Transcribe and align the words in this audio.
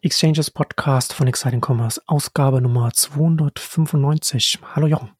Exchanges 0.00 0.48
Podcast 0.52 1.12
von 1.12 1.26
Exciting 1.26 1.60
Commerce, 1.60 2.00
Ausgabe 2.06 2.60
Nummer 2.60 2.92
295. 2.92 4.60
Hallo 4.76 4.86
Jochen. 4.86 5.10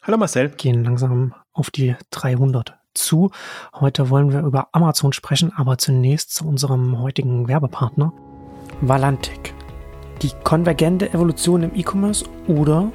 Hallo 0.00 0.16
Marcel. 0.16 0.48
Gehen 0.48 0.82
langsam 0.82 1.34
auf 1.52 1.70
die 1.70 1.94
300 2.10 2.74
zu. 2.94 3.30
Heute 3.74 4.08
wollen 4.08 4.32
wir 4.32 4.40
über 4.40 4.68
Amazon 4.72 5.12
sprechen, 5.12 5.52
aber 5.54 5.76
zunächst 5.76 6.34
zu 6.34 6.46
unserem 6.48 6.98
heutigen 7.00 7.48
Werbepartner 7.48 8.14
Valantic. 8.80 9.52
Die 10.22 10.30
konvergente 10.42 11.12
Evolution 11.12 11.62
im 11.62 11.74
E-Commerce 11.74 12.24
oder 12.48 12.90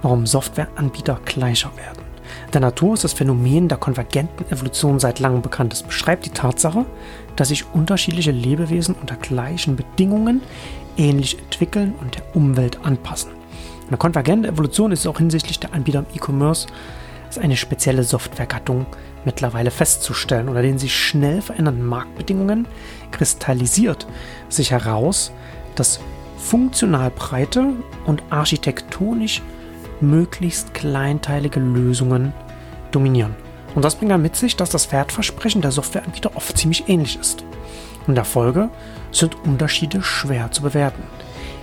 warum 0.00 0.24
Softwareanbieter 0.24 1.20
gleicher 1.26 1.76
werden. 1.76 2.11
Der 2.52 2.60
Natur 2.60 2.94
ist 2.94 3.04
das 3.04 3.12
Phänomen 3.12 3.68
der 3.68 3.78
konvergenten 3.78 4.50
Evolution 4.50 4.98
seit 4.98 5.18
langem 5.18 5.42
bekannt. 5.42 5.72
Es 5.72 5.82
beschreibt 5.82 6.26
die 6.26 6.30
Tatsache, 6.30 6.84
dass 7.36 7.48
sich 7.48 7.64
unterschiedliche 7.72 8.30
Lebewesen 8.30 8.94
unter 9.00 9.16
gleichen 9.16 9.76
Bedingungen 9.76 10.42
ähnlich 10.96 11.38
entwickeln 11.38 11.94
und 12.00 12.16
der 12.16 12.36
Umwelt 12.36 12.84
anpassen. 12.84 13.30
Eine 13.88 13.96
konvergente 13.96 14.48
Evolution 14.48 14.92
ist 14.92 15.06
auch 15.06 15.18
hinsichtlich 15.18 15.58
der 15.58 15.74
Anbieter 15.74 16.00
im 16.00 16.06
E-Commerce 16.14 16.66
eine 17.40 17.56
spezielle 17.56 18.04
Softwaregattung 18.04 18.86
mittlerweile 19.24 19.70
festzustellen. 19.70 20.48
Unter 20.48 20.62
den 20.62 20.78
sich 20.78 20.94
schnell 20.94 21.40
verändernden 21.42 21.86
Marktbedingungen 21.86 22.66
kristallisiert 23.10 24.06
sich 24.48 24.70
heraus, 24.70 25.32
dass 25.74 26.00
funktional 26.36 27.10
breite 27.10 27.74
und 28.04 28.22
architektonisch 28.30 29.42
möglichst 30.02 30.74
kleinteilige 30.74 31.60
Lösungen 31.60 32.32
dominieren. 32.90 33.34
Und 33.74 33.84
das 33.84 33.94
bringt 33.94 34.10
dann 34.10 34.22
mit 34.22 34.36
sich, 34.36 34.56
dass 34.56 34.70
das 34.70 34.92
Wertversprechen 34.92 35.62
der 35.62 35.70
Softwareanbieter 35.70 36.36
oft 36.36 36.56
ziemlich 36.58 36.88
ähnlich 36.88 37.18
ist. 37.18 37.44
In 38.06 38.14
der 38.14 38.24
Folge 38.24 38.68
sind 39.12 39.36
Unterschiede 39.44 40.02
schwer 40.02 40.50
zu 40.50 40.62
bewerten. 40.62 41.02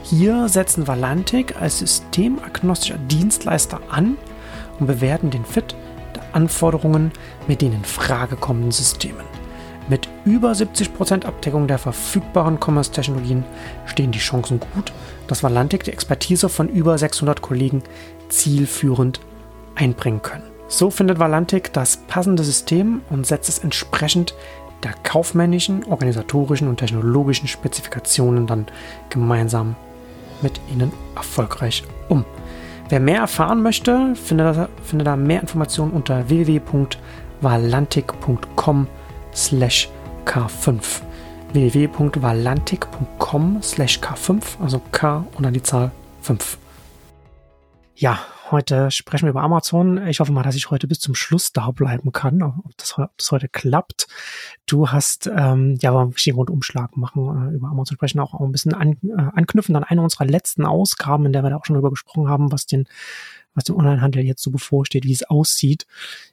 Hier 0.03 0.47
setzen 0.47 0.87
Valantic 0.87 1.61
als 1.61 1.79
systemagnostischer 1.79 2.97
Dienstleister 2.97 3.79
an 3.91 4.17
und 4.79 4.87
bewerten 4.87 5.29
den 5.29 5.45
Fit 5.45 5.75
der 6.15 6.23
Anforderungen 6.33 7.11
mit 7.47 7.61
den 7.61 7.73
in 7.73 7.83
Frage 7.83 8.35
kommenden 8.35 8.71
Systemen. 8.71 9.25
Mit 9.89 10.07
über 10.23 10.51
70% 10.51 11.25
Abdeckung 11.25 11.67
der 11.67 11.79
verfügbaren 11.79 12.59
Commerce-Technologien 12.59 13.43
stehen 13.85 14.11
die 14.11 14.19
Chancen 14.19 14.59
gut, 14.59 14.93
dass 15.27 15.41
Valantic 15.41 15.83
die 15.83 15.91
Expertise 15.91 16.47
von 16.47 16.69
über 16.69 16.97
600 16.97 17.41
Kollegen 17.41 17.81
zielführend 18.29 19.19
einbringen 19.75 20.21
können. 20.21 20.43
So 20.67 20.91
findet 20.91 21.19
Valantic 21.19 21.73
das 21.73 21.97
passende 21.97 22.43
System 22.43 23.01
und 23.09 23.25
setzt 23.25 23.49
es 23.49 23.57
entsprechend 23.59 24.35
der 24.83 24.93
kaufmännischen, 25.03 25.83
organisatorischen 25.85 26.69
und 26.69 26.77
technologischen 26.77 27.47
Spezifikationen 27.47 28.45
dann 28.47 28.67
gemeinsam 29.09 29.75
mit 30.41 30.59
ihnen 30.71 30.93
erfolgreich 31.15 31.83
um. 32.07 32.23
Wer 32.87 32.99
mehr 32.99 33.19
erfahren 33.19 33.61
möchte, 33.61 34.15
findet, 34.15 34.69
findet 34.83 35.07
da 35.07 35.15
mehr 35.15 35.39
Informationen 35.41 35.91
unter 35.91 36.27
www.valantic.com 36.29 38.87
slash 39.33 39.89
K5 40.25 41.01
www.valantic.com 41.53 43.59
slash 43.61 43.99
K5, 43.99 44.41
also 44.61 44.81
K 44.91 45.25
und 45.35 45.43
dann 45.43 45.53
die 45.53 45.63
Zahl 45.63 45.91
5. 46.21 46.57
Ja, 48.01 48.17
heute 48.49 48.91
sprechen 48.91 49.25
wir 49.25 49.31
über 49.31 49.41
Amazon. 49.41 50.07
Ich 50.07 50.21
hoffe 50.21 50.31
mal, 50.31 50.41
dass 50.41 50.55
ich 50.55 50.71
heute 50.71 50.87
bis 50.87 51.01
zum 51.01 51.15
Schluss 51.15 51.51
da 51.51 51.71
bleiben 51.71 52.13
kann, 52.13 52.41
ob 52.41 52.77
das, 52.77 52.97
ob 52.97 53.17
das 53.17 53.29
heute 53.33 53.49
klappt. 53.49 54.07
Du 54.65 54.87
hast 54.87 55.27
ähm, 55.27 55.77
ja 55.81 55.89
aber 55.89 56.03
einen 56.03 56.15
wichtigen 56.15 56.37
Rundumschlag 56.37 56.95
machen, 56.95 57.51
äh, 57.51 57.55
über 57.57 57.67
Amazon 57.67 57.95
sprechen, 57.97 58.21
auch, 58.21 58.33
auch 58.33 58.39
ein 58.39 58.53
bisschen 58.53 58.73
an, 58.73 58.93
äh, 59.03 59.17
anknüpfen 59.17 59.75
an 59.75 59.83
eine 59.83 60.01
unserer 60.01 60.23
letzten 60.23 60.63
Ausgaben, 60.63 61.25
in 61.25 61.33
der 61.33 61.43
wir 61.43 61.49
da 61.49 61.57
auch 61.57 61.65
schon 61.65 61.73
drüber 61.73 61.89
gesprochen 61.89 62.29
haben, 62.29 62.53
was 62.53 62.65
den 62.65 62.85
was 63.53 63.65
dem 63.65 63.75
Onlinehandel 63.75 64.23
jetzt 64.23 64.43
so 64.43 64.51
bevorsteht, 64.51 65.03
wie 65.03 65.11
es 65.11 65.23
aussieht, 65.23 65.85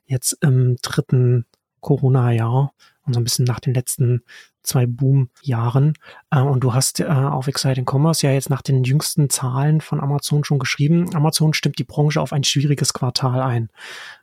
jetzt 0.05 0.39
im 0.43 0.77
dritten 0.83 1.47
Corona-Jahr 1.81 2.75
und 3.07 3.15
so 3.15 3.21
ein 3.21 3.25
bisschen 3.25 3.45
nach 3.45 3.61
den 3.61 3.75
letzten 3.75 4.23
zwei 4.63 4.87
Boom-Jahren. 4.87 5.95
Äh, 6.31 6.41
und 6.41 6.61
du 6.61 6.75
hast 6.75 7.01
äh, 7.01 7.05
auf 7.07 7.47
Exciting 7.47 7.87
Commerce 7.89 8.27
ja 8.27 8.33
jetzt 8.33 8.51
nach 8.51 8.63
den 8.63 8.85
jüngsten 8.85 9.31
Zahlen 9.31 9.81
von 9.81 10.01
Amazon 10.01 10.45
schon 10.45 10.59
geschrieben, 10.59 11.15
Amazon 11.15 11.55
stimmt 11.55 11.79
die 11.79 11.85
Branche 11.85 12.21
auf 12.21 12.33
ein 12.33 12.45
schwieriges 12.45 12.93
Quartal 12.93 13.41
ein. 13.41 13.71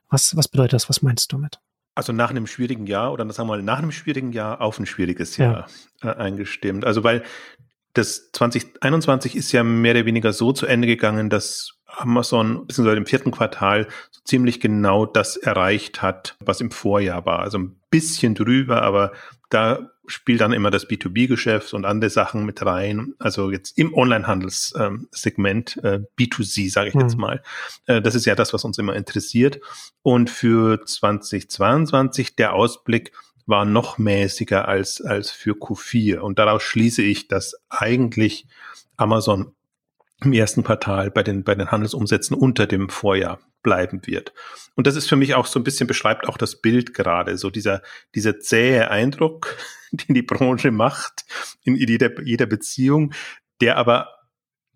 Was, 0.10 0.36
was 0.36 0.48
bedeutet 0.48 0.74
das? 0.74 0.90
Was 0.90 1.02
meinst 1.02 1.32
du 1.32 1.38
damit? 1.38 1.60
Also 1.96 2.12
nach 2.12 2.32
einem 2.32 2.48
schwierigen 2.48 2.88
Jahr 2.88 3.14
oder 3.14 3.24
sagen 3.32 3.50
wir 3.50 3.56
mal 3.56 3.64
nach 3.64 3.78
einem 3.78 3.92
schwierigen 3.92 4.32
Jahr 4.32 4.62
auf 4.62 4.80
ein 4.80 4.86
schwieriges 4.86 5.38
Jahr 5.38 5.68
ja. 6.02 6.12
äh, 6.12 6.16
eingestimmt. 6.16 6.86
Also 6.86 7.04
weil 7.04 7.24
das 7.94 8.32
2021 8.32 9.36
ist 9.36 9.52
ja 9.52 9.64
mehr 9.64 9.94
oder 9.94 10.06
weniger 10.06 10.34
so 10.34 10.52
zu 10.52 10.66
Ende 10.66 10.88
gegangen, 10.88 11.30
dass 11.30 11.76
Amazon 11.98 12.68
beziehungsweise 12.68 12.98
im 12.98 13.06
vierten 13.06 13.32
Quartal 13.32 13.88
so 14.12 14.22
ziemlich 14.24 14.60
genau 14.60 15.06
das 15.06 15.38
erreicht 15.38 16.02
hat, 16.02 16.36
was 16.40 16.62
im 16.62 16.72
Vorjahr 16.72 17.26
war. 17.26 17.40
Also 17.40 17.58
ein 17.60 17.76
bisschen 17.90 18.36
drüber, 18.36 18.82
aber 18.82 19.12
da 19.50 19.92
spielt 20.06 20.42
dann 20.42 20.52
immer 20.52 20.70
das 20.70 20.90
B2B-Geschäft 20.90 21.74
und 21.74 21.86
andere 21.86 22.10
Sachen 22.10 22.46
mit 22.46 22.66
rein. 22.66 23.14
Also 23.20 23.52
jetzt 23.52 23.78
im 23.78 23.94
Onlinehandelssegment, 23.94 25.78
äh, 25.84 26.02
B2C, 26.20 26.72
sage 26.72 26.90
ich 26.90 26.96
mhm. 26.96 27.02
jetzt 27.02 27.18
mal. 27.18 27.42
Äh, 27.86 28.02
das 28.02 28.16
ist 28.16 28.26
ja 28.26 28.36
das, 28.36 28.54
was 28.54 28.66
uns 28.66 28.78
immer 28.78 28.96
interessiert. 28.96 29.62
Und 30.02 30.30
für 30.30 30.86
2022 30.86 32.36
der 32.36 32.54
Ausblick 32.54 33.14
war 33.46 33.66
noch 33.66 33.98
mäßiger 33.98 34.68
als, 34.68 35.02
als 35.02 35.32
für 35.32 35.52
Q4. 35.52 36.18
Und 36.18 36.40
daraus 36.40 36.64
schließe 36.64 37.02
ich, 37.02 37.28
dass 37.28 37.56
eigentlich 37.70 38.48
Amazon 38.98 39.54
im 40.22 40.34
ersten 40.34 40.64
Quartal 40.64 41.12
bei 41.12 41.24
den, 41.24 41.44
bei 41.44 41.56
den 41.56 41.72
Handelsumsätzen 41.72 42.36
unter 42.36 42.68
dem 42.68 42.90
Vorjahr 42.90 43.40
bleiben 43.62 44.02
wird. 44.06 44.34
Und 44.76 44.88
das 44.88 44.96
ist 44.96 45.08
für 45.08 45.16
mich 45.16 45.36
auch 45.36 45.46
so 45.46 45.60
ein 45.60 45.64
bisschen 45.64 45.88
beschreibt 45.88 46.28
auch 46.28 46.38
das 46.38 46.62
Bild 46.62 46.94
gerade, 46.94 47.38
so 47.38 47.50
dieser, 47.50 47.82
dieser 48.16 48.40
zähe 48.40 48.92
Eindruck, 48.92 49.58
den 49.92 50.14
die 50.16 50.22
Branche 50.22 50.72
macht 50.72 51.26
in 51.64 51.76
jeder, 51.76 52.22
jeder 52.22 52.46
Beziehung, 52.46 53.14
der 53.62 53.78
aber 53.78 54.10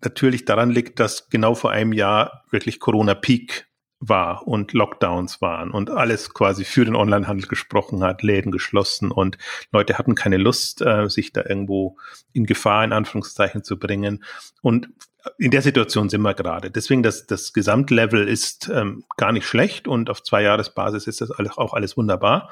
natürlich 0.02 0.44
daran 0.44 0.70
liegt, 0.70 1.00
dass 1.00 1.28
genau 1.28 1.54
vor 1.54 1.70
einem 1.70 1.92
Jahr 1.92 2.44
wirklich 2.50 2.80
Corona 2.80 3.14
Peak 3.14 3.66
war 4.00 4.46
und 4.46 4.72
Lockdowns 4.72 5.40
waren 5.40 5.72
und 5.72 5.90
alles 5.90 6.32
quasi 6.32 6.64
für 6.64 6.84
den 6.84 6.94
Onlinehandel 6.94 7.48
gesprochen 7.48 8.04
hat, 8.04 8.22
Läden 8.22 8.52
geschlossen 8.52 9.10
und 9.10 9.38
Leute 9.72 9.98
hatten 9.98 10.14
keine 10.14 10.36
Lust, 10.36 10.82
äh, 10.82 11.08
sich 11.08 11.32
da 11.32 11.44
irgendwo 11.44 11.98
in 12.32 12.46
Gefahr 12.46 12.84
in 12.84 12.92
Anführungszeichen 12.92 13.64
zu 13.64 13.76
bringen. 13.76 14.22
Und 14.62 14.88
in 15.36 15.50
der 15.50 15.62
Situation 15.62 16.08
sind 16.08 16.22
wir 16.22 16.34
gerade. 16.34 16.70
Deswegen 16.70 17.02
das, 17.02 17.26
das 17.26 17.52
Gesamtlevel 17.52 18.28
ist 18.28 18.70
ähm, 18.72 19.04
gar 19.16 19.32
nicht 19.32 19.46
schlecht 19.46 19.88
und 19.88 20.10
auf 20.10 20.22
zwei 20.22 20.42
Jahresbasis 20.42 21.06
ist 21.06 21.20
das 21.20 21.30
alles, 21.30 21.58
auch 21.58 21.74
alles 21.74 21.96
wunderbar. 21.96 22.50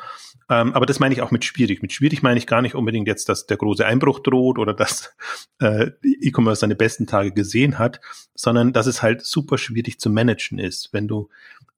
Ähm, 0.50 0.72
aber 0.74 0.84
das 0.84 0.98
meine 0.98 1.14
ich 1.14 1.22
auch 1.22 1.30
mit 1.30 1.44
schwierig. 1.44 1.82
Mit 1.82 1.92
schwierig 1.92 2.22
meine 2.22 2.38
ich 2.38 2.46
gar 2.46 2.62
nicht 2.62 2.74
unbedingt 2.74 3.06
jetzt, 3.06 3.28
dass 3.28 3.46
der 3.46 3.56
große 3.56 3.86
Einbruch 3.86 4.18
droht 4.18 4.58
oder 4.58 4.74
dass 4.74 5.14
äh, 5.60 5.90
E-Commerce 6.02 6.60
seine 6.60 6.74
besten 6.74 7.06
Tage 7.06 7.32
gesehen 7.32 7.78
hat, 7.78 8.00
sondern 8.34 8.72
dass 8.72 8.86
es 8.86 9.00
halt 9.00 9.24
super 9.24 9.58
schwierig 9.58 10.00
zu 10.00 10.10
managen 10.10 10.58
ist, 10.58 10.92
wenn 10.92 11.08
du 11.08 11.28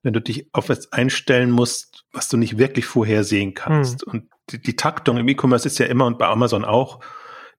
wenn 0.02 0.12
du 0.12 0.20
dich 0.20 0.46
auf 0.52 0.68
etwas 0.68 0.92
einstellen 0.92 1.50
musst, 1.50 2.04
was 2.12 2.28
du 2.28 2.36
nicht 2.36 2.56
wirklich 2.56 2.86
vorhersehen 2.86 3.54
kannst. 3.54 4.02
Hm. 4.02 4.12
Und 4.12 4.30
die, 4.50 4.62
die 4.62 4.76
Taktung 4.76 5.16
im 5.16 5.28
E-Commerce 5.28 5.66
ist 5.66 5.78
ja 5.78 5.86
immer 5.86 6.06
und 6.06 6.18
bei 6.18 6.26
Amazon 6.26 6.64
auch 6.64 7.00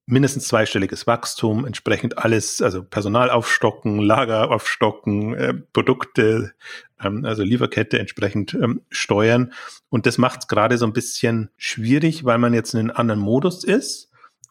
mindestens 0.10 0.48
zweistelliges 0.48 1.08
Wachstum, 1.08 1.66
entsprechend 1.66 2.18
alles, 2.18 2.62
also 2.62 2.84
Personal 2.84 3.30
aufstocken, 3.30 4.00
Lager 4.00 4.50
aufstocken, 4.52 5.36
äh, 5.36 5.54
Produkte, 5.54 6.54
ähm, 7.02 7.26
also 7.26 7.44
Lieferkette 7.44 8.00
entsprechend 8.00 8.54
ähm, 8.56 8.82
steuern. 8.90 9.54
Und 9.90 10.06
das 10.06 10.18
macht 10.18 10.42
es 10.42 10.48
gerade 10.48 10.78
so 10.78 10.86
ein 10.86 10.94
bisschen 10.94 11.50
schwierig, 11.58 12.26
weil 12.26 12.40
man 12.40 12.54
jetzt 12.54 12.74
in 12.74 12.80
einem 12.80 12.92
anderen 12.92 13.20
Modus 13.20 13.64
ist. 13.64 14.09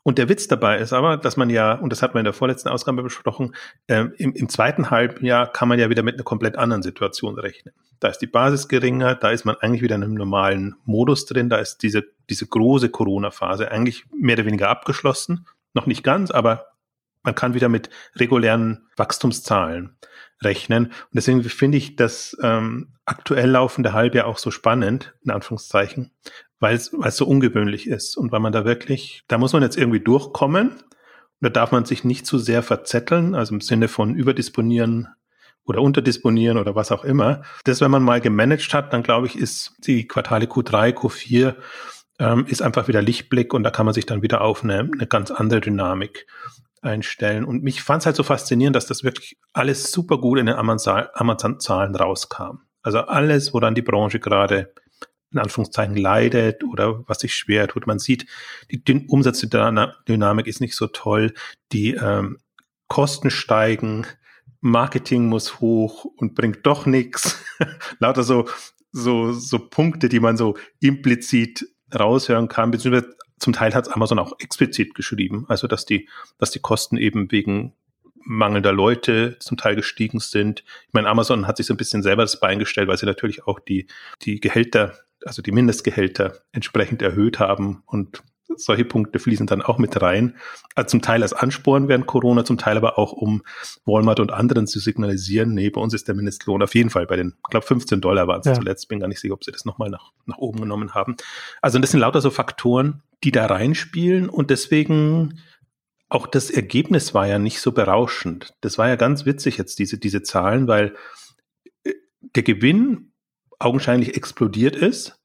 Und 0.08 0.16
der 0.16 0.30
Witz 0.30 0.48
dabei 0.48 0.78
ist 0.78 0.94
aber, 0.94 1.18
dass 1.18 1.36
man 1.36 1.50
ja, 1.50 1.74
und 1.74 1.90
das 1.90 2.00
hat 2.00 2.14
man 2.14 2.22
in 2.22 2.24
der 2.24 2.32
vorletzten 2.32 2.70
Ausgabe 2.70 3.02
besprochen, 3.02 3.54
äh, 3.88 4.06
im, 4.16 4.32
im 4.32 4.48
zweiten 4.48 4.88
Halbjahr 4.88 5.52
kann 5.52 5.68
man 5.68 5.78
ja 5.78 5.90
wieder 5.90 6.02
mit 6.02 6.14
einer 6.14 6.24
komplett 6.24 6.56
anderen 6.56 6.82
Situation 6.82 7.38
rechnen. 7.38 7.74
Da 8.00 8.08
ist 8.08 8.16
die 8.20 8.26
Basis 8.26 8.68
geringer, 8.68 9.16
da 9.16 9.28
ist 9.32 9.44
man 9.44 9.56
eigentlich 9.56 9.82
wieder 9.82 9.96
in 9.96 10.02
einem 10.02 10.14
normalen 10.14 10.76
Modus 10.86 11.26
drin, 11.26 11.50
da 11.50 11.58
ist 11.58 11.82
diese, 11.82 12.04
diese 12.30 12.46
große 12.46 12.88
Corona-Phase 12.88 13.70
eigentlich 13.70 14.06
mehr 14.10 14.36
oder 14.36 14.46
weniger 14.46 14.70
abgeschlossen. 14.70 15.46
Noch 15.74 15.84
nicht 15.84 16.04
ganz, 16.04 16.30
aber 16.30 16.68
man 17.22 17.34
kann 17.34 17.52
wieder 17.52 17.68
mit 17.68 17.90
regulären 18.16 18.88
Wachstumszahlen 18.96 19.98
rechnen. 20.40 20.86
Und 20.86 20.94
deswegen 21.12 21.44
finde 21.44 21.76
ich 21.76 21.96
das 21.96 22.34
ähm, 22.42 22.94
aktuell 23.04 23.50
laufende 23.50 23.92
Halbjahr 23.92 24.26
auch 24.26 24.38
so 24.38 24.50
spannend, 24.50 25.14
in 25.22 25.32
Anführungszeichen, 25.32 26.12
weil 26.60 26.76
es 26.76 26.90
so 27.10 27.26
ungewöhnlich 27.26 27.86
ist 27.86 28.16
und 28.16 28.32
weil 28.32 28.40
man 28.40 28.52
da 28.52 28.64
wirklich, 28.64 29.24
da 29.28 29.38
muss 29.38 29.52
man 29.52 29.62
jetzt 29.62 29.76
irgendwie 29.76 30.00
durchkommen. 30.00 30.70
Und 30.70 31.44
da 31.44 31.50
darf 31.50 31.70
man 31.70 31.84
sich 31.84 32.02
nicht 32.02 32.26
zu 32.26 32.38
sehr 32.38 32.62
verzetteln, 32.62 33.34
also 33.34 33.54
im 33.54 33.60
Sinne 33.60 33.86
von 33.86 34.14
überdisponieren 34.14 35.08
oder 35.64 35.82
unterdisponieren 35.82 36.58
oder 36.58 36.74
was 36.74 36.90
auch 36.90 37.04
immer. 37.04 37.42
Das, 37.64 37.80
wenn 37.80 37.90
man 37.90 38.02
mal 38.02 38.20
gemanagt 38.20 38.72
hat, 38.74 38.92
dann 38.92 39.02
glaube 39.02 39.26
ich, 39.26 39.38
ist 39.38 39.74
die 39.86 40.08
Quartale 40.08 40.46
Q3, 40.46 40.94
Q4 40.94 41.54
ähm, 42.18 42.46
ist 42.46 42.62
einfach 42.62 42.88
wieder 42.88 43.02
Lichtblick 43.02 43.54
und 43.54 43.62
da 43.62 43.70
kann 43.70 43.86
man 43.86 43.94
sich 43.94 44.06
dann 44.06 44.22
wieder 44.22 44.40
auf 44.40 44.64
eine, 44.64 44.80
eine 44.80 45.06
ganz 45.06 45.30
andere 45.30 45.60
Dynamik 45.60 46.26
einstellen. 46.82 47.44
Und 47.44 47.62
mich 47.62 47.82
fand 47.82 48.02
es 48.02 48.06
halt 48.06 48.16
so 48.16 48.22
faszinierend, 48.22 48.74
dass 48.74 48.86
das 48.86 49.04
wirklich 49.04 49.38
alles 49.52 49.92
super 49.92 50.18
gut 50.18 50.38
in 50.38 50.46
den 50.46 50.56
Amazon-Zahlen 50.56 51.94
rauskam. 51.94 52.62
Also 52.82 53.00
alles, 53.00 53.52
woran 53.52 53.74
die 53.74 53.82
Branche 53.82 54.20
gerade 54.20 54.72
in 55.32 55.38
Anführungszeichen 55.38 55.96
leidet 55.96 56.64
oder 56.64 57.06
was 57.08 57.20
sich 57.20 57.34
schwer 57.34 57.68
tut. 57.68 57.86
Man 57.86 57.98
sieht, 57.98 58.26
die, 58.70 59.06
Umsatzdynamik 59.08 60.46
ist 60.46 60.60
nicht 60.60 60.74
so 60.74 60.86
toll, 60.86 61.34
die 61.72 61.94
ähm, 61.94 62.38
Kosten 62.88 63.30
steigen, 63.30 64.06
Marketing 64.60 65.26
muss 65.26 65.60
hoch 65.60 66.04
und 66.04 66.34
bringt 66.34 66.66
doch 66.66 66.86
nichts. 66.86 67.44
Lauter 67.98 68.22
so, 68.22 68.48
so, 68.92 69.32
so 69.32 69.58
Punkte, 69.58 70.08
die 70.08 70.20
man 70.20 70.36
so 70.36 70.56
implizit 70.80 71.66
raushören 71.94 72.48
kann, 72.48 72.70
beziehungsweise 72.70 73.14
zum 73.38 73.52
Teil 73.52 73.74
hat 73.74 73.94
Amazon 73.94 74.18
auch 74.18 74.32
explizit 74.40 74.94
geschrieben, 74.94 75.44
also 75.48 75.68
dass 75.68 75.84
die, 75.84 76.08
dass 76.38 76.50
die 76.50 76.58
Kosten 76.58 76.96
eben 76.96 77.30
wegen 77.30 77.74
mangelnder 78.28 78.72
Leute 78.72 79.36
zum 79.40 79.56
Teil 79.56 79.76
gestiegen 79.76 80.20
sind. 80.20 80.64
Ich 80.86 80.92
meine, 80.92 81.08
Amazon 81.08 81.46
hat 81.46 81.56
sich 81.56 81.66
so 81.66 81.74
ein 81.74 81.78
bisschen 81.78 82.02
selber 82.02 82.22
das 82.22 82.40
Bein 82.40 82.58
gestellt, 82.58 82.88
weil 82.88 82.98
sie 82.98 83.06
natürlich 83.06 83.46
auch 83.46 83.58
die, 83.58 83.86
die 84.22 84.40
Gehälter, 84.40 84.98
also 85.24 85.42
die 85.42 85.52
Mindestgehälter 85.52 86.40
entsprechend 86.52 87.02
erhöht 87.02 87.38
haben 87.38 87.82
und 87.86 88.22
solche 88.56 88.84
Punkte 88.84 89.18
fließen 89.18 89.46
dann 89.46 89.62
auch 89.62 89.78
mit 89.78 90.00
rein. 90.00 90.36
Also 90.74 90.90
zum 90.90 91.02
Teil 91.02 91.22
als 91.22 91.32
Ansporn 91.32 91.88
während 91.88 92.06
Corona, 92.06 92.44
zum 92.44 92.58
Teil 92.58 92.76
aber 92.76 92.98
auch, 92.98 93.12
um 93.12 93.42
Walmart 93.84 94.20
und 94.20 94.32
anderen 94.32 94.66
zu 94.66 94.80
signalisieren, 94.80 95.54
nee, 95.54 95.70
bei 95.70 95.80
uns 95.80 95.94
ist 95.94 96.08
der 96.08 96.14
Mindestlohn 96.14 96.62
auf 96.62 96.74
jeden 96.74 96.90
Fall 96.90 97.06
bei 97.06 97.16
den, 97.16 97.34
ich 97.36 97.50
glaube 97.50 97.66
15 97.66 98.00
Dollar 98.00 98.26
waren 98.26 98.40
es 98.40 98.46
ja. 98.46 98.54
zuletzt, 98.54 98.88
bin 98.88 99.00
gar 99.00 99.08
nicht 99.08 99.20
sicher, 99.20 99.34
ob 99.34 99.44
sie 99.44 99.52
das 99.52 99.64
nochmal 99.64 99.90
nach, 99.90 100.12
nach 100.26 100.38
oben 100.38 100.60
genommen 100.60 100.94
haben. 100.94 101.16
Also 101.60 101.78
das 101.78 101.90
sind 101.90 102.00
lauter 102.00 102.20
so 102.20 102.30
Faktoren, 102.30 103.02
die 103.24 103.32
da 103.32 103.46
reinspielen 103.46 104.28
und 104.28 104.50
deswegen 104.50 105.40
auch 106.08 106.26
das 106.26 106.50
Ergebnis 106.50 107.12
war 107.12 107.26
ja 107.26 107.38
nicht 107.38 107.60
so 107.60 107.72
berauschend. 107.72 108.54
Das 108.62 108.78
war 108.78 108.88
ja 108.88 108.96
ganz 108.96 109.26
witzig 109.26 109.58
jetzt, 109.58 109.78
diese, 109.78 109.98
diese 109.98 110.22
Zahlen, 110.22 110.66
weil 110.66 110.94
äh, 111.84 111.92
der 112.34 112.42
Gewinn 112.42 113.07
augenscheinlich 113.58 114.16
explodiert 114.16 114.76
ist, 114.76 115.18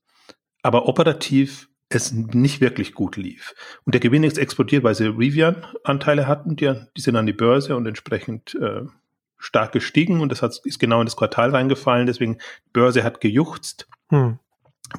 aber 0.62 0.88
operativ 0.88 1.70
es 1.90 2.12
nicht 2.12 2.62
wirklich 2.62 2.94
gut 2.94 3.18
lief. 3.18 3.54
Und 3.86 3.94
der 3.94 4.02
Gewinn 4.02 4.24
ist 4.24 4.38
explodiert, 4.38 4.84
weil 4.84 4.96
sie 4.96 5.06
Rivian-Anteile 5.06 6.28
hatten, 6.28 6.56
die, 6.56 6.74
die 6.98 7.02
sind 7.02 7.16
an 7.16 7.26
die 7.26 7.34
Börse 7.34 7.76
und 7.76 7.86
entsprechend 7.86 8.56
äh, 8.56 8.82
stark 9.38 9.74
gestiegen 9.74 10.22
und 10.22 10.32
das 10.32 10.42
hat, 10.42 10.60
ist 10.64 10.80
genau 10.80 11.02
in 11.02 11.06
das 11.06 11.18
Quartal 11.18 11.52
reingefallen. 11.52 12.08
Deswegen, 12.08 12.38
Börse 12.72 13.04
hat 13.04 13.22
gejuchzt, 13.22 13.88
hm. 14.10 14.40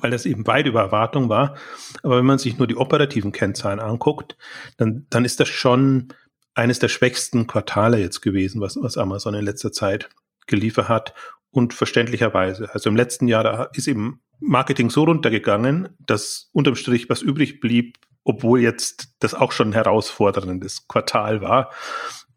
weil 0.00 0.10
das 0.10 0.26
eben 0.26 0.46
weit 0.46 0.66
über 0.66 0.82
Erwartung 0.82 1.28
war. 1.28 1.56
Aber 2.02 2.18
wenn 2.18 2.26
man 2.26 2.38
sich 2.38 2.58
nur 2.58 2.66
die 2.66 2.76
operativen 2.76 3.32
Kennzahlen 3.32 3.80
anguckt, 3.80 4.36
dann, 4.76 5.06
dann 5.10 5.24
ist 5.24 5.40
das 5.40 5.48
schon 5.48 6.12
eines 6.54 6.78
der 6.78 6.88
schwächsten 6.88 7.46
Quartale 7.46 7.98
jetzt 7.98 8.20
gewesen, 8.20 8.60
was, 8.60 8.76
was 8.80 8.96
Amazon 8.96 9.34
in 9.34 9.44
letzter 9.44 9.72
Zeit 9.72 10.08
geliefert 10.46 10.88
hat. 10.88 11.14
Und 11.54 11.72
verständlicherweise. 11.72 12.74
Also 12.74 12.90
im 12.90 12.96
letzten 12.96 13.28
Jahr, 13.28 13.44
da 13.44 13.62
ist 13.74 13.86
eben 13.86 14.20
Marketing 14.40 14.90
so 14.90 15.04
runtergegangen, 15.04 15.90
dass 16.00 16.50
unterm 16.52 16.74
Strich 16.74 17.08
was 17.08 17.22
übrig 17.22 17.60
blieb, 17.60 17.96
obwohl 18.24 18.60
jetzt 18.60 19.14
das 19.20 19.34
auch 19.34 19.52
schon 19.52 19.68
ein 19.68 19.72
herausforderndes 19.72 20.88
Quartal 20.88 21.42
war. 21.42 21.70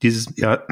Dieses 0.04 0.38
Jahr 0.38 0.68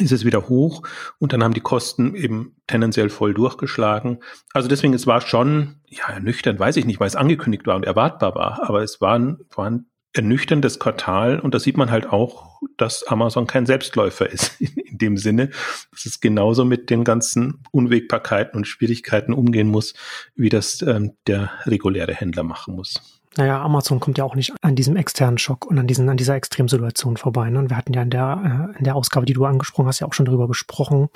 ist 0.00 0.10
es 0.10 0.24
wieder 0.24 0.48
hoch 0.48 0.82
und 1.20 1.32
dann 1.32 1.44
haben 1.44 1.54
die 1.54 1.60
Kosten 1.60 2.16
eben 2.16 2.56
tendenziell 2.66 3.10
voll 3.10 3.32
durchgeschlagen. 3.32 4.18
Also 4.52 4.68
deswegen, 4.68 4.92
es 4.92 5.06
war 5.06 5.20
schon, 5.20 5.76
ja, 5.86 6.08
ernüchternd, 6.08 6.58
weiß 6.58 6.76
ich 6.78 6.84
nicht, 6.84 6.98
weil 6.98 7.06
es 7.06 7.14
angekündigt 7.14 7.68
war 7.68 7.76
und 7.76 7.86
erwartbar 7.86 8.34
war, 8.34 8.68
aber 8.68 8.82
es 8.82 9.00
war 9.00 9.16
ein, 9.16 9.38
war 9.54 9.70
ein 9.70 9.86
ernüchterndes 10.14 10.78
Quartal 10.78 11.40
und 11.40 11.54
da 11.54 11.58
sieht 11.58 11.76
man 11.76 11.90
halt 11.90 12.06
auch, 12.06 12.60
dass 12.76 13.04
Amazon 13.04 13.46
kein 13.46 13.66
Selbstläufer 13.66 14.28
ist 14.28 14.56
in, 14.60 14.72
in, 14.74 14.98
dem 14.98 15.16
Sinne, 15.16 15.50
dass 15.90 16.06
es 16.06 16.20
genauso 16.20 16.64
mit 16.64 16.90
den 16.90 17.04
ganzen 17.04 17.62
Unwägbarkeiten 17.70 18.58
und 18.58 18.66
Schwierigkeiten 18.66 19.32
umgehen 19.32 19.68
muss, 19.68 19.94
wie 20.34 20.48
das 20.48 20.82
ähm, 20.82 21.12
der 21.26 21.50
reguläre 21.64 22.14
Händler 22.14 22.42
machen 22.42 22.74
muss. 22.74 23.20
Naja, 23.36 23.62
Amazon 23.62 23.98
kommt 23.98 24.18
ja 24.18 24.24
auch 24.24 24.34
nicht 24.34 24.52
an 24.60 24.76
diesem 24.76 24.96
externen 24.96 25.38
Schock 25.38 25.64
und 25.64 25.78
an, 25.78 25.86
diesen, 25.86 26.08
an 26.10 26.18
dieser 26.18 26.34
Extremsituation 26.34 27.16
vorbei. 27.16 27.48
Ne? 27.48 27.60
Und 27.60 27.70
wir 27.70 27.78
hatten 27.78 27.94
ja 27.94 28.02
in 28.02 28.10
der, 28.10 28.72
äh, 28.74 28.78
in 28.78 28.84
der 28.84 28.94
Ausgabe, 28.94 29.24
die 29.24 29.32
du 29.32 29.46
angesprochen 29.46 29.86
hast, 29.86 30.00
ja 30.00 30.06
auch 30.06 30.12
schon 30.12 30.26
darüber 30.26 30.48
gesprochen, 30.48 31.08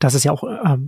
dass 0.00 0.14
es 0.14 0.24
ja 0.24 0.32
auch 0.32 0.42
äh, 0.42 0.78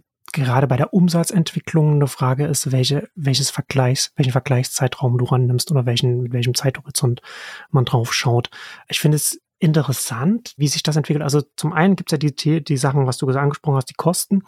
gerade 0.42 0.66
bei 0.66 0.76
der 0.76 0.92
Umsatzentwicklung 0.92 1.94
eine 1.94 2.06
Frage 2.06 2.46
ist, 2.46 2.72
welche, 2.72 3.08
welches 3.14 3.50
Vergleichs, 3.50 4.12
welchen 4.16 4.32
Vergleichszeitraum 4.32 5.18
du 5.18 5.24
rannimmst 5.24 5.70
oder 5.70 5.86
welchen, 5.86 6.22
mit 6.22 6.32
welchem 6.32 6.54
Zeithorizont 6.54 7.22
man 7.70 7.84
drauf 7.84 8.12
schaut. 8.12 8.50
Ich 8.88 9.00
finde 9.00 9.16
es 9.16 9.40
interessant, 9.58 10.52
wie 10.56 10.68
sich 10.68 10.82
das 10.82 10.96
entwickelt. 10.96 11.22
Also 11.22 11.42
zum 11.56 11.72
einen 11.72 11.96
gibt 11.96 12.12
es 12.12 12.20
ja 12.20 12.30
die, 12.30 12.62
die 12.64 12.76
Sachen, 12.76 13.06
was 13.06 13.18
du 13.18 13.28
angesprochen 13.28 13.76
hast, 13.76 13.90
die 13.90 13.94
Kosten, 13.94 14.42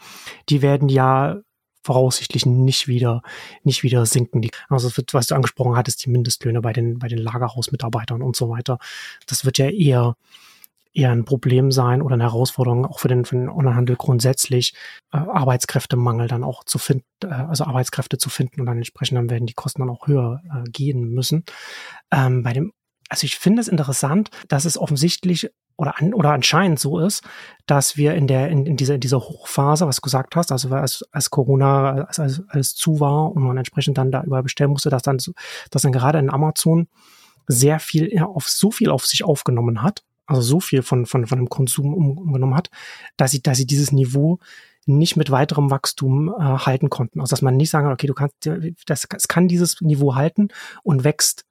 die 0.48 0.62
werden 0.62 0.88
ja 0.88 1.40
voraussichtlich 1.82 2.44
nicht 2.44 2.88
wieder, 2.88 3.22
nicht 3.62 3.84
wieder 3.84 4.04
sinken. 4.06 4.42
Die, 4.42 4.50
also 4.68 4.90
was 5.12 5.26
du 5.28 5.34
angesprochen 5.36 5.76
hattest, 5.76 6.04
die 6.04 6.10
Mindestlöhne 6.10 6.60
bei 6.60 6.72
den, 6.72 6.98
bei 6.98 7.06
den 7.06 7.18
Lagerhausmitarbeitern 7.18 8.22
und 8.22 8.34
so 8.34 8.50
weiter. 8.50 8.78
Das 9.26 9.44
wird 9.44 9.58
ja 9.58 9.70
eher 9.70 10.16
eher 10.96 11.10
ein 11.10 11.25
Problem 11.25 11.70
sein 11.70 12.00
oder 12.00 12.14
eine 12.14 12.25
Herausforderung 12.25 12.87
auch 12.87 12.98
für 12.98 13.08
den, 13.08 13.25
für 13.25 13.37
den 13.37 13.48
Onlinehandel 13.48 13.96
grundsätzlich, 13.96 14.75
äh, 15.12 15.19
Arbeitskräftemangel 15.19 16.26
dann 16.26 16.43
auch 16.43 16.64
zu 16.64 16.78
finden, 16.78 17.04
äh, 17.22 17.28
also 17.28 17.64
Arbeitskräfte 17.64 18.16
zu 18.19 18.31
finden 18.31 18.60
und 18.60 18.66
dann 18.66 18.78
entsprechend 18.78 19.19
dann 19.19 19.31
werden 19.31 19.46
die 19.46 19.54
Kosten 19.54 19.82
dann 19.82 19.90
auch 19.90 20.06
höher 20.06 20.40
äh, 20.44 20.69
gehen 20.70 21.12
müssen. 21.12 21.44
Ähm, 22.10 22.43
bei 22.43 22.54
dem, 22.54 22.72
also 23.08 23.25
ich 23.25 23.37
finde 23.37 23.60
es 23.60 23.69
interessant, 23.69 24.31
dass 24.48 24.64
es 24.64 24.78
offensichtlich 24.78 25.50
oder, 25.76 25.98
an, 25.98 26.14
oder 26.14 26.31
anscheinend 26.31 26.81
so 26.81 26.99
ist, 26.99 27.22
dass 27.66 27.99
wir 27.99 28.14
in 28.14 28.26
der 28.26 28.49
in, 28.49 28.64
in 28.64 28.78
dieser 28.78 28.94
in 28.94 29.00
dieser 29.00 29.20
Hochphase, 29.20 29.87
was 29.87 29.96
du 29.96 30.00
gesagt 30.02 30.34
hast, 30.34 30.50
also 30.50 30.70
als, 30.70 31.04
als 31.12 31.28
Corona 31.28 32.06
als, 32.06 32.19
als, 32.19 32.42
als 32.49 32.75
zu 32.75 32.99
war 33.00 33.31
und 33.32 33.42
man 33.42 33.58
entsprechend 33.58 33.99
dann 33.99 34.10
da 34.10 34.22
überall 34.22 34.42
bestellen 34.42 34.70
musste, 34.70 34.88
dass 34.88 35.02
dann 35.02 35.19
dass 35.70 35.82
dann 35.82 35.92
gerade 35.92 36.19
in 36.19 36.31
Amazon 36.31 36.88
sehr 37.46 37.78
viel 37.78 38.08
ja, 38.10 38.25
auf 38.25 38.49
so 38.49 38.70
viel 38.70 38.90
auf 38.90 39.04
sich 39.04 39.22
aufgenommen 39.22 39.82
hat 39.82 40.02
also 40.26 40.43
so 40.43 40.61
viel 40.61 40.82
von, 40.82 41.06
von, 41.06 41.26
von 41.26 41.38
dem 41.38 41.49
Konsum 41.49 41.94
um, 41.94 42.19
umgenommen 42.19 42.55
hat, 42.55 42.70
dass 43.17 43.31
sie, 43.31 43.43
dass 43.43 43.58
sie 43.58 43.67
dieses 43.67 43.93
Niveau 43.93 44.38
nicht 44.87 45.17
mit 45.17 45.31
weiterem 45.31 45.70
Wachstum 45.70 46.28
äh, 46.28 46.43
halten 46.43 46.90
konnten. 46.90 47.20
Also 47.20 47.31
dass 47.31 47.43
man 47.43 47.56
nicht 47.56 47.70
sagen, 47.70 47.90
okay, 47.90 48.06
du 48.06 48.14
kannst, 48.14 48.49
das, 48.87 49.06
es 49.17 49.28
kann 49.28 49.49
dieses 49.49 49.81
Niveau 49.81 50.14
halten 50.14 50.49
und 50.82 51.05
wächst 51.05 51.44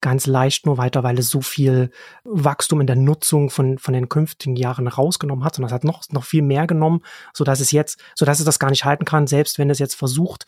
ganz 0.00 0.26
leicht 0.26 0.66
nur 0.66 0.78
weiter, 0.78 1.02
weil 1.02 1.18
es 1.18 1.30
so 1.30 1.40
viel 1.40 1.90
Wachstum 2.24 2.80
in 2.80 2.86
der 2.86 2.96
Nutzung 2.96 3.50
von, 3.50 3.78
von 3.78 3.94
den 3.94 4.08
künftigen 4.08 4.54
Jahren 4.54 4.86
rausgenommen 4.86 5.44
hat, 5.44 5.56
sondern 5.56 5.68
es 5.68 5.74
hat 5.74 5.84
noch, 5.84 6.02
noch 6.10 6.24
viel 6.24 6.42
mehr 6.42 6.66
genommen, 6.66 7.00
so 7.32 7.44
dass 7.44 7.60
es 7.60 7.72
jetzt, 7.72 7.98
so 8.14 8.24
dass 8.24 8.38
es 8.38 8.44
das 8.44 8.58
gar 8.58 8.70
nicht 8.70 8.84
halten 8.84 9.04
kann, 9.04 9.26
selbst 9.26 9.58
wenn 9.58 9.70
es 9.70 9.78
jetzt 9.78 9.94
versucht, 9.94 10.44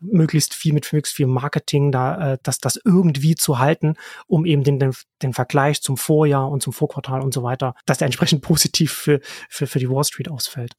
möglichst 0.00 0.54
viel 0.54 0.72
mit 0.72 0.92
möglichst 0.92 1.16
viel 1.16 1.26
Marketing 1.26 1.92
da 1.92 2.32
äh, 2.32 2.38
das 2.42 2.58
das 2.58 2.78
irgendwie 2.84 3.34
zu 3.34 3.58
halten, 3.58 3.94
um 4.26 4.44
eben 4.44 4.64
den, 4.64 4.78
den 4.78 4.94
den 5.22 5.32
Vergleich 5.32 5.82
zum 5.82 5.96
Vorjahr 5.96 6.48
und 6.50 6.62
zum 6.62 6.72
Vorquartal 6.72 7.20
und 7.20 7.34
so 7.34 7.42
weiter, 7.42 7.74
dass 7.86 7.98
der 7.98 8.06
entsprechend 8.06 8.42
positiv 8.42 8.92
für 8.92 9.20
für 9.48 9.66
für 9.66 9.78
die 9.78 9.90
Wall 9.90 10.04
Street 10.04 10.30
ausfällt. 10.30 10.74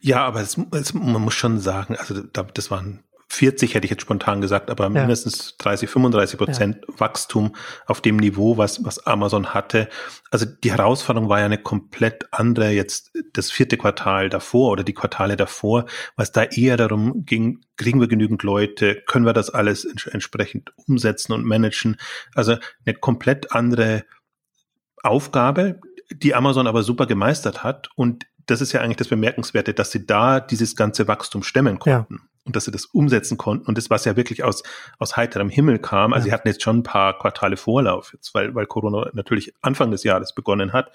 Ja, 0.00 0.26
aber 0.26 0.40
es, 0.40 0.58
es, 0.72 0.94
man 0.94 1.22
muss 1.22 1.34
schon 1.34 1.60
sagen, 1.60 1.96
also 1.96 2.22
das 2.22 2.70
waren 2.72 3.04
40 3.32 3.74
hätte 3.74 3.86
ich 3.86 3.90
jetzt 3.90 4.02
spontan 4.02 4.42
gesagt, 4.42 4.68
aber 4.68 4.84
ja. 4.84 4.90
mindestens 4.90 5.56
30, 5.56 5.88
35 5.88 6.38
Prozent 6.38 6.76
ja. 6.86 7.00
Wachstum 7.00 7.56
auf 7.86 8.02
dem 8.02 8.18
Niveau, 8.18 8.58
was, 8.58 8.84
was 8.84 9.06
Amazon 9.06 9.54
hatte. 9.54 9.88
Also 10.30 10.44
die 10.44 10.70
Herausforderung 10.70 11.30
war 11.30 11.38
ja 11.38 11.46
eine 11.46 11.56
komplett 11.56 12.26
andere 12.30 12.72
jetzt 12.72 13.10
das 13.32 13.50
vierte 13.50 13.78
Quartal 13.78 14.28
davor 14.28 14.70
oder 14.70 14.84
die 14.84 14.92
Quartale 14.92 15.38
davor, 15.38 15.86
was 16.14 16.32
da 16.32 16.42
eher 16.42 16.76
darum 16.76 17.24
ging, 17.24 17.60
kriegen 17.78 18.00
wir 18.00 18.08
genügend 18.08 18.42
Leute, 18.42 19.02
können 19.06 19.24
wir 19.24 19.32
das 19.32 19.48
alles 19.48 19.86
ents 19.86 20.06
entsprechend 20.08 20.74
umsetzen 20.86 21.32
und 21.32 21.46
managen. 21.46 21.96
Also 22.34 22.56
eine 22.84 22.94
komplett 22.96 23.52
andere 23.52 24.04
Aufgabe, 25.02 25.80
die 26.10 26.34
Amazon 26.34 26.66
aber 26.66 26.82
super 26.82 27.06
gemeistert 27.06 27.64
hat 27.64 27.88
und 27.96 28.26
das 28.44 28.60
ist 28.60 28.72
ja 28.72 28.82
eigentlich 28.82 28.98
das 28.98 29.08
Bemerkenswerte, 29.08 29.72
dass 29.72 29.90
sie 29.90 30.04
da 30.04 30.38
dieses 30.38 30.76
ganze 30.76 31.08
Wachstum 31.08 31.42
stemmen 31.42 31.78
konnten. 31.78 32.14
Ja 32.14 32.31
und 32.44 32.56
dass 32.56 32.64
sie 32.64 32.70
das 32.70 32.86
umsetzen 32.86 33.36
konnten 33.38 33.66
und 33.66 33.78
das, 33.78 33.90
was 33.90 34.04
ja 34.04 34.16
wirklich 34.16 34.42
aus, 34.42 34.62
aus 34.98 35.16
heiterem 35.16 35.48
Himmel 35.48 35.78
kam. 35.78 36.12
Also 36.12 36.26
ja. 36.26 36.30
sie 36.30 36.34
hatten 36.34 36.48
jetzt 36.48 36.62
schon 36.62 36.78
ein 36.78 36.82
paar 36.82 37.18
Quartale 37.18 37.56
Vorlauf, 37.56 38.12
jetzt, 38.12 38.34
weil, 38.34 38.54
weil 38.54 38.66
Corona 38.66 39.10
natürlich 39.12 39.54
Anfang 39.60 39.90
des 39.90 40.02
Jahres 40.04 40.34
begonnen 40.34 40.72
hat. 40.72 40.92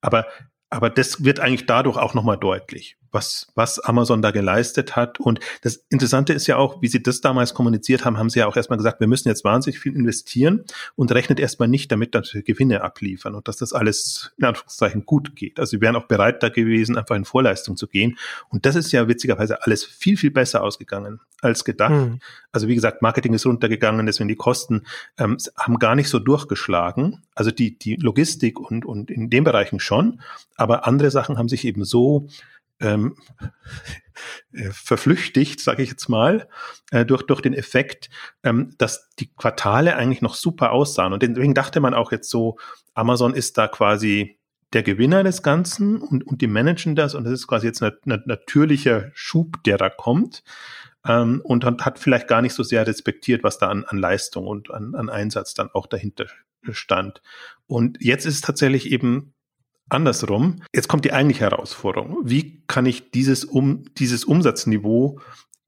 Aber, 0.00 0.26
aber 0.70 0.90
das 0.90 1.24
wird 1.24 1.40
eigentlich 1.40 1.66
dadurch 1.66 1.96
auch 1.96 2.14
nochmal 2.14 2.38
deutlich. 2.38 2.96
Was, 3.12 3.52
was 3.54 3.78
Amazon 3.78 4.22
da 4.22 4.30
geleistet 4.30 4.96
hat. 4.96 5.20
Und 5.20 5.38
das 5.62 5.84
Interessante 5.90 6.32
ist 6.32 6.46
ja 6.46 6.56
auch, 6.56 6.82
wie 6.82 6.88
sie 6.88 7.02
das 7.02 7.20
damals 7.20 7.54
kommuniziert 7.54 8.04
haben, 8.04 8.18
haben 8.18 8.30
sie 8.30 8.40
ja 8.40 8.46
auch 8.46 8.56
erstmal 8.56 8.78
gesagt, 8.78 9.00
wir 9.00 9.06
müssen 9.06 9.28
jetzt 9.28 9.44
wahnsinnig 9.44 9.78
viel 9.78 9.94
investieren 9.94 10.64
und 10.96 11.12
rechnet 11.12 11.38
erstmal 11.38 11.68
nicht 11.68 11.92
damit, 11.92 12.14
dass 12.14 12.34
wir 12.34 12.42
Gewinne 12.42 12.82
abliefern 12.82 13.34
und 13.34 13.46
dass 13.48 13.58
das 13.58 13.72
alles 13.72 14.32
in 14.38 14.46
Anführungszeichen 14.46 15.06
gut 15.06 15.36
geht. 15.36 15.60
Also 15.60 15.70
sie 15.70 15.80
wären 15.80 15.96
auch 15.96 16.06
bereit 16.06 16.42
da 16.42 16.48
gewesen, 16.48 16.96
einfach 16.96 17.16
in 17.16 17.24
Vorleistung 17.24 17.76
zu 17.76 17.86
gehen. 17.86 18.18
Und 18.48 18.66
das 18.66 18.74
ist 18.74 18.90
ja 18.92 19.06
witzigerweise 19.08 19.62
alles 19.62 19.84
viel, 19.84 20.16
viel 20.16 20.30
besser 20.30 20.62
ausgegangen 20.62 21.20
als 21.42 21.64
gedacht. 21.64 21.92
Mhm. 21.92 22.20
Also 22.52 22.68
wie 22.68 22.74
gesagt, 22.74 23.02
Marketing 23.02 23.34
ist 23.34 23.46
runtergegangen, 23.46 24.06
deswegen 24.06 24.28
die 24.28 24.36
Kosten 24.36 24.86
ähm, 25.18 25.36
haben 25.56 25.78
gar 25.78 25.94
nicht 25.94 26.08
so 26.08 26.18
durchgeschlagen. 26.18 27.22
Also 27.34 27.50
die, 27.50 27.78
die 27.78 27.96
Logistik 27.96 28.58
und, 28.58 28.84
und 28.84 29.10
in 29.10 29.28
den 29.28 29.44
Bereichen 29.44 29.80
schon, 29.80 30.20
aber 30.56 30.86
andere 30.86 31.10
Sachen 31.10 31.38
haben 31.38 31.48
sich 31.48 31.64
eben 31.64 31.84
so 31.84 32.28
ähm, 32.82 33.16
äh, 34.52 34.70
verflüchtigt, 34.70 35.60
sage 35.60 35.82
ich 35.82 35.90
jetzt 35.90 36.08
mal, 36.08 36.48
äh, 36.90 37.04
durch, 37.06 37.22
durch 37.22 37.40
den 37.40 37.54
Effekt, 37.54 38.10
ähm, 38.42 38.74
dass 38.78 39.08
die 39.18 39.32
Quartale 39.32 39.96
eigentlich 39.96 40.22
noch 40.22 40.34
super 40.34 40.72
aussahen. 40.72 41.12
Und 41.12 41.22
deswegen 41.22 41.54
dachte 41.54 41.80
man 41.80 41.94
auch 41.94 42.12
jetzt 42.12 42.28
so, 42.28 42.58
Amazon 42.94 43.34
ist 43.34 43.56
da 43.56 43.68
quasi 43.68 44.38
der 44.72 44.82
Gewinner 44.82 45.22
des 45.22 45.42
Ganzen 45.42 46.00
und, 46.00 46.26
und 46.26 46.40
die 46.40 46.46
managen 46.46 46.96
das 46.96 47.14
und 47.14 47.24
das 47.24 47.32
ist 47.32 47.46
quasi 47.46 47.66
jetzt 47.66 47.82
ein, 47.82 47.92
ein 48.06 48.22
natürlicher 48.26 49.10
Schub, 49.14 49.62
der 49.64 49.76
da 49.76 49.90
kommt 49.90 50.42
ähm, 51.06 51.40
und 51.44 51.64
hat 51.64 51.98
vielleicht 51.98 52.28
gar 52.28 52.42
nicht 52.42 52.54
so 52.54 52.62
sehr 52.62 52.86
respektiert, 52.86 53.42
was 53.42 53.58
da 53.58 53.68
an, 53.68 53.84
an 53.84 53.98
Leistung 53.98 54.46
und 54.46 54.70
an, 54.70 54.94
an 54.94 55.10
Einsatz 55.10 55.54
dann 55.54 55.70
auch 55.72 55.86
dahinter 55.86 56.26
stand. 56.70 57.22
Und 57.66 57.98
jetzt 58.00 58.24
ist 58.24 58.36
es 58.36 58.40
tatsächlich 58.40 58.90
eben 58.90 59.34
andersrum. 59.92 60.62
Jetzt 60.74 60.88
kommt 60.88 61.04
die 61.04 61.12
eigentliche 61.12 61.44
Herausforderung. 61.44 62.18
Wie 62.24 62.62
kann 62.66 62.86
ich 62.86 63.10
dieses, 63.10 63.44
um, 63.44 63.84
dieses 63.98 64.24
Umsatzniveau 64.24 65.20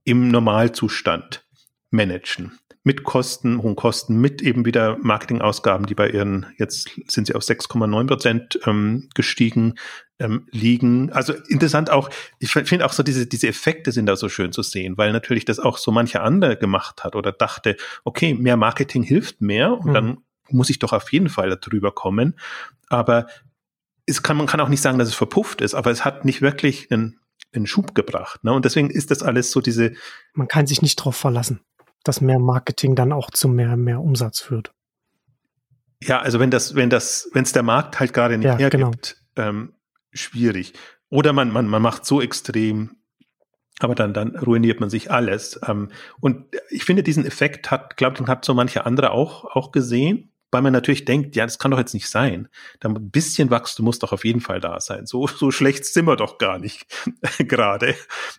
im 0.04 0.28
Normalzustand 0.28 1.46
managen? 1.90 2.58
Mit 2.86 3.02
Kosten, 3.02 3.62
hohen 3.62 3.76
Kosten, 3.76 4.20
mit 4.20 4.42
eben 4.42 4.66
wieder 4.66 4.98
Marketingausgaben, 5.00 5.86
die 5.86 5.94
bei 5.94 6.10
ihren, 6.10 6.46
jetzt 6.58 6.90
sind 7.06 7.26
sie 7.26 7.34
auf 7.34 7.42
6,9 7.42 8.06
Prozent 8.06 8.60
ähm, 8.66 9.08
gestiegen, 9.14 9.76
ähm, 10.18 10.46
liegen. 10.50 11.10
Also 11.10 11.32
interessant 11.48 11.90
auch, 11.90 12.10
ich 12.38 12.50
finde 12.50 12.84
auch 12.84 12.92
so 12.92 13.02
diese, 13.02 13.26
diese 13.26 13.48
Effekte 13.48 13.90
sind 13.90 14.06
da 14.06 14.16
so 14.16 14.28
schön 14.28 14.52
zu 14.52 14.62
sehen, 14.62 14.98
weil 14.98 15.12
natürlich 15.12 15.46
das 15.46 15.58
auch 15.58 15.78
so 15.78 15.92
mancher 15.92 16.22
andere 16.22 16.56
gemacht 16.56 17.04
hat 17.04 17.16
oder 17.16 17.32
dachte, 17.32 17.76
okay, 18.04 18.34
mehr 18.34 18.56
Marketing 18.58 19.02
hilft 19.02 19.40
mehr 19.40 19.72
und 19.72 19.86
mhm. 19.86 19.94
dann 19.94 20.18
muss 20.50 20.70
ich 20.70 20.78
doch 20.78 20.92
auf 20.92 21.10
jeden 21.12 21.28
Fall 21.28 21.56
darüber 21.56 21.92
kommen. 21.92 22.38
Aber 22.88 23.26
es 24.06 24.22
kann, 24.22 24.36
man 24.36 24.46
kann 24.46 24.60
auch 24.60 24.68
nicht 24.68 24.82
sagen, 24.82 24.98
dass 24.98 25.08
es 25.08 25.14
verpufft 25.14 25.60
ist, 25.60 25.74
aber 25.74 25.90
es 25.90 26.04
hat 26.04 26.24
nicht 26.24 26.42
wirklich 26.42 26.90
einen, 26.90 27.18
einen 27.52 27.66
Schub 27.66 27.94
gebracht. 27.94 28.44
Ne? 28.44 28.52
Und 28.52 28.64
deswegen 28.64 28.90
ist 28.90 29.10
das 29.10 29.22
alles 29.22 29.50
so 29.50 29.60
diese. 29.60 29.92
Man 30.34 30.48
kann 30.48 30.66
sich 30.66 30.82
nicht 30.82 30.98
darauf 30.98 31.16
verlassen, 31.16 31.60
dass 32.04 32.20
mehr 32.20 32.38
Marketing 32.38 32.94
dann 32.94 33.12
auch 33.12 33.30
zu 33.30 33.48
mehr, 33.48 33.76
mehr 33.76 34.00
Umsatz 34.00 34.40
führt. 34.40 34.72
Ja, 36.02 36.20
also 36.20 36.38
wenn 36.38 36.50
das, 36.50 36.74
wenn 36.74 36.90
das, 36.90 37.30
wenn 37.32 37.44
es 37.44 37.52
der 37.52 37.62
Markt 37.62 37.98
halt 37.98 38.12
gerade 38.12 38.36
nicht 38.36 38.46
ja, 38.46 38.58
hergibt, 38.58 39.16
genau. 39.34 39.48
ähm, 39.48 39.72
schwierig. 40.12 40.74
Oder 41.08 41.32
man, 41.32 41.50
man, 41.50 41.66
man 41.66 41.80
macht 41.80 42.04
so 42.04 42.20
extrem, 42.20 42.96
aber 43.78 43.94
dann, 43.94 44.12
dann 44.12 44.36
ruiniert 44.36 44.80
man 44.80 44.90
sich 44.90 45.10
alles. 45.10 45.58
Ähm, 45.66 45.90
und 46.20 46.44
ich 46.70 46.84
finde, 46.84 47.02
diesen 47.02 47.24
Effekt 47.24 47.70
hat, 47.70 47.96
glaube 47.96 48.18
ich, 48.20 48.26
hat 48.26 48.44
so 48.44 48.52
manche 48.52 48.84
andere 48.84 49.12
auch, 49.12 49.44
auch 49.44 49.72
gesehen 49.72 50.33
weil 50.54 50.62
man 50.62 50.72
natürlich 50.72 51.04
denkt, 51.04 51.34
ja, 51.34 51.44
das 51.44 51.58
kann 51.58 51.72
doch 51.72 51.78
jetzt 51.78 51.94
nicht 51.94 52.08
sein. 52.08 52.48
Da 52.78 52.88
ein 52.88 53.10
bisschen 53.10 53.50
Wachstum 53.50 53.86
muss 53.86 53.98
doch 53.98 54.12
auf 54.12 54.24
jeden 54.24 54.40
Fall 54.40 54.60
da 54.60 54.78
sein. 54.78 55.04
So, 55.04 55.26
so 55.26 55.50
schlecht 55.50 55.84
sind 55.84 56.06
wir 56.06 56.14
doch 56.14 56.38
gar 56.38 56.60
nicht 56.60 56.86
gerade. 57.38 57.96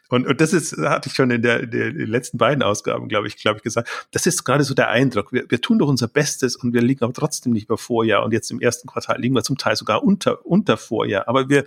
Und, 0.08 0.26
und 0.26 0.40
das 0.40 0.54
ist, 0.54 0.78
hatte 0.78 1.10
ich 1.10 1.16
schon 1.16 1.30
in 1.30 1.42
der, 1.42 1.64
in 1.64 1.72
den 1.72 2.08
letzten 2.08 2.38
beiden 2.38 2.64
Ausgaben, 2.64 3.10
glaube 3.10 3.28
ich, 3.28 3.36
glaube 3.36 3.58
ich, 3.58 3.64
gesagt. 3.64 4.08
Das 4.12 4.26
ist 4.26 4.46
gerade 4.46 4.64
so 4.64 4.74
der 4.74 4.92
Eindruck. 4.92 5.34
Wir, 5.34 5.44
wir 5.50 5.60
tun 5.60 5.78
doch 5.78 5.90
unser 5.90 6.08
Bestes 6.08 6.56
und 6.56 6.74
wir 6.74 6.82
liegen 6.82 7.04
aber 7.04 7.12
trotzdem 7.12 7.52
nicht 7.52 7.66
über 7.66 7.78
Vorjahr. 7.78 8.24
Und 8.24 8.32
jetzt 8.32 8.50
im 8.50 8.62
ersten 8.62 8.88
Quartal 8.88 9.20
liegen 9.20 9.36
wir 9.36 9.44
zum 9.44 9.58
Teil 9.58 9.76
sogar 9.76 10.02
unter, 10.02 10.46
unter 10.46 10.78
Vorjahr. 10.78 11.28
Aber 11.28 11.50
wir, 11.50 11.66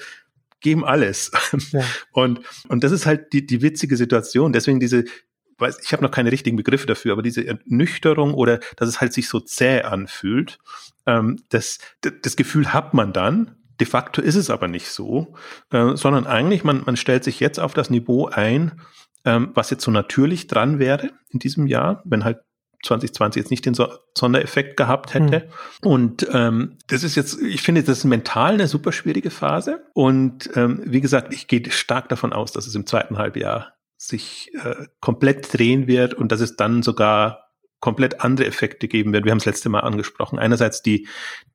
geben 0.61 0.85
alles. 0.85 1.31
Ja. 1.73 1.85
Und, 2.13 2.41
und 2.69 2.83
das 2.83 2.91
ist 2.91 3.07
halt 3.07 3.33
die, 3.33 3.47
die 3.47 3.63
witzige 3.63 3.97
Situation. 3.97 4.53
Deswegen 4.53 4.81
diese, 4.81 5.05
weiß, 5.59 5.79
ich 5.83 5.93
habe 5.93 6.03
noch 6.03 6.11
keine 6.11 6.33
richtigen 6.33 6.57
Begriffe 6.57 6.87
dafür, 6.87 7.13
aber 7.13 7.23
diese 7.23 7.47
Ernüchterung 7.47 8.35
oder 8.35 8.61
dass 8.77 8.89
es 8.89 9.01
halt 9.01 9.13
sich 9.13 9.29
so 9.29 9.41
zäh 9.41 9.83
anfühlt, 9.83 10.59
ähm, 11.07 11.43
das, 11.49 11.79
das 12.23 12.37
Gefühl 12.37 12.73
hat 12.73 12.95
man 12.95 13.13
dann. 13.13 13.57
De 13.81 13.87
facto 13.87 14.21
ist 14.21 14.35
es 14.35 14.51
aber 14.51 14.67
nicht 14.67 14.89
so, 14.89 15.35
äh, 15.71 15.95
sondern 15.95 16.27
eigentlich, 16.27 16.65
man, 16.65 16.83
man 16.85 16.97
stellt 16.97 17.25
sich 17.25 17.39
jetzt 17.39 17.61
auf 17.61 17.75
das 17.75 17.91
Niveau 17.91 18.27
ein, 18.27 18.81
ähm, 19.25 19.51
was 19.55 19.71
jetzt 19.71 19.85
so 19.85 19.91
natürlich 19.91 20.47
dran 20.49 20.79
wäre 20.79 21.11
in 21.31 21.39
diesem 21.39 21.67
Jahr, 21.67 22.03
wenn 22.05 22.25
halt 22.25 22.39
2020 22.85 23.41
jetzt 23.41 23.51
nicht 23.51 23.67
den 23.67 23.75
so 23.75 23.89
Sondereffekt 24.17 24.77
gehabt 24.77 25.15
hätte. 25.15 25.49
Mhm. 25.83 25.89
Und 25.89 26.29
ähm, 26.33 26.79
das 26.87 27.03
ist 27.03 27.17
jetzt, 27.17 27.41
ich 27.43 27.63
finde, 27.63 27.83
das 27.83 27.99
ist 27.99 28.05
mental 28.05 28.55
eine 28.55 28.69
super 28.69 28.93
schwierige 28.93 29.31
Phase. 29.31 29.85
Und 29.95 30.51
ähm, 30.55 30.83
wie 30.85 31.01
gesagt, 31.01 31.33
ich 31.35 31.49
gehe 31.49 31.69
stark 31.71 32.09
davon 32.09 32.33
aus, 32.33 32.53
dass 32.53 32.67
es 32.67 32.75
im 32.75 32.87
zweiten 32.87 33.19
Halbjahr 33.19 33.78
sich 33.99 34.51
äh, 34.55 34.87
komplett 35.01 35.53
drehen 35.53 35.87
wird 35.87 36.15
und 36.15 36.33
dass 36.33 36.41
es 36.41 36.57
dann 36.57 36.83
sogar 36.83 37.49
komplett 37.81 38.21
andere 38.23 38.47
Effekte 38.47 38.89
geben 38.89 39.13
wird. 39.13 39.25
Wir 39.25 39.33
haben 39.33 39.39
es 39.39 39.45
letzte 39.45 39.69
Mal 39.69 39.81
angesprochen. 39.81 40.39
Einerseits 40.39 40.83
die, 40.83 41.07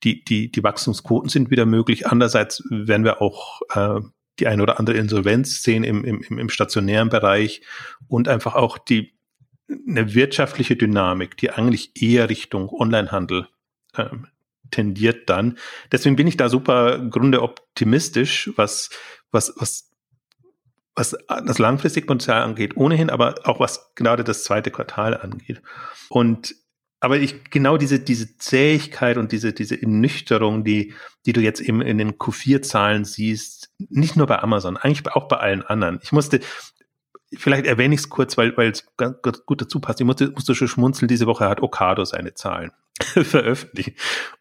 die, 0.03 0.23
die, 0.23 0.51
die 0.51 0.63
Wachstumsquoten 0.63 1.29
sind 1.29 1.49
wieder 1.49 1.65
möglich. 1.65 2.07
Andererseits 2.07 2.63
werden 2.69 3.03
wir 3.03 3.21
auch 3.21 3.61
äh, 3.73 4.01
die 4.39 4.47
eine 4.47 4.63
oder 4.63 4.79
andere 4.79 4.97
Insolvenz 4.97 5.63
sehen 5.63 5.83
im, 5.83 6.03
im, 6.03 6.21
im 6.21 6.49
stationären 6.49 7.09
Bereich 7.09 7.61
und 8.07 8.27
einfach 8.27 8.55
auch 8.55 8.77
die, 8.77 9.13
eine 9.87 10.13
wirtschaftliche 10.13 10.75
Dynamik, 10.75 11.37
die 11.37 11.51
eigentlich 11.51 12.01
eher 12.01 12.29
Richtung 12.29 12.69
Onlinehandel 12.69 13.47
ähm, 13.97 14.27
tendiert 14.71 15.29
dann. 15.29 15.57
Deswegen 15.91 16.15
bin 16.15 16.27
ich 16.27 16.37
da 16.37 16.49
super 16.49 16.99
Grunde 17.09 17.41
optimistisch, 17.41 18.51
was, 18.55 18.89
was, 19.31 19.53
was 19.57 19.92
was 20.95 21.17
das 21.27 21.59
langfristige 21.59 22.05
Potenzial 22.05 22.43
angeht, 22.43 22.77
ohnehin, 22.77 23.09
aber 23.09 23.35
auch 23.45 23.59
was 23.59 23.93
gerade 23.95 24.23
das 24.23 24.43
zweite 24.43 24.71
Quartal 24.71 25.17
angeht. 25.17 25.61
Und 26.09 26.55
aber 26.99 27.17
ich 27.17 27.49
genau 27.49 27.77
diese 27.77 27.99
diese 27.99 28.37
Zähigkeit 28.37 29.17
und 29.17 29.31
diese 29.31 29.53
diese 29.53 29.81
Ernüchterung, 29.81 30.63
die 30.63 30.93
die 31.25 31.33
du 31.33 31.41
jetzt 31.41 31.61
eben 31.61 31.81
in 31.81 31.97
den 31.97 32.13
Q4-Zahlen 32.13 33.05
siehst, 33.05 33.71
nicht 33.89 34.15
nur 34.15 34.27
bei 34.27 34.39
Amazon, 34.39 34.77
eigentlich 34.77 35.05
auch 35.13 35.27
bei 35.27 35.37
allen 35.37 35.63
anderen. 35.63 35.99
Ich 36.03 36.11
musste 36.11 36.39
vielleicht 37.35 37.65
erwähne 37.65 37.95
ich 37.95 38.01
es 38.01 38.09
kurz, 38.09 38.37
weil 38.37 38.55
weil 38.55 38.71
es 38.71 38.85
gut 39.45 39.61
dazu 39.61 39.79
passt. 39.81 39.99
Ich 39.99 40.05
musste, 40.05 40.31
musste 40.31 40.55
schon 40.55 40.67
schmunzeln. 40.67 41.07
Diese 41.07 41.27
Woche 41.27 41.49
hat 41.49 41.61
Okado 41.61 42.05
seine 42.05 42.35
Zahlen 42.35 42.71
veröffentlicht. 43.01 43.93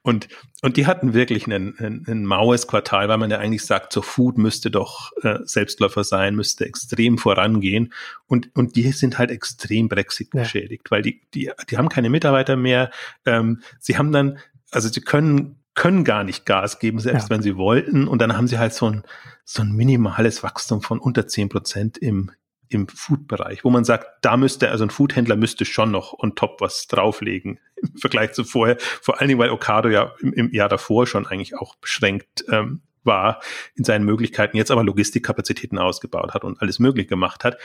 Und, 0.03 0.29
und 0.61 0.77
die 0.77 0.87
hatten 0.87 1.15
wirklich 1.15 1.47
ein, 1.47 1.75
ein, 1.79 2.05
ein 2.07 2.25
maues 2.25 2.67
Quartal, 2.67 3.09
weil 3.09 3.19
man 3.19 3.31
ja 3.31 3.39
eigentlich 3.39 3.65
sagt, 3.65 3.93
so 3.93 4.03
Food 4.03 4.39
müsste 4.39 4.71
doch 4.71 5.13
äh, 5.23 5.39
Selbstläufer 5.45 6.05
sein, 6.05 6.35
müsste 6.35 6.67
extrem 6.67 7.19
vorangehen. 7.19 7.93
Und, 8.27 8.55
und 8.55 8.77
die 8.77 8.93
sind 8.93 9.19
halt 9.19 9.31
extrem 9.31 9.89
Brexit 9.89 10.31
geschädigt, 10.31 10.87
ja. 10.87 10.91
weil 10.91 11.03
die, 11.03 11.23
die, 11.35 11.51
die 11.71 11.79
haben 11.79 11.89
keine 11.89 12.11
Mitarbeiter 12.11 12.57
mehr. 12.57 12.91
Ähm, 13.25 13.63
sie 13.81 13.97
haben 13.97 14.13
dann, 14.13 14.39
also 14.71 14.89
sie 14.89 15.01
können 15.01 15.59
können 15.75 16.05
gar 16.05 16.23
nicht 16.23 16.45
Gas 16.45 16.79
geben, 16.81 16.99
selbst 16.99 17.25
ja. 17.25 17.31
wenn 17.31 17.43
sie 17.43 17.57
wollten. 17.57 18.07
Und 18.07 18.21
dann 18.21 18.37
haben 18.37 18.47
sie 18.47 18.59
halt 18.59 18.75
so 18.75 18.91
ein, 18.91 19.05
so 19.45 19.63
ein 19.63 19.73
minimales 19.73 20.43
Wachstum 20.43 20.83
von 20.83 20.99
unter 20.99 21.27
zehn 21.27 21.49
Prozent 21.49 21.97
im, 21.97 22.31
im 22.73 22.89
Food-Bereich, 22.89 23.65
wo 23.65 23.71
man 23.71 23.85
sagt, 23.85 24.07
da 24.23 24.37
müsste, 24.37 24.71
also 24.71 24.85
ein 24.85 24.91
Foodhändler 24.91 25.37
müsste 25.37 25.65
schon 25.65 25.91
noch 25.91 26.19
on 26.19 26.35
top 26.35 26.61
was 26.61 26.87
drauflegen 26.87 27.59
im 27.77 27.97
Vergleich 27.97 28.33
zu 28.33 28.45
vorher. 28.45 28.77
Vor 28.79 29.21
allen 29.21 29.29
Dingen, 29.29 29.41
weil 29.41 29.51
Ocado 29.51 29.89
ja 29.89 30.13
im, 30.21 30.33
im 30.33 30.53
Jahr 30.53 30.69
davor 30.69 31.07
schon 31.07 31.27
eigentlich 31.27 31.57
auch 31.57 31.77
beschränkt 31.77 32.45
ähm, 32.51 32.83
war 33.05 33.41
in 33.75 33.85
seinen 33.85 34.05
Möglichkeiten, 34.05 34.57
jetzt 34.57 34.71
aber 34.71 34.85
Logistikkapazitäten 34.85 35.79
ausgebaut 35.79 36.35
hat 36.35 36.45
und 36.45 36.61
alles 36.63 36.79
möglich 36.79 37.09
gemacht 37.09 37.45
hat. 37.45 37.59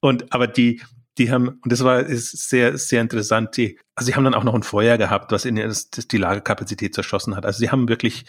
Und 0.00 0.32
aber 0.32 0.46
die, 0.46 0.82
die 1.18 1.30
haben, 1.30 1.48
und 1.48 1.72
das 1.72 1.84
war 1.84 2.00
ist 2.00 2.48
sehr, 2.48 2.76
sehr 2.76 3.00
interessant, 3.00 3.56
die, 3.56 3.78
also 3.94 4.06
sie 4.06 4.14
haben 4.14 4.24
dann 4.24 4.34
auch 4.34 4.44
noch 4.44 4.54
ein 4.54 4.62
Feuer 4.62 4.98
gehabt, 4.98 5.30
was 5.32 5.44
in 5.44 5.56
das, 5.56 5.88
die 5.88 6.18
Lagerkapazität 6.18 6.94
zerschossen 6.94 7.36
hat. 7.36 7.46
Also 7.46 7.58
sie 7.58 7.70
haben 7.70 7.88
wirklich 7.88 8.24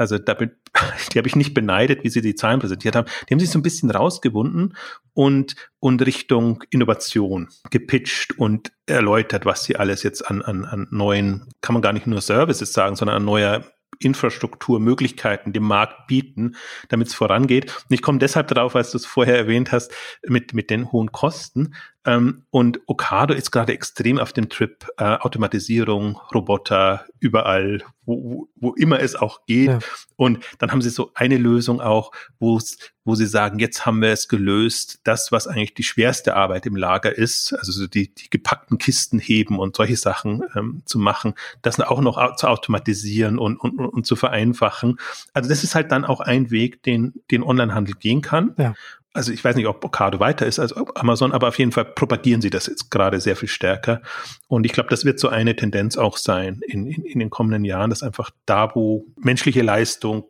also 0.00 0.16
da 0.16 0.34
die 1.12 1.18
habe 1.18 1.28
ich 1.28 1.36
nicht 1.36 1.52
beneidet, 1.52 2.04
wie 2.04 2.08
sie 2.08 2.22
die 2.22 2.34
Zahlen 2.34 2.58
präsentiert 2.58 2.96
haben. 2.96 3.06
Die 3.28 3.34
haben 3.34 3.40
sich 3.40 3.50
so 3.50 3.58
ein 3.58 3.62
bisschen 3.62 3.90
rausgebunden 3.90 4.74
und, 5.12 5.56
und 5.78 6.04
Richtung 6.06 6.64
Innovation 6.70 7.48
gepitcht 7.70 8.38
und 8.38 8.72
erläutert, 8.86 9.44
was 9.44 9.64
sie 9.64 9.76
alles 9.76 10.02
jetzt 10.02 10.26
an, 10.26 10.40
an, 10.40 10.64
an 10.64 10.88
neuen, 10.90 11.48
kann 11.60 11.74
man 11.74 11.82
gar 11.82 11.92
nicht 11.92 12.06
nur 12.06 12.22
Services 12.22 12.72
sagen, 12.72 12.96
sondern 12.96 13.18
an 13.18 13.26
neuer 13.26 13.64
Infrastrukturmöglichkeiten 14.00 15.52
dem 15.52 15.64
Markt 15.64 16.06
bieten, 16.06 16.56
damit 16.88 17.08
es 17.08 17.14
vorangeht. 17.14 17.76
Und 17.88 17.94
ich 17.94 18.02
komme 18.02 18.18
deshalb 18.18 18.48
darauf, 18.48 18.74
als 18.74 18.90
du 18.90 18.98
es 18.98 19.06
vorher 19.06 19.36
erwähnt 19.36 19.72
hast, 19.72 19.92
mit, 20.26 20.54
mit 20.54 20.70
den 20.70 20.90
hohen 20.90 21.12
Kosten. 21.12 21.74
Ähm, 22.04 22.44
und 22.50 22.80
Okado 22.86 23.34
ist 23.34 23.50
gerade 23.50 23.74
extrem 23.74 24.18
auf 24.18 24.32
dem 24.32 24.48
Trip 24.48 24.86
äh, 24.96 25.04
Automatisierung, 25.04 26.18
Roboter, 26.34 27.04
überall, 27.18 27.82
wo, 28.18 28.48
wo 28.56 28.74
immer 28.74 29.00
es 29.00 29.14
auch 29.14 29.44
geht. 29.46 29.68
Ja. 29.68 29.78
Und 30.16 30.40
dann 30.58 30.72
haben 30.72 30.82
sie 30.82 30.90
so 30.90 31.12
eine 31.14 31.36
Lösung 31.36 31.80
auch, 31.80 32.12
wo 32.38 32.58
wo 33.04 33.14
sie 33.14 33.26
sagen, 33.26 33.58
jetzt 33.58 33.86
haben 33.86 34.02
wir 34.02 34.10
es 34.10 34.28
gelöst, 34.28 35.00
das, 35.04 35.32
was 35.32 35.46
eigentlich 35.46 35.74
die 35.74 35.82
schwerste 35.82 36.36
Arbeit 36.36 36.66
im 36.66 36.76
Lager 36.76 37.16
ist, 37.16 37.52
also 37.54 37.72
so 37.72 37.86
die, 37.86 38.14
die 38.14 38.30
gepackten 38.30 38.78
Kisten 38.78 39.18
heben 39.18 39.58
und 39.58 39.74
solche 39.74 39.96
Sachen 39.96 40.42
ähm, 40.54 40.82
zu 40.84 40.98
machen, 40.98 41.34
das 41.62 41.80
auch 41.80 42.00
noch 42.02 42.36
zu 42.36 42.46
automatisieren 42.46 43.38
und, 43.38 43.56
und, 43.56 43.78
und 43.78 44.06
zu 44.06 44.16
vereinfachen. 44.16 45.00
Also 45.32 45.48
das 45.48 45.64
ist 45.64 45.74
halt 45.74 45.90
dann 45.90 46.04
auch 46.04 46.20
ein 46.20 46.50
Weg, 46.50 46.82
den, 46.82 47.14
den 47.30 47.42
Onlinehandel 47.42 47.94
gehen 47.94 48.20
kann. 48.20 48.54
Ja 48.58 48.74
also 49.12 49.32
ich 49.32 49.44
weiß 49.44 49.56
nicht, 49.56 49.66
ob 49.66 49.84
Ocado 49.84 50.20
weiter 50.20 50.46
ist 50.46 50.58
als 50.58 50.72
Amazon, 50.72 51.32
aber 51.32 51.48
auf 51.48 51.58
jeden 51.58 51.72
Fall 51.72 51.84
propagieren 51.84 52.40
sie 52.40 52.50
das 52.50 52.66
jetzt 52.66 52.90
gerade 52.90 53.20
sehr 53.20 53.36
viel 53.36 53.48
stärker. 53.48 54.02
Und 54.46 54.64
ich 54.64 54.72
glaube, 54.72 54.88
das 54.88 55.04
wird 55.04 55.18
so 55.18 55.28
eine 55.28 55.56
Tendenz 55.56 55.96
auch 55.96 56.16
sein 56.16 56.60
in, 56.66 56.86
in, 56.86 57.04
in 57.04 57.18
den 57.18 57.30
kommenden 57.30 57.64
Jahren, 57.64 57.90
dass 57.90 58.02
einfach 58.02 58.30
da, 58.46 58.74
wo 58.74 59.06
menschliche 59.16 59.62
Leistung 59.62 60.26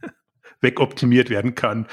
wegoptimiert 0.60 1.28
werden 1.28 1.54
kann, 1.54 1.86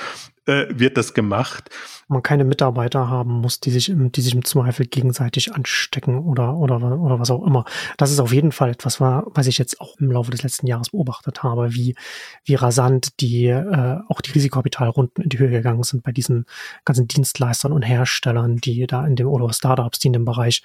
äh, 0.46 0.66
wird 0.70 0.98
das 0.98 1.14
gemacht. 1.14 1.70
Man 2.08 2.24
keine 2.24 2.44
Mitarbeiter 2.44 3.10
haben 3.10 3.42
muss, 3.42 3.60
die 3.60 3.72
sich 3.72 3.90
im, 3.90 4.12
die 4.12 4.22
sich 4.22 4.34
im 4.34 4.44
Zweifel 4.44 4.86
gegenseitig 4.88 5.54
anstecken 5.54 6.20
oder, 6.20 6.56
oder, 6.56 6.82
oder 6.82 7.20
was 7.20 7.32
auch 7.32 7.46
immer. 7.46 7.66
Das 7.98 8.12
ist 8.12 8.20
auf 8.20 8.34
jeden 8.34 8.52
Fall 8.52 8.72
etwas, 8.72 9.00
was 9.00 9.48
ich 9.48 9.58
jetzt 9.58 9.80
auch 9.80 9.98
im 10.00 10.12
Laufe 10.12 10.32
des 10.32 10.44
letzten 10.44 10.68
Jahres 10.68 10.90
beobachtet 10.90 11.44
habe, 11.44 11.74
wie, 11.74 11.96
wie 12.44 12.56
rasant 12.56 13.20
die, 13.20 13.48
äh, 13.48 14.00
auch 14.08 14.22
die 14.22 14.32
Risikokapitalrunden 14.32 15.24
in 15.24 15.30
die 15.30 15.40
Höhe 15.40 15.50
gegangen 15.50 15.84
sind 15.84 16.04
bei 16.04 16.12
diesen 16.12 16.46
ganzen 16.86 17.08
Dienstleistern 17.08 17.72
und 17.72 17.84
Herstellern, 17.84 18.58
die 18.58 18.88
da 18.88 19.06
in 19.06 19.16
dem, 19.16 19.28
oder 19.28 19.54
Startups, 19.54 20.00
die 20.00 20.08
in 20.08 20.14
dem 20.14 20.26
Bereich 20.26 20.64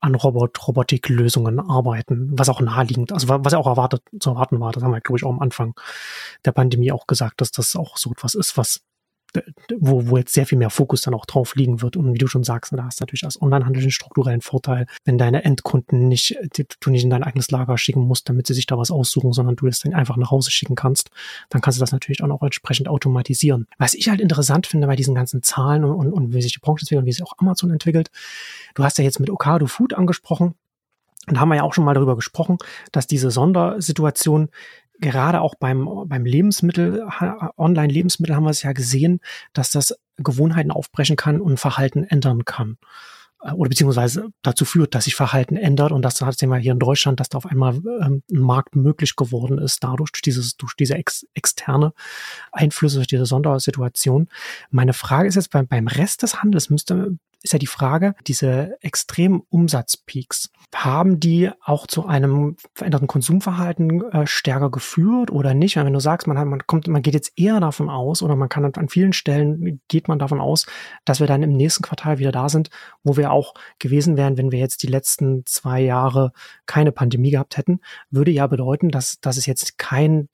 an 0.00 0.14
Robot, 0.14 0.66
Robotiklösungen 0.66 1.60
arbeiten, 1.60 2.30
was 2.32 2.48
auch 2.48 2.60
naheliegend, 2.60 3.12
also 3.12 3.28
was 3.28 3.52
ja 3.52 3.58
auch 3.58 3.66
erwartet, 3.66 4.02
zu 4.18 4.30
erwarten 4.30 4.58
war. 4.58 4.72
Das 4.72 4.82
haben 4.82 4.92
wir, 4.92 5.00
glaube 5.02 5.18
ich, 5.18 5.24
auch 5.24 5.30
am 5.30 5.40
Anfang 5.40 5.74
der 6.46 6.52
Pandemie 6.52 6.90
auch 6.90 7.06
gesagt, 7.06 7.42
dass 7.42 7.52
das 7.52 7.76
auch 7.76 7.98
so 7.98 8.10
etwas 8.10 8.34
ist, 8.34 8.56
was 8.56 8.80
wo, 9.78 10.08
wo 10.08 10.16
jetzt 10.16 10.32
sehr 10.32 10.46
viel 10.46 10.58
mehr 10.58 10.70
Fokus 10.70 11.02
dann 11.02 11.14
auch 11.14 11.26
drauf 11.26 11.54
liegen 11.54 11.82
wird. 11.82 11.96
Und 11.96 12.14
wie 12.14 12.18
du 12.18 12.26
schon 12.26 12.44
sagst, 12.44 12.72
da 12.72 12.84
hast 12.84 13.00
du 13.00 13.02
natürlich 13.02 13.24
als 13.24 13.40
Onlinehandel 13.40 13.82
einen 13.82 13.90
strukturellen 13.90 14.40
Vorteil, 14.40 14.86
wenn 15.04 15.18
deine 15.18 15.44
Endkunden 15.44 16.08
nicht, 16.08 16.36
die, 16.56 16.66
du 16.80 16.90
nicht 16.90 17.04
in 17.04 17.10
dein 17.10 17.22
eigenes 17.22 17.50
Lager 17.50 17.78
schicken 17.78 18.00
musst, 18.00 18.28
damit 18.28 18.46
sie 18.46 18.54
sich 18.54 18.66
da 18.66 18.78
was 18.78 18.90
aussuchen, 18.90 19.32
sondern 19.32 19.56
du 19.56 19.66
es 19.66 19.80
dann 19.80 19.94
einfach 19.94 20.16
nach 20.16 20.30
Hause 20.30 20.50
schicken 20.50 20.74
kannst, 20.74 21.10
dann 21.48 21.60
kannst 21.60 21.78
du 21.78 21.80
das 21.80 21.92
natürlich 21.92 22.22
auch 22.22 22.42
entsprechend 22.42 22.88
automatisieren. 22.88 23.66
Was 23.78 23.94
ich 23.94 24.08
halt 24.08 24.20
interessant 24.20 24.66
finde 24.66 24.86
bei 24.86 24.96
diesen 24.96 25.14
ganzen 25.14 25.42
Zahlen 25.42 25.84
und, 25.84 25.92
und, 25.92 26.12
und 26.12 26.34
wie 26.34 26.42
sich 26.42 26.52
die 26.52 26.58
Branche 26.58 26.82
entwickelt 26.82 27.02
und 27.02 27.06
wie 27.06 27.12
sich 27.12 27.22
auch 27.22 27.34
Amazon 27.38 27.70
entwickelt, 27.70 28.10
du 28.74 28.84
hast 28.84 28.98
ja 28.98 29.04
jetzt 29.04 29.20
mit 29.20 29.30
Okado 29.30 29.66
Food 29.66 29.94
angesprochen, 29.94 30.54
und 31.26 31.34
da 31.34 31.40
haben 31.40 31.50
wir 31.50 31.56
ja 31.56 31.62
auch 31.62 31.74
schon 31.74 31.84
mal 31.84 31.94
darüber 31.94 32.16
gesprochen, 32.16 32.56
dass 32.92 33.06
diese 33.06 33.30
Sondersituation 33.30 34.48
gerade 35.00 35.40
auch 35.40 35.54
beim, 35.54 35.88
beim 36.06 36.24
Lebensmittel, 36.24 37.06
Online-Lebensmittel 37.56 38.36
haben 38.36 38.44
wir 38.44 38.50
es 38.50 38.62
ja 38.62 38.72
gesehen, 38.72 39.20
dass 39.52 39.70
das 39.70 39.98
Gewohnheiten 40.16 40.70
aufbrechen 40.70 41.16
kann 41.16 41.40
und 41.40 41.58
Verhalten 41.58 42.04
ändern 42.04 42.44
kann. 42.44 42.76
Äh, 43.42 43.52
oder 43.52 43.68
beziehungsweise 43.70 44.28
dazu 44.42 44.64
führt, 44.64 44.94
dass 44.94 45.04
sich 45.04 45.14
Verhalten 45.14 45.56
ändert 45.56 45.92
und 45.92 46.02
das 46.02 46.16
sehen 46.16 46.50
wir 46.50 46.58
hier 46.58 46.72
in 46.72 46.78
Deutschland, 46.78 47.20
dass 47.20 47.28
da 47.28 47.38
auf 47.38 47.46
einmal 47.46 47.76
ähm, 47.76 48.22
ein 48.30 48.40
Markt 48.40 48.76
möglich 48.76 49.16
geworden 49.16 49.58
ist, 49.58 49.82
dadurch, 49.82 50.12
durch, 50.12 50.22
dieses, 50.22 50.56
durch 50.56 50.74
diese 50.74 50.94
ex, 50.94 51.26
externe 51.34 51.92
Einflüsse, 52.52 52.96
durch 52.96 53.08
diese 53.08 53.26
Sondersituation. 53.26 54.28
Meine 54.70 54.92
Frage 54.92 55.28
ist 55.28 55.36
jetzt 55.36 55.50
beim, 55.50 55.66
beim 55.66 55.88
Rest 55.88 56.22
des 56.22 56.42
Handels 56.42 56.70
müsste 56.70 57.16
ist 57.42 57.52
ja 57.52 57.58
die 57.58 57.66
Frage, 57.66 58.14
diese 58.26 58.76
extremen 58.80 59.42
Umsatzpeaks, 59.48 60.50
haben 60.74 61.18
die 61.20 61.50
auch 61.64 61.86
zu 61.86 62.06
einem 62.06 62.56
veränderten 62.74 63.08
Konsumverhalten 63.08 64.02
äh, 64.12 64.26
stärker 64.26 64.70
geführt 64.70 65.30
oder 65.30 65.54
nicht? 65.54 65.76
Wenn 65.76 65.92
du 65.92 66.00
sagst, 66.00 66.26
man, 66.26 66.38
hat, 66.38 66.46
man 66.46 66.66
kommt, 66.66 66.86
man 66.86 67.02
geht 67.02 67.14
jetzt 67.14 67.32
eher 67.36 67.58
davon 67.60 67.88
aus 67.88 68.22
oder 68.22 68.36
man 68.36 68.48
kann 68.48 68.64
an 68.64 68.88
vielen 68.88 69.12
Stellen 69.12 69.80
geht 69.88 70.06
man 70.06 70.18
davon 70.18 70.40
aus, 70.40 70.66
dass 71.04 71.20
wir 71.20 71.26
dann 71.26 71.42
im 71.42 71.52
nächsten 71.52 71.82
Quartal 71.82 72.18
wieder 72.18 72.32
da 72.32 72.48
sind, 72.48 72.70
wo 73.02 73.16
wir 73.16 73.32
auch 73.32 73.54
gewesen 73.78 74.16
wären, 74.16 74.36
wenn 74.36 74.52
wir 74.52 74.58
jetzt 74.58 74.82
die 74.82 74.88
letzten 74.88 75.44
zwei 75.46 75.80
Jahre 75.80 76.32
keine 76.66 76.92
Pandemie 76.92 77.30
gehabt 77.30 77.56
hätten, 77.56 77.80
würde 78.10 78.30
ja 78.30 78.46
bedeuten, 78.46 78.90
dass, 78.90 79.20
dass 79.20 79.36
es 79.36 79.46
jetzt 79.46 79.78
kein 79.78 80.28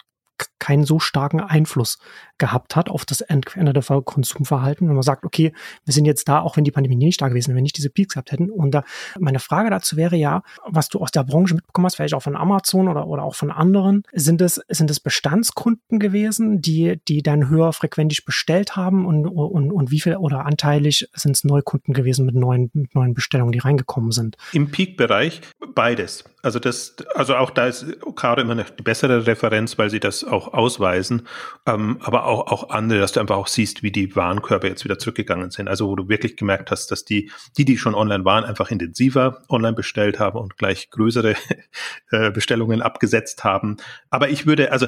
keinen 0.59 0.85
so 0.85 0.99
starken 0.99 1.41
Einfluss 1.41 1.99
gehabt 2.39 2.77
hat 2.77 2.91
auf 2.91 3.05
das 3.05 3.19
veränderte 3.19 4.03
Konsumverhalten. 4.03 4.89
Wenn 4.89 4.95
man 4.95 5.03
sagt, 5.03 5.25
okay, 5.25 5.53
wir 5.85 5.95
sind 5.95 6.05
jetzt 6.05 6.29
da, 6.29 6.41
auch 6.41 6.57
wenn 6.57 6.65
die 6.65 6.71
Pandemie 6.71 6.97
nicht 6.97 7.21
da 7.21 7.29
gewesen 7.29 7.49
wäre, 7.49 7.57
wenn 7.57 7.63
nicht 7.63 7.77
diese 7.77 7.91
Peaks 7.91 8.15
gehabt 8.15 8.33
hätten. 8.33 8.51
Und 8.51 8.73
da, 8.73 8.85
meine 9.19 9.39
Frage 9.39 9.71
dazu 9.71 9.97
wäre 9.97 10.17
ja, 10.17 10.43
was 10.67 10.89
du 10.89 10.99
aus 11.01 11.11
der 11.11 11.25
Branche 11.25 11.55
mitbekommen 11.55 11.87
hast, 11.87 11.97
vielleicht 11.97 12.15
auch 12.15 12.23
von 12.23 12.37
Amazon 12.37 12.89
oder, 12.89 13.07
oder 13.07 13.23
auch 13.23 13.35
von 13.35 13.51
anderen, 13.51 14.03
sind 14.13 14.41
es, 14.41 14.61
sind 14.69 14.91
es 14.91 15.01
Bestandskunden 15.01 15.99
gewesen, 15.99 16.61
die, 16.61 17.01
die 17.09 17.23
dann 17.23 17.49
höher 17.49 17.73
frequentisch 17.73 18.25
bestellt 18.25 18.77
haben 18.77 19.07
und, 19.07 19.27
und, 19.27 19.73
und 19.73 19.91
wie 19.91 20.01
viel 20.01 20.17
oder 20.17 20.47
anteilig 20.47 21.09
sind 21.15 21.37
es 21.37 21.45
Neukunden 21.45 21.95
gewesen 21.95 22.27
mit 22.27 22.35
neuen, 22.35 22.71
mit 22.75 22.95
neuen 22.95 23.15
Bestellungen, 23.15 23.53
die 23.53 23.59
reingekommen 23.59 24.13
sind? 24.13 24.37
Im 24.53 24.71
Peak-Bereich 24.71 25.41
beides. 25.75 26.25
Also 26.43 26.61
das, 26.61 26.95
also 27.15 27.35
auch 27.35 27.51
da 27.51 27.67
ist 27.67 27.85
Okado 28.05 28.41
immer 28.41 28.53
eine 28.53 28.65
bessere 28.85 29.27
Referenz, 29.27 29.79
weil 29.79 29.91
sie 29.91 29.99
das 29.99 30.23
auch 30.23 30.46
ausweisen. 30.53 31.27
Ähm, 31.67 31.99
aber 32.01 32.27
auch, 32.27 32.47
auch 32.53 32.71
andere, 32.71 33.01
dass 33.01 33.13
du 33.13 33.21
einfach 33.21 33.37
auch 33.37 33.47
siehst, 33.47 33.83
wie 33.83 33.91
die 33.91 34.15
Warenkörbe 34.15 34.69
jetzt 34.69 34.85
wieder 34.85 34.99
zurückgegangen 34.99 35.51
sind. 35.51 35.69
Also 35.69 35.89
wo 35.89 35.97
du 35.97 36.09
wirklich 36.09 36.37
gemerkt 36.37 36.71
hast, 36.71 36.91
dass 36.91 37.05
die, 37.05 37.31
die, 37.57 37.65
die 37.65 37.79
schon 37.79 37.95
online 37.95 38.25
waren, 38.25 38.45
einfach 38.45 38.71
intensiver 38.71 39.43
online 39.49 39.75
bestellt 39.75 40.19
haben 40.19 40.39
und 40.39 40.57
gleich 40.57 40.91
größere 40.91 41.35
äh, 42.11 42.31
Bestellungen 42.31 42.83
abgesetzt 42.83 43.45
haben. 43.45 43.77
Aber 44.11 44.29
ich 44.29 44.47
würde, 44.47 44.73
also 44.73 44.87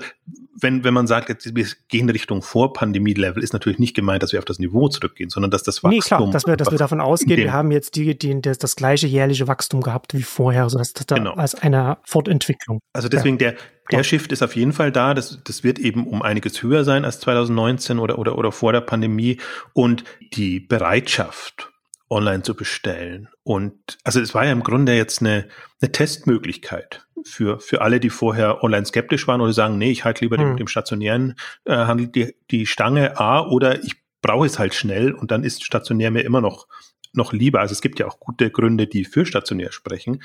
wenn, 0.60 0.84
wenn 0.84 0.94
man 0.94 1.06
sagt, 1.06 1.28
jetzt, 1.28 1.54
wir 1.54 1.66
gehen 1.88 2.08
Richtung 2.10 2.42
Vor-Pandemie-Level, 2.42 3.42
ist 3.42 3.52
natürlich 3.52 3.78
nicht 3.78 3.94
gemeint, 3.94 4.22
dass 4.22 4.32
wir 4.32 4.38
auf 4.38 4.44
das 4.44 4.58
Niveau 4.58 4.88
zurückgehen, 4.88 5.30
sondern 5.30 5.50
dass 5.50 5.62
das 5.62 5.82
Wachstum. 5.84 5.90
Nee, 5.90 6.00
klar, 6.00 6.30
dass 6.30 6.46
wir, 6.46 6.56
dass 6.56 6.70
wir 6.70 6.78
davon 6.78 7.00
ausgehen, 7.00 7.38
wir 7.38 7.52
haben 7.52 7.70
jetzt 7.70 7.96
die, 7.96 8.18
die, 8.18 8.40
das, 8.40 8.58
das 8.58 8.76
gleiche 8.76 9.06
jährliche 9.06 9.46
Wachstum 9.48 9.80
gehabt 9.80 10.14
wie 10.14 10.22
vorher, 10.22 10.64
also 10.64 10.78
das, 10.78 10.92
das 10.92 11.06
genau. 11.06 11.34
als 11.34 11.54
eine 11.54 11.98
Fortentwicklung. 12.04 12.80
Also 12.92 13.08
deswegen 13.08 13.38
ja. 13.38 13.50
der, 13.52 13.56
der 13.90 14.02
Shift 14.02 14.32
ist 14.32 14.42
auf 14.42 14.56
jeden 14.56 14.72
Fall 14.72 14.92
da. 14.92 15.14
Das, 15.14 15.42
das 15.44 15.64
wird 15.64 15.78
eben 15.78 16.06
um 16.06 16.22
einiges 16.22 16.62
höher 16.62 16.84
sein 16.84 17.04
als 17.04 17.20
2019 17.20 17.98
oder, 17.98 18.18
oder, 18.18 18.36
oder 18.38 18.52
vor 18.52 18.72
der 18.72 18.80
Pandemie. 18.80 19.38
Und 19.72 20.04
die 20.34 20.60
Bereitschaft, 20.60 21.70
online 22.10 22.42
zu 22.42 22.54
bestellen. 22.54 23.28
Und 23.42 23.98
also 24.04 24.20
es 24.20 24.34
war 24.34 24.44
ja 24.44 24.52
im 24.52 24.62
Grunde 24.62 24.94
jetzt 24.94 25.20
eine, 25.20 25.48
eine 25.80 25.92
Testmöglichkeit 25.92 27.06
für, 27.24 27.60
für 27.60 27.82
alle, 27.82 28.00
die 28.00 28.10
vorher 28.10 28.64
online 28.64 28.86
skeptisch 28.86 29.26
waren 29.26 29.40
oder 29.40 29.52
sagen, 29.52 29.78
nee, 29.78 29.90
ich 29.90 30.04
halte 30.04 30.24
lieber 30.24 30.36
hm. 30.36 30.44
dem, 30.44 30.56
dem 30.56 30.68
stationären 30.68 31.34
äh, 31.64 31.74
Handel 31.74 32.08
die, 32.08 32.34
die 32.50 32.66
Stange 32.66 33.18
A 33.18 33.46
oder 33.46 33.82
ich 33.84 33.96
brauche 34.22 34.46
es 34.46 34.58
halt 34.58 34.74
schnell 34.74 35.12
und 35.12 35.30
dann 35.30 35.44
ist 35.44 35.64
stationär 35.64 36.10
mir 36.10 36.22
immer 36.22 36.40
noch, 36.40 36.66
noch 37.12 37.32
lieber. 37.32 37.60
Also 37.60 37.72
es 37.72 37.82
gibt 37.82 37.98
ja 37.98 38.06
auch 38.06 38.20
gute 38.20 38.50
Gründe, 38.50 38.86
die 38.86 39.04
für 39.04 39.26
stationär 39.26 39.72
sprechen. 39.72 40.22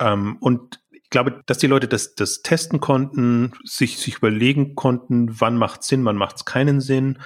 Ähm, 0.00 0.36
und 0.40 0.79
glaube, 1.10 1.42
dass 1.46 1.58
die 1.58 1.66
Leute 1.66 1.88
das, 1.88 2.14
das 2.14 2.42
testen 2.42 2.80
konnten, 2.80 3.52
sich, 3.64 3.98
sich 3.98 4.16
überlegen 4.18 4.74
konnten, 4.74 5.40
wann 5.40 5.56
macht 5.56 5.82
Sinn, 5.82 6.04
wann 6.04 6.16
macht 6.16 6.36
es 6.36 6.44
keinen 6.44 6.80
Sinn. 6.80 7.18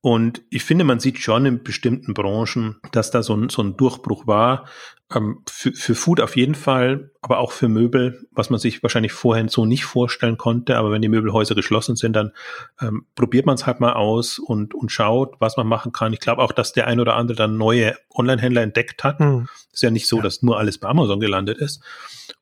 Und 0.00 0.42
ich 0.50 0.62
finde, 0.62 0.84
man 0.84 1.00
sieht 1.00 1.18
schon 1.18 1.44
in 1.44 1.62
bestimmten 1.64 2.14
Branchen, 2.14 2.76
dass 2.92 3.10
da 3.10 3.22
so 3.22 3.34
ein, 3.34 3.48
so 3.48 3.62
ein 3.62 3.76
Durchbruch 3.76 4.28
war. 4.28 4.66
Ähm, 5.12 5.42
für, 5.48 5.72
für 5.72 5.94
Food 5.96 6.20
auf 6.20 6.36
jeden 6.36 6.54
Fall, 6.54 7.10
aber 7.20 7.38
auch 7.38 7.50
für 7.50 7.68
Möbel, 7.68 8.28
was 8.30 8.48
man 8.48 8.60
sich 8.60 8.82
wahrscheinlich 8.82 9.12
vorher 9.12 9.48
so 9.48 9.66
nicht 9.66 9.84
vorstellen 9.84 10.38
konnte. 10.38 10.76
Aber 10.76 10.92
wenn 10.92 11.02
die 11.02 11.08
Möbelhäuser 11.08 11.56
geschlossen 11.56 11.96
sind, 11.96 12.14
dann 12.14 12.32
ähm, 12.80 13.06
probiert 13.16 13.44
man 13.44 13.56
es 13.56 13.66
halt 13.66 13.80
mal 13.80 13.94
aus 13.94 14.38
und, 14.38 14.72
und 14.72 14.92
schaut, 14.92 15.34
was 15.40 15.56
man 15.56 15.66
machen 15.66 15.90
kann. 15.92 16.12
Ich 16.12 16.20
glaube 16.20 16.42
auch, 16.42 16.52
dass 16.52 16.72
der 16.72 16.86
ein 16.86 17.00
oder 17.00 17.16
andere 17.16 17.36
dann 17.36 17.56
neue 17.56 17.96
Online-Händler 18.14 18.62
entdeckt 18.62 19.02
hat. 19.02 19.18
Mhm. 19.18 19.48
Ist 19.72 19.82
ja 19.82 19.90
nicht 19.90 20.06
so, 20.06 20.18
ja. 20.18 20.22
dass 20.22 20.42
nur 20.42 20.58
alles 20.58 20.78
bei 20.78 20.88
Amazon 20.88 21.18
gelandet 21.18 21.58
ist. 21.58 21.82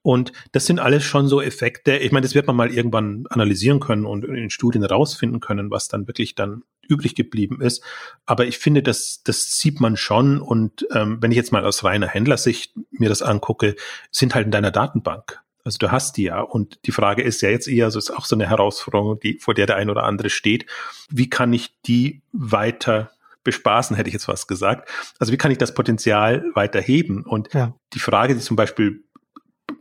Und 0.03 0.33
das 0.53 0.66
sind 0.66 0.79
alles 0.79 1.05
schon 1.05 1.27
so 1.27 1.40
Effekte. 1.40 1.97
Ich 1.97 2.12
meine, 2.12 2.25
das 2.25 2.35
wird 2.35 2.47
man 2.47 2.57
mal 2.57 2.71
irgendwann 2.71 3.25
analysieren 3.31 3.81
können 3.81 4.05
und 4.05 4.25
in 4.25 4.51
Studien 4.51 4.85
rausfinden 4.85 5.40
können, 5.40 5.71
was 5.71 5.88
dann 5.88 6.07
wirklich 6.07 6.35
dann 6.35 6.62
übrig 6.88 7.14
geblieben 7.14 7.61
ist. 7.61 7.83
Aber 8.25 8.46
ich 8.46 8.59
finde, 8.59 8.83
das, 8.83 9.22
das 9.25 9.59
sieht 9.59 9.81
man 9.81 9.96
schon. 9.96 10.40
Und 10.40 10.87
ähm, 10.92 11.18
wenn 11.20 11.31
ich 11.31 11.37
jetzt 11.37 11.53
mal 11.53 11.64
aus 11.64 11.85
reiner 11.85 12.09
Händlersicht 12.09 12.75
mir 12.90 13.09
das 13.09 13.22
angucke, 13.22 13.77
sind 14.11 14.35
halt 14.35 14.46
in 14.46 14.53
deiner 14.53 14.70
Datenbank. 14.70 15.40
Also 15.64 15.79
du 15.79 15.90
hast 15.90 16.16
die 16.16 16.25
ja. 16.25 16.40
Und 16.40 16.79
die 16.87 16.92
Frage 16.92 17.22
ist 17.22 17.40
ja 17.42 17.51
jetzt 17.51 17.66
eher, 17.66 17.90
so 17.90 17.99
ist 17.99 18.11
auch 18.11 18.25
so 18.25 18.37
eine 18.37 18.49
Herausforderung, 18.49 19.18
die, 19.20 19.38
vor 19.40 19.55
der 19.55 19.66
der 19.66 19.77
ein 19.77 19.90
oder 19.90 20.05
andere 20.05 20.31
steht. 20.31 20.66
Wie 21.11 21.29
kann 21.29 21.53
ich 21.53 21.81
die 21.83 22.22
weiter 22.33 23.11
bespaßen, 23.42 23.96
hätte 23.96 24.09
ich 24.09 24.14
jetzt 24.14 24.29
was 24.29 24.49
gesagt. 24.49 24.88
Also 25.20 25.33
wie 25.33 25.37
kann 25.37 25.53
ich 25.53 25.59
das 25.59 25.72
Potenzial 25.72 26.44
weiter 26.55 26.81
heben? 26.81 27.25
Und 27.25 27.55
ja. 27.55 27.75
die 27.94 28.01
Frage, 28.01 28.35
die 28.35 28.40
zum 28.40 28.57
Beispiel 28.57 29.05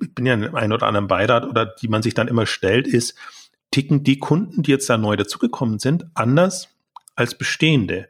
ich 0.01 0.13
bin 0.13 0.25
ja 0.25 0.33
in 0.33 0.55
einem 0.55 0.71
oder 0.71 0.87
anderen 0.87 1.07
Beirat 1.07 1.45
oder 1.45 1.65
die 1.65 1.87
man 1.87 2.01
sich 2.01 2.13
dann 2.13 2.27
immer 2.27 2.45
stellt, 2.45 2.87
ist, 2.87 3.15
ticken 3.71 4.03
die 4.03 4.19
Kunden, 4.19 4.63
die 4.63 4.71
jetzt 4.71 4.89
da 4.89 4.97
neu 4.97 5.15
dazugekommen 5.15 5.79
sind, 5.79 6.05
anders 6.13 6.74
als 7.15 7.37
bestehende? 7.37 8.09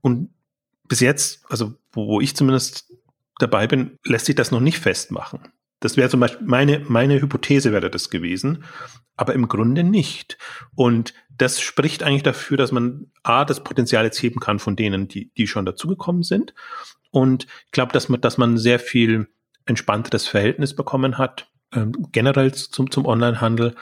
Und 0.00 0.30
bis 0.88 1.00
jetzt, 1.00 1.44
also 1.48 1.74
wo, 1.92 2.20
ich 2.20 2.36
zumindest 2.36 2.92
dabei 3.38 3.66
bin, 3.66 3.98
lässt 4.04 4.26
sich 4.26 4.34
das 4.34 4.50
noch 4.50 4.60
nicht 4.60 4.78
festmachen. 4.78 5.40
Das 5.80 5.96
wäre 5.96 6.08
zum 6.08 6.20
Beispiel 6.20 6.46
meine, 6.46 6.80
meine 6.88 7.20
Hypothese 7.20 7.72
wäre 7.72 7.90
das 7.90 8.10
gewesen, 8.10 8.64
aber 9.16 9.34
im 9.34 9.48
Grunde 9.48 9.84
nicht. 9.84 10.38
Und 10.74 11.14
das 11.36 11.60
spricht 11.60 12.02
eigentlich 12.02 12.22
dafür, 12.22 12.56
dass 12.56 12.72
man 12.72 13.10
A, 13.22 13.44
das 13.44 13.62
Potenzial 13.62 14.04
jetzt 14.04 14.22
heben 14.22 14.40
kann 14.40 14.58
von 14.58 14.76
denen, 14.76 15.08
die, 15.08 15.32
die 15.34 15.46
schon 15.46 15.66
dazugekommen 15.66 16.22
sind. 16.22 16.54
Und 17.10 17.46
ich 17.66 17.72
glaube, 17.72 17.92
dass 17.92 18.08
man, 18.08 18.20
dass 18.20 18.38
man 18.38 18.56
sehr 18.56 18.78
viel 18.78 19.28
entspannteres 19.66 20.26
Verhältnis 20.26 20.74
bekommen 20.74 21.18
hat, 21.18 21.48
ähm, 21.72 21.92
generell 22.12 22.52
zum, 22.54 22.90
zum 22.90 23.06
Onlinehandel 23.06 23.74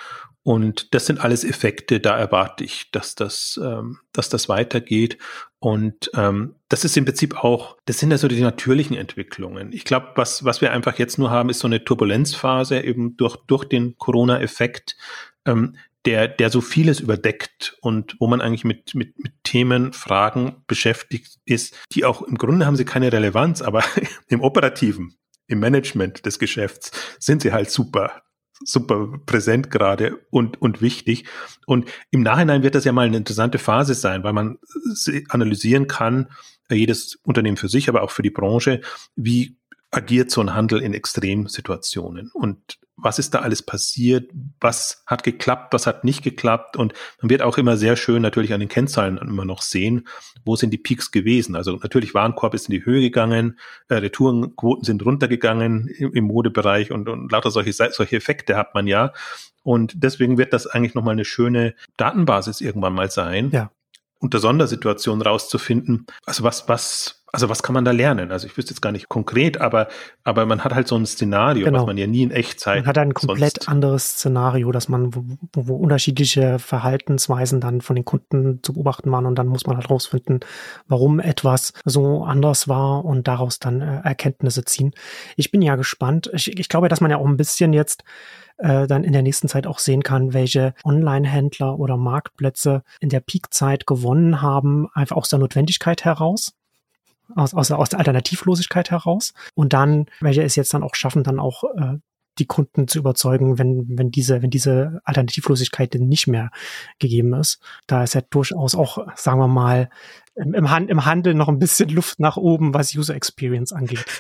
und 0.44 0.92
das 0.94 1.07
sind 1.07 1.20
alles 1.20 1.44
Effekte, 1.44 2.00
da 2.00 2.18
erwarte 2.18 2.64
ich, 2.64 2.90
dass 2.90 3.14
das, 3.14 3.61
ähm, 3.62 3.98
dass 4.12 4.28
das 4.28 4.48
weitergeht. 4.48 5.18
Und 5.61 6.11
ähm, 6.14 6.57
das 6.68 6.85
ist 6.85 6.96
im 6.96 7.05
Prinzip 7.05 7.37
auch, 7.37 7.76
das 7.85 7.98
sind 7.98 8.11
ja 8.11 8.18
so 8.18 8.26
die 8.26 8.40
natürlichen 8.40 8.96
Entwicklungen. 8.96 9.72
Ich 9.72 9.85
glaube, 9.85 10.09
was, 10.16 10.44
was 10.44 10.61
wir 10.61 10.72
einfach 10.72 10.98
jetzt 10.98 11.18
nur 11.18 11.31
haben, 11.31 11.48
ist 11.48 11.61
so 11.61 11.68
eine 11.68 11.85
Turbulenzphase 11.85 12.81
eben 12.81 13.16
durch, 13.16 13.37
durch 13.46 13.64
den 13.64 13.96
Corona-Effekt, 13.98 14.96
ähm, 15.46 15.76
der, 16.05 16.26
der 16.26 16.50
so 16.50 16.61
vieles 16.61 16.98
überdeckt 16.98 17.76
und 17.81 18.16
wo 18.18 18.26
man 18.26 18.40
eigentlich 18.40 18.64
mit, 18.64 18.96
mit, 18.96 19.16
mit 19.22 19.33
Themen, 19.44 19.92
Fragen 19.92 20.64
beschäftigt 20.66 21.38
ist, 21.44 21.76
die 21.92 22.05
auch 22.05 22.22
im 22.22 22.37
Grunde 22.37 22.66
haben 22.66 22.74
sie 22.74 22.85
keine 22.85 23.12
Relevanz, 23.12 23.62
aber 23.62 23.85
im 24.28 24.40
Operativen, 24.40 25.14
im 25.46 25.61
Management 25.61 26.26
des 26.26 26.40
Geschäfts 26.40 26.90
sind 27.20 27.42
sie 27.42 27.52
halt 27.52 27.70
super 27.70 28.24
super 28.64 29.18
präsent 29.27 29.70
gerade 29.70 30.18
und, 30.31 30.61
und 30.61 30.83
wichtig. 30.83 31.25
Und 31.66 31.88
im 32.11 32.22
Nachhinein 32.22 32.62
wird 32.62 32.75
das 32.75 32.85
ja 32.85 32.92
mal 32.92 33.07
eine 33.07 33.16
interessante 33.16 33.59
Phase 33.59 33.94
sein, 33.94 34.25
weil 34.25 34.33
man 34.33 34.59
analysieren 35.29 35.87
kann, 35.87 36.29
äh, 36.68 36.75
jedes 36.75 37.16
Unternehmen 37.25 37.57
für 37.57 37.68
sich, 37.68 37.88
aber 37.88 38.03
auch 38.03 38.11
für 38.11 38.22
die 38.22 38.31
Branche, 38.31 38.81
wie 39.16 39.57
agiert 39.90 40.31
so 40.31 40.40
ein 40.40 40.55
Handel 40.55 40.81
in 40.81 40.94
Extremsituationen. 40.94 42.31
Und 42.33 42.79
was 42.96 43.18
ist 43.18 43.35
da 43.35 43.40
alles 43.40 43.62
passiert, 43.62 44.31
was 44.61 45.02
hat 45.07 45.22
geklappt, 45.22 45.72
was 45.72 45.87
hat 45.87 46.05
nicht 46.05 46.22
geklappt. 46.22 46.76
Und 46.76 46.92
man 47.20 47.31
wird 47.31 47.42
auch 47.42 47.59
immer 47.59 47.76
sehr 47.76 47.96
schön 47.96 48.22
natürlich 48.22 48.52
an 48.52 48.61
den 48.61 48.68
Kennzahlen 48.68 49.18
immer 49.18 49.44
noch 49.44 49.62
sehen, 49.62 50.07
wo 50.44 50.57
sind 50.57 50.70
die 50.70 50.78
Peaks 50.78 51.11
gewesen. 51.11 51.57
Also 51.57 51.76
natürlich 51.76 52.14
Warenkorb 52.14 52.55
ist 52.55 52.68
in 52.68 52.72
die 52.74 52.85
Höhe 52.85 53.00
gegangen, 53.00 53.59
äh, 53.88 53.94
Retourenquoten 53.94 54.85
sind 54.85 55.05
runtergegangen 55.05 55.88
im, 55.88 56.12
im 56.12 56.24
Modebereich 56.24 56.92
und, 56.92 57.09
und 57.09 57.33
lauter 57.33 57.50
solche, 57.50 57.72
solche 57.72 58.16
Effekte 58.16 58.57
hat 58.57 58.74
man 58.74 58.87
ja. 58.87 59.12
Und 59.62 59.94
deswegen 60.02 60.38
wird 60.38 60.52
das 60.52 60.66
eigentlich 60.66 60.94
nochmal 60.94 61.12
eine 61.12 61.24
schöne 61.24 61.74
Datenbasis 61.96 62.61
irgendwann 62.61 62.94
mal 62.94 63.11
sein. 63.11 63.50
Ja. 63.52 63.70
Unter 64.18 64.38
Sondersituationen 64.38 65.22
rauszufinden. 65.22 66.07
Also 66.24 66.44
was, 66.44 66.68
was, 66.68 67.21
also 67.33 67.49
was 67.49 67.62
kann 67.62 67.73
man 67.73 67.87
da 67.87 67.92
lernen? 67.92 68.31
Also 68.31 68.47
ich 68.47 68.59
wüsste 68.59 68.75
jetzt 68.75 68.83
gar 68.83 68.92
nicht 68.92 69.09
konkret, 69.09 69.59
aber, 69.59 69.88
aber 70.23 70.45
man 70.45 70.62
hat 70.64 70.75
halt 70.75 70.87
so 70.87 70.97
ein 70.97 71.07
Szenario, 71.07 71.64
genau. 71.64 71.81
was 71.81 71.87
man 71.87 71.97
ja 71.97 72.07
nie 72.07 72.23
in 72.23 72.31
Echtzeit. 72.31 72.81
Man 72.81 72.87
hat 72.87 72.99
ein 72.99 73.14
komplett 73.14 73.68
anderes 73.68 74.18
Szenario, 74.18 74.71
dass 74.71 74.90
man, 74.90 75.14
wo, 75.14 75.25
wo 75.55 75.77
unterschiedliche 75.77 76.59
Verhaltensweisen 76.59 77.59
dann 77.61 77.81
von 77.81 77.97
den 77.97 78.05
Kunden 78.05 78.62
zu 78.62 78.75
beobachten 78.75 79.11
waren 79.11 79.25
und 79.25 79.37
dann 79.37 79.47
muss 79.47 79.66
man 79.66 79.77
halt 79.77 79.88
rausfinden, 79.88 80.40
warum 80.88 81.21
etwas 81.21 81.73
so 81.87 82.23
anders 82.23 82.68
war 82.68 83.03
und 83.03 83.27
daraus 83.27 83.59
dann 83.59 83.81
äh, 83.81 84.03
Erkenntnisse 84.05 84.66
ziehen. 84.66 84.92
Ich 85.37 85.51
bin 85.51 85.62
ja 85.62 85.77
gespannt. 85.77 86.31
Ich, 86.35 86.59
ich 86.59 86.68
glaube, 86.68 86.90
dass 86.90 87.01
man 87.01 87.11
ja 87.11 87.16
auch 87.16 87.27
ein 87.27 87.38
bisschen 87.38 87.73
jetzt 87.73 88.05
äh, 88.59 88.87
dann 88.87 89.05
in 89.05 89.14
der 89.14 89.23
nächsten 89.23 89.49
Zeit 89.49 89.66
auch 89.66 89.79
sehen 89.79 90.03
kann, 90.03 90.35
welche 90.35 90.75
Online-Händler 90.85 91.79
oder 91.79 91.97
Marktplätze 91.97 92.83
in 93.01 93.09
der 93.09 93.21
Peakzeit 93.21 93.87
gewonnen 93.87 94.42
haben, 94.42 94.88
einfach 94.92 95.16
aus 95.16 95.31
der 95.31 95.38
Notwendigkeit 95.38 96.05
heraus 96.05 96.53
aus, 97.35 97.54
aus, 97.54 97.70
aus 97.70 97.88
der 97.90 97.98
Alternativlosigkeit 97.98 98.90
heraus. 98.90 99.35
Und 99.54 99.72
dann, 99.72 100.06
welche 100.20 100.42
es 100.42 100.56
jetzt 100.56 100.74
dann 100.74 100.82
auch 100.82 100.94
schaffen, 100.94 101.24
dann 101.24 101.38
auch 101.38 101.64
äh, 101.76 101.98
die 102.38 102.46
Kunden 102.46 102.88
zu 102.88 102.98
überzeugen, 102.98 103.58
wenn, 103.58 103.87
wenn 103.88 104.11
diese, 104.11 104.42
wenn 104.42 104.50
diese 104.50 105.00
Alternativlosigkeit 105.04 105.92
denn 105.92 106.08
nicht 106.08 106.26
mehr 106.26 106.50
gegeben 106.98 107.35
ist. 107.35 107.61
Da 107.87 108.02
ist 108.02 108.14
ja 108.14 108.22
durchaus 108.22 108.74
auch, 108.74 109.06
sagen 109.16 109.38
wir 109.38 109.48
mal, 109.48 109.90
im, 110.35 110.54
im, 110.54 110.70
Hand, 110.70 110.88
im 110.88 111.04
Handel 111.04 111.35
noch 111.35 111.48
ein 111.48 111.58
bisschen 111.58 111.90
Luft 111.90 112.18
nach 112.18 112.38
oben, 112.38 112.72
was 112.72 112.94
User 112.94 113.14
Experience 113.14 113.72
angeht. 113.72 114.04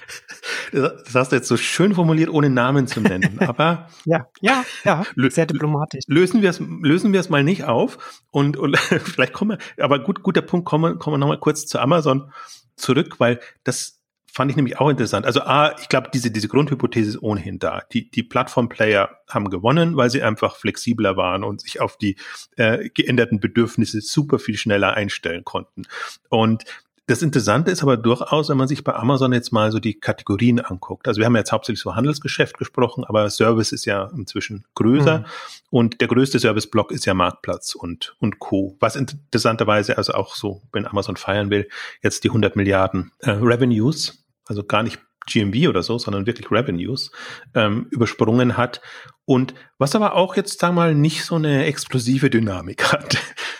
Das 0.74 1.14
hast 1.14 1.32
du 1.32 1.36
jetzt 1.36 1.48
so 1.48 1.58
schön 1.58 1.94
formuliert, 1.94 2.30
ohne 2.30 2.48
Namen 2.48 2.86
zu 2.86 3.02
nennen. 3.02 3.38
Aber 3.46 3.88
ja, 4.06 4.26
ja, 4.40 4.64
ja, 4.84 5.04
sehr 5.28 5.44
diplomatisch. 5.44 6.00
Lösen 6.06 6.40
wir 6.40 6.48
es, 6.48 6.60
lösen 6.60 7.12
wir 7.12 7.20
es 7.20 7.28
mal 7.28 7.44
nicht 7.44 7.64
auf 7.64 8.22
und, 8.30 8.56
und 8.56 8.78
vielleicht 8.78 9.34
kommen 9.34 9.58
wir, 9.58 9.84
aber 9.84 10.02
gut, 10.02 10.22
guter 10.22 10.40
Punkt, 10.40 10.64
kommen, 10.64 10.98
kommen 10.98 11.14
wir 11.14 11.18
nochmal 11.18 11.38
kurz 11.38 11.66
zu 11.66 11.78
Amazon 11.78 12.32
zurück, 12.76 13.20
weil 13.20 13.40
das 13.64 14.02
fand 14.32 14.50
ich 14.50 14.56
nämlich 14.56 14.80
auch 14.80 14.88
interessant. 14.88 15.26
Also 15.26 15.42
A, 15.42 15.76
ich 15.78 15.88
glaube, 15.88 16.08
diese, 16.12 16.30
diese 16.30 16.48
Grundhypothese 16.48 17.10
ist 17.10 17.22
ohnehin 17.22 17.58
da. 17.58 17.82
Die, 17.92 18.10
die 18.10 18.22
Plattform-Player 18.22 19.10
haben 19.28 19.50
gewonnen, 19.50 19.96
weil 19.96 20.08
sie 20.08 20.22
einfach 20.22 20.56
flexibler 20.56 21.18
waren 21.18 21.44
und 21.44 21.60
sich 21.60 21.82
auf 21.82 21.98
die 21.98 22.16
äh, 22.56 22.88
geänderten 22.88 23.40
Bedürfnisse 23.40 24.00
super 24.00 24.38
viel 24.38 24.56
schneller 24.56 24.94
einstellen 24.94 25.44
konnten. 25.44 25.82
Und 26.30 26.64
das 27.06 27.22
Interessante 27.22 27.70
ist 27.70 27.82
aber 27.82 27.96
durchaus, 27.96 28.48
wenn 28.48 28.56
man 28.56 28.68
sich 28.68 28.84
bei 28.84 28.94
Amazon 28.94 29.32
jetzt 29.32 29.52
mal 29.52 29.72
so 29.72 29.80
die 29.80 29.98
Kategorien 29.98 30.60
anguckt. 30.60 31.08
Also 31.08 31.18
wir 31.18 31.26
haben 31.26 31.34
jetzt 31.34 31.50
hauptsächlich 31.50 31.82
so 31.82 31.96
Handelsgeschäft 31.96 32.58
gesprochen, 32.58 33.04
aber 33.04 33.28
Service 33.28 33.72
ist 33.72 33.84
ja 33.86 34.10
inzwischen 34.16 34.64
größer 34.74 35.18
mhm. 35.18 35.24
und 35.70 36.00
der 36.00 36.08
größte 36.08 36.38
Serviceblock 36.38 36.92
ist 36.92 37.04
ja 37.04 37.14
Marktplatz 37.14 37.74
und, 37.74 38.14
und 38.20 38.38
Co. 38.38 38.76
Was 38.78 38.94
interessanterweise 38.94 39.98
also 39.98 40.12
auch 40.14 40.36
so, 40.36 40.62
wenn 40.72 40.86
Amazon 40.86 41.16
feiern 41.16 41.50
will, 41.50 41.68
jetzt 42.02 42.22
die 42.22 42.28
100 42.28 42.54
Milliarden 42.54 43.10
äh, 43.18 43.30
Revenues, 43.30 44.24
also 44.46 44.62
gar 44.62 44.84
nicht 44.84 45.00
GMV 45.26 45.68
oder 45.68 45.82
so, 45.82 45.98
sondern 45.98 46.26
wirklich 46.26 46.50
Revenues 46.50 47.10
ähm, 47.54 47.86
übersprungen 47.90 48.56
hat. 48.56 48.80
Und 49.24 49.54
was 49.78 49.94
aber 49.94 50.14
auch 50.14 50.36
jetzt, 50.36 50.58
sagen 50.58 50.74
wir 50.74 50.82
mal, 50.82 50.94
nicht 50.94 51.24
so 51.24 51.36
eine 51.36 51.64
explosive 51.66 52.30
Dynamik 52.30 52.84
hat, 52.92 53.18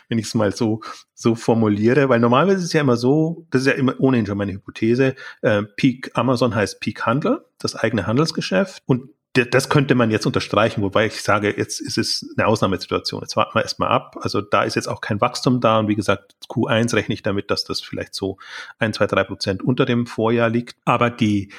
wenn 0.09 0.19
ich 0.19 0.27
es 0.27 0.35
mal 0.35 0.55
so, 0.55 0.81
so 1.15 1.35
formuliere, 1.35 2.09
weil 2.09 2.21
normalerweise 2.21 2.59
ist 2.59 2.65
es 2.65 2.73
ja 2.73 2.81
immer 2.81 2.97
so, 2.97 3.47
das 3.51 3.63
ist 3.63 3.69
ja 3.69 3.75
immer 3.75 3.99
ohnehin 4.01 4.27
schon 4.27 4.39
meine 4.39 4.53
Hypothese, 4.53 5.15
äh, 5.43 5.63
Peak 5.77 6.11
Amazon 6.15 6.55
heißt 6.55 6.81
Peak 6.81 7.07
Handel, 7.07 7.45
das 7.59 7.77
eigene 7.77 8.07
Handelsgeschäft 8.07 8.83
und 8.87 9.11
das 9.35 9.71
könnte 9.71 9.95
man 9.95 10.11
jetzt 10.11 10.27
unterstreichen, 10.27 10.83
wobei 10.83 11.07
ich 11.07 11.23
sage, 11.23 11.55
jetzt 11.57 11.81
ist 11.81 11.97
es 11.97 12.35
eine 12.37 12.47
Ausnahmesituation. 12.47 13.23
Jetzt 13.23 13.35
warten 13.35 13.55
wir 13.55 13.63
erstmal 13.63 13.89
ab. 13.89 14.17
Also 14.21 14.43
da 14.43 14.63
ist 14.63 14.75
jetzt 14.75 14.89
auch 14.89 15.01
kein 15.01 15.23
Wachstum 15.23 15.61
da. 15.61 15.79
Und 15.79 15.89
wie 15.89 15.95
gesagt, 15.95 16.35
Q1 16.51 16.95
rechne 16.95 17.15
ich 17.15 17.23
damit, 17.23 17.51
dass 17.51 17.65
das 17.65 17.81
vielleicht 17.81 18.15
so 18.15 18.37
ein, 18.79 18.93
zwei, 18.93 19.07
drei 19.07 19.25
Prozent 19.25 19.63
unter 19.63 19.87
dem 19.87 20.07
Vorjahr 20.07 20.51
liegt. 20.51 20.77
Aber 20.85 21.09
die, 21.09 21.51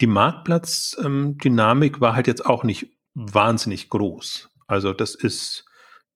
die 0.00 0.08
Marktplatzdynamik 0.08 1.94
ähm, 1.94 2.00
war 2.00 2.16
halt 2.16 2.26
jetzt 2.26 2.44
auch 2.44 2.64
nicht 2.64 2.88
wahnsinnig 3.14 3.90
groß. 3.90 4.50
Also 4.66 4.92
das 4.92 5.14
ist 5.14 5.66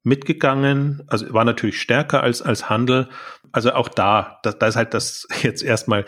mitgegangen, 0.03 1.03
also 1.07 1.33
war 1.33 1.45
natürlich 1.45 1.81
stärker 1.81 2.23
als, 2.23 2.43
als 2.43 2.69
Handel. 2.69 3.09
Also 3.53 3.73
auch 3.73 3.89
da, 3.89 4.41
da, 4.43 4.53
da 4.53 4.67
ist 4.67 4.77
halt 4.77 4.95
das 4.95 5.29
jetzt 5.43 5.63
erstmal 5.63 6.05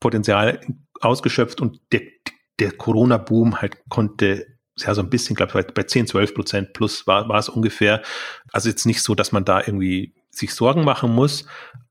Potenzial 0.00 0.60
ausgeschöpft 1.00 1.60
und 1.60 1.80
der, 1.92 2.02
der 2.58 2.72
Corona-Boom 2.72 3.60
halt 3.60 3.78
konnte 3.88 4.46
ja 4.78 4.94
so 4.94 5.02
ein 5.02 5.10
bisschen, 5.10 5.36
glaube 5.36 5.60
ich, 5.60 5.74
bei 5.74 5.82
10, 5.82 6.06
12 6.06 6.34
Prozent 6.34 6.72
plus 6.72 7.06
war, 7.06 7.28
war 7.28 7.38
es 7.38 7.48
ungefähr. 7.48 8.02
Also 8.52 8.68
jetzt 8.68 8.86
nicht 8.86 9.02
so, 9.02 9.14
dass 9.14 9.32
man 9.32 9.44
da 9.44 9.60
irgendwie 9.60 10.14
sich 10.30 10.54
Sorgen 10.54 10.84
machen 10.84 11.14
muss, 11.14 11.46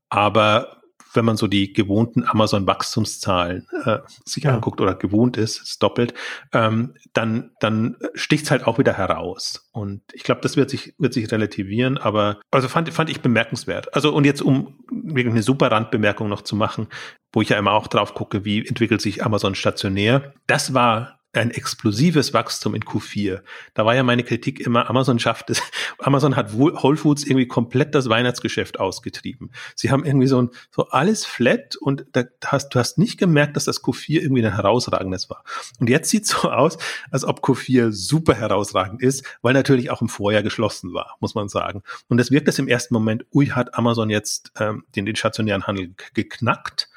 aber 0.08 0.81
wenn 1.14 1.24
man 1.24 1.36
so 1.36 1.46
die 1.46 1.72
gewohnten 1.72 2.24
Amazon-Wachstumszahlen 2.24 3.66
äh, 3.84 3.98
sich 4.24 4.44
ja. 4.44 4.54
anguckt 4.54 4.80
oder 4.80 4.94
gewohnt 4.94 5.36
ist, 5.36 5.60
ist 5.60 5.82
doppelt, 5.82 6.14
ähm, 6.52 6.94
dann, 7.12 7.52
dann 7.60 7.96
sticht 8.14 8.44
es 8.44 8.50
halt 8.50 8.66
auch 8.66 8.78
wieder 8.78 8.94
heraus. 8.94 9.68
Und 9.72 10.02
ich 10.12 10.22
glaube, 10.22 10.40
das 10.40 10.56
wird 10.56 10.70
sich, 10.70 10.94
wird 10.98 11.14
sich 11.14 11.30
relativieren, 11.30 11.98
aber 11.98 12.40
also 12.50 12.68
fand, 12.68 12.92
fand 12.92 13.10
ich 13.10 13.20
bemerkenswert. 13.20 13.94
Also 13.94 14.12
und 14.12 14.24
jetzt, 14.24 14.42
um 14.42 14.78
wirklich 14.90 15.32
eine 15.32 15.42
super 15.42 15.70
Randbemerkung 15.70 16.28
noch 16.28 16.42
zu 16.42 16.56
machen, 16.56 16.88
wo 17.32 17.42
ich 17.42 17.48
ja 17.48 17.58
immer 17.58 17.72
auch 17.72 17.86
drauf 17.86 18.14
gucke, 18.14 18.44
wie 18.44 18.66
entwickelt 18.66 19.00
sich 19.00 19.24
Amazon 19.24 19.54
stationär. 19.54 20.34
Das 20.46 20.74
war 20.74 21.21
ein 21.32 21.50
explosives 21.50 22.34
Wachstum 22.34 22.74
in 22.74 22.82
Q4. 22.82 23.40
Da 23.74 23.86
war 23.86 23.94
ja 23.94 24.02
meine 24.02 24.22
Kritik 24.22 24.60
immer, 24.60 24.90
Amazon 24.90 25.18
schafft 25.18 25.48
es, 25.50 25.62
Amazon 25.98 26.36
hat 26.36 26.52
Whole 26.52 26.96
Foods 26.96 27.24
irgendwie 27.24 27.48
komplett 27.48 27.94
das 27.94 28.08
Weihnachtsgeschäft 28.08 28.78
ausgetrieben. 28.78 29.50
Sie 29.74 29.90
haben 29.90 30.04
irgendwie 30.04 30.26
so 30.26 30.42
ein, 30.42 30.50
so 30.70 30.88
alles 30.88 31.24
flat 31.24 31.76
und 31.76 32.04
da 32.12 32.24
hast, 32.44 32.70
du 32.70 32.78
hast 32.78 32.98
nicht 32.98 33.18
gemerkt, 33.18 33.56
dass 33.56 33.64
das 33.64 33.82
Q4 33.82 34.20
irgendwie 34.20 34.44
ein 34.44 34.54
herausragendes 34.54 35.30
war. 35.30 35.44
Und 35.80 35.88
jetzt 35.88 36.10
sieht 36.10 36.26
so 36.26 36.50
aus, 36.50 36.76
als 37.10 37.24
ob 37.24 37.42
Q4 37.42 37.92
super 37.92 38.34
herausragend 38.34 39.02
ist, 39.02 39.24
weil 39.40 39.54
natürlich 39.54 39.90
auch 39.90 40.02
im 40.02 40.08
Vorjahr 40.08 40.42
geschlossen 40.42 40.92
war, 40.92 41.16
muss 41.20 41.34
man 41.34 41.48
sagen. 41.48 41.82
Und 42.08 42.18
das 42.18 42.30
wirkt 42.30 42.48
das 42.48 42.58
im 42.58 42.68
ersten 42.68 42.92
Moment, 42.92 43.24
ui, 43.32 43.46
hat 43.46 43.74
Amazon 43.74 44.10
jetzt 44.10 44.52
ähm, 44.58 44.84
den, 44.94 45.06
den 45.06 45.16
stationären 45.16 45.66
Handel 45.66 45.94
geknackt. 46.12 46.90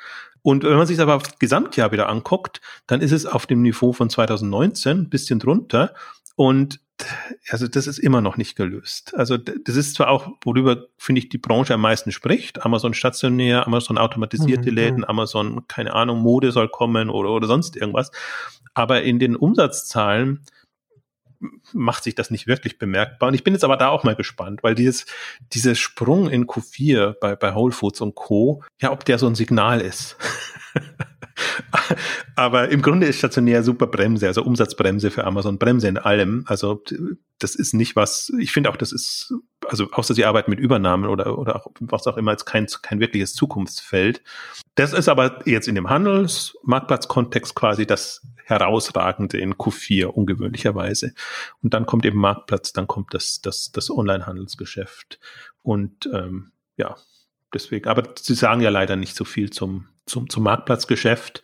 Und 0.45 0.63
wenn 0.63 0.77
man 0.77 0.85
sich 0.85 0.99
aber 0.99 1.15
auf 1.15 1.23
das 1.23 1.39
Gesamtjahr 1.39 1.91
wieder 1.91 2.07
anguckt, 2.07 2.61
dann 2.85 3.01
ist 3.01 3.11
es 3.11 3.25
auf 3.25 3.47
dem 3.47 3.63
Niveau 3.63 3.93
von 3.93 4.11
2019 4.11 4.99
ein 4.99 5.09
bisschen 5.09 5.39
drunter. 5.39 5.95
Und 6.35 6.79
also 7.49 7.67
das 7.67 7.87
ist 7.87 7.97
immer 7.97 8.21
noch 8.21 8.37
nicht 8.37 8.55
gelöst. 8.55 9.15
Also 9.15 9.37
das 9.37 9.75
ist 9.75 9.95
zwar 9.95 10.07
auch, 10.07 10.27
worüber 10.43 10.85
finde 10.97 11.17
ich 11.17 11.29
die 11.29 11.39
Branche 11.39 11.73
am 11.73 11.81
meisten 11.81 12.11
spricht. 12.11 12.63
Amazon 12.63 12.93
stationär, 12.93 13.65
Amazon 13.65 13.97
automatisierte 13.97 14.69
mhm, 14.69 14.75
Läden, 14.75 15.03
Amazon, 15.03 15.67
keine 15.67 15.95
Ahnung, 15.95 16.19
Mode 16.19 16.51
soll 16.51 16.69
kommen 16.69 17.09
oder, 17.09 17.31
oder 17.31 17.47
sonst 17.47 17.75
irgendwas. 17.75 18.11
Aber 18.75 19.01
in 19.01 19.17
den 19.17 19.35
Umsatzzahlen 19.35 20.41
macht 21.73 22.03
sich 22.03 22.15
das 22.15 22.31
nicht 22.31 22.47
wirklich 22.47 22.77
bemerkbar. 22.77 23.29
Und 23.29 23.35
ich 23.35 23.43
bin 23.43 23.53
jetzt 23.53 23.63
aber 23.63 23.77
da 23.77 23.89
auch 23.89 24.03
mal 24.03 24.15
gespannt, 24.15 24.63
weil 24.63 24.75
dieses, 24.75 25.05
dieser 25.53 25.75
Sprung 25.75 26.29
in 26.29 26.45
Q4 26.45 27.15
bei, 27.19 27.35
bei 27.35 27.55
Whole 27.55 27.73
Foods 27.73 28.01
und 28.01 28.15
Co., 28.15 28.63
ja, 28.81 28.91
ob 28.91 29.05
der 29.05 29.17
so 29.17 29.27
ein 29.27 29.35
Signal 29.35 29.81
ist. 29.81 30.17
Aber 32.35 32.69
im 32.69 32.81
Grunde 32.81 33.07
ist 33.07 33.17
stationär 33.17 33.63
super 33.63 33.87
Bremse, 33.87 34.27
also 34.27 34.43
Umsatzbremse 34.43 35.11
für 35.11 35.25
Amazon, 35.25 35.57
Bremse 35.57 35.87
in 35.87 35.97
allem. 35.97 36.43
Also 36.47 36.81
das 37.39 37.55
ist 37.55 37.73
nicht 37.73 37.95
was, 37.95 38.31
ich 38.39 38.51
finde 38.51 38.69
auch, 38.69 38.77
das 38.77 38.91
ist, 38.91 39.33
also 39.67 39.89
außer 39.91 40.13
sie 40.13 40.25
arbeiten 40.25 40.51
mit 40.51 40.59
Übernahmen 40.59 41.05
oder, 41.05 41.37
oder 41.37 41.57
auch, 41.57 41.67
was 41.79 42.07
auch 42.07 42.17
immer, 42.17 42.31
jetzt 42.31 42.45
kein, 42.45 42.67
kein 42.81 42.99
wirkliches 42.99 43.33
Zukunftsfeld. 43.33 44.21
Das 44.75 44.93
ist 44.93 45.09
aber 45.09 45.47
jetzt 45.47 45.67
in 45.67 45.75
dem 45.75 45.89
Handelsmarktplatzkontext 45.89 47.55
quasi 47.55 47.85
das 47.85 48.21
herausragende 48.45 49.37
in 49.37 49.55
Q4 49.55 50.05
ungewöhnlicherweise. 50.05 51.13
Und 51.61 51.73
dann 51.73 51.85
kommt 51.85 52.05
eben 52.05 52.19
Marktplatz, 52.19 52.73
dann 52.73 52.87
kommt 52.87 53.13
das, 53.13 53.41
das, 53.41 53.71
das 53.71 53.89
Online-Handelsgeschäft. 53.89 55.19
Und 55.63 56.09
ähm, 56.13 56.51
ja, 56.77 56.95
deswegen, 57.53 57.89
aber 57.89 58.13
sie 58.17 58.35
sagen 58.35 58.61
ja 58.61 58.69
leider 58.69 58.95
nicht 58.95 59.15
so 59.15 59.25
viel 59.25 59.49
zum, 59.49 59.87
zum, 60.05 60.29
zum 60.29 60.43
Marktplatzgeschäft. 60.43 61.43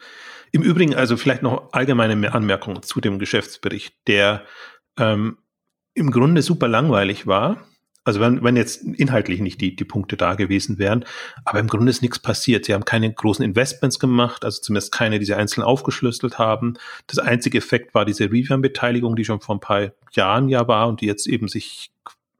Im 0.52 0.62
Übrigen, 0.62 0.96
also 0.96 1.18
vielleicht 1.18 1.44
noch 1.44 1.72
allgemeine 1.72 2.34
Anmerkungen 2.34 2.84
zu 2.84 3.00
dem 3.00 3.20
Geschäftsbericht, 3.20 3.96
der 4.08 4.44
ähm, 4.98 5.38
im 5.94 6.12
Grunde 6.12 6.42
super 6.42 6.68
langweilig 6.68 7.28
war. 7.28 7.66
Also 8.04 8.20
wenn, 8.20 8.44
wenn 8.44 8.56
jetzt 8.56 8.84
inhaltlich 8.84 9.42
nicht 9.42 9.62
die, 9.62 9.76
die 9.76 9.86
Punkte 9.86 10.18
da 10.18 10.34
gewesen 10.34 10.80
wären, 10.80 11.06
aber 11.46 11.60
im 11.60 11.68
Grunde 11.68 11.92
ist 11.92 12.02
nichts 12.02 12.18
passiert. 12.18 12.66
Sie 12.66 12.74
haben 12.74 12.84
keine 12.84 13.14
großen 13.14 13.46
Investments 13.46 14.00
gemacht, 14.00 14.44
also 14.44 14.60
zumindest 14.60 14.92
keine, 14.92 15.20
die 15.20 15.26
sie 15.26 15.36
einzeln 15.36 15.64
aufgeschlüsselt 15.64 16.40
haben. 16.40 16.74
Das 17.06 17.20
einzige 17.20 17.60
Effekt 17.60 17.94
war 17.94 18.04
diese 18.04 18.32
Revamp-Beteiligung, 18.32 19.16
die 19.16 19.24
schon 19.24 19.40
vor 19.40 19.56
ein 19.56 19.60
paar 19.60 19.92
Jahren 20.14 20.50
ja 20.50 20.68
war 20.68 20.88
und 20.88 21.02
die 21.02 21.06
jetzt 21.06 21.28
eben 21.28 21.48
sich 21.48 21.92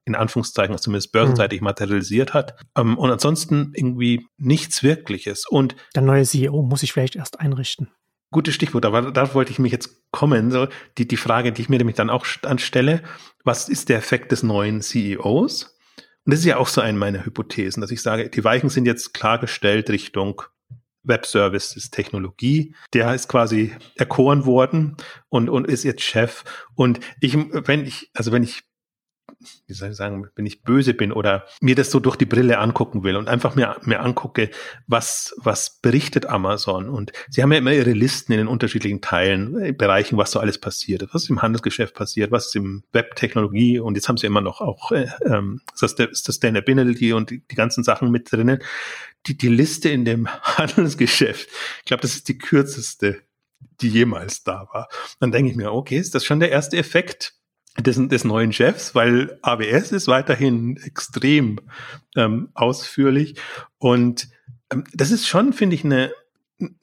in 0.06 0.16
Anführungszeichen 0.16 0.78
zumindest 0.78 1.12
börsenseitig 1.12 1.62
mhm. 1.62 1.66
materialisiert 1.66 2.34
hat. 2.34 2.56
Ähm, 2.76 2.98
und 2.98 3.12
ansonsten 3.12 3.72
irgendwie 3.76 4.28
nichts 4.38 4.84
Wirkliches. 4.84 5.46
Und 5.48 5.76
der 5.96 6.02
neue 6.02 6.24
CEO 6.24 6.64
muss 6.64 6.82
sich 6.82 6.94
vielleicht 6.94 7.16
erst 7.16 7.40
einrichten. 7.40 7.90
Gutes 8.32 8.56
Stichwort, 8.56 8.86
aber 8.86 9.12
da 9.12 9.34
wollte 9.34 9.52
ich 9.52 9.60
mich 9.60 9.74
jetzt 9.74 9.90
kommen. 10.12 10.52
So, 10.52 10.68
die, 10.98 11.08
die 11.08 11.18
Frage, 11.18 11.52
die 11.52 11.64
ich 11.64 11.70
mir 11.70 11.78
nämlich 11.78 11.98
dann 11.98 12.10
auch 12.10 12.26
anstelle, 12.44 13.04
was 13.44 13.68
ist 13.68 13.90
der 13.90 13.98
Effekt 13.98 14.32
des 14.32 14.42
neuen 14.42 14.82
CEOs? 14.82 15.76
Und 16.24 16.34
das 16.34 16.40
ist 16.40 16.46
ja 16.46 16.58
auch 16.58 16.68
so 16.68 16.82
eine 16.82 16.98
meiner 16.98 17.26
Hypothesen, 17.26 17.82
dass 17.82 17.92
ich 17.92 18.02
sage, 18.02 18.30
die 18.30 18.44
Weichen 18.44 18.70
sind 18.70 18.86
jetzt 18.86 19.14
klargestellt 19.14 19.90
Richtung 19.90 20.44
Web-Services, 21.04 21.90
Technologie. 21.90 22.76
Der 22.94 23.14
ist 23.14 23.28
quasi 23.28 23.76
erkoren 23.96 24.46
worden 24.46 24.98
und, 25.30 25.50
und 25.50 25.68
ist 25.68 25.84
jetzt 25.84 26.04
Chef. 26.04 26.44
Und 26.76 27.00
ich, 27.20 27.36
wenn 27.36 27.86
ich, 27.86 28.12
also 28.14 28.32
wenn 28.32 28.44
ich 28.44 28.64
wie 29.68 29.74
soll 29.74 29.92
ich 29.92 29.98
sagen, 29.98 30.28
wenn 30.36 30.46
ich 30.46 30.64
böse 30.64 30.94
bin 30.94 31.12
oder 31.12 31.46
mir 31.62 31.76
das 31.76 31.92
so 31.92 32.00
durch 32.00 32.16
die 32.16 32.26
Brille 32.26 32.60
angucken 32.60 33.04
will 33.04 33.16
und 33.16 33.28
einfach 33.28 33.56
mir, 33.56 33.78
mir 33.84 34.02
angucke, 34.02 34.50
was, 34.88 35.34
was 35.38 35.80
berichtet 35.82 36.26
Amazon. 36.26 36.90
Und 36.90 37.12
sie 37.30 37.42
haben 37.42 37.52
ja 37.52 37.58
immer 37.58 37.74
ihre 37.74 37.94
Listen 37.94 38.34
in 38.34 38.40
den 38.40 38.48
unterschiedlichen 38.48 39.02
Teilen, 39.02 39.60
äh, 39.60 39.72
Bereichen, 39.72 40.18
was 40.18 40.32
so 40.32 40.40
alles 40.40 40.58
passiert. 40.58 41.08
Was 41.14 41.30
im 41.30 41.42
Handelsgeschäft 41.42 41.96
passiert, 41.96 42.32
was 42.32 42.54
im 42.56 42.84
Web-Technologie 42.92 43.80
und 43.80 43.96
jetzt 43.96 44.08
haben 44.08 44.18
sie 44.18 44.28
immer 44.28 44.42
noch 44.42 44.62
auch 44.62 44.92
äh, 44.92 45.08
ähm, 45.26 45.62
Sustainability 45.76 47.14
und 47.14 47.30
die, 47.30 47.40
die 47.48 47.56
ganzen 47.56 47.84
Sachen 47.84 48.12
mit 48.12 48.32
drinnen. 48.32 48.60
Die, 49.28 49.38
die 49.38 49.50
Liste 49.50 49.90
in 49.90 50.06
dem 50.06 50.28
Handelsgeschäft, 50.44 51.50
ich 51.80 51.86
glaube, 51.86 52.02
das 52.02 52.16
ist 52.16 52.28
die 52.28 52.38
kürzeste, 52.38 53.22
die 53.82 53.90
jemals 53.90 54.44
da 54.44 54.68
war. 54.72 54.90
Dann 55.20 55.32
denke 55.32 55.52
ich 55.52 55.58
mir, 55.58 55.72
okay, 55.72 55.98
ist 55.98 56.16
das 56.16 56.26
schon 56.26 56.40
der 56.40 56.52
erste 56.52 56.78
Effekt? 56.78 57.36
Des, 57.80 58.08
des 58.08 58.24
neuen 58.24 58.52
Chefs, 58.52 58.96
weil 58.96 59.40
AWS 59.42 59.92
ist 59.92 60.08
weiterhin 60.08 60.78
extrem 60.78 61.60
ähm, 62.16 62.50
ausführlich 62.54 63.36
und 63.78 64.30
ähm, 64.72 64.84
das 64.94 65.12
ist 65.12 65.28
schon, 65.28 65.54
finde 65.54 65.76
ich, 65.76 65.86
eine, 65.86 66.12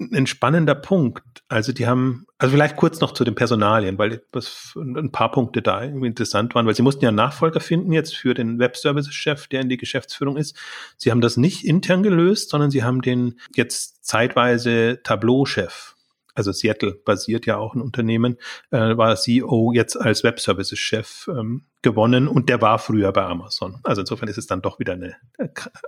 ein 0.01 0.27
spannender 0.27 0.75
Punkt. 0.75 1.45
Also 1.49 1.73
die 1.73 1.87
haben, 1.87 2.27
also 2.39 2.53
vielleicht 2.53 2.77
kurz 2.77 3.01
noch 3.01 3.13
zu 3.13 3.25
den 3.25 3.35
Personalien, 3.35 3.99
weil 3.99 4.23
was 4.33 4.75
ein 4.77 5.13
paar 5.13 5.31
Punkte 5.31 5.63
da 5.63 5.83
irgendwie 5.83 6.09
interessant 6.09 6.55
waren, 6.55 6.67
weil 6.67 6.75
sie 6.75 6.83
mussten 6.83 7.05
ja 7.05 7.09
einen 7.09 7.17
Nachfolger 7.17 7.61
finden 7.61 7.93
jetzt 7.93 8.17
für 8.17 8.35
den 8.35 8.59
Web 8.59 8.77
Services 8.77 9.15
Chef, 9.15 9.47
der 9.47 9.61
in 9.61 9.69
die 9.69 9.77
Geschäftsführung 9.77 10.37
ist. 10.37 10.57
Sie 10.97 11.11
haben 11.11 11.21
das 11.21 11.37
nicht 11.37 11.65
intern 11.65 12.03
gelöst, 12.03 12.51
sondern 12.51 12.71
sie 12.71 12.83
haben 12.83 13.03
den 13.03 13.39
jetzt 13.55 14.05
zeitweise 14.05 15.01
Tableau-Chef 15.03 15.95
also 16.39 16.53
Seattle 16.53 16.95
basiert 17.05 17.47
ja 17.47 17.57
auch 17.57 17.75
ein 17.75 17.83
Unternehmen, 17.83 18.39
äh, 18.71 18.97
war 18.97 19.17
CEO 19.17 19.73
jetzt 19.75 19.97
als 19.97 20.25
Web 20.25 20.41
Services 20.41 20.79
Chef 20.79 21.29
ähm, 21.29 21.67
gewonnen 21.83 22.29
und 22.29 22.49
der 22.49 22.63
war 22.63 22.79
früher 22.79 23.13
bei 23.13 23.25
Amazon. 23.25 23.81
Also 23.85 24.01
insofern 24.03 24.29
ist 24.29 24.39
es 24.39 24.47
dann 24.47 24.63
doch 24.63 24.79
wieder 24.79 24.95
eine 24.95 25.17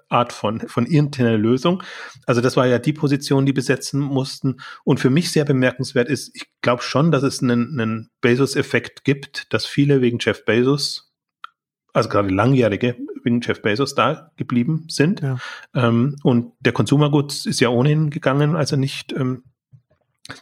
Art 0.09 0.33
von, 0.33 0.61
von 0.61 0.87
interner 0.87 1.39
Lösung. 1.39 1.83
Also 2.27 2.41
das 2.41 2.57
war 2.57 2.67
ja 2.67 2.79
die 2.79 2.93
Position, 2.93 3.47
die 3.47 3.53
besetzen 3.53 4.01
mussten. 4.01 4.61
Und 4.85 5.01
für 5.01 5.11
mich 5.11 5.33
sehr 5.33 5.45
bemerkenswert 5.45 6.09
ist, 6.09 6.35
ich 6.35 6.47
glaube 6.61 6.83
schon, 6.83 7.11
dass 7.11 7.23
es 7.23 7.43
einen, 7.43 7.81
einen 7.81 8.11
Bezos-Effekt 8.21 9.05
gibt, 9.05 9.53
dass 9.53 9.67
viele 9.67 10.01
wegen 10.01 10.19
Jeff 10.21 10.45
Bezos 10.45 11.11
also 11.93 12.09
gerade 12.09 12.29
langjährige 12.29 12.97
wegen 13.25 13.41
Jeff 13.41 13.63
Bezos 13.63 13.95
da 13.95 14.31
geblieben 14.37 14.87
sind. 14.89 15.21
Ja. 15.21 15.39
Ähm, 15.75 16.17
und 16.23 16.53
der 16.61 16.73
Consumer 16.73 17.11
Goods 17.11 17.47
ist 17.47 17.61
ja 17.61 17.69
ohnehin 17.69 18.11
gegangen, 18.11 18.57
als 18.57 18.73
er 18.73 18.79
nicht 18.79 19.13
ähm, 19.13 19.45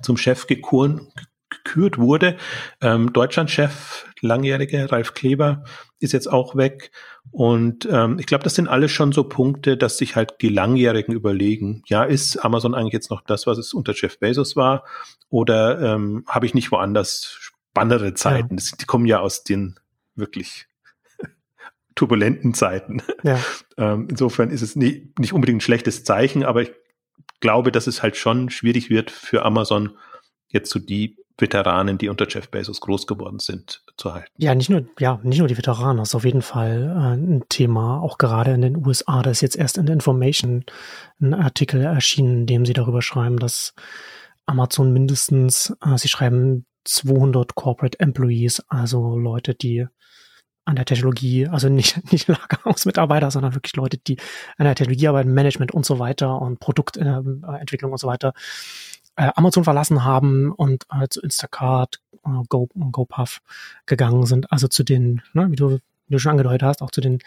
zum 0.03 0.17
Chef 0.17 0.47
gekuren, 0.47 1.13
gekürt 1.51 1.99
wurde. 1.99 2.37
Ähm, 2.81 3.13
Deutschlandchef, 3.13 4.07
langjährige 4.21 4.91
Ralf 4.91 5.15
Kleber, 5.15 5.65
ist 6.01 6.13
jetzt 6.13 6.31
auch 6.31 6.57
weg. 6.57 6.91
Und 7.31 7.89
ähm, 7.91 8.19
ich 8.19 8.27
glaube, 8.27 8.45
das 8.45 8.55
sind 8.55 8.69
alles 8.69 8.91
schon 8.91 9.13
so 9.13 9.25
Punkte, 9.25 9.77
dass 9.77 9.99
sich 9.99 10.17
halt 10.17 10.35
die 10.41 10.49
Langjährigen 10.49 11.15
überlegen, 11.15 11.83
ja, 11.87 12.05
ist 12.05 12.39
Amazon 12.39 12.75
eigentlich 12.75 12.93
jetzt 12.93 13.11
noch 13.11 13.23
das, 13.23 13.47
was 13.47 13.59
es 13.59 13.73
unter 13.73 13.93
Jeff 13.95 14.19
Bezos 14.19 14.57
war? 14.57 14.85
Oder 15.29 15.81
ähm, 15.81 16.25
habe 16.27 16.47
ich 16.47 16.55
nicht 16.55 16.73
woanders 16.73 17.37
spannendere 17.39 18.15
Zeiten? 18.15 18.55
Ja. 18.55 18.57
Das, 18.57 18.73
die 18.73 18.87
kommen 18.87 19.07
ja 19.07 19.21
aus 19.21 19.45
den 19.45 19.79
wirklich 20.15 20.67
turbulenten 21.95 22.55
Zeiten. 22.55 23.03
Ja. 23.23 23.41
Ähm, 23.81 24.09
insofern 24.11 24.51
ist 24.51 24.63
es 24.63 24.75
nie, 24.75 25.13
nicht 25.21 25.33
unbedingt 25.33 25.59
ein 25.59 25.61
schlechtes 25.61 26.03
Zeichen, 26.03 26.43
aber 26.43 26.63
ich 26.63 26.73
glaube, 27.41 27.73
dass 27.73 27.87
es 27.87 28.03
halt 28.03 28.17
schon 28.17 28.51
schwierig 28.51 28.91
wird 28.91 29.11
für 29.11 29.45
Amazon, 29.45 29.97
jetzt 30.49 30.71
so 30.71 30.79
die 30.79 31.17
Veteranen, 31.39 31.99
die 31.99 32.09
unter 32.09 32.27
Jeff 32.29 32.51
Bezos 32.51 32.81
groß 32.81 33.07
geworden 33.07 33.39
sind, 33.39 33.83
zu 33.97 34.13
halten. 34.13 34.31
Ja, 34.39 34.55
nicht 34.55 34.71
nur, 34.71 34.87
ja, 34.99 35.21
nicht 35.23 35.39
nur 35.39 35.47
die 35.47 35.57
Veteranen, 35.57 35.99
das 35.99 36.09
ist 36.09 36.15
auf 36.17 36.25
jeden 36.25 36.43
Fall 36.43 36.93
äh, 36.97 37.17
ein 37.17 37.45
Thema, 37.49 38.01
auch 38.01 38.19
gerade 38.19 38.53
in 38.53 38.61
den 38.61 38.85
USA. 38.85 39.23
Da 39.23 39.31
ist 39.31 39.41
jetzt 39.41 39.57
erst 39.57 39.79
in 39.79 39.87
der 39.87 39.95
Information 39.95 40.65
ein 41.21 41.35
Artikel 41.35 41.83
erschienen, 41.83 42.41
in 42.41 42.47
dem 42.47 42.67
sie 42.67 42.73
darüber 42.73 43.03
schreiben, 43.03 43.39
dass 43.39 43.75
Amazon 44.47 44.93
mindestens, 44.93 45.77
äh, 45.85 45.97
sie 45.97 46.09
schreiben 46.09 46.67
200 46.85 47.55
Corporate 47.55 48.01
Employees, 48.01 48.61
also 48.69 49.17
Leute, 49.17 49.55
die 49.55 49.87
an 50.69 50.77
der 50.77 50.85
Technologie, 50.85 51.49
also 51.49 51.69
nicht, 51.69 52.01
nicht 52.13 52.29
Lagerhausmitarbeiter, 52.29 53.31
sondern 53.31 53.55
wirklich 53.55 53.75
Leute, 53.75 53.97
die 53.97 54.19
an 54.59 54.67
der 54.67 54.75
Technologie 54.75 55.09
arbeiten, 55.09 55.33
Management 55.33 55.73
und 55.73 55.87
so 55.87 55.99
weiter 55.99 56.41
und 56.41 56.61
Produktentwicklung 56.61 57.91
und 57.91 57.99
so 57.99 58.07
weiter, 58.07 58.35
äh, 59.17 59.31
Amazon 59.35 59.65
verlassen 59.65 60.05
haben 60.05 60.53
und 60.53 60.85
äh, 60.93 61.09
zu 61.09 61.23
Instacart, 61.23 62.01
äh, 62.25 62.43
Go, 62.49 62.69
GoPuff 62.93 63.41
gegangen 63.87 64.27
sind. 64.27 64.53
Also 64.53 64.69
zu 64.69 64.85
den, 64.85 65.23
ne, 65.33 65.51
wie 65.51 65.57
du, 65.57 65.71
wie 65.71 66.13
du 66.13 66.19
schon 66.19 66.33
angedeutet 66.33 66.63
hast, 66.63 66.83
auch 66.83 66.91
zu 66.91 67.01
den 67.01 67.21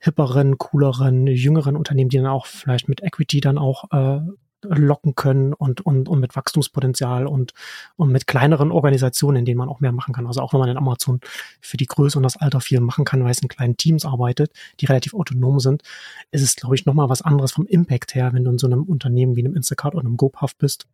hipperen, 0.00 0.58
cooleren, 0.58 1.28
jüngeren 1.28 1.76
Unternehmen, 1.76 2.10
die 2.10 2.16
dann 2.16 2.26
auch 2.26 2.46
vielleicht 2.46 2.88
mit 2.88 3.02
Equity 3.02 3.40
dann 3.40 3.58
auch 3.58 3.84
äh, 3.92 4.20
locken 4.62 5.14
können 5.14 5.52
und, 5.52 5.80
und, 5.80 6.08
und 6.08 6.20
mit 6.20 6.36
Wachstumspotenzial 6.36 7.26
und, 7.26 7.52
und 7.96 8.10
mit 8.10 8.26
kleineren 8.26 8.72
Organisationen, 8.72 9.38
in 9.38 9.44
denen 9.44 9.58
man 9.58 9.68
auch 9.68 9.80
mehr 9.80 9.92
machen 9.92 10.14
kann. 10.14 10.26
Also 10.26 10.40
auch 10.40 10.52
wenn 10.52 10.60
man 10.60 10.68
in 10.68 10.76
Amazon 10.76 11.20
für 11.60 11.76
die 11.76 11.86
Größe 11.86 12.18
und 12.18 12.22
das 12.22 12.36
Alter 12.36 12.60
viel 12.60 12.80
machen 12.80 13.04
kann, 13.04 13.24
weil 13.24 13.30
es 13.30 13.42
in 13.42 13.48
kleinen 13.48 13.76
Teams 13.76 14.04
arbeitet, 14.04 14.52
die 14.80 14.86
relativ 14.86 15.14
autonom 15.14 15.60
sind, 15.60 15.82
ist 16.30 16.42
es, 16.42 16.56
glaube 16.56 16.74
ich, 16.74 16.86
nochmal 16.86 17.08
was 17.08 17.22
anderes 17.22 17.52
vom 17.52 17.66
Impact 17.66 18.14
her, 18.14 18.32
wenn 18.32 18.44
du 18.44 18.50
in 18.50 18.58
so 18.58 18.66
einem 18.66 18.82
Unternehmen 18.82 19.36
wie 19.36 19.44
einem 19.44 19.56
Instacart 19.56 19.94
oder 19.94 20.04
einem 20.04 20.16
GoPuff 20.16 20.56
bist, 20.56 20.86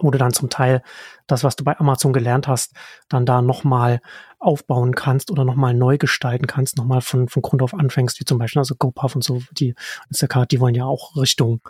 wo 0.00 0.10
du 0.10 0.18
dann 0.18 0.32
zum 0.32 0.48
Teil 0.48 0.82
das, 1.26 1.44
was 1.44 1.56
du 1.56 1.64
bei 1.64 1.78
Amazon 1.78 2.12
gelernt 2.12 2.46
hast, 2.46 2.72
dann 3.08 3.26
da 3.26 3.42
nochmal 3.42 4.00
aufbauen 4.38 4.94
kannst 4.94 5.30
oder 5.30 5.44
nochmal 5.44 5.74
neu 5.74 5.98
gestalten 5.98 6.46
kannst, 6.46 6.76
nochmal 6.76 7.00
von, 7.00 7.28
von 7.28 7.42
Grund 7.42 7.62
auf 7.62 7.74
anfängst, 7.74 8.20
wie 8.20 8.24
zum 8.24 8.38
Beispiel 8.38 8.60
also 8.60 8.76
GoPuff 8.76 9.16
und 9.16 9.24
so, 9.24 9.42
die 9.52 9.74
Instacart, 10.08 10.52
die 10.52 10.60
wollen 10.60 10.74
ja 10.74 10.84
auch 10.84 11.16
Richtung 11.16 11.60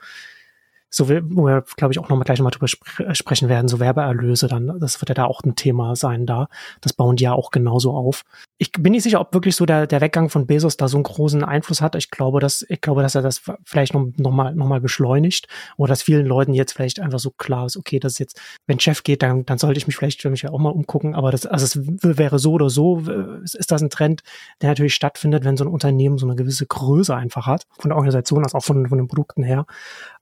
so 0.90 1.09
wo 1.09 1.46
wir, 1.46 1.64
glaube 1.77 1.92
ich, 1.92 1.98
auch 1.98 2.09
nochmal 2.09 2.24
gleich 2.24 2.40
mal 2.40 2.51
drüber 2.51 2.68
spre 2.68 3.05
äh, 3.05 3.14
sprechen 3.14 3.48
werden, 3.48 3.68
so 3.68 3.81
Werbeerlöse 3.81 4.48
dann, 4.48 4.79
das 4.81 5.01
wird 5.01 5.11
ja 5.11 5.14
da 5.14 5.24
auch 5.24 5.42
ein 5.42 5.55
Thema 5.55 5.96
sein 5.96 6.24
da. 6.24 6.48
Das 6.81 6.92
bauen 6.92 7.16
die 7.16 7.24
ja 7.24 7.33
auch 7.33 7.51
genauso 7.51 7.92
auf. 7.92 8.22
Ich 8.57 8.72
bin 8.72 8.92
nicht 8.92 9.03
sicher, 9.03 9.20
ob 9.20 9.35
wirklich 9.35 9.55
so 9.55 9.66
der, 9.66 9.87
der 9.87 10.01
Weggang 10.01 10.31
von 10.31 10.46
Bezos 10.46 10.77
da 10.77 10.88
so 10.88 10.96
einen 10.96 11.05
großen 11.05 11.44
Einfluss 11.44 11.81
hat. 11.81 11.94
Ich 11.94 12.11
glaube, 12.11 12.40
dass, 12.40 12.64
ich 12.68 12.81
glaube, 12.81 13.03
dass 13.03 13.14
er 13.14 13.22
das 13.22 13.42
vielleicht 13.64 13.94
noch, 13.94 14.07
noch 14.16 14.31
mal, 14.31 14.55
noch 14.55 14.66
mal 14.66 14.81
beschleunigt 14.81 15.46
oder 15.77 15.90
dass 15.90 16.03
vielen 16.03 16.27
Leuten 16.27 16.55
jetzt 16.55 16.72
vielleicht 16.72 17.01
einfach 17.01 17.18
so 17.18 17.31
klar 17.31 17.66
ist, 17.66 17.77
okay, 17.77 17.98
das 17.98 18.12
ist 18.12 18.18
jetzt, 18.18 18.40
wenn 18.66 18.81
Chef 18.81 19.03
geht, 19.03 19.22
dann, 19.22 19.44
dann 19.44 19.59
sollte 19.59 19.79
ich 19.79 19.87
mich 19.87 19.96
vielleicht 19.96 20.22
für 20.22 20.31
mich 20.31 20.42
ja 20.42 20.51
auch 20.51 20.59
mal 20.59 20.70
umgucken. 20.70 21.14
Aber 21.14 21.31
das, 21.31 21.46
also 21.46 21.64
es 21.64 22.18
wäre 22.18 22.38
so 22.38 22.53
oder 22.53 22.70
so, 22.70 23.01
ist 23.44 23.70
das 23.70 23.83
ein 23.83 23.90
Trend, 23.90 24.22
der 24.62 24.70
natürlich 24.70 24.94
stattfindet, 24.94 25.44
wenn 25.44 25.57
so 25.57 25.64
ein 25.64 25.70
Unternehmen 25.70 26.18
so 26.18 26.27
eine 26.27 26.37
gewisse 26.37 26.66
Größe 26.66 27.14
einfach 27.14 27.46
hat, 27.46 27.66
von 27.79 27.90
der 27.90 27.96
Organisation, 27.96 28.42
als 28.42 28.55
auch 28.55 28.64
von, 28.64 28.88
von 28.88 28.98
den 28.98 29.09
Produkten 29.09 29.42
her. 29.42 29.66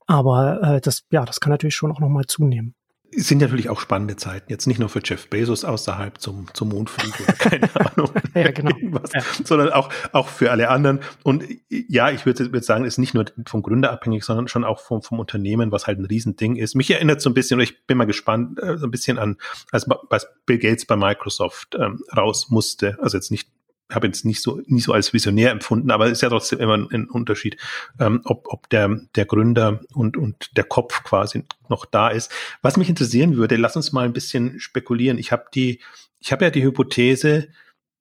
Aber 0.07 0.61
äh, 0.63 0.81
das, 0.81 1.03
ja, 1.11 1.25
das 1.25 1.39
kann 1.39 1.51
natürlich 1.51 1.75
schon 1.75 1.91
auch 1.91 1.99
nochmal 1.99 2.25
zunehmen. 2.25 2.73
Es 3.15 3.29
sind 3.29 3.39
natürlich 3.39 3.69
auch 3.69 3.79
spannende 3.79 4.17
Zeiten, 4.17 4.51
jetzt 4.51 4.67
nicht 4.67 4.79
nur 4.79 4.89
für 4.89 4.99
Jeff 5.03 5.29
Bezos 5.29 5.63
außerhalb 5.63 6.19
zum, 6.19 6.47
zum 6.53 6.69
Mondflug 6.69 7.17
oder 7.21 7.33
keine 7.33 7.75
Ahnung, 7.75 8.11
ja, 8.35 8.51
genau. 8.51 8.71
ja. 9.13 9.21
sondern 9.45 9.69
auch, 9.69 9.89
auch 10.11 10.27
für 10.27 10.51
alle 10.51 10.69
anderen. 10.69 10.99
Und 11.23 11.45
ja, 11.69 12.11
ich 12.11 12.25
würde 12.25 12.51
würd 12.51 12.65
sagen, 12.65 12.83
ist 12.83 12.97
nicht 12.97 13.13
nur 13.13 13.25
vom 13.45 13.61
Gründer 13.61 13.91
abhängig, 13.91 14.25
sondern 14.25 14.49
schon 14.49 14.65
auch 14.65 14.81
vom, 14.81 15.01
vom 15.01 15.19
Unternehmen, 15.19 15.71
was 15.71 15.87
halt 15.87 15.99
ein 15.99 16.05
Riesending 16.05 16.57
ist. 16.57 16.75
Mich 16.75 16.91
erinnert 16.91 17.21
so 17.21 17.29
ein 17.29 17.33
bisschen, 17.33 17.59
ich 17.61 17.87
bin 17.87 17.97
mal 17.97 18.05
gespannt, 18.05 18.61
äh, 18.61 18.77
so 18.77 18.87
ein 18.87 18.91
bisschen 18.91 19.17
an, 19.17 19.37
als, 19.71 19.87
als 20.09 20.27
Bill 20.45 20.57
Gates 20.57 20.85
bei 20.85 20.97
Microsoft 20.97 21.77
ähm, 21.79 22.03
raus 22.15 22.49
musste, 22.49 22.97
also 23.01 23.17
jetzt 23.17 23.31
nicht 23.31 23.49
habe 23.91 24.07
jetzt 24.07 24.25
nicht 24.25 24.41
so 24.41 24.61
nicht 24.67 24.83
so 24.83 24.93
als 24.93 25.13
visionär 25.13 25.51
empfunden, 25.51 25.91
aber 25.91 26.05
es 26.07 26.13
ist 26.13 26.21
ja 26.21 26.29
trotzdem 26.29 26.59
immer 26.59 26.75
ein, 26.75 27.07
Unterschied, 27.09 27.57
ähm, 27.99 28.21
ob, 28.25 28.47
ob 28.49 28.69
der 28.69 28.99
der 29.15 29.25
Gründer 29.25 29.81
und 29.93 30.17
und 30.17 30.57
der 30.57 30.65
Kopf 30.65 31.03
quasi 31.03 31.43
noch 31.69 31.85
da 31.85 32.09
ist. 32.09 32.31
Was 32.61 32.77
mich 32.77 32.89
interessieren 32.89 33.37
würde, 33.37 33.55
lass 33.55 33.75
uns 33.75 33.93
mal 33.93 34.05
ein 34.05 34.13
bisschen 34.13 34.59
spekulieren. 34.59 35.17
Ich 35.17 35.31
habe 35.31 35.45
die 35.53 35.79
ich 36.19 36.31
habe 36.31 36.45
ja 36.45 36.51
die 36.51 36.63
Hypothese, 36.63 37.49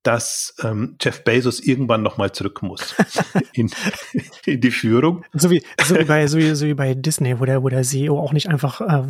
dass 0.06 0.54
ähm, 0.62 0.96
Jeff 1.00 1.24
Bezos 1.24 1.60
irgendwann 1.60 2.02
nochmal 2.02 2.32
zurück 2.32 2.62
muss 2.62 2.94
in, 3.52 3.70
in 4.44 4.60
die 4.60 4.70
Führung. 4.70 5.24
So 5.32 5.50
wie, 5.50 5.62
so 5.82 5.96
wie 5.96 6.04
bei 6.04 6.26
so 6.28 6.38
wie, 6.38 6.54
so 6.54 6.66
wie 6.66 6.74
bei 6.74 6.94
Disney, 6.94 7.40
wo 7.40 7.44
der 7.44 7.62
wo 7.62 7.68
der 7.68 7.82
CEO 7.82 8.18
auch 8.18 8.32
nicht 8.32 8.48
einfach 8.48 8.80
äh, 8.80 9.04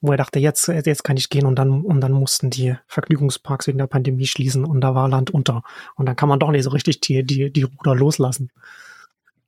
wo 0.00 0.12
er 0.12 0.16
dachte, 0.16 0.38
jetzt, 0.38 0.68
jetzt 0.68 1.02
kann 1.02 1.16
ich 1.16 1.28
gehen 1.28 1.46
und 1.46 1.56
dann, 1.56 1.82
und 1.82 2.00
dann 2.00 2.12
mussten 2.12 2.50
die 2.50 2.76
Vergnügungsparks 2.86 3.66
wegen 3.66 3.78
der 3.78 3.88
Pandemie 3.88 4.26
schließen 4.26 4.64
und 4.64 4.80
da 4.80 4.94
war 4.94 5.08
Land 5.08 5.30
unter. 5.30 5.62
Und 5.96 6.06
dann 6.06 6.14
kann 6.14 6.28
man 6.28 6.38
doch 6.38 6.50
nicht 6.50 6.62
so 6.62 6.70
richtig 6.70 7.00
die, 7.00 7.24
die, 7.24 7.52
die 7.52 7.64
Ruder 7.64 7.96
loslassen. 7.96 8.50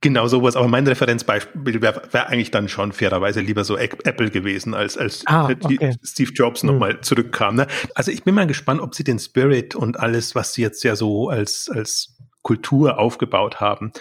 Genau 0.03 0.29
sowas, 0.29 0.57
aber 0.57 0.67
mein 0.67 0.87
Referenzbeispiel 0.87 1.83
wäre 1.83 2.03
wär 2.11 2.29
eigentlich 2.29 2.51
dann 2.51 2.69
schon 2.69 2.93
fairerweise 2.93 3.41
lieber 3.41 3.65
so 3.65 3.77
Apple 3.77 4.31
gewesen, 4.31 4.73
als, 4.73 4.97
als 4.97 5.25
ah, 5.27 5.51
okay. 5.51 5.95
Steve 6.03 6.33
Jobs 6.33 6.63
hm. 6.63 6.71
nochmal 6.71 7.01
zurückkam. 7.03 7.57
Ne? 7.57 7.67
Also 7.95 8.11
ich 8.11 8.25
bin 8.25 8.35
mal 8.35 8.47
gespannt, 8.47 8.81
ob 8.81 8.95
sie 8.95 9.05
den 9.05 9.19
Spirit 9.19 9.75
und 9.75 10.01
alles, 10.01 10.35
was 10.35 10.55
sie 10.55 10.63
jetzt 10.63 10.83
ja 10.85 10.97
so 10.97 11.29
als, 11.29 11.71
als 11.71 12.17
Kultur 12.43 12.99
aufgebaut 12.99 13.61
haben, 13.61 13.93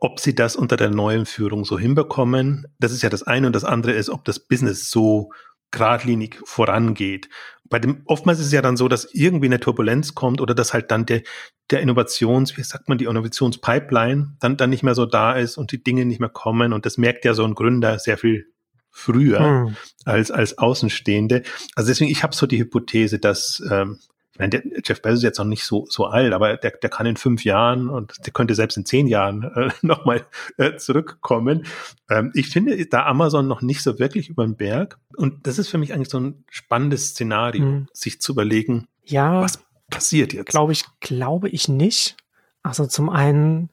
ob 0.00 0.18
sie 0.18 0.34
das 0.34 0.56
unter 0.56 0.76
der 0.76 0.90
neuen 0.90 1.24
Führung 1.24 1.64
so 1.64 1.78
hinbekommen. 1.78 2.66
Das 2.80 2.90
ist 2.90 3.02
ja 3.02 3.08
das 3.08 3.22
eine 3.22 3.46
und 3.46 3.54
das 3.54 3.64
andere 3.64 3.92
ist, 3.92 4.10
ob 4.10 4.24
das 4.24 4.40
Business 4.40 4.90
so 4.90 5.30
geradlinig 5.74 6.40
vorangeht. 6.44 7.28
Bei 7.68 7.78
dem, 7.78 8.02
oftmals 8.06 8.40
ist 8.40 8.46
es 8.46 8.52
ja 8.52 8.62
dann 8.62 8.76
so, 8.76 8.88
dass 8.88 9.12
irgendwie 9.12 9.46
eine 9.46 9.60
Turbulenz 9.60 10.14
kommt 10.14 10.40
oder 10.40 10.54
dass 10.54 10.72
halt 10.72 10.90
dann 10.90 11.06
der, 11.06 11.22
der 11.70 11.80
Innovations, 11.80 12.56
wie 12.56 12.62
sagt 12.62 12.88
man, 12.88 12.98
die 12.98 13.04
Innovationspipeline 13.04 14.36
dann, 14.40 14.56
dann 14.56 14.70
nicht 14.70 14.82
mehr 14.82 14.94
so 14.94 15.06
da 15.06 15.32
ist 15.32 15.56
und 15.56 15.72
die 15.72 15.82
Dinge 15.82 16.04
nicht 16.04 16.20
mehr 16.20 16.28
kommen. 16.28 16.72
Und 16.72 16.86
das 16.86 16.98
merkt 16.98 17.24
ja 17.24 17.34
so 17.34 17.44
ein 17.44 17.54
Gründer 17.54 17.98
sehr 17.98 18.16
viel 18.16 18.46
früher 18.90 19.40
hm. 19.40 19.76
als, 20.04 20.30
als 20.30 20.56
Außenstehende. 20.56 21.42
Also 21.74 21.88
deswegen, 21.88 22.10
ich 22.10 22.22
habe 22.22 22.34
so 22.34 22.46
die 22.46 22.60
Hypothese, 22.60 23.18
dass 23.18 23.62
ähm, 23.70 23.98
ich 24.34 24.40
meine, 24.40 24.50
der 24.50 24.62
Jeff 24.84 25.00
Bezos 25.00 25.18
ist 25.18 25.22
jetzt 25.22 25.38
noch 25.38 25.44
nicht 25.44 25.62
so, 25.62 25.86
so 25.88 26.06
alt, 26.06 26.32
aber 26.32 26.56
der, 26.56 26.72
der 26.72 26.90
kann 26.90 27.06
in 27.06 27.16
fünf 27.16 27.44
Jahren 27.44 27.88
und 27.88 28.26
der 28.26 28.32
könnte 28.32 28.56
selbst 28.56 28.76
in 28.76 28.84
zehn 28.84 29.06
Jahren 29.06 29.44
äh, 29.44 29.70
nochmal 29.82 30.26
äh, 30.56 30.76
zurückkommen. 30.76 31.66
Ähm, 32.10 32.32
ich 32.34 32.48
finde 32.48 32.84
da 32.86 33.06
Amazon 33.06 33.46
noch 33.46 33.62
nicht 33.62 33.80
so 33.80 34.00
wirklich 34.00 34.28
über 34.28 34.44
den 34.44 34.56
Berg. 34.56 34.98
Und 35.16 35.46
das 35.46 35.60
ist 35.60 35.68
für 35.68 35.78
mich 35.78 35.94
eigentlich 35.94 36.08
so 36.08 36.18
ein 36.18 36.44
spannendes 36.50 37.10
Szenario, 37.10 37.62
hm. 37.62 37.86
sich 37.92 38.20
zu 38.20 38.32
überlegen, 38.32 38.88
ja, 39.04 39.40
was 39.40 39.62
passiert 39.88 40.32
jetzt. 40.32 40.48
Glaube 40.48 40.72
ich, 40.72 40.84
glaube 40.98 41.48
ich 41.48 41.68
nicht. 41.68 42.16
Also 42.64 42.86
zum 42.86 43.10
einen 43.10 43.70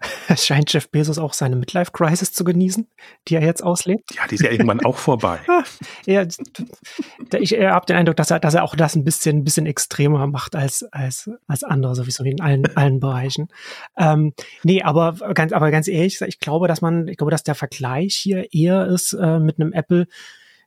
scheint 0.36 0.72
Jeff 0.72 0.90
Bezos 0.90 1.18
auch 1.18 1.32
seine 1.32 1.56
Midlife-Crisis 1.56 2.32
zu 2.32 2.44
genießen, 2.44 2.88
die 3.26 3.34
er 3.34 3.42
jetzt 3.42 3.62
auslebt. 3.62 4.14
Ja, 4.14 4.26
die 4.28 4.36
ist 4.36 4.42
ja 4.42 4.50
irgendwann 4.50 4.84
auch 4.84 4.96
vorbei. 4.96 5.40
ja, 6.06 6.24
ich 7.38 7.52
habe 7.52 7.86
den 7.86 7.96
Eindruck, 7.96 8.16
dass 8.16 8.30
er, 8.30 8.38
dass 8.38 8.54
er 8.54 8.62
auch 8.62 8.76
das 8.76 8.94
ein 8.94 9.04
bisschen, 9.04 9.38
ein 9.38 9.44
bisschen 9.44 9.66
extremer 9.66 10.26
macht 10.26 10.54
als, 10.54 10.84
als, 10.92 11.30
als 11.46 11.64
andere, 11.64 11.94
sowieso 11.94 12.22
in 12.24 12.40
allen, 12.40 12.64
allen 12.76 13.00
Bereichen. 13.00 13.48
Ähm, 13.96 14.34
nee, 14.62 14.82
aber 14.82 15.14
ganz, 15.34 15.52
aber 15.52 15.70
ganz 15.70 15.88
ehrlich, 15.88 16.20
ich 16.20 16.38
glaube, 16.38 16.68
dass 16.68 16.80
man, 16.80 17.08
ich 17.08 17.16
glaube, 17.16 17.32
dass 17.32 17.42
der 17.42 17.56
Vergleich 17.56 18.14
hier 18.14 18.52
eher 18.52 18.86
ist 18.86 19.14
äh, 19.14 19.40
mit 19.40 19.60
einem 19.60 19.72
Apple, 19.72 20.06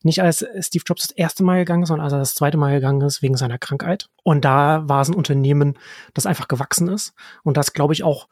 nicht 0.03 0.21
als 0.21 0.45
Steve 0.59 0.83
Jobs 0.85 1.07
das 1.07 1.15
erste 1.15 1.43
Mal 1.43 1.59
gegangen 1.59 1.83
ist, 1.83 1.89
sondern 1.89 2.05
als 2.05 2.13
er 2.13 2.19
das 2.19 2.33
zweite 2.33 2.57
Mal 2.57 2.73
gegangen 2.73 3.01
ist 3.01 3.21
wegen 3.21 3.37
seiner 3.37 3.59
Krankheit. 3.59 4.09
Und 4.23 4.43
da 4.43 4.81
war 4.89 5.01
es 5.01 5.09
ein 5.09 5.15
Unternehmen, 5.15 5.77
das 6.15 6.25
einfach 6.25 6.47
gewachsen 6.47 6.87
ist 6.87 7.13
und 7.43 7.55
das, 7.55 7.73
glaube 7.73 7.93
ich, 7.93 8.03
auch 8.03 8.27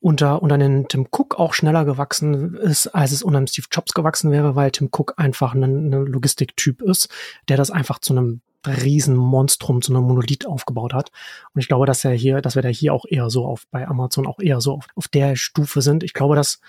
unter, 0.00 0.42
unter 0.42 0.54
einem 0.54 0.88
Tim 0.88 1.08
Cook 1.10 1.38
auch 1.38 1.54
schneller 1.54 1.84
gewachsen 1.84 2.54
ist, 2.54 2.88
als 2.88 3.12
es 3.12 3.22
unter 3.22 3.38
einem 3.38 3.46
Steve 3.46 3.66
Jobs 3.70 3.94
gewachsen 3.94 4.30
wäre, 4.30 4.54
weil 4.54 4.70
Tim 4.70 4.90
Cook 4.92 5.14
einfach 5.16 5.54
ein, 5.54 5.62
ein 5.62 5.90
Logistiktyp 5.90 6.82
ist, 6.82 7.08
der 7.48 7.56
das 7.56 7.70
einfach 7.70 7.98
zu 7.98 8.12
einem 8.12 8.40
Riesenmonstrum, 8.66 9.82
zu 9.82 9.92
einem 9.92 10.04
Monolith 10.04 10.46
aufgebaut 10.46 10.92
hat. 10.92 11.10
Und 11.54 11.60
ich 11.60 11.68
glaube, 11.68 11.86
dass 11.86 12.04
er 12.04 12.12
hier, 12.12 12.40
dass 12.40 12.54
wir 12.54 12.62
da 12.62 12.68
hier 12.68 12.92
auch 12.92 13.04
eher 13.08 13.30
so 13.30 13.46
auf, 13.46 13.66
bei 13.70 13.86
Amazon 13.86 14.26
auch 14.26 14.40
eher 14.40 14.60
so 14.60 14.74
auf, 14.74 14.86
auf 14.94 15.08
der 15.08 15.36
Stufe 15.36 15.80
sind. 15.80 16.02
Ich 16.02 16.12
glaube, 16.12 16.36
dass 16.36 16.60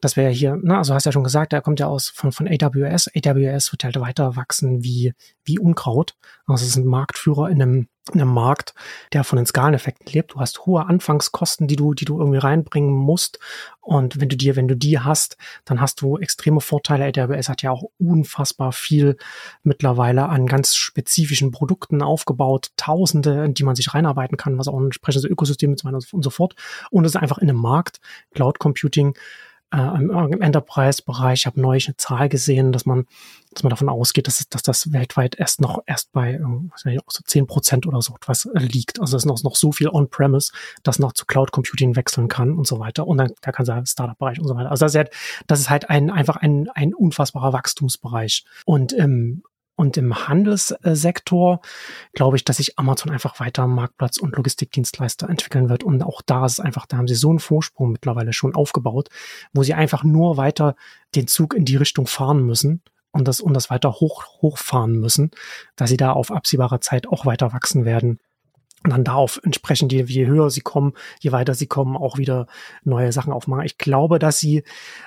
das 0.00 0.16
wäre 0.16 0.30
hier, 0.30 0.58
na, 0.62 0.78
also 0.78 0.94
hast 0.94 1.04
ja 1.04 1.12
schon 1.12 1.24
gesagt, 1.24 1.52
der 1.52 1.60
kommt 1.60 1.78
ja 1.78 1.86
aus 1.86 2.08
von, 2.08 2.32
von 2.32 2.48
AWS. 2.48 3.10
AWS 3.14 3.72
wird 3.72 3.84
halt 3.84 4.00
weiter 4.00 4.34
wachsen 4.34 4.82
wie, 4.82 5.12
wie 5.44 5.58
Unkraut. 5.58 6.16
Also 6.46 6.64
es 6.64 6.70
ist 6.70 6.76
ein 6.76 6.86
Marktführer 6.86 7.50
in 7.50 7.60
einem, 7.60 7.88
in 8.14 8.20
einem 8.20 8.32
Markt, 8.32 8.74
der 9.12 9.24
von 9.24 9.36
den 9.36 9.44
Skaleneffekten 9.44 10.10
lebt. 10.10 10.32
Du 10.32 10.40
hast 10.40 10.64
hohe 10.64 10.86
Anfangskosten, 10.86 11.68
die 11.68 11.76
du, 11.76 11.92
die 11.92 12.06
du 12.06 12.18
irgendwie 12.18 12.38
reinbringen 12.38 12.94
musst. 12.94 13.38
Und 13.80 14.18
wenn 14.20 14.30
du 14.30 14.38
dir, 14.38 14.56
wenn 14.56 14.68
du 14.68 14.74
die 14.74 14.98
hast, 14.98 15.36
dann 15.66 15.82
hast 15.82 16.00
du 16.00 16.16
extreme 16.16 16.62
Vorteile. 16.62 17.04
AWS 17.04 17.50
hat 17.50 17.60
ja 17.60 17.70
auch 17.70 17.84
unfassbar 17.98 18.72
viel 18.72 19.18
mittlerweile 19.62 20.30
an 20.30 20.46
ganz 20.46 20.76
spezifischen 20.76 21.50
Produkten 21.50 22.00
aufgebaut. 22.00 22.70
Tausende, 22.76 23.44
in 23.44 23.52
die 23.52 23.64
man 23.64 23.76
sich 23.76 23.92
reinarbeiten 23.92 24.38
kann, 24.38 24.56
was 24.56 24.66
auch 24.66 24.78
ein 24.78 24.86
entsprechendes 24.86 25.30
Ökosystem 25.30 25.74
ist 25.74 25.84
und 25.84 26.22
so 26.22 26.30
fort. 26.30 26.54
Und 26.90 27.04
es 27.04 27.14
ist 27.14 27.20
einfach 27.20 27.38
in 27.38 27.50
einem 27.50 27.60
Markt, 27.60 28.00
Cloud 28.32 28.58
Computing, 28.58 29.14
äh, 29.72 29.78
im, 29.78 30.42
Enterprise-Bereich. 30.42 31.40
Ich 31.40 31.46
habe 31.46 31.60
neulich 31.60 31.88
eine 31.88 31.96
Zahl 31.96 32.28
gesehen, 32.28 32.72
dass 32.72 32.86
man, 32.86 33.06
dass 33.52 33.62
man 33.62 33.70
davon 33.70 33.88
ausgeht, 33.88 34.26
dass, 34.26 34.48
dass 34.48 34.62
das 34.62 34.92
weltweit 34.92 35.38
erst 35.38 35.60
noch 35.60 35.82
erst 35.86 36.12
bei 36.12 36.34
ähm, 36.34 36.72
so 37.08 37.22
zehn 37.24 37.46
Prozent 37.46 37.86
oder 37.86 38.02
so 38.02 38.14
etwas 38.14 38.46
äh, 38.46 38.58
liegt. 38.58 39.00
Also 39.00 39.16
es 39.16 39.24
ist 39.24 39.26
noch, 39.26 39.42
noch 39.42 39.56
so 39.56 39.72
viel 39.72 39.88
On-Premise, 39.88 40.52
das 40.82 40.98
noch 40.98 41.12
zu 41.12 41.24
Cloud 41.26 41.52
Computing 41.52 41.96
wechseln 41.96 42.28
kann 42.28 42.54
und 42.54 42.66
so 42.66 42.78
weiter. 42.78 43.06
Und 43.06 43.18
dann 43.18 43.32
da 43.40 43.52
kann 43.52 43.66
sein 43.66 43.86
Startup-Bereich 43.86 44.40
und 44.40 44.48
so 44.48 44.54
weiter. 44.56 44.70
Also 44.70 44.84
das 44.84 44.92
ist 44.92 44.98
halt, 44.98 45.10
das 45.46 45.60
ist 45.60 45.70
halt 45.70 45.90
ein, 45.90 46.10
einfach 46.10 46.36
ein, 46.36 46.68
ein 46.74 46.94
unfassbarer 46.94 47.52
Wachstumsbereich. 47.52 48.44
Und 48.64 48.92
im 48.92 49.42
und 49.80 49.96
im 49.96 50.28
Handelssektor 50.28 51.62
glaube 52.12 52.36
ich, 52.36 52.44
dass 52.44 52.58
sich 52.58 52.78
Amazon 52.78 53.10
einfach 53.10 53.40
weiter 53.40 53.66
Marktplatz 53.66 54.18
und 54.18 54.36
Logistikdienstleister 54.36 55.26
entwickeln 55.26 55.70
wird. 55.70 55.84
Und 55.84 56.02
auch 56.02 56.20
da 56.20 56.44
ist 56.44 56.60
einfach, 56.60 56.84
da 56.84 56.98
haben 56.98 57.08
sie 57.08 57.14
so 57.14 57.30
einen 57.30 57.38
Vorsprung 57.38 57.90
mittlerweile 57.90 58.34
schon 58.34 58.54
aufgebaut, 58.54 59.08
wo 59.54 59.62
sie 59.62 59.72
einfach 59.72 60.04
nur 60.04 60.36
weiter 60.36 60.76
den 61.14 61.26
Zug 61.28 61.54
in 61.54 61.64
die 61.64 61.76
Richtung 61.76 62.06
fahren 62.06 62.44
müssen 62.44 62.82
und 63.10 63.26
das, 63.26 63.40
und 63.40 63.54
das 63.54 63.70
weiter 63.70 63.90
hoch, 63.90 64.42
hochfahren 64.42 65.00
müssen, 65.00 65.30
dass 65.76 65.88
sie 65.88 65.96
da 65.96 66.12
auf 66.12 66.30
absehbare 66.30 66.80
Zeit 66.80 67.08
auch 67.08 67.24
weiter 67.24 67.54
wachsen 67.54 67.86
werden 67.86 68.18
und 68.82 68.90
dann 68.90 69.04
darauf 69.04 69.40
entsprechend, 69.44 69.92
je, 69.92 70.04
je 70.04 70.26
höher 70.26 70.48
sie 70.48 70.62
kommen, 70.62 70.94
je 71.20 71.32
weiter 71.32 71.54
sie 71.54 71.66
kommen, 71.66 71.96
auch 71.96 72.16
wieder 72.16 72.46
neue 72.82 73.12
Sachen 73.12 73.32
aufmachen. 73.32 73.64
Ich 73.64 73.76
glaube, 73.76 74.18
dass 74.18 74.38
sie 74.40 74.62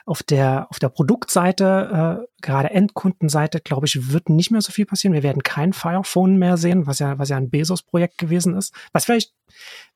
auf 0.06 0.22
der, 0.22 0.68
auf 0.70 0.78
der 0.78 0.90
Produktseite, 0.90 2.22
äh, 2.22 2.28
gerade 2.42 2.70
Endkundenseite, 2.70 3.62
glaube 3.62 3.88
ich, 3.88 4.12
wird 4.12 4.30
nicht 4.30 4.52
mehr 4.52 4.62
so 4.62 4.72
viel 4.72 4.86
passieren. 4.86 5.14
Wir 5.14 5.24
werden 5.24 5.42
kein 5.42 5.74
Firephone 5.74 6.38
mehr 6.38 6.58
sehen, 6.58 6.86
was 6.86 7.00
ja, 7.00 7.18
was 7.18 7.30
ja 7.30 7.38
ein 7.38 7.50
Bezos-Projekt 7.50 8.20
gewesen 8.20 8.56
ist. 8.56 8.76
Was 8.92 9.06
vielleicht, 9.06 9.34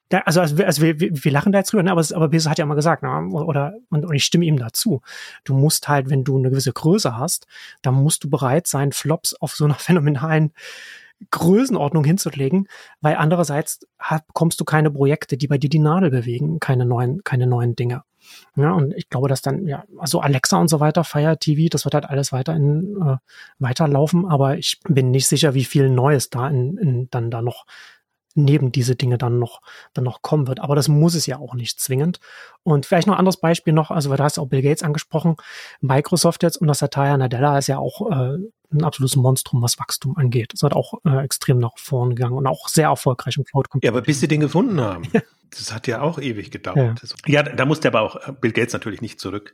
da, 0.09 0.19
also, 0.19 0.41
also, 0.41 0.63
also 0.63 0.81
wir, 0.81 0.99
wir, 0.99 1.11
wir 1.11 1.31
lachen 1.31 1.51
da 1.51 1.59
jetzt 1.59 1.71
drüber, 1.71 1.83
ne? 1.83 1.91
aber, 1.91 2.03
aber 2.13 2.29
Bezos 2.29 2.49
hat 2.49 2.57
ja 2.57 2.65
mal 2.65 2.75
gesagt, 2.75 3.03
ne? 3.03 3.29
oder 3.29 3.75
und, 3.89 4.05
und 4.05 4.15
ich 4.15 4.23
stimme 4.23 4.45
ihm 4.45 4.57
dazu. 4.57 5.01
Du 5.43 5.53
musst 5.53 5.87
halt, 5.87 6.09
wenn 6.09 6.23
du 6.23 6.37
eine 6.37 6.49
gewisse 6.49 6.73
Größe 6.73 7.15
hast, 7.15 7.45
dann 7.83 7.93
musst 7.93 8.23
du 8.23 8.29
bereit 8.29 8.65
sein, 8.65 8.91
Flops 8.91 9.35
auf 9.35 9.53
so 9.53 9.65
einer 9.65 9.75
phänomenalen 9.79 10.53
Größenordnung 11.32 12.03
hinzulegen, 12.03 12.67
weil 13.01 13.15
andererseits 13.15 13.88
bekommst 14.27 14.60
du 14.60 14.65
keine 14.65 14.91
Projekte, 14.91 15.38
die 15.38 15.47
bei 15.47 15.58
dir 15.58 15.69
die 15.69 15.80
Nadel 15.80 16.12
bewegen, 16.12 16.60
keine 16.60 16.86
neuen, 16.86 17.23
keine 17.23 17.47
neuen 17.47 17.75
Dinge. 17.75 18.03
Ja, 18.56 18.73
und 18.73 18.93
ich 18.93 19.10
glaube, 19.10 19.27
dass 19.27 19.41
dann, 19.41 19.67
ja, 19.67 19.84
also 19.97 20.19
Alexa 20.19 20.58
und 20.58 20.67
so 20.67 20.80
weiter, 20.80 21.03
Fire 21.03 21.38
TV, 21.38 21.69
das 21.69 21.86
wird 21.86 21.93
halt 21.93 22.06
alles 22.06 22.32
weiter 22.32 22.56
in, 22.56 22.97
äh, 23.01 23.17
weiterlaufen, 23.60 24.25
aber 24.25 24.58
ich 24.58 24.80
bin 24.88 25.12
nicht 25.12 25.27
sicher, 25.27 25.53
wie 25.53 25.63
viel 25.63 25.89
Neues 25.89 26.30
da 26.30 26.49
in, 26.49 26.77
in, 26.77 27.10
dann 27.10 27.32
da 27.32 27.41
noch 27.41 27.65
neben 28.38 28.72
diese 28.72 28.95
Dinge 28.95 29.18
dann 29.18 29.39
noch, 29.39 29.61
dann 29.93 30.03
noch 30.03 30.22
kommen 30.22 30.47
wird. 30.47 30.59
Aber 30.59 30.76
das 30.76 30.88
muss 30.88 31.16
es 31.16 31.26
ja 31.26 31.38
auch 31.39 31.53
nicht 31.53 31.80
zwingend. 31.80 32.20
Und 32.64 32.86
vielleicht 32.86 33.07
noch 33.07 33.16
ein 33.16 33.20
anderes 33.20 33.38
Beispiel 33.38 33.74
noch, 33.74 33.91
also 33.91 34.16
da 34.16 34.24
hast 34.24 34.38
du 34.38 34.41
auch 34.41 34.47
Bill 34.47 34.61
Gates 34.61 34.84
angesprochen, 34.84 35.36
Microsoft 35.82 36.43
jetzt 36.43 36.57
und 36.57 36.68
das 36.68 36.80
Satya 36.80 37.18
Nadella 37.18 37.57
ist 37.57 37.68
ja 37.68 37.78
auch 37.78 38.11
äh, 38.11 38.38
ein 38.72 38.84
absolutes 38.84 39.16
Monstrum, 39.16 39.61
was 39.61 39.80
Wachstum 39.80 40.18
angeht. 40.18 40.53
Das 40.53 40.64
hat 40.64 40.74
auch 40.74 40.93
äh, 41.05 41.24
extrem 41.24 41.57
nach 41.57 41.78
vorne 41.78 42.16
gegangen 42.16 42.38
und 42.38 42.47
auch 42.47 42.68
sehr 42.68 42.88
erfolgreich 42.88 43.38
im 43.38 43.43
Cloud 43.43 43.70
Computing. 43.70 43.93
Ja, 43.93 43.97
aber 43.97 44.05
bis 44.05 44.20
sie 44.20 44.28
den 44.28 44.41
gefunden 44.41 44.80
haben. 44.82 45.03
Das 45.49 45.74
hat 45.74 45.88
ja 45.88 46.01
auch 46.01 46.20
ewig 46.20 46.51
gedauert. 46.51 47.01
Ja, 47.26 47.41
ja 47.41 47.43
da 47.43 47.66
musste 47.66 47.88
aber 47.88 48.01
auch 48.01 48.34
Bill 48.34 48.51
Gates 48.51 48.74
natürlich 48.74 49.01
nicht 49.01 49.20
zurück. 49.20 49.53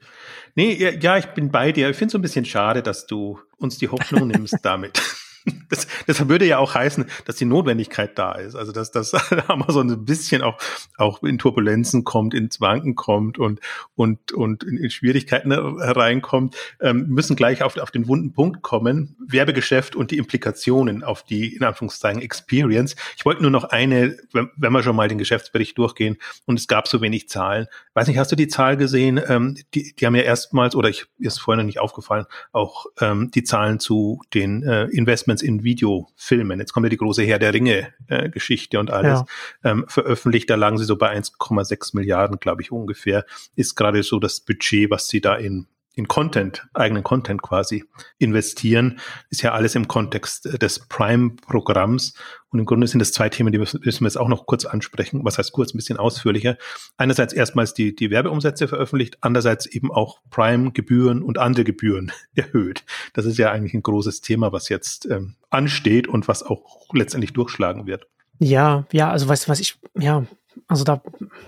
Nee, 0.55 0.74
ja, 0.74 0.89
ja 0.89 1.18
ich 1.18 1.28
bin 1.28 1.51
bei 1.51 1.72
dir. 1.72 1.89
Ich 1.89 1.97
finde 1.97 2.07
es 2.07 2.12
so 2.14 2.18
ein 2.18 2.24
bisschen 2.24 2.45
schade, 2.45 2.82
dass 2.82 3.05
du 3.05 3.39
uns 3.57 3.78
die 3.78 3.89
Hoffnung 3.89 4.28
nimmst 4.30 4.57
damit. 4.64 4.99
Das, 5.70 5.88
das 6.06 6.28
würde 6.30 6.46
ja 6.46 6.60
auch 6.60 6.76
heißen, 6.76 7.06
dass 7.26 7.38
die 7.38 7.46
Notwendigkeit 7.46 8.18
da 8.18 8.34
ist. 8.34 8.56
Also 8.56 8.72
dass, 8.72 8.91
dass 8.91 9.14
Amazon 9.48 9.89
ein 9.89 10.06
bisschen 10.06 10.44
auch, 10.44 10.60
auch 10.98 11.24
in 11.24 11.39
Turbulenzen 11.39 12.04
kommt, 12.04 12.36
ins 12.36 12.62
Wanken 12.62 12.96
kommt 12.96 13.39
und, 13.39 13.60
und, 13.96 14.32
und 14.34 14.64
in, 14.64 14.78
in 14.78 14.91
Schwierigkeiten 14.91 15.52
hereinkommt, 15.52 16.56
ähm, 16.80 17.08
müssen 17.08 17.36
gleich 17.36 17.64
auf, 17.64 17.78
auf 17.78 17.89
den 17.89 18.08
wunden 18.08 18.34
Punkt 18.34 18.62
kommen. 18.62 19.16
Werbegeschäft 19.26 19.96
und 19.96 20.12
die 20.12 20.18
Implikationen 20.18 21.04
auf 21.04 21.24
die, 21.24 21.56
in 21.56 21.64
Anführungszeichen, 21.64 22.22
Experience. 22.22 22.96
Ich 23.18 23.26
wollte 23.26 23.41
nur 23.41 23.52
noch 23.52 23.66
eine, 23.66 24.18
wenn, 24.32 24.50
wenn 24.56 24.72
wir 24.72 24.84
schon 24.84 24.96
mal 24.96 25.08
den 25.08 25.18
Geschäftsbericht 25.18 25.78
durchgehen 25.78 26.18
und 26.46 26.60
es 26.60 26.68
gab 26.68 26.88
so 26.88 27.02
wenig 27.02 27.30
Zahlen. 27.30 27.66
Weiß 27.96 28.08
nicht, 28.08 28.18
hast 28.18 28.32
du 28.32 28.36
die 28.36 28.48
Zahl 28.48 28.78
gesehen? 28.78 29.20
Ähm, 29.28 29.58
die, 29.74 29.96
die 29.96 30.06
haben 30.06 30.16
ja 30.16 30.22
erstmals, 30.22 30.76
oder 30.76 30.89
ich, 30.89 31.06
ist 31.18 31.39
vorhin 31.39 31.60
noch 31.60 31.66
nicht 31.66 31.80
aufgefallen, 31.80 32.26
auch 32.52 32.86
ähm, 33.00 33.32
die 33.32 33.44
Zahlen 33.44 33.80
zu 33.80 34.22
den 34.34 34.64
äh, 34.64 34.86
Investments 34.86 35.32
Investments 35.34 35.41
in 35.41 35.63
Videofilmen. 35.63 36.59
Jetzt 36.59 36.73
kommt 36.73 36.86
ja 36.86 36.89
die 36.89 36.97
große 36.97 37.23
Herr 37.23 37.39
der 37.39 37.53
Ringe-Geschichte 37.53 38.77
äh, 38.77 38.79
und 38.79 38.91
alles 38.91 39.23
ja. 39.63 39.71
ähm, 39.71 39.86
veröffentlicht. 39.88 40.49
Da 40.49 40.55
lagen 40.55 40.77
sie 40.77 40.86
so 40.86 40.95
bei 40.95 41.15
1,6 41.15 41.95
Milliarden, 41.95 42.39
glaube 42.39 42.61
ich, 42.61 42.71
ungefähr. 42.71 43.25
Ist 43.55 43.75
gerade 43.75 44.03
so 44.03 44.19
das 44.19 44.39
Budget, 44.39 44.89
was 44.89 45.07
sie 45.07 45.21
da 45.21 45.36
in 45.36 45.67
in 45.96 46.08
Content, 46.08 46.68
eigenen 46.74 47.04
Content 47.04 47.41
quasi 47.41 47.86
investieren, 48.18 49.00
ist 49.30 49.44
ja 49.44 49.54
alles 49.54 49.76
im 49.76 49.88
Kontext 49.88 50.46
äh, 50.46 50.58
des 50.58 50.88
Prime-Programms. 50.88 52.16
Und 52.50 52.60
im 52.60 52.66
Grunde 52.66 52.88
sind 52.88 53.02
es 53.02 53.12
zwei 53.12 53.30
Themen, 53.30 53.52
die 53.52 53.58
müssen 53.58 53.84
wir 53.84 53.91
jetzt 53.91 54.18
auch 54.18 54.28
noch 54.28 54.46
kurz 54.46 54.66
ansprechen. 54.66 55.22
Was 55.24 55.38
heißt 55.38 55.52
kurz, 55.52 55.74
ein 55.74 55.78
bisschen 55.78 55.98
ausführlicher. 55.98 56.58
Einerseits 56.98 57.34
erstmals 57.34 57.74
die, 57.74 57.96
die 57.96 58.12
Werbeumsätze 58.12 58.68
veröffentlicht, 58.68 59.18
andererseits 59.22 59.66
eben 59.66 59.91
auch 59.91 60.20
Prime-Gebühren 60.30 61.22
und 61.22 61.38
andere 61.38 61.64
Gebühren 61.64 62.12
erhöht. 62.36 62.84
Das 63.14 63.26
ist 63.26 63.38
ja 63.38 63.52
eigentlich 63.52 63.74
ein 63.74 63.84
großes 63.84 64.22
Thema, 64.22 64.52
was 64.52 64.70
jetzt 64.70 65.06
ähm, 65.06 65.36
ansteht 65.50 66.08
und 66.08 66.28
was 66.28 66.44
auch 66.44 66.94
letztendlich 66.94 67.34
durchschlagen 67.34 67.86
wird. 67.86 68.08
Ja, 68.39 68.86
ja, 68.91 69.09
also 69.11 69.27
was, 69.29 69.47
was 69.47 69.59
ich, 69.59 69.77
ja, 69.97 70.25
also 70.67 70.84
da 70.84 71.01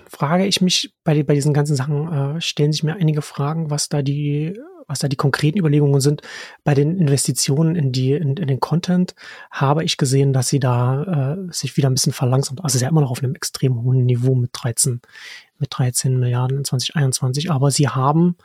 frage 0.08 0.46
ich 0.46 0.60
mich 0.60 0.94
bei, 1.04 1.22
bei 1.22 1.34
diesen 1.34 1.52
ganzen 1.54 1.76
Sachen, 1.76 2.36
äh, 2.36 2.40
stellen 2.40 2.72
sich 2.72 2.82
mir 2.82 2.94
einige 2.96 3.22
Fragen, 3.22 3.70
was 3.70 3.88
da 3.88 4.02
die, 4.02 4.58
was 4.86 5.00
da 5.00 5.08
die 5.08 5.16
konkreten 5.16 5.58
Überlegungen 5.58 6.00
sind. 6.00 6.22
Bei 6.64 6.74
den 6.74 6.98
Investitionen 6.98 7.76
in 7.76 7.92
die, 7.92 8.12
in, 8.12 8.36
in 8.36 8.48
den 8.48 8.60
Content 8.60 9.14
habe 9.50 9.84
ich 9.84 9.96
gesehen, 9.96 10.32
dass 10.32 10.48
sie 10.48 10.60
da 10.60 11.36
äh, 11.36 11.52
sich 11.52 11.76
wieder 11.76 11.90
ein 11.90 11.94
bisschen 11.94 12.12
verlangsamt. 12.12 12.62
Also 12.62 12.76
ist 12.76 12.82
ja 12.82 12.88
immer 12.88 13.00
noch 13.00 13.10
auf 13.10 13.22
einem 13.22 13.34
extrem 13.34 13.82
hohen 13.82 14.04
Niveau 14.04 14.34
mit 14.34 14.50
13 14.52 15.00
mit 15.58 15.70
13 15.76 16.18
Milliarden 16.18 16.58
in 16.58 16.64
2021. 16.64 17.50
Aber 17.50 17.70
sie 17.70 17.88
haben, 17.88 18.36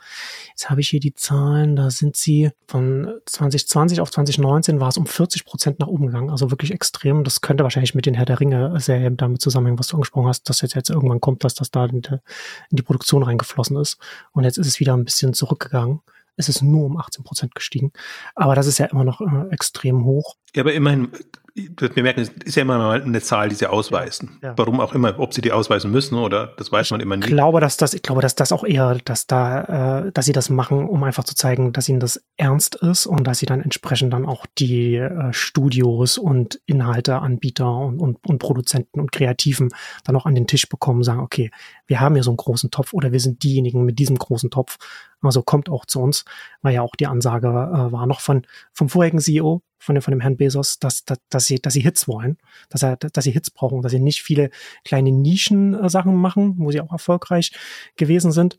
jetzt 0.50 0.70
habe 0.70 0.80
ich 0.80 0.88
hier 0.88 1.00
die 1.00 1.14
Zahlen, 1.14 1.76
da 1.76 1.90
sind 1.90 2.16
sie 2.16 2.50
von 2.66 3.12
2020 3.26 4.00
auf 4.00 4.10
2019 4.10 4.80
war 4.80 4.88
es 4.88 4.96
um 4.96 5.06
40 5.06 5.44
Prozent 5.44 5.80
nach 5.80 5.88
oben 5.88 6.06
gegangen. 6.06 6.30
Also 6.30 6.50
wirklich 6.50 6.72
extrem. 6.72 7.24
Das 7.24 7.40
könnte 7.40 7.64
wahrscheinlich 7.64 7.94
mit 7.94 8.06
den 8.06 8.14
Herr 8.14 8.24
der 8.24 8.40
Ringe 8.40 8.78
sehr 8.80 9.10
damit 9.10 9.40
zusammenhängen, 9.40 9.78
was 9.78 9.88
du 9.88 9.96
angesprochen 9.96 10.28
hast, 10.28 10.48
dass 10.48 10.60
jetzt, 10.60 10.74
jetzt 10.74 10.90
irgendwann 10.90 11.20
kommt, 11.20 11.44
dass 11.44 11.54
das 11.54 11.70
da 11.70 11.84
in, 11.84 12.02
in 12.02 12.76
die 12.76 12.82
Produktion 12.82 13.22
reingeflossen 13.22 13.76
ist. 13.76 13.98
Und 14.32 14.44
jetzt 14.44 14.58
ist 14.58 14.66
es 14.66 14.80
wieder 14.80 14.94
ein 14.94 15.04
bisschen 15.04 15.34
zurückgegangen. 15.34 16.00
Es 16.36 16.48
ist 16.48 16.62
nur 16.62 16.86
um 16.86 16.96
18 16.96 17.24
Prozent 17.24 17.54
gestiegen. 17.54 17.92
Aber 18.34 18.54
das 18.54 18.66
ist 18.66 18.78
ja 18.78 18.86
immer 18.86 19.04
noch 19.04 19.20
äh, 19.20 19.48
extrem 19.50 20.04
hoch. 20.04 20.36
Ja, 20.54 20.62
aber 20.62 20.74
immerhin, 20.74 21.12
wir 21.54 22.02
merken, 22.02 22.20
es 22.20 22.28
ist 22.44 22.56
ja 22.56 22.62
immer 22.62 22.78
mal 22.78 23.02
eine 23.02 23.20
Zahl, 23.22 23.48
die 23.48 23.54
sie 23.54 23.66
ausweisen. 23.66 24.38
Ja. 24.42 24.54
Warum 24.56 24.80
auch 24.80 24.94
immer, 24.94 25.18
ob 25.18 25.32
sie 25.32 25.40
die 25.40 25.52
ausweisen 25.52 25.90
müssen 25.90 26.16
oder 26.16 26.48
das 26.58 26.70
weiß 26.70 26.90
man 26.90 27.00
immer 27.00 27.16
nicht. 27.16 27.28
Ich 27.28 27.32
glaube, 27.32 27.60
dass 27.60 27.76
das, 27.76 27.94
ich 27.94 28.02
glaube, 28.02 28.20
dass 28.20 28.34
das 28.34 28.52
auch 28.52 28.64
eher, 28.64 28.98
dass 29.04 29.26
da, 29.26 30.04
äh, 30.06 30.12
dass 30.12 30.26
sie 30.26 30.32
das 30.32 30.50
machen, 30.50 30.86
um 30.86 31.04
einfach 31.04 31.24
zu 31.24 31.34
zeigen, 31.34 31.72
dass 31.72 31.88
ihnen 31.88 32.00
das 32.00 32.22
ernst 32.36 32.74
ist 32.76 33.06
und 33.06 33.24
dass 33.26 33.38
sie 33.38 33.46
dann 33.46 33.62
entsprechend 33.62 34.12
dann 34.12 34.26
auch 34.26 34.46
die 34.58 34.96
äh, 34.96 35.32
Studios 35.32 36.18
und 36.18 36.60
Inhalteanbieter 36.66 37.76
und, 37.76 38.00
und, 38.00 38.18
und 38.26 38.38
Produzenten 38.38 39.00
und 39.00 39.12
Kreativen 39.12 39.70
dann 40.04 40.16
auch 40.16 40.26
an 40.26 40.34
den 40.34 40.46
Tisch 40.46 40.68
bekommen, 40.68 41.02
sagen, 41.02 41.20
okay, 41.20 41.50
wir 41.86 42.00
haben 42.00 42.14
hier 42.14 42.24
so 42.24 42.30
einen 42.30 42.38
großen 42.38 42.70
Topf 42.70 42.92
oder 42.92 43.12
wir 43.12 43.20
sind 43.20 43.42
diejenigen 43.42 43.84
mit 43.84 43.98
diesem 43.98 44.16
großen 44.16 44.50
Topf. 44.50 44.78
Also 45.22 45.42
kommt 45.42 45.68
auch 45.68 45.86
zu 45.86 46.00
uns, 46.00 46.24
weil 46.62 46.74
ja 46.74 46.82
auch 46.82 46.96
die 46.96 47.06
Ansage 47.06 47.48
äh, 47.48 47.92
war 47.92 48.06
noch 48.06 48.20
von 48.20 48.46
vom 48.72 48.88
vorigen 48.88 49.20
CEO, 49.20 49.62
von 49.78 49.94
dem, 49.94 50.02
von 50.02 50.12
dem 50.12 50.20
Herrn 50.20 50.36
Bezos, 50.36 50.78
dass, 50.78 51.04
dass, 51.04 51.18
dass, 51.28 51.46
sie, 51.46 51.60
dass 51.60 51.74
sie 51.74 51.80
Hits 51.80 52.06
wollen, 52.06 52.38
dass, 52.70 52.82
er, 52.82 52.96
dass 52.96 53.24
sie 53.24 53.32
Hits 53.32 53.50
brauchen, 53.50 53.82
dass 53.82 53.92
sie 53.92 54.00
nicht 54.00 54.22
viele 54.22 54.50
kleine 54.84 55.10
Nischen-Sachen 55.10 56.14
machen, 56.14 56.54
wo 56.58 56.70
sie 56.70 56.80
auch 56.80 56.92
erfolgreich 56.92 57.52
gewesen 57.96 58.32
sind, 58.32 58.58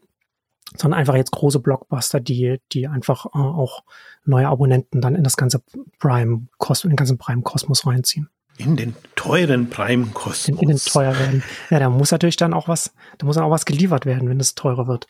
sondern 0.78 1.00
einfach 1.00 1.16
jetzt 1.16 1.32
große 1.32 1.60
Blockbuster, 1.60 2.20
die, 2.20 2.60
die 2.72 2.88
einfach 2.88 3.26
äh, 3.28 3.30
auch 3.38 3.84
neue 4.26 4.48
Abonnenten 4.48 5.02
dann 5.02 5.16
in 5.16 5.24
das 5.24 5.38
ganze 5.38 5.62
Prime 6.00 6.48
in 6.60 6.90
den 6.90 6.96
ganzen 6.96 7.18
Prime 7.18 7.42
Kosmos 7.42 7.86
reinziehen. 7.86 8.30
In 8.58 8.76
den 8.76 8.96
teuren 9.16 9.70
Prime 9.70 10.08
Kosmos. 10.08 10.48
In, 10.48 10.58
in 10.58 10.68
den 10.70 10.78
teuer 10.78 11.18
werden. 11.18 11.44
Ja, 11.70 11.80
da 11.80 11.90
muss 11.90 12.12
natürlich 12.12 12.36
dann 12.36 12.54
auch 12.54 12.68
was, 12.68 12.94
da 13.18 13.26
muss 13.26 13.36
dann 13.36 13.46
auch 13.46 13.52
was 13.52 13.66
geliefert 13.66 14.06
werden, 14.06 14.30
wenn 14.30 14.40
es 14.40 14.56
teurer 14.56 14.88
wird. 14.88 15.08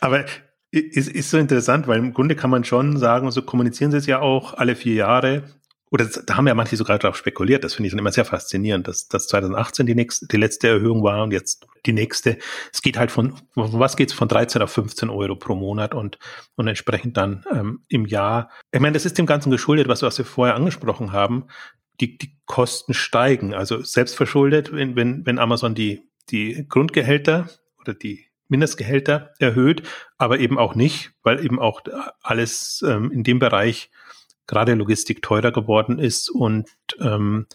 Aber 0.00 0.24
ist, 0.80 1.08
ist 1.08 1.30
so 1.30 1.38
interessant, 1.38 1.86
weil 1.86 1.98
im 1.98 2.14
Grunde 2.14 2.36
kann 2.36 2.50
man 2.50 2.64
schon 2.64 2.96
sagen, 2.96 3.30
so 3.30 3.42
kommunizieren 3.42 3.90
sie 3.90 3.98
es 3.98 4.06
ja 4.06 4.20
auch 4.20 4.54
alle 4.54 4.76
vier 4.76 4.94
Jahre. 4.94 5.44
Oder 5.90 6.06
da 6.06 6.36
haben 6.36 6.48
ja 6.48 6.54
manche 6.54 6.76
sogar 6.76 6.98
darauf 6.98 7.16
spekuliert. 7.16 7.62
Das 7.62 7.74
finde 7.74 7.86
ich 7.86 7.92
dann 7.92 8.00
immer 8.00 8.10
sehr 8.10 8.24
faszinierend, 8.24 8.88
dass, 8.88 9.06
dass 9.06 9.28
2018 9.28 9.86
die 9.86 9.94
nächste, 9.94 10.26
die 10.26 10.36
letzte 10.36 10.68
Erhöhung 10.68 11.04
war 11.04 11.22
und 11.22 11.32
jetzt 11.32 11.66
die 11.86 11.92
nächste. 11.92 12.38
Es 12.72 12.82
geht 12.82 12.98
halt 12.98 13.12
von, 13.12 13.34
von 13.54 13.78
was 13.78 13.96
geht's 13.96 14.12
von 14.12 14.26
13 14.26 14.62
auf 14.62 14.72
15 14.72 15.10
Euro 15.10 15.36
pro 15.36 15.54
Monat 15.54 15.94
und, 15.94 16.18
und 16.56 16.66
entsprechend 16.66 17.16
dann 17.16 17.44
ähm, 17.52 17.80
im 17.88 18.04
Jahr. 18.04 18.50
Ich 18.72 18.80
meine, 18.80 18.94
das 18.94 19.06
ist 19.06 19.16
dem 19.16 19.26
Ganzen 19.26 19.50
geschuldet, 19.50 19.86
was, 19.86 20.02
was 20.02 20.18
wir 20.18 20.24
vorher 20.24 20.56
angesprochen 20.56 21.12
haben. 21.12 21.46
Die, 22.00 22.18
die 22.18 22.36
Kosten 22.46 22.92
steigen. 22.92 23.54
Also 23.54 23.82
selbstverschuldet, 23.82 24.72
wenn, 24.72 24.96
wenn, 24.96 25.24
wenn 25.24 25.38
Amazon 25.38 25.74
die, 25.74 26.02
die 26.30 26.66
Grundgehälter 26.68 27.48
oder 27.80 27.94
die 27.94 28.25
Mindestgehälter 28.48 29.32
erhöht, 29.38 29.82
aber 30.18 30.38
eben 30.38 30.58
auch 30.58 30.74
nicht, 30.74 31.12
weil 31.22 31.44
eben 31.44 31.58
auch 31.58 31.80
alles 32.22 32.84
ähm, 32.86 33.10
in 33.10 33.24
dem 33.24 33.38
Bereich 33.38 33.90
gerade 34.46 34.74
Logistik 34.74 35.22
teurer 35.22 35.52
geworden 35.52 35.98
ist 35.98 36.30
und 36.30 36.68
ähm, 37.00 37.46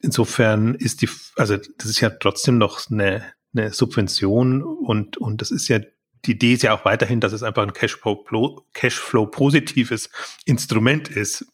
insofern 0.00 0.74
ist 0.74 1.02
die, 1.02 1.08
also 1.36 1.56
das 1.56 1.86
ist 1.86 2.00
ja 2.00 2.10
trotzdem 2.10 2.58
noch 2.58 2.90
eine, 2.90 3.24
eine 3.54 3.72
Subvention 3.72 4.62
und, 4.62 5.16
und 5.16 5.40
das 5.40 5.50
ist 5.50 5.68
ja 5.68 5.80
die 6.24 6.32
Idee 6.32 6.54
ist 6.54 6.62
ja 6.62 6.74
auch 6.74 6.84
weiterhin, 6.84 7.20
dass 7.20 7.32
es 7.32 7.42
einfach 7.42 7.62
ein 7.62 7.72
Cashflow, 7.72 8.64
Cashflow 8.72 9.26
positives 9.26 10.10
Instrument 10.44 11.08
ist, 11.08 11.46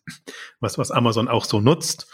was, 0.60 0.78
was 0.78 0.90
Amazon 0.90 1.28
auch 1.28 1.44
so 1.44 1.60
nutzt. 1.60 2.06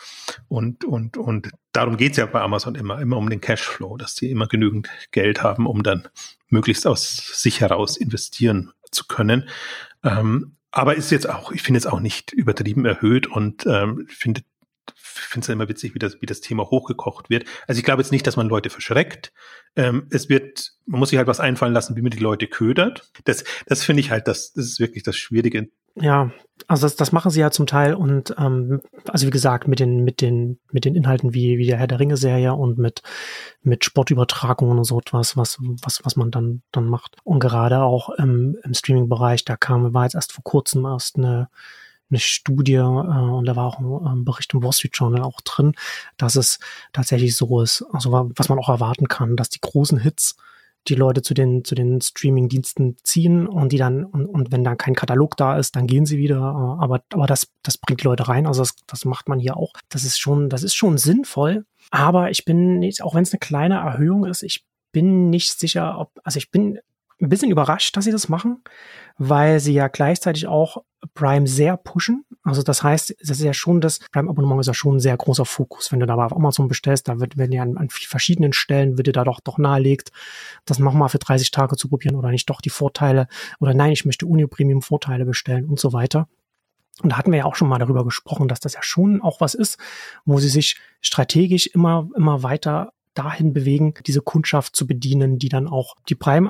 Und, 0.48 0.84
und, 0.84 1.16
und 1.16 1.50
darum 1.72 1.96
geht's 1.96 2.16
ja 2.16 2.26
bei 2.26 2.40
Amazon 2.40 2.74
immer, 2.74 3.00
immer 3.00 3.16
um 3.16 3.30
den 3.30 3.40
Cashflow, 3.40 3.96
dass 3.96 4.16
sie 4.16 4.30
immer 4.30 4.46
genügend 4.46 4.88
Geld 5.10 5.42
haben, 5.42 5.66
um 5.66 5.82
dann 5.82 6.08
möglichst 6.48 6.86
aus 6.86 7.16
sich 7.16 7.60
heraus 7.60 7.96
investieren 7.96 8.72
zu 8.90 9.06
können. 9.06 9.48
Ähm, 10.02 10.56
aber 10.70 10.96
ist 10.96 11.10
jetzt 11.10 11.28
auch, 11.28 11.52
ich 11.52 11.62
finde 11.62 11.78
es 11.78 11.86
auch 11.86 12.00
nicht 12.00 12.32
übertrieben 12.32 12.84
erhöht 12.84 13.26
und 13.26 13.66
ähm, 13.66 14.06
finde 14.08 14.42
finde 14.94 15.44
es 15.44 15.48
immer 15.48 15.68
witzig, 15.68 15.94
wie 15.94 15.98
das, 15.98 16.20
wie 16.20 16.26
das 16.26 16.40
Thema 16.40 16.64
hochgekocht 16.64 17.30
wird. 17.30 17.44
Also 17.66 17.78
ich 17.78 17.84
glaube 17.84 18.02
jetzt 18.02 18.12
nicht, 18.12 18.26
dass 18.26 18.36
man 18.36 18.48
Leute 18.48 18.70
verschreckt. 18.70 19.32
Ähm, 19.76 20.06
es 20.10 20.28
wird, 20.28 20.72
man 20.86 21.00
muss 21.00 21.10
sich 21.10 21.18
halt 21.18 21.28
was 21.28 21.40
einfallen 21.40 21.72
lassen, 21.72 21.96
wie 21.96 22.02
man 22.02 22.10
die 22.10 22.18
Leute 22.18 22.46
ködert. 22.46 23.10
Das, 23.24 23.44
das 23.66 23.84
finde 23.84 24.00
ich 24.00 24.10
halt, 24.10 24.28
das, 24.28 24.52
das 24.52 24.64
ist 24.66 24.80
wirklich 24.80 25.02
das 25.02 25.16
Schwierige 25.16 25.68
ja, 26.00 26.30
also 26.66 26.86
das, 26.86 26.96
das 26.96 27.12
machen 27.12 27.30
sie 27.30 27.40
ja 27.40 27.50
zum 27.50 27.66
Teil 27.66 27.94
und 27.94 28.34
ähm, 28.38 28.80
also 29.08 29.26
wie 29.26 29.30
gesagt 29.30 29.68
mit 29.68 29.80
den 29.80 30.04
mit 30.04 30.20
den 30.20 30.58
mit 30.70 30.84
den 30.84 30.94
Inhalten 30.94 31.34
wie 31.34 31.58
wie 31.58 31.66
der 31.66 31.78
Herr 31.78 31.86
der 31.86 31.98
Ringe 31.98 32.16
Serie 32.16 32.54
und 32.54 32.78
mit 32.78 33.02
mit 33.62 33.84
Sportübertragungen 33.84 34.78
und 34.78 34.84
so 34.84 34.98
etwas 34.98 35.36
was 35.36 35.58
was 35.60 36.04
was 36.04 36.16
man 36.16 36.30
dann 36.30 36.62
dann 36.72 36.86
macht 36.86 37.16
und 37.24 37.40
gerade 37.40 37.82
auch 37.82 38.10
im, 38.10 38.56
im 38.62 38.74
Streaming 38.74 39.08
Bereich 39.08 39.44
da 39.44 39.56
kam 39.56 39.92
war 39.94 40.04
jetzt 40.04 40.14
erst 40.14 40.32
vor 40.32 40.44
kurzem 40.44 40.84
erst 40.84 41.16
eine 41.16 41.48
eine 42.10 42.18
Studie 42.18 42.74
äh, 42.74 42.82
und 42.82 43.44
da 43.44 43.56
war 43.56 43.66
auch 43.66 43.78
ein, 43.78 44.06
ein 44.06 44.24
Bericht 44.24 44.54
im 44.54 44.62
Wall 44.62 44.72
Street 44.72 44.96
Journal 44.96 45.22
auch 45.22 45.40
drin, 45.40 45.72
dass 46.16 46.36
es 46.36 46.58
tatsächlich 46.92 47.36
so 47.36 47.60
ist, 47.60 47.84
also 47.92 48.12
was 48.34 48.48
man 48.48 48.58
auch 48.58 48.68
erwarten 48.68 49.08
kann, 49.08 49.36
dass 49.36 49.50
die 49.50 49.60
großen 49.60 49.98
Hits 49.98 50.36
die 50.86 50.94
Leute 50.94 51.22
zu 51.22 51.34
den, 51.34 51.64
zu 51.64 51.74
den 51.74 52.00
Streaming-Diensten 52.00 52.96
ziehen 53.02 53.46
und 53.46 53.72
die 53.72 53.78
dann, 53.78 54.04
und, 54.04 54.26
und 54.26 54.52
wenn 54.52 54.64
dann 54.64 54.78
kein 54.78 54.94
Katalog 54.94 55.36
da 55.36 55.58
ist, 55.58 55.76
dann 55.76 55.86
gehen 55.86 56.06
sie 56.06 56.18
wieder. 56.18 56.36
Äh, 56.36 56.82
aber, 56.82 57.02
aber 57.12 57.26
das, 57.26 57.48
das 57.62 57.78
bringt 57.78 58.00
die 58.00 58.06
Leute 58.06 58.28
rein. 58.28 58.46
Also 58.46 58.62
das, 58.62 58.74
das 58.86 59.04
macht 59.04 59.28
man 59.28 59.38
hier 59.38 59.56
auch. 59.56 59.72
Das 59.88 60.04
ist 60.04 60.18
schon, 60.18 60.48
das 60.48 60.62
ist 60.62 60.74
schon 60.74 60.98
sinnvoll. 60.98 61.66
Aber 61.90 62.30
ich 62.30 62.44
bin 62.44 62.78
nicht, 62.78 63.02
auch 63.02 63.14
wenn 63.14 63.22
es 63.22 63.32
eine 63.32 63.40
kleine 63.40 63.76
Erhöhung 63.76 64.24
ist, 64.24 64.42
ich 64.42 64.64
bin 64.92 65.30
nicht 65.30 65.58
sicher, 65.58 65.98
ob, 65.98 66.10
also 66.24 66.38
ich 66.38 66.50
bin 66.50 66.78
ein 67.20 67.28
bisschen 67.28 67.50
überrascht, 67.50 67.96
dass 67.96 68.04
sie 68.04 68.12
das 68.12 68.28
machen, 68.28 68.62
weil 69.16 69.60
sie 69.60 69.72
ja 69.72 69.88
gleichzeitig 69.88 70.46
auch 70.46 70.82
Prime 71.14 71.46
sehr 71.46 71.76
pushen. 71.76 72.24
Also 72.42 72.62
das 72.62 72.82
heißt, 72.82 73.14
das 73.20 73.30
ist 73.30 73.42
ja 73.42 73.52
schon 73.52 73.80
das 73.80 74.00
Prime-Abonnement 74.12 74.60
ist 74.60 74.66
ja 74.68 74.74
schon 74.74 74.96
ein 74.96 75.00
sehr 75.00 75.16
großer 75.16 75.44
Fokus. 75.44 75.92
Wenn 75.92 76.00
du 76.00 76.06
da 76.06 76.14
auf 76.14 76.34
Amazon 76.34 76.68
bestellst, 76.68 77.08
da 77.08 77.20
wird, 77.20 77.36
wenn 77.36 77.52
ja 77.52 77.62
an, 77.62 77.76
an 77.76 77.88
verschiedenen 77.90 78.52
Stellen 78.52 78.96
wird 78.96 79.06
dir 79.06 79.12
da 79.12 79.24
doch 79.24 79.40
doch 79.40 79.58
nahelegt, 79.58 80.12
das 80.64 80.78
nochmal 80.78 81.08
für 81.08 81.18
30 81.18 81.50
Tage 81.50 81.76
zu 81.76 81.88
probieren 81.88 82.16
oder 82.16 82.30
nicht 82.30 82.48
doch 82.50 82.60
die 82.60 82.70
Vorteile 82.70 83.26
oder 83.60 83.74
nein, 83.74 83.92
ich 83.92 84.04
möchte 84.04 84.26
Uni 84.26 84.46
Premium 84.46 84.82
Vorteile 84.82 85.24
bestellen 85.24 85.66
und 85.66 85.78
so 85.80 85.92
weiter. 85.92 86.28
Und 87.02 87.12
da 87.12 87.18
hatten 87.18 87.30
wir 87.30 87.38
ja 87.38 87.44
auch 87.44 87.54
schon 87.54 87.68
mal 87.68 87.78
darüber 87.78 88.04
gesprochen, 88.04 88.48
dass 88.48 88.60
das 88.60 88.74
ja 88.74 88.82
schon 88.82 89.22
auch 89.22 89.40
was 89.40 89.54
ist, 89.54 89.78
wo 90.24 90.38
sie 90.38 90.48
sich 90.48 90.80
strategisch 91.00 91.68
immer, 91.68 92.08
immer 92.16 92.42
weiter 92.42 92.92
dahin 93.18 93.52
bewegen, 93.52 93.94
diese 94.06 94.20
Kundschaft 94.20 94.76
zu 94.76 94.86
bedienen, 94.86 95.38
die 95.38 95.48
dann 95.48 95.66
auch 95.66 95.96
die 96.08 96.14
Prime, 96.14 96.48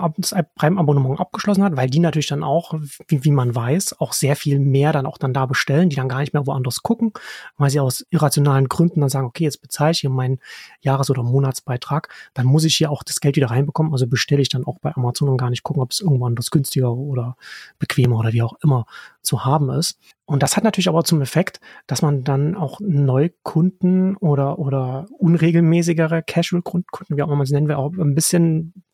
Prime-Abonnement 0.56 1.18
abgeschlossen 1.18 1.64
hat, 1.64 1.76
weil 1.76 1.88
die 1.88 1.98
natürlich 1.98 2.26
dann 2.26 2.42
auch, 2.42 2.74
wie, 3.08 3.24
wie 3.24 3.30
man 3.30 3.54
weiß, 3.54 4.00
auch 4.00 4.12
sehr 4.12 4.36
viel 4.36 4.58
mehr 4.58 4.92
dann 4.92 5.06
auch 5.06 5.18
dann 5.18 5.32
da 5.32 5.46
bestellen, 5.46 5.88
die 5.88 5.96
dann 5.96 6.08
gar 6.08 6.20
nicht 6.20 6.34
mehr 6.34 6.46
woanders 6.46 6.82
gucken, 6.82 7.12
weil 7.56 7.70
sie 7.70 7.80
aus 7.80 8.04
irrationalen 8.10 8.68
Gründen 8.68 9.00
dann 9.00 9.08
sagen, 9.08 9.26
okay, 9.26 9.44
jetzt 9.44 9.62
bezahle 9.62 9.92
ich 9.92 10.00
hier 10.00 10.10
meinen 10.10 10.38
Jahres- 10.80 11.10
oder 11.10 11.22
Monatsbeitrag, 11.22 12.12
dann 12.34 12.46
muss 12.46 12.64
ich 12.64 12.76
hier 12.76 12.90
auch 12.90 13.02
das 13.02 13.20
Geld 13.20 13.36
wieder 13.36 13.50
reinbekommen, 13.50 13.92
also 13.92 14.06
bestelle 14.06 14.42
ich 14.42 14.48
dann 14.48 14.64
auch 14.64 14.78
bei 14.78 14.94
Amazon 14.94 15.28
und 15.28 15.38
gar 15.38 15.50
nicht 15.50 15.62
gucken, 15.62 15.82
ob 15.82 15.92
es 15.92 16.00
irgendwann 16.00 16.34
das 16.34 16.50
günstiger 16.50 16.92
oder 16.92 17.36
bequemer 17.78 18.18
oder 18.18 18.32
wie 18.32 18.42
auch 18.42 18.54
immer 18.62 18.86
zu 19.22 19.44
haben 19.44 19.70
ist. 19.70 19.98
Und 20.28 20.42
das 20.42 20.58
hat 20.58 20.64
natürlich 20.64 20.90
aber 20.90 21.04
zum 21.04 21.22
Effekt, 21.22 21.58
dass 21.86 22.02
man 22.02 22.22
dann 22.22 22.54
auch 22.54 22.80
Neukunden 22.80 24.14
oder, 24.18 24.58
oder 24.58 25.06
unregelmäßigere 25.18 26.22
Casual-Kunden, 26.22 27.16
wie 27.16 27.22
auch 27.22 27.28
immer 27.28 27.36
man 27.36 27.46
sie 27.46 27.54
nennen 27.54 27.66
will, 27.66 27.76
auch 27.76 27.94
ein 27.94 28.14
bisschen, 28.14 28.84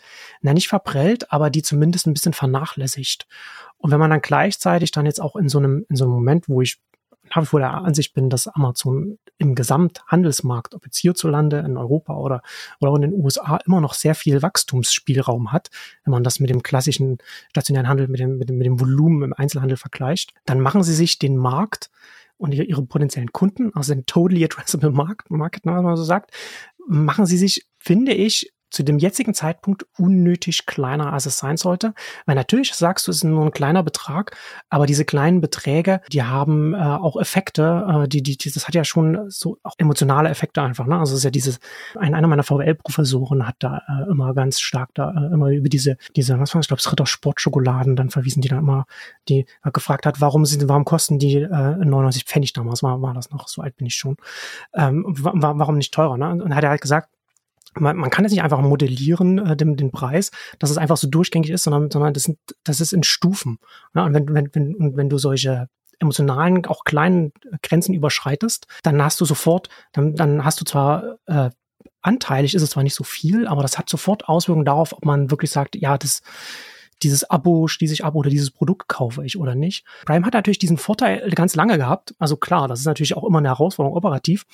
na 0.42 0.54
nicht 0.54 0.68
verprellt, 0.68 1.32
aber 1.32 1.50
die 1.50 1.62
zumindest 1.62 2.06
ein 2.06 2.14
bisschen 2.14 2.34
vernachlässigt. 2.34 3.26
Und 3.78 3.90
wenn 3.90 3.98
man 3.98 4.10
dann 4.10 4.20
gleichzeitig 4.20 4.92
dann 4.92 5.06
jetzt 5.06 5.20
auch 5.20 5.34
in 5.34 5.48
so 5.48 5.58
einem, 5.58 5.84
in 5.88 5.96
so 5.96 6.04
einem 6.04 6.14
Moment, 6.14 6.48
wo 6.48 6.60
ich 6.60 6.78
nach 7.30 7.42
wie 7.42 7.46
vor 7.46 7.60
der 7.60 7.74
Ansicht 7.74 8.14
bin, 8.14 8.30
dass 8.30 8.48
Amazon 8.48 9.18
im 9.38 9.54
Gesamthandelsmarkt, 9.54 10.74
ob 10.74 10.84
jetzt 10.84 10.98
hierzulande, 10.98 11.58
in 11.58 11.76
Europa 11.76 12.14
oder, 12.14 12.42
oder 12.80 12.94
in 12.96 13.10
den 13.10 13.14
USA, 13.14 13.58
immer 13.66 13.80
noch 13.80 13.94
sehr 13.94 14.14
viel 14.14 14.42
Wachstumsspielraum 14.42 15.52
hat, 15.52 15.70
wenn 16.04 16.12
man 16.12 16.24
das 16.24 16.40
mit 16.40 16.50
dem 16.50 16.62
klassischen 16.62 17.18
stationären 17.50 17.88
Handel, 17.88 18.08
mit 18.08 18.20
dem, 18.20 18.38
mit 18.38 18.48
dem, 18.48 18.58
mit 18.58 18.66
dem 18.66 18.80
Volumen 18.80 19.22
im 19.22 19.32
Einzelhandel 19.32 19.76
vergleicht, 19.76 20.32
dann 20.46 20.60
machen 20.60 20.82
sie 20.82 20.94
sich 20.94 21.18
den 21.18 21.36
Markt 21.36 21.90
und 22.36 22.52
ihre, 22.52 22.64
ihre 22.64 22.84
potenziellen 22.84 23.32
Kunden, 23.32 23.72
also 23.74 23.94
den 23.94 24.06
totally 24.06 24.44
addressable 24.44 24.90
Market, 24.90 25.30
Market, 25.30 25.64
wenn 25.64 25.82
man 25.82 25.96
so 25.96 26.04
sagt, 26.04 26.30
machen 26.86 27.26
sie 27.26 27.38
sich, 27.38 27.66
finde 27.78 28.12
ich, 28.12 28.53
zu 28.74 28.82
dem 28.82 28.98
jetzigen 28.98 29.34
Zeitpunkt 29.34 29.86
unnötig 29.98 30.66
kleiner, 30.66 31.12
als 31.12 31.26
es 31.26 31.38
sein 31.38 31.56
sollte. 31.56 31.94
Weil 32.26 32.34
natürlich 32.34 32.74
sagst 32.74 33.06
du, 33.06 33.12
es 33.12 33.18
ist 33.18 33.24
nur 33.24 33.44
ein 33.44 33.52
kleiner 33.52 33.84
Betrag, 33.84 34.36
aber 34.68 34.86
diese 34.86 35.04
kleinen 35.04 35.40
Beträge, 35.40 36.00
die 36.12 36.24
haben 36.24 36.74
äh, 36.74 36.78
auch 36.78 37.20
Effekte, 37.20 38.02
äh, 38.04 38.08
die, 38.08 38.22
die, 38.22 38.36
die, 38.36 38.50
das 38.50 38.66
hat 38.66 38.74
ja 38.74 38.84
schon 38.84 39.30
so 39.30 39.58
auch 39.62 39.74
emotionale 39.78 40.28
Effekte 40.28 40.60
einfach. 40.60 40.86
Ne? 40.86 40.98
Also 40.98 41.12
es 41.12 41.18
ist 41.18 41.24
ja 41.24 41.30
dieses, 41.30 41.60
ein, 41.96 42.14
einer 42.14 42.26
meiner 42.26 42.42
VWL-Professoren 42.42 43.46
hat 43.46 43.56
da 43.60 43.82
äh, 43.88 44.10
immer 44.10 44.34
ganz 44.34 44.60
stark 44.60 44.90
da 44.94 45.10
äh, 45.10 45.32
immer 45.32 45.50
über 45.50 45.68
diese, 45.68 45.96
diese, 46.16 46.38
was 46.40 46.54
war 46.54 46.58
das, 46.58 46.64
ich 46.64 46.68
glaube, 46.68 46.82
Ritter 46.90 47.06
Sportschokoladen 47.06 47.94
dann 47.94 48.10
verwiesen, 48.10 48.42
die 48.42 48.48
da 48.48 48.58
immer, 48.58 48.86
die 49.28 49.46
äh, 49.62 49.70
gefragt 49.70 50.04
hat, 50.04 50.20
warum 50.20 50.44
sind, 50.46 50.68
warum 50.68 50.84
kosten 50.84 51.20
die 51.20 51.36
äh, 51.36 51.48
99 51.48 52.24
Pfennig 52.24 52.52
damals, 52.52 52.82
war, 52.82 53.00
war 53.02 53.14
das 53.14 53.30
noch, 53.30 53.46
so 53.46 53.62
alt 53.62 53.76
bin 53.76 53.86
ich 53.86 53.94
schon, 53.94 54.16
ähm, 54.74 55.04
warum 55.06 55.76
nicht 55.76 55.94
teurer, 55.94 56.16
ne? 56.16 56.42
Und 56.42 56.54
hat 56.54 56.64
er 56.64 56.70
halt 56.70 56.80
gesagt, 56.80 57.08
man, 57.78 57.96
man 57.96 58.10
kann 58.10 58.24
jetzt 58.24 58.32
nicht 58.32 58.42
einfach 58.42 58.60
modellieren, 58.60 59.38
äh, 59.38 59.56
den, 59.56 59.76
den 59.76 59.90
Preis, 59.90 60.30
dass 60.58 60.70
es 60.70 60.78
einfach 60.78 60.96
so 60.96 61.08
durchgängig 61.08 61.50
ist, 61.50 61.64
sondern, 61.64 61.90
sondern 61.90 62.14
das, 62.14 62.24
sind, 62.24 62.38
das 62.64 62.80
ist 62.80 62.92
in 62.92 63.02
Stufen. 63.02 63.58
Ja, 63.94 64.04
und 64.04 64.14
wenn, 64.14 64.34
wenn, 64.34 64.50
wenn, 64.52 64.74
und 64.74 64.96
wenn 64.96 65.08
du 65.08 65.18
solche 65.18 65.68
emotionalen, 66.00 66.66
auch 66.66 66.84
kleinen 66.84 67.32
Grenzen 67.62 67.94
überschreitest, 67.94 68.66
dann 68.82 69.02
hast 69.02 69.20
du 69.20 69.24
sofort, 69.24 69.68
dann, 69.92 70.14
dann 70.14 70.44
hast 70.44 70.60
du 70.60 70.64
zwar 70.64 71.18
äh, 71.26 71.50
anteilig 72.02 72.54
ist 72.54 72.62
es 72.62 72.70
zwar 72.70 72.82
nicht 72.82 72.94
so 72.94 73.04
viel, 73.04 73.46
aber 73.46 73.62
das 73.62 73.78
hat 73.78 73.88
sofort 73.88 74.28
Auswirkungen 74.28 74.66
darauf, 74.66 74.92
ob 74.92 75.04
man 75.04 75.30
wirklich 75.30 75.50
sagt, 75.50 75.74
ja, 75.76 75.96
das 75.96 76.20
dieses 77.02 77.28
Abo 77.28 77.66
schließe 77.66 77.92
ich 77.92 78.04
ab 78.04 78.14
oder 78.14 78.30
dieses 78.30 78.50
Produkt 78.50 78.88
kaufe 78.88 79.24
ich 79.24 79.36
oder 79.36 79.54
nicht. 79.54 79.84
Prime 80.06 80.24
hat 80.24 80.34
natürlich 80.34 80.58
diesen 80.58 80.78
Vorteil 80.78 81.28
ganz 81.30 81.54
lange 81.54 81.76
gehabt. 81.76 82.14
Also 82.18 82.36
klar, 82.36 82.68
das 82.68 82.80
ist 82.80 82.86
natürlich 82.86 83.16
auch 83.16 83.24
immer 83.24 83.38
eine 83.38 83.48
Herausforderung 83.48 83.96
operativ, 83.96 84.44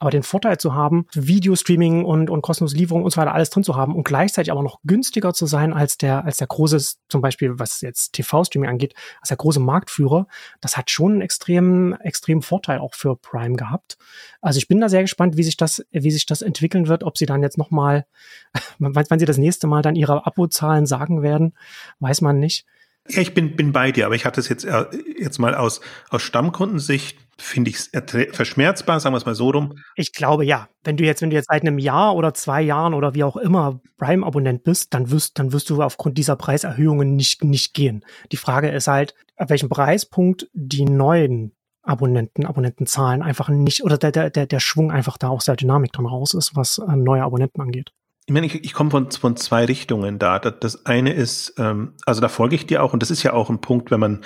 aber 0.00 0.10
den 0.10 0.22
Vorteil 0.22 0.58
zu 0.58 0.74
haben, 0.74 1.06
Videostreaming 1.14 2.04
und, 2.04 2.30
und 2.30 2.42
kostenlose 2.42 2.76
Lieferung 2.76 3.04
und 3.04 3.10
so 3.10 3.16
weiter 3.16 3.34
alles 3.34 3.50
drin 3.50 3.64
zu 3.64 3.76
haben 3.76 3.94
und 3.94 4.04
gleichzeitig 4.04 4.52
aber 4.52 4.62
noch 4.62 4.80
günstiger 4.84 5.34
zu 5.34 5.46
sein 5.46 5.72
als 5.72 5.98
der, 5.98 6.24
als 6.24 6.36
der 6.36 6.46
große, 6.46 6.96
zum 7.08 7.20
Beispiel 7.20 7.58
was 7.58 7.80
jetzt 7.80 8.12
TV-Streaming 8.12 8.70
angeht, 8.70 8.94
als 9.20 9.28
der 9.28 9.36
große 9.36 9.60
Marktführer, 9.60 10.26
das 10.60 10.76
hat 10.76 10.90
schon 10.90 11.12
einen 11.12 11.20
extremen, 11.22 11.94
extremen 12.00 12.42
Vorteil 12.42 12.78
auch 12.78 12.94
für 12.94 13.16
Prime 13.16 13.56
gehabt. 13.56 13.98
Also 14.40 14.58
ich 14.58 14.68
bin 14.68 14.80
da 14.80 14.88
sehr 14.88 15.02
gespannt, 15.02 15.36
wie 15.36 15.42
sich 15.42 15.56
das, 15.56 15.84
wie 15.90 16.10
sich 16.10 16.26
das 16.26 16.42
entwickeln 16.42 16.88
wird, 16.88 17.04
ob 17.04 17.18
sie 17.18 17.26
dann 17.26 17.42
jetzt 17.42 17.58
nochmal, 17.58 18.06
wann 18.78 19.18
sie 19.18 19.26
das 19.26 19.38
nächste 19.38 19.66
Mal 19.66 19.82
dann 19.82 19.96
ihre 19.96 20.26
Abozahlen 20.26 20.86
sagen 20.86 21.22
werden, 21.22 21.54
weiß 22.00 22.20
man 22.20 22.38
nicht. 22.38 22.66
Ja, 23.08 23.22
ich 23.22 23.34
bin, 23.34 23.56
bin 23.56 23.72
bei 23.72 23.90
dir, 23.90 24.06
aber 24.06 24.14
ich 24.14 24.24
hatte 24.24 24.40
es 24.40 24.48
jetzt, 24.48 24.64
äh, 24.64 24.84
jetzt 25.18 25.38
mal 25.38 25.54
aus, 25.54 25.80
aus 26.10 26.22
Stammkundensicht, 26.22 27.18
finde 27.40 27.70
ich 27.70 27.76
es 27.76 27.90
verschmerzbar, 28.32 29.00
sagen 29.00 29.14
wir 29.14 29.18
es 29.18 29.26
mal 29.26 29.34
so 29.34 29.50
rum. 29.50 29.78
Ich 29.94 30.12
glaube 30.12 30.44
ja. 30.44 30.68
Wenn 30.84 30.96
du 30.96 31.04
jetzt, 31.04 31.22
wenn 31.22 31.30
du 31.30 31.36
jetzt 31.36 31.48
seit 31.50 31.62
einem 31.62 31.78
Jahr 31.78 32.16
oder 32.16 32.34
zwei 32.34 32.62
Jahren 32.62 32.94
oder 32.94 33.14
wie 33.14 33.24
auch 33.24 33.36
immer 33.36 33.80
Prime-Abonnent 33.96 34.64
bist, 34.64 34.92
dann 34.94 35.10
wirst, 35.10 35.38
dann 35.38 35.52
wirst 35.52 35.70
du 35.70 35.82
aufgrund 35.82 36.18
dieser 36.18 36.36
Preiserhöhungen 36.36 37.14
nicht, 37.14 37.44
nicht 37.44 37.74
gehen. 37.74 38.04
Die 38.32 38.36
Frage 38.36 38.70
ist 38.70 38.88
halt, 38.88 39.14
ab 39.36 39.50
welchem 39.50 39.68
Preispunkt 39.68 40.48
die 40.52 40.84
neuen 40.84 41.54
Abonnenten, 41.82 42.44
Abonnentenzahlen 42.44 43.22
einfach 43.22 43.48
nicht, 43.48 43.84
oder 43.84 43.96
der, 43.98 44.30
der, 44.30 44.46
der 44.46 44.60
Schwung 44.60 44.90
einfach 44.90 45.16
da 45.16 45.28
aus 45.28 45.44
der 45.44 45.56
Dynamik 45.56 45.92
dann 45.92 46.06
raus 46.06 46.34
ist, 46.34 46.56
was 46.56 46.78
äh, 46.78 46.96
neue 46.96 47.22
Abonnenten 47.22 47.60
angeht 47.60 47.92
ich 48.28 48.34
meine, 48.34 48.46
ich, 48.46 48.62
ich 48.62 48.74
komme 48.74 48.90
von, 48.90 49.10
von 49.10 49.36
zwei 49.36 49.64
Richtungen 49.64 50.18
da. 50.18 50.38
Das, 50.38 50.84
eine 50.84 51.14
ist, 51.14 51.54
ähm, 51.56 51.94
also 52.04 52.20
da 52.20 52.28
folge 52.28 52.56
ich 52.56 52.66
dir 52.66 52.82
auch, 52.82 52.92
und 52.92 53.02
das 53.02 53.10
ist 53.10 53.22
ja 53.22 53.32
auch 53.32 53.48
ein 53.48 53.62
Punkt, 53.62 53.90
wenn 53.90 54.00
man 54.00 54.22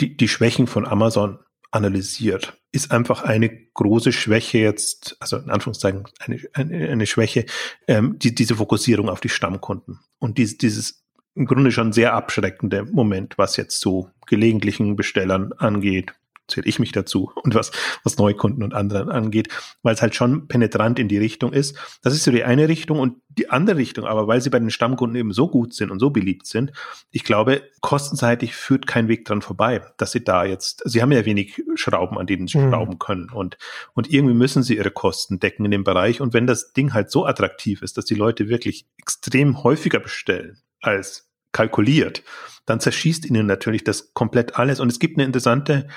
die, 0.00 0.16
die 0.16 0.26
Schwächen 0.26 0.66
von 0.66 0.84
Amazon 0.84 1.38
analysiert, 1.70 2.60
ist 2.72 2.90
einfach 2.90 3.22
eine 3.22 3.48
große 3.74 4.10
Schwäche 4.10 4.58
jetzt, 4.58 5.16
also 5.20 5.36
in 5.36 5.50
Anführungszeichen 5.50 6.08
eine, 6.18 6.40
eine, 6.54 6.88
eine 6.88 7.06
Schwäche, 7.06 7.46
ähm, 7.86 8.18
die, 8.18 8.34
diese 8.34 8.56
Fokussierung 8.56 9.08
auf 9.08 9.20
die 9.20 9.28
Stammkunden 9.28 10.00
und 10.18 10.38
dieses, 10.38 10.58
dieses 10.58 11.04
im 11.36 11.46
Grunde 11.46 11.70
schon 11.70 11.92
sehr 11.92 12.14
abschreckende 12.14 12.84
Moment, 12.84 13.38
was 13.38 13.56
jetzt 13.56 13.80
so 13.80 14.10
gelegentlichen 14.26 14.96
Bestellern 14.96 15.52
angeht, 15.52 16.14
zähle 16.48 16.66
ich 16.66 16.78
mich 16.78 16.92
dazu 16.92 17.30
und 17.42 17.54
was, 17.54 17.70
was 18.04 18.18
Neukunden 18.18 18.62
und 18.62 18.74
anderen 18.74 19.10
angeht, 19.10 19.48
weil 19.82 19.94
es 19.94 20.02
halt 20.02 20.14
schon 20.14 20.48
penetrant 20.48 20.98
in 20.98 21.08
die 21.08 21.18
Richtung 21.18 21.52
ist. 21.52 21.76
Das 22.02 22.14
ist 22.14 22.24
so 22.24 22.30
die 22.30 22.44
eine 22.44 22.68
Richtung 22.68 22.98
und 22.98 23.16
die 23.28 23.50
andere 23.50 23.76
Richtung, 23.76 24.06
aber 24.06 24.26
weil 24.26 24.40
sie 24.40 24.50
bei 24.50 24.58
den 24.58 24.70
Stammkunden 24.70 25.16
eben 25.16 25.32
so 25.32 25.48
gut 25.48 25.74
sind 25.74 25.90
und 25.90 25.98
so 25.98 26.10
beliebt 26.10 26.46
sind, 26.46 26.72
ich 27.10 27.24
glaube, 27.24 27.62
kostenseitig 27.80 28.54
führt 28.54 28.86
kein 28.86 29.08
Weg 29.08 29.24
dran 29.24 29.42
vorbei, 29.42 29.82
dass 29.98 30.12
sie 30.12 30.24
da 30.24 30.44
jetzt, 30.44 30.82
sie 30.84 31.02
haben 31.02 31.12
ja 31.12 31.24
wenig 31.24 31.62
Schrauben, 31.74 32.18
an 32.18 32.26
denen 32.26 32.46
sie 32.46 32.58
mhm. 32.58 32.70
schrauben 32.70 32.98
können 32.98 33.30
und, 33.30 33.58
und 33.94 34.10
irgendwie 34.10 34.34
müssen 34.34 34.62
sie 34.62 34.76
ihre 34.76 34.90
Kosten 34.90 35.38
decken 35.38 35.64
in 35.64 35.70
dem 35.70 35.84
Bereich 35.84 36.20
und 36.20 36.32
wenn 36.32 36.46
das 36.46 36.72
Ding 36.72 36.94
halt 36.94 37.10
so 37.10 37.26
attraktiv 37.26 37.82
ist, 37.82 37.98
dass 37.98 38.06
die 38.06 38.14
Leute 38.14 38.48
wirklich 38.48 38.86
extrem 38.98 39.62
häufiger 39.62 40.00
bestellen 40.00 40.58
als 40.80 41.28
kalkuliert, 41.52 42.22
dann 42.66 42.80
zerschießt 42.80 43.24
ihnen 43.24 43.46
natürlich 43.46 43.84
das 43.84 44.12
komplett 44.12 44.58
alles. 44.58 44.78
Und 44.80 44.92
es 44.92 44.98
gibt 44.98 45.16
eine 45.16 45.24
interessante 45.24 45.88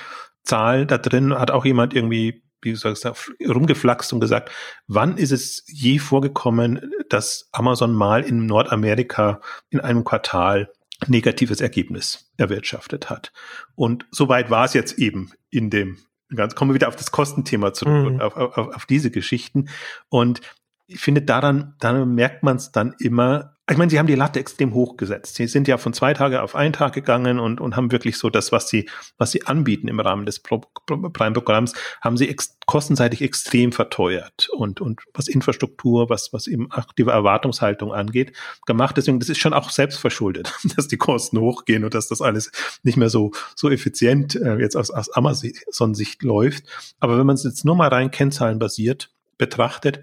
Zahl 0.44 0.86
da 0.86 0.98
drin 0.98 1.34
hat 1.34 1.52
auch 1.52 1.66
jemand 1.66 1.94
irgendwie, 1.94 2.44
wie 2.62 2.76
soll 2.76 2.94
ich 2.94 3.00
sagen, 3.00 3.16
rumgeflaxt 3.48 4.14
und 4.14 4.20
gesagt, 4.20 4.52
wann 4.88 5.18
ist 5.18 5.32
es 5.32 5.64
je 5.68 6.00
vorgekommen, 6.00 6.92
dass 7.10 7.50
Amazon 7.52 7.94
mal 7.94 8.24
in 8.24 8.46
Nordamerika 8.46 9.42
in 9.70 9.80
einem 9.80 10.04
Quartal 10.04 10.72
negatives 11.08 11.62
Ergebnis 11.62 12.32
erwirtschaftet 12.38 13.10
hat. 13.10 13.32
Und 13.76 14.06
soweit 14.12 14.50
war 14.50 14.66
es 14.66 14.74
jetzt 14.74 15.00
eben 15.00 15.32
in 15.50 15.70
dem, 15.70 15.98
ganz, 16.36 16.56
kommen 16.56 16.72
wir 16.72 16.76
wieder 16.76 16.90
auf 16.90 16.96
das 16.96 17.12
Kostenthema 17.12 17.74
zurück, 17.74 18.14
mhm. 18.14 18.22
auf, 18.22 18.36
auf, 18.36 18.58
auf 18.58 18.86
diese 18.86 19.12
Geschichten. 19.12 19.70
Und 20.10 20.42
ich 20.88 21.00
finde, 21.00 21.22
daran, 21.22 21.76
daran 21.80 22.14
merkt 22.16 22.44
man 22.44 22.58
es 22.58 22.72
dann 22.72 22.96
immer, 23.00 23.56
ich 23.70 23.78
meine, 23.78 23.92
sie 23.92 24.00
haben 24.00 24.08
die 24.08 24.16
Latte 24.16 24.40
extrem 24.40 24.74
hoch 24.74 24.98
gesetzt. 24.98 25.36
Sie 25.36 25.48
sind 25.48 25.68
ja 25.68 25.78
von 25.78 25.94
zwei 25.94 26.14
Tage 26.14 26.42
auf 26.42 26.56
einen 26.56 26.74
Tag 26.74 26.94
gegangen 26.94 27.40
und, 27.40 27.62
und 27.62 27.76
haben 27.76 27.92
wirklich 27.92 28.18
so 28.18 28.30
das, 28.30 28.52
was 28.52 28.68
sie, 28.68 28.90
was 29.18 29.32
sie 29.32 29.46
anbieten 29.46 29.88
im 29.88 30.00
Rahmen 30.00 30.26
des 30.26 30.40
Prime-Programms, 30.40 31.74
haben 32.02 32.18
sie 32.18 32.28
ex 32.30 32.58
kostenseitig 32.66 33.22
extrem 33.22 33.72
verteuert 33.72 34.50
und, 34.50 34.82
und 34.82 35.02
was 35.14 35.28
Infrastruktur, 35.28 36.10
was, 36.10 36.34
was 36.34 36.48
eben 36.48 36.72
aktive 36.72 37.12
Erwartungshaltung 37.12 37.94
angeht, 37.94 38.34
gemacht. 38.66 38.98
Deswegen, 38.98 39.20
das 39.20 39.30
ist 39.30 39.40
schon 39.40 39.54
auch 39.54 39.70
selbstverschuldet, 39.70 40.54
dass 40.76 40.88
die 40.88 40.98
Kosten 40.98 41.40
hochgehen 41.40 41.84
und 41.84 41.94
dass 41.94 42.08
das 42.08 42.22
alles 42.22 42.52
nicht 42.84 42.98
mehr 42.98 43.10
so, 43.10 43.32
so 43.56 43.70
effizient 43.70 44.36
äh, 44.36 44.58
jetzt 44.58 44.76
aus, 44.76 44.90
aus 44.90 45.10
Amazon-Sicht 45.12 46.24
läuft. 46.24 46.64
Aber 47.00 47.18
wenn 47.20 47.26
man 47.26 47.36
es 47.36 47.44
jetzt 47.44 47.66
nur 47.66 47.76
mal 47.76 47.90
rein 47.90 48.12
kennzahlenbasiert 48.12 49.12
betrachtet, 49.38 50.02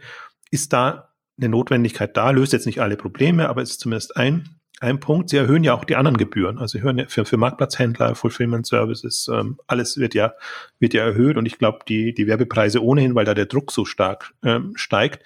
ist 0.50 0.72
da 0.72 1.15
eine 1.38 1.48
Notwendigkeit 1.48 2.16
da, 2.16 2.30
löst 2.30 2.52
jetzt 2.52 2.66
nicht 2.66 2.80
alle 2.80 2.96
Probleme, 2.96 3.48
aber 3.48 3.62
es 3.62 3.70
ist 3.70 3.80
zumindest 3.80 4.16
ein, 4.16 4.56
ein 4.80 5.00
Punkt. 5.00 5.30
Sie 5.30 5.36
erhöhen 5.36 5.64
ja 5.64 5.74
auch 5.74 5.84
die 5.84 5.96
anderen 5.96 6.16
Gebühren. 6.16 6.58
Also 6.58 6.78
hören 6.78 6.98
ja 6.98 7.04
für, 7.08 7.24
für 7.24 7.36
Marktplatzhändler, 7.36 8.14
Fulfillment 8.14 8.66
Services, 8.66 9.28
ähm, 9.32 9.58
alles 9.66 9.96
wird 9.96 10.14
ja, 10.14 10.34
wird 10.78 10.94
ja 10.94 11.04
erhöht 11.04 11.36
und 11.36 11.46
ich 11.46 11.58
glaube, 11.58 11.80
die, 11.88 12.14
die 12.14 12.26
Werbepreise 12.26 12.82
ohnehin, 12.82 13.14
weil 13.14 13.24
da 13.24 13.34
der 13.34 13.46
Druck 13.46 13.72
so 13.72 13.84
stark 13.84 14.34
ähm, 14.42 14.72
steigt. 14.76 15.24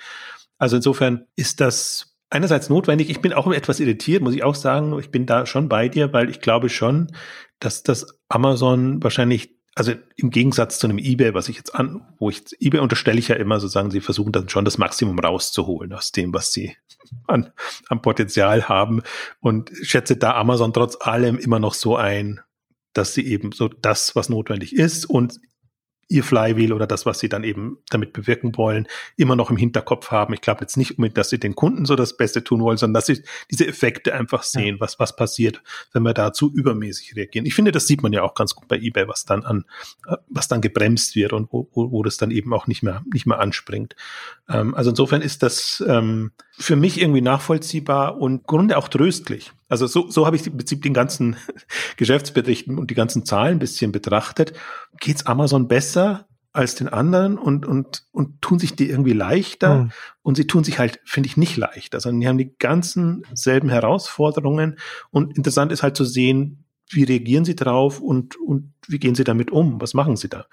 Also 0.59 0.77
insofern 0.77 1.27
ist 1.37 1.61
das 1.61 2.17
einerseits 2.29 2.69
notwendig. 2.69 3.11
Ich 3.11 3.21
bin 3.21 3.33
auch 3.33 3.51
etwas 3.53 3.81
irritiert, 3.81 4.23
muss 4.23 4.35
ich 4.35 4.45
auch 4.45 4.55
sagen. 4.55 4.99
Ich 4.99 5.11
bin 5.11 5.27
da 5.27 5.47
schon 5.47 5.69
bei 5.69 5.89
dir, 5.89 6.13
weil 6.13 6.31
ich 6.31 6.41
glaube 6.41 6.69
schon, 6.69 7.09
dass 7.59 7.83
das 7.83 8.19
Amazon 8.29 9.03
wahrscheinlich 9.03 9.60
also 9.75 9.93
im 10.17 10.31
Gegensatz 10.31 10.79
zu 10.79 10.87
einem 10.87 10.99
eBay, 10.99 11.35
was 11.35 11.49
ich 11.49 11.57
jetzt 11.57 11.75
an, 11.75 12.07
wo 12.19 12.29
ich 12.29 12.43
eBay 12.61 12.81
unterstelle 12.81 13.19
ich 13.19 13.29
ja 13.29 13.37
immer 13.37 13.61
sozusagen, 13.61 13.91
sie 13.91 14.01
versuchen 14.01 14.33
dann 14.33 14.49
schon 14.49 14.65
das 14.65 14.79
Maximum 14.79 15.19
rauszuholen 15.19 15.93
aus 15.93 16.13
dem, 16.13 16.35
was 16.35 16.53
sie 16.53 16.77
an, 17.27 17.53
an 17.89 18.03
Potenzial 18.03 18.69
haben. 18.69 19.03
Und 19.41 19.71
schätze 19.83 20.17
da 20.17 20.35
Amazon 20.35 20.73
trotz 20.73 20.97
allem 21.01 21.39
immer 21.39 21.59
noch 21.59 21.75
so 21.75 21.97
ein, 21.97 22.41
dass 22.93 23.15
sie 23.15 23.27
eben 23.27 23.53
so 23.53 23.69
das, 23.69 24.17
was 24.17 24.29
notwendig 24.29 24.75
ist 24.75 25.05
und 25.05 25.39
ihr 26.11 26.25
Flywheel 26.25 26.73
oder 26.73 26.87
das, 26.87 27.07
was 27.07 27.21
sie 27.21 27.29
dann 27.29 27.45
eben 27.45 27.79
damit 27.89 28.13
bewirken 28.13 28.57
wollen, 28.57 28.89
immer 29.17 29.37
noch 29.37 29.49
im 29.51 29.57
Hinterkopf 29.57 30.11
haben. 30.11 30.35
Ich 30.35 30.41
glaube 30.41 30.61
jetzt 30.63 30.77
nicht 30.77 30.93
unbedingt, 30.93 31.17
dass 31.17 31.31
sie 31.31 31.39
den 31.39 31.55
Kunden 31.55 31.87
so 31.87 31.95
das 31.95 32.17
Beste 32.17 32.43
tun 32.43 32.61
wollen, 32.61 32.77
sondern 32.77 32.95
dass 32.95 33.07
sie 33.07 33.23
diese 33.51 33.67
Effekte 33.67 34.13
einfach 34.13 34.43
sehen, 34.43 34.77
ja. 34.77 34.81
was, 34.81 34.99
was 34.99 35.15
passiert, 35.15 35.63
wenn 35.93 36.03
wir 36.03 36.13
dazu 36.13 36.53
übermäßig 36.53 37.15
reagieren. 37.15 37.47
Ich 37.47 37.55
finde, 37.55 37.71
das 37.71 37.87
sieht 37.87 38.03
man 38.03 38.13
ja 38.13 38.23
auch 38.23 38.35
ganz 38.35 38.55
gut 38.57 38.67
bei 38.67 38.77
eBay, 38.77 39.07
was 39.07 39.25
dann 39.25 39.45
an, 39.45 39.65
was 40.29 40.49
dann 40.49 40.61
gebremst 40.61 41.15
wird 41.15 41.33
und 41.33 41.53
wo, 41.53 41.69
wo, 41.73 41.93
wo 41.93 42.03
das 42.03 42.17
dann 42.17 42.33
eben 42.33 42.53
auch 42.53 42.67
nicht 42.67 42.83
mehr, 42.83 43.05
nicht 43.13 43.27
mehr 43.27 43.39
anspringt. 43.39 43.95
Ähm, 44.49 44.75
also 44.75 44.91
insofern 44.91 45.23
ist 45.23 45.45
das 45.45 45.83
ähm, 45.87 46.33
für 46.59 46.77
mich 46.77 47.01
irgendwie 47.01 47.23
nachvollziehbar 47.23 48.19
und 48.19 48.41
im 48.41 48.47
Grunde 48.47 48.79
auch 48.79 48.89
tröstlich. 48.89 49.53
Also 49.71 49.87
so, 49.87 50.11
so 50.11 50.27
habe 50.27 50.37
ich 50.37 50.47
im 50.47 50.57
Prinzip 50.57 50.83
den 50.83 50.93
ganzen 50.93 51.37
Geschäftsberichten 51.97 52.79
und 52.79 52.91
die 52.91 52.95
ganzen 52.95 53.25
Zahlen 53.25 53.57
ein 53.57 53.59
bisschen 53.61 53.93
betrachtet. 53.93 54.53
Geht's 54.99 55.25
Amazon 55.25 55.69
besser 55.69 56.27
als 56.53 56.75
den 56.75 56.89
anderen 56.89 57.39
und, 57.39 57.65
und, 57.65 58.05
und 58.11 58.43
tun 58.43 58.59
sich 58.59 58.75
die 58.75 58.91
irgendwie 58.91 59.13
leichter? 59.13 59.85
Mhm. 59.85 59.93
Und 60.23 60.35
sie 60.35 60.49
tun 60.49 60.65
sich 60.65 60.79
halt, 60.81 61.01
finde 61.05 61.29
ich, 61.29 61.37
nicht 61.37 61.57
leicht. 61.57 61.95
Also 61.95 62.11
die 62.11 62.27
haben 62.27 62.39
die 62.39 62.55
ganzen 62.59 63.25
selben 63.33 63.69
Herausforderungen. 63.69 64.77
Und 65.11 65.37
interessant 65.37 65.71
ist 65.71 65.85
halt 65.85 65.97
zu 65.97 66.05
sehen, 66.05 66.65
wie 66.89 67.05
reagieren 67.05 67.45
sie 67.45 67.55
drauf 67.55 68.01
und, 68.01 68.37
und 68.41 68.73
wie 68.89 68.99
gehen 68.99 69.15
sie 69.15 69.23
damit 69.23 69.53
um? 69.53 69.81
Was 69.81 69.95
machen 69.95 70.17
sie 70.17 70.29
da 70.29 70.47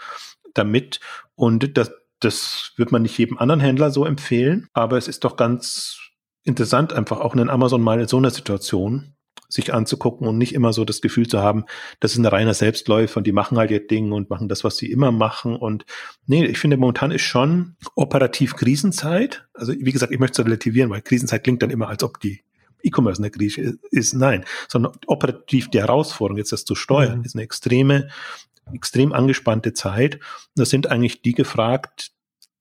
damit? 0.53 0.99
Und 1.33 1.75
das, 1.75 1.91
das 2.19 2.73
wird 2.75 2.91
man 2.91 3.01
nicht 3.01 3.17
jedem 3.17 3.39
anderen 3.39 3.59
Händler 3.59 3.89
so 3.89 4.05
empfehlen, 4.05 4.67
aber 4.73 4.97
es 4.97 5.07
ist 5.07 5.23
doch 5.23 5.35
ganz 5.35 6.06
interessant, 6.47 6.93
einfach 6.93 7.19
auch 7.19 7.33
einen 7.33 7.49
Amazon 7.49 7.81
mal 7.81 7.99
in 7.99 8.07
so 8.07 8.17
einer 8.17 8.31
Situation 8.31 9.13
sich 9.49 9.73
anzugucken 9.73 10.27
und 10.27 10.37
nicht 10.37 10.53
immer 10.53 10.73
so 10.73 10.83
das 10.83 11.01
Gefühl 11.01 11.27
zu 11.27 11.39
haben, 11.39 11.65
das 11.99 12.11
ist 12.11 12.17
ein 12.17 12.25
reiner 12.25 12.53
Selbstläufer 12.53 13.17
und 13.17 13.27
die 13.27 13.31
machen 13.31 13.57
halt 13.57 13.71
ihr 13.71 13.85
Ding 13.85 14.11
und 14.11 14.29
machen 14.29 14.49
das, 14.49 14.63
was 14.63 14.77
sie 14.77 14.91
immer 14.91 15.11
machen. 15.11 15.55
Und 15.55 15.85
nee, 16.25 16.45
ich 16.45 16.57
finde, 16.57 16.77
momentan 16.77 17.11
ist 17.11 17.21
schon 17.21 17.75
operativ 17.95 18.55
Krisenzeit. 18.55 19.47
Also 19.53 19.73
wie 19.73 19.91
gesagt, 19.91 20.11
ich 20.11 20.19
möchte 20.19 20.41
es 20.41 20.45
relativieren, 20.45 20.89
weil 20.89 21.01
Krisenzeit 21.01 21.43
klingt 21.43 21.61
dann 21.61 21.69
immer, 21.69 21.87
als 21.87 22.03
ob 22.03 22.19
die 22.19 22.41
E-Commerce 22.83 23.21
eine 23.21 23.31
Krise 23.31 23.77
ist. 23.89 24.13
Nein, 24.13 24.43
sondern 24.67 24.93
operativ 25.07 25.69
die 25.69 25.79
Herausforderung, 25.79 26.37
jetzt 26.37 26.51
das 26.51 26.65
zu 26.65 26.75
steuern, 26.75 27.19
mhm. 27.19 27.25
ist 27.25 27.35
eine 27.35 27.43
extreme, 27.43 28.09
extrem 28.73 29.13
angespannte 29.13 29.73
Zeit. 29.73 30.15
Und 30.15 30.55
das 30.55 30.69
sind 30.69 30.87
eigentlich 30.87 31.21
die 31.21 31.33
gefragt, 31.33 32.11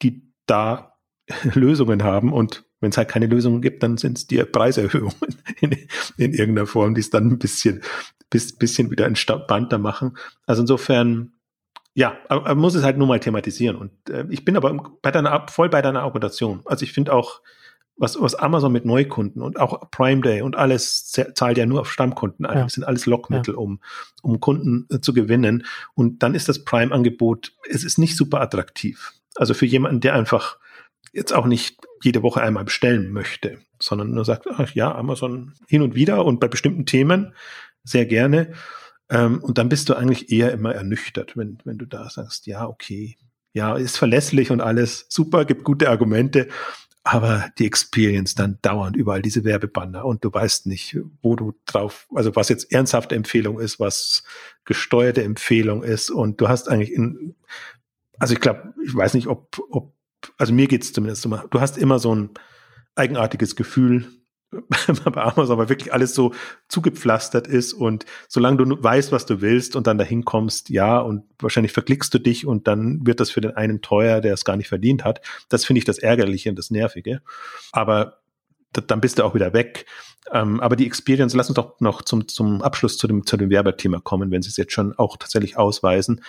die 0.03 0.22
da 0.47 0.93
Lösungen 1.55 2.05
haben 2.05 2.32
und 2.32 2.65
wenn 2.80 2.90
es 2.90 2.96
halt 2.96 3.08
keine 3.08 3.26
Lösungen 3.26 3.62
gibt, 3.62 3.82
dann 3.82 3.96
sind 3.96 4.18
es 4.18 4.26
die 4.26 4.42
Preiserhöhungen 4.42 5.14
in, 5.60 5.72
in, 6.16 6.32
irgendeiner 6.32 6.66
Form, 6.66 6.94
die 6.94 7.00
es 7.00 7.10
dann 7.10 7.28
ein 7.28 7.38
bisschen, 7.38 7.82
bis, 8.30 8.56
bisschen 8.56 8.90
wieder 8.90 9.06
entspannter 9.06 9.78
machen. 9.78 10.16
Also 10.46 10.62
insofern, 10.62 11.32
ja, 11.94 12.16
man 12.28 12.58
muss 12.58 12.74
es 12.74 12.84
halt 12.84 12.98
nur 12.98 13.06
mal 13.06 13.20
thematisieren. 13.20 13.76
Und 13.76 13.92
äh, 14.10 14.26
ich 14.28 14.44
bin 14.44 14.56
aber 14.56 14.96
bei 15.00 15.10
deiner, 15.10 15.46
voll 15.48 15.68
bei 15.68 15.82
deiner 15.82 16.02
Argumentation. 16.02 16.60
Also 16.64 16.84
ich 16.84 16.92
finde 16.92 17.12
auch, 17.12 17.40
was, 17.98 18.20
was 18.20 18.34
Amazon 18.34 18.72
mit 18.72 18.84
Neukunden 18.84 19.40
und 19.40 19.58
auch 19.58 19.90
Prime 19.90 20.20
Day 20.20 20.42
und 20.42 20.54
alles 20.54 21.10
zahlt 21.10 21.56
ja 21.56 21.64
nur 21.64 21.80
auf 21.80 21.90
Stammkunden 21.90 22.44
ein. 22.44 22.58
Ja. 22.58 22.64
Das 22.64 22.74
sind 22.74 22.84
alles 22.84 23.06
Lockmittel, 23.06 23.54
ja. 23.54 23.58
um, 23.58 23.80
um 24.22 24.38
Kunden 24.38 24.86
äh, 24.90 25.00
zu 25.00 25.14
gewinnen. 25.14 25.64
Und 25.94 26.22
dann 26.22 26.34
ist 26.34 26.48
das 26.48 26.64
Prime-Angebot, 26.64 27.54
es 27.70 27.84
ist 27.84 27.96
nicht 27.96 28.16
super 28.16 28.42
attraktiv. 28.42 29.14
Also 29.34 29.54
für 29.54 29.66
jemanden, 29.66 30.00
der 30.00 30.14
einfach 30.14 30.58
jetzt 31.12 31.32
auch 31.32 31.46
nicht 31.46 31.86
jede 32.03 32.22
Woche 32.22 32.42
einmal 32.42 32.64
bestellen 32.64 33.12
möchte, 33.12 33.59
sondern 33.80 34.11
nur 34.11 34.24
sagt, 34.24 34.47
ach 34.51 34.74
ja, 34.74 34.94
Amazon 34.94 35.55
hin 35.66 35.82
und 35.82 35.94
wieder 35.94 36.24
und 36.24 36.40
bei 36.40 36.49
bestimmten 36.49 36.86
Themen 36.86 37.34
sehr 37.84 38.07
gerne. 38.07 38.53
Ähm, 39.09 39.42
und 39.42 39.59
dann 39.59 39.68
bist 39.68 39.88
du 39.88 39.94
eigentlich 39.94 40.30
eher 40.32 40.53
immer 40.53 40.74
ernüchtert, 40.74 41.36
wenn, 41.36 41.59
wenn 41.64 41.78
du 41.78 41.86
da 41.86 42.09
sagst, 42.11 42.47
ja, 42.47 42.66
okay, 42.66 43.16
ja, 43.53 43.76
ist 43.76 43.97
verlässlich 43.97 44.51
und 44.51 44.61
alles 44.61 45.07
super, 45.09 45.44
gibt 45.44 45.64
gute 45.64 45.88
Argumente, 45.88 46.49
aber 47.05 47.49
die 47.59 47.66
Experience 47.66 48.34
dann 48.34 48.59
dauernd 48.62 48.97
überall 48.97 49.22
diese 49.22 49.44
Werbebanner 49.44 50.05
und 50.05 50.24
du 50.24 50.34
weißt 50.34 50.66
nicht, 50.66 50.99
wo 51.22 51.36
du 51.36 51.55
drauf, 51.64 52.09
also 52.12 52.34
was 52.34 52.49
jetzt 52.49 52.72
ernsthafte 52.72 53.14
Empfehlung 53.14 53.61
ist, 53.61 53.78
was 53.78 54.24
gesteuerte 54.64 55.22
Empfehlung 55.22 55.84
ist 55.84 56.11
und 56.11 56.40
du 56.40 56.49
hast 56.49 56.68
eigentlich 56.68 56.92
in, 56.92 57.36
also 58.18 58.34
ich 58.34 58.40
glaube, 58.40 58.74
ich 58.84 58.94
weiß 58.94 59.14
nicht, 59.14 59.28
ob, 59.28 59.57
ob 59.70 59.95
also 60.38 60.52
mir 60.52 60.66
geht's 60.66 60.92
zumindest 60.92 61.22
so, 61.22 61.28
du 61.28 61.60
hast 61.60 61.78
immer 61.78 61.98
so 61.98 62.14
ein 62.14 62.30
eigenartiges 62.94 63.56
Gefühl 63.56 64.06
bei 64.50 65.22
Amazon, 65.22 65.58
weil 65.58 65.68
wirklich 65.68 65.92
alles 65.92 66.14
so 66.14 66.32
zugepflastert 66.68 67.46
ist 67.46 67.72
und 67.72 68.06
solange 68.28 68.58
du 68.58 68.82
weißt, 68.82 69.12
was 69.12 69.26
du 69.26 69.40
willst 69.40 69.76
und 69.76 69.86
dann 69.86 69.98
dahin 69.98 70.24
kommst, 70.24 70.70
ja, 70.70 70.98
und 70.98 71.24
wahrscheinlich 71.38 71.72
verklickst 71.72 72.14
du 72.14 72.18
dich 72.18 72.46
und 72.46 72.66
dann 72.66 73.06
wird 73.06 73.20
das 73.20 73.30
für 73.30 73.40
den 73.40 73.56
einen 73.56 73.82
teuer, 73.82 74.20
der 74.20 74.34
es 74.34 74.44
gar 74.44 74.56
nicht 74.56 74.68
verdient 74.68 75.04
hat. 75.04 75.20
Das 75.48 75.64
finde 75.64 75.78
ich 75.78 75.84
das 75.84 75.98
Ärgerliche 75.98 76.48
und 76.50 76.58
das 76.58 76.70
Nervige. 76.70 77.22
Aber 77.72 78.18
dann 78.72 79.00
bist 79.00 79.18
du 79.18 79.24
auch 79.24 79.34
wieder 79.34 79.52
weg. 79.52 79.86
Ähm, 80.32 80.60
aber 80.60 80.76
die 80.76 80.86
Experience, 80.86 81.34
lass 81.34 81.48
uns 81.48 81.56
doch 81.56 81.80
noch 81.80 82.02
zum, 82.02 82.28
zum 82.28 82.62
Abschluss 82.62 82.98
zu 82.98 83.06
dem, 83.06 83.24
zu 83.26 83.36
dem 83.36 83.50
Werbethema 83.50 84.00
kommen, 84.00 84.30
wenn 84.30 84.42
sie 84.42 84.48
es 84.48 84.56
jetzt 84.56 84.72
schon 84.72 84.92
auch 84.98 85.16
tatsächlich 85.16 85.56
ausweisen. 85.56 86.22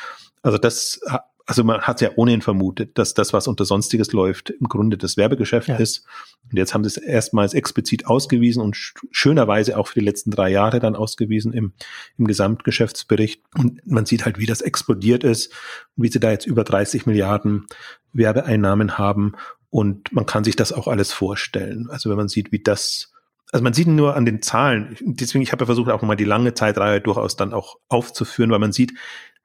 Also 0.43 0.57
das 0.57 1.01
also 1.47 1.63
man 1.63 1.81
hat 1.81 2.01
ja 2.01 2.11
ohnehin 2.17 2.41
vermutet, 2.41 2.97
dass 2.97 3.13
das, 3.13 3.31
was 3.31 3.47
unter 3.47 3.63
Sonstiges 3.63 4.11
läuft, 4.11 4.49
im 4.49 4.67
Grunde 4.67 4.97
das 4.97 5.15
Werbegeschäft 5.15 5.69
ja. 5.69 5.77
ist. 5.77 6.05
Und 6.51 6.57
jetzt 6.57 6.73
haben 6.73 6.83
sie 6.83 6.89
es 6.89 6.97
erstmals 6.97 7.53
explizit 7.53 8.05
ausgewiesen 8.05 8.61
und 8.61 8.75
schönerweise 9.11 9.77
auch 9.77 9.87
für 9.87 9.99
die 9.99 10.05
letzten 10.05 10.29
drei 10.29 10.49
Jahre 10.49 10.81
dann 10.81 10.97
ausgewiesen 10.97 11.53
im, 11.53 11.71
im 12.17 12.27
Gesamtgeschäftsbericht. 12.27 13.41
Und 13.57 13.79
man 13.87 14.05
sieht 14.05 14.25
halt, 14.25 14.39
wie 14.39 14.45
das 14.45 14.59
explodiert 14.59 15.23
ist 15.23 15.53
und 15.95 16.03
wie 16.03 16.09
sie 16.09 16.19
da 16.19 16.31
jetzt 16.31 16.45
über 16.45 16.65
30 16.65 17.05
Milliarden 17.05 17.65
Werbeeinnahmen 18.11 18.97
haben. 18.97 19.31
Und 19.69 20.11
man 20.11 20.25
kann 20.25 20.43
sich 20.43 20.57
das 20.57 20.73
auch 20.73 20.89
alles 20.89 21.13
vorstellen. 21.13 21.87
Also 21.89 22.09
wenn 22.09 22.17
man 22.17 22.27
sieht, 22.27 22.51
wie 22.51 22.61
das 22.61 23.13
also 23.53 23.63
man 23.63 23.71
sieht 23.71 23.87
nur 23.87 24.17
an 24.17 24.25
den 24.25 24.41
Zahlen, 24.41 24.97
deswegen, 24.99 25.41
ich 25.41 25.53
habe 25.53 25.61
ja 25.61 25.67
versucht, 25.67 25.89
auch 25.89 26.01
mal 26.01 26.17
die 26.17 26.25
lange 26.25 26.53
Zeitreihe 26.53 26.99
durchaus 26.99 27.37
dann 27.37 27.53
auch 27.53 27.77
aufzuführen, 27.87 28.51
weil 28.51 28.59
man 28.59 28.73
sieht, 28.73 28.91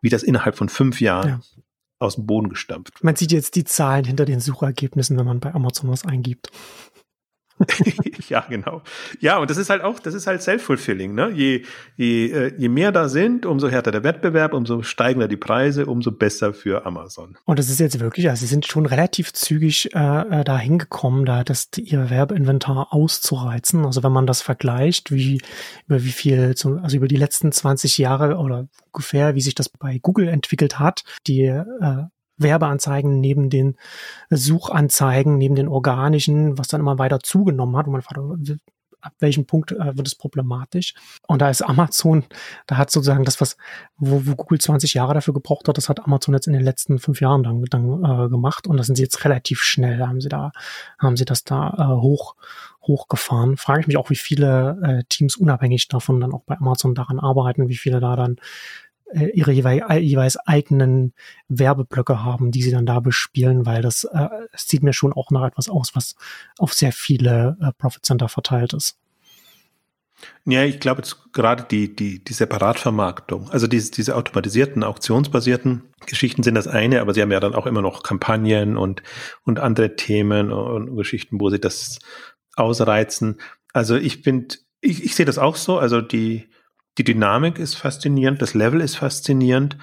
wie 0.01 0.09
das 0.09 0.25
innerhalb 0.25 0.57
von 0.57 0.69
fünf 0.69 1.01
Jahren 1.01 1.29
ja 1.29 1.41
aus 2.03 2.17
dem 2.17 2.27
Boden 2.27 2.49
gestampft. 2.49 3.03
Man 3.03 3.17
sieht 3.17 3.33
jetzt 3.33 3.57
die 3.57 3.65
Zahlen 3.65 4.05
hinter 4.05 4.25
den 4.25 4.41
Suchergebnissen, 4.41 5.17
wenn 5.17 5.27
man 5.27 5.41
bei 5.41 5.55
Amazon 5.55 5.91
was 5.91 6.05
eingibt. 6.05 6.51
ja, 8.29 8.45
genau. 8.49 8.83
Ja, 9.21 9.39
und 9.39 9.51
das 9.51 9.57
ist 9.57 9.71
halt 9.71 9.83
auch, 9.83 9.99
das 9.99 10.15
ist 10.15 10.27
halt 10.27 10.43
self-fulfilling. 10.43 11.15
Ne? 11.15 11.31
Je, 11.31 11.63
je, 11.97 12.27
äh, 12.31 12.55
je 12.57 12.69
mehr 12.69 12.93
da 12.93 13.09
sind, 13.09 13.47
umso 13.47 13.69
härter 13.69 13.91
der 13.91 14.05
Wettbewerb, 14.05 14.53
umso 14.53 14.83
steigender 14.83 15.29
die 15.29 15.37
Preise, 15.37 15.87
umso 15.87 16.13
besser 16.13 16.55
für 16.55 16.87
Amazon. 16.87 17.37
Und 17.45 17.59
das 17.59 17.69
ist 17.69 17.81
jetzt 17.81 18.01
wirklich, 18.01 18.29
also 18.29 18.41
sie 18.41 18.47
sind 18.47 18.67
schon 18.67 18.87
relativ 18.87 19.33
zügig 19.33 19.95
äh, 19.95 20.41
äh 20.41 20.45
da 20.45 20.59
hingekommen, 20.59 21.25
da 21.25 21.45
das 21.45 21.69
ihr 21.77 22.11
Werbeinventar 22.11 22.89
auszureizen. 22.93 23.85
Also 23.85 24.03
wenn 24.03 24.13
man 24.13 24.27
das 24.27 24.43
vergleicht, 24.43 25.13
wie 25.13 25.41
über 25.87 26.03
wie 26.03 26.13
viel, 26.13 26.55
also 26.83 26.97
über 26.97 27.09
die 27.09 27.17
letzten 27.17 27.53
20 27.53 27.99
Jahre 27.99 28.37
oder 28.37 28.69
ungefähr, 28.93 29.35
wie 29.35 29.41
sich 29.41 29.55
das 29.55 29.69
bei 29.69 29.99
Google 29.99 30.29
entwickelt 30.29 30.79
hat, 30.79 31.05
die 31.27 31.43
äh, 31.45 31.65
Werbeanzeigen 32.37 33.21
neben 33.21 33.51
den 33.51 33.77
Suchanzeigen, 34.31 35.39
neben 35.39 35.55
den 35.55 35.69
organischen, 35.69 36.59
was 36.59 36.69
dann 36.69 36.81
immer 36.81 36.99
weiter 36.99 37.21
zugenommen 37.21 37.77
hat, 37.77 37.87
wo 37.87 37.91
man 37.91 38.03
fragt, 38.03 38.19
ab 39.03 39.15
welchem 39.19 39.47
Punkt 39.47 39.73
äh, 39.73 39.97
wird 39.97 40.07
es 40.07 40.15
problematisch. 40.15 40.95
Und 41.27 41.43
da 41.43 41.51
ist 41.51 41.63
Amazon, 41.63 42.25
da 42.67 42.77
hat 42.77 42.91
sozusagen 42.91 43.25
das, 43.25 43.41
was, 43.41 43.57
wo, 43.97 44.27
wo 44.27 44.35
Google 44.37 44.61
20 44.61 44.95
Jahre 44.95 45.15
dafür 45.15 45.35
gebraucht 45.35 45.69
hat, 45.69 45.77
das 45.77 45.89
hat 45.89 46.05
Amazon 46.05 46.35
jetzt 46.35 46.47
in 46.47 46.53
den 46.53 46.63
letzten 46.63 46.99
fünf 46.99 47.21
Jahren 47.21 47.43
dann, 47.43 47.65
dann 47.65 48.05
äh, 48.05 48.29
gemacht. 48.29 48.67
Und 48.67 48.77
da 48.77 48.85
sind 48.85 48.97
sie 48.97 49.03
jetzt 49.03 49.25
relativ 49.25 49.61
schnell, 49.61 50.01
haben 50.01 50.21
sie 50.21 50.29
da, 50.29 50.53
haben 50.99 51.17
sie 51.17 51.25
das 51.25 51.45
da 51.45 51.75
äh, 51.79 52.01
hoch, 52.01 52.37
hochgefahren. 52.87 53.57
Frage 53.57 53.81
ich 53.81 53.87
mich 53.89 53.97
auch, 53.97 54.11
wie 54.11 54.17
viele 54.17 54.79
äh, 54.83 55.05
Teams 55.09 55.37
unabhängig 55.37 55.89
davon 55.89 56.21
dann 56.21 56.33
auch 56.33 56.45
bei 56.45 56.57
Amazon 56.57 56.95
daran 56.95 57.19
arbeiten, 57.19 57.69
wie 57.69 57.77
viele 57.77 58.01
da 58.01 58.17
dann 58.17 58.37
äh, 59.13 59.31
ihre 59.35 59.53
jeweils, 59.53 59.83
jeweils 60.01 60.37
eigenen 60.37 61.13
Werbeblöcke 61.49 62.25
haben, 62.25 62.51
die 62.51 62.63
sie 62.63 62.71
dann 62.71 62.87
da 62.87 63.01
bespielen, 63.01 63.67
weil 63.67 63.83
das, 63.83 64.05
äh, 64.05 64.29
sieht 64.55 64.83
mir 64.83 64.93
schon 64.93 65.13
auch 65.13 65.31
nach 65.31 65.45
etwas 65.45 65.69
aus, 65.69 65.95
was 65.95 66.17
auf 66.59 66.75
sehr 66.75 66.93
viele 66.93 67.57
äh, 67.61 67.73
Profit 67.77 68.05
Center 68.05 68.29
verteilt 68.29 68.73
ist. 68.73 68.99
Ja, 70.45 70.63
ich 70.65 70.81
glaube 70.81 71.03
gerade 71.33 71.65
die, 71.69 71.95
die, 71.95 72.23
die 72.23 72.33
Separatvermarktung, 72.33 73.51
also 73.51 73.67
diese, 73.67 73.91
diese 73.91 74.17
automatisierten, 74.17 74.85
auktionsbasierten 74.85 75.83
Geschichten 76.07 76.43
sind 76.43 76.55
das 76.55 76.69
eine, 76.69 77.01
aber 77.01 77.15
sie 77.15 77.23
haben 77.23 77.33
ja 77.33 77.41
dann 77.41 77.55
auch 77.55 77.67
immer 77.67 77.83
noch 77.83 78.03
Kampagnen 78.03 78.77
und, 78.77 79.03
und 79.45 79.59
andere 79.59 79.97
Themen 79.97 80.53
und 80.53 80.97
Geschichten, 80.97 81.41
wo 81.41 81.51
sie 81.51 81.61
das 81.61 81.99
ausreizen. 82.55 83.41
Also 83.73 83.97
ich 83.97 84.23
finde, 84.23 84.57
ich, 84.81 85.05
ich 85.05 85.15
sehe 85.15 85.27
das 85.27 85.39
auch 85.39 85.57
so, 85.57 85.79
also 85.79 86.01
die, 86.01 86.49
die 86.99 87.05
Dynamik 87.05 87.59
ist 87.59 87.75
faszinierend, 87.75 88.43
das 88.43 88.55
Level 88.55 88.81
ist 88.81 88.97
faszinierend 88.97 89.79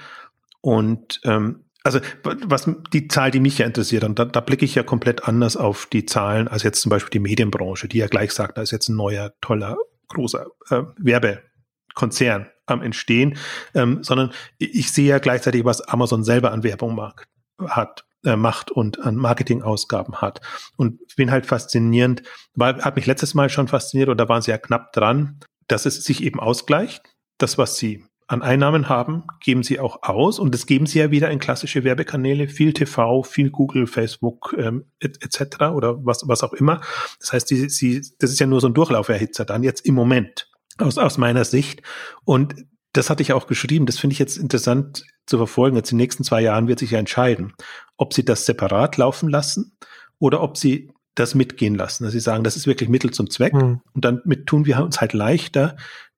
und 0.61 1.21
ähm, 1.23 1.65
also 1.83 1.99
was 2.23 2.69
die 2.93 3.07
Zahl, 3.07 3.31
die 3.31 3.39
mich 3.39 3.57
ja 3.57 3.65
interessiert, 3.65 4.03
und 4.03 4.19
da, 4.19 4.25
da 4.25 4.41
blicke 4.41 4.65
ich 4.65 4.75
ja 4.75 4.83
komplett 4.83 5.23
anders 5.23 5.55
auf 5.55 5.85
die 5.85 6.05
Zahlen 6.05 6.47
als 6.47 6.63
jetzt 6.63 6.81
zum 6.81 6.89
Beispiel 6.89 7.11
die 7.11 7.19
Medienbranche, 7.19 7.87
die 7.87 7.99
ja 7.99 8.07
gleich 8.07 8.31
sagt, 8.31 8.57
da 8.57 8.61
ist 8.61 8.71
jetzt 8.71 8.89
ein 8.89 8.95
neuer, 8.95 9.33
toller, 9.41 9.77
großer 10.09 10.47
äh, 10.69 10.83
Werbekonzern 10.97 12.49
am 12.65 12.81
Entstehen, 12.81 13.37
ähm, 13.73 14.03
sondern 14.03 14.31
ich 14.57 14.91
sehe 14.91 15.09
ja 15.09 15.19
gleichzeitig, 15.19 15.65
was 15.65 15.81
Amazon 15.81 16.23
selber 16.23 16.51
an 16.51 16.63
Werbung 16.63 16.95
mag, 16.95 17.27
hat, 17.65 18.05
äh, 18.25 18.35
macht 18.35 18.71
und 18.71 19.01
an 19.01 19.15
Marketingausgaben 19.15 20.17
hat. 20.17 20.41
Und 20.75 20.99
bin 21.15 21.31
halt 21.31 21.45
faszinierend, 21.45 22.23
war, 22.53 22.79
hat 22.81 22.97
mich 22.97 23.05
letztes 23.05 23.33
Mal 23.33 23.49
schon 23.49 23.67
fasziniert 23.67 24.09
und 24.09 24.17
da 24.17 24.27
waren 24.27 24.41
sie 24.41 24.51
ja 24.51 24.57
knapp 24.57 24.91
dran, 24.93 25.39
dass 25.69 25.85
es 25.85 26.03
sich 26.03 26.23
eben 26.23 26.41
ausgleicht. 26.41 27.15
Das, 27.37 27.57
was 27.57 27.77
sie 27.77 28.03
an 28.27 28.41
Einnahmen 28.43 28.89
haben, 28.89 29.23
geben 29.39 29.63
sie 29.63 29.79
auch 29.79 30.03
aus 30.03 30.37
und 30.37 30.53
das 30.53 30.65
geben 30.65 30.85
sie 30.85 30.99
ja 30.99 31.09
wieder 31.09 31.31
in 31.31 31.39
klassische 31.39 31.83
Werbekanäle, 31.83 32.47
viel 32.47 32.73
TV, 32.73 33.23
viel 33.23 33.49
Google, 33.49 33.87
Facebook 33.87 34.53
ähm, 34.57 34.91
etc. 34.99 35.39
Et 35.39 35.61
oder 35.61 36.05
was, 36.05 36.27
was 36.27 36.43
auch 36.43 36.53
immer. 36.53 36.81
Das 37.19 37.33
heißt, 37.33 37.49
die, 37.49 37.69
sie, 37.69 38.01
das 38.19 38.29
ist 38.31 38.39
ja 38.39 38.45
nur 38.45 38.61
so 38.61 38.67
ein 38.67 38.75
Durchlauferhitzer 38.75 39.45
dann 39.45 39.63
jetzt 39.63 39.85
im 39.85 39.95
Moment 39.95 40.51
aus, 40.77 40.97
aus 40.99 41.17
meiner 41.17 41.43
Sicht. 41.43 41.81
Und 42.23 42.55
das 42.93 43.09
hatte 43.09 43.23
ich 43.23 43.33
auch 43.33 43.47
geschrieben. 43.47 43.87
Das 43.87 43.97
finde 43.97 44.13
ich 44.13 44.19
jetzt 44.19 44.37
interessant 44.37 45.05
zu 45.25 45.37
verfolgen. 45.37 45.77
Jetzt 45.77 45.91
in 45.91 45.97
den 45.97 46.03
nächsten 46.03 46.23
zwei 46.23 46.41
Jahren 46.41 46.67
wird 46.67 46.79
sich 46.79 46.91
ja 46.91 46.99
entscheiden, 46.99 47.53
ob 47.97 48.13
sie 48.13 48.25
das 48.25 48.45
separat 48.45 48.97
laufen 48.97 49.29
lassen 49.29 49.75
oder 50.19 50.41
ob 50.41 50.57
sie 50.57 50.91
das 51.19 51.35
mitgehen 51.35 51.75
lassen. 51.75 52.03
Dass 52.03 52.13
sie 52.13 52.19
sagen, 52.19 52.43
das 52.43 52.55
ist 52.55 52.67
wirklich 52.67 52.89
Mittel 52.89 53.11
zum 53.11 53.29
Zweck. 53.29 53.53
Mhm. 53.53 53.81
Und 53.93 54.05
damit 54.05 54.47
tun 54.47 54.65
wir 54.65 54.81
uns 54.83 55.01
halt 55.01 55.13
leichter, 55.13 55.75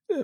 äh, 0.07 0.23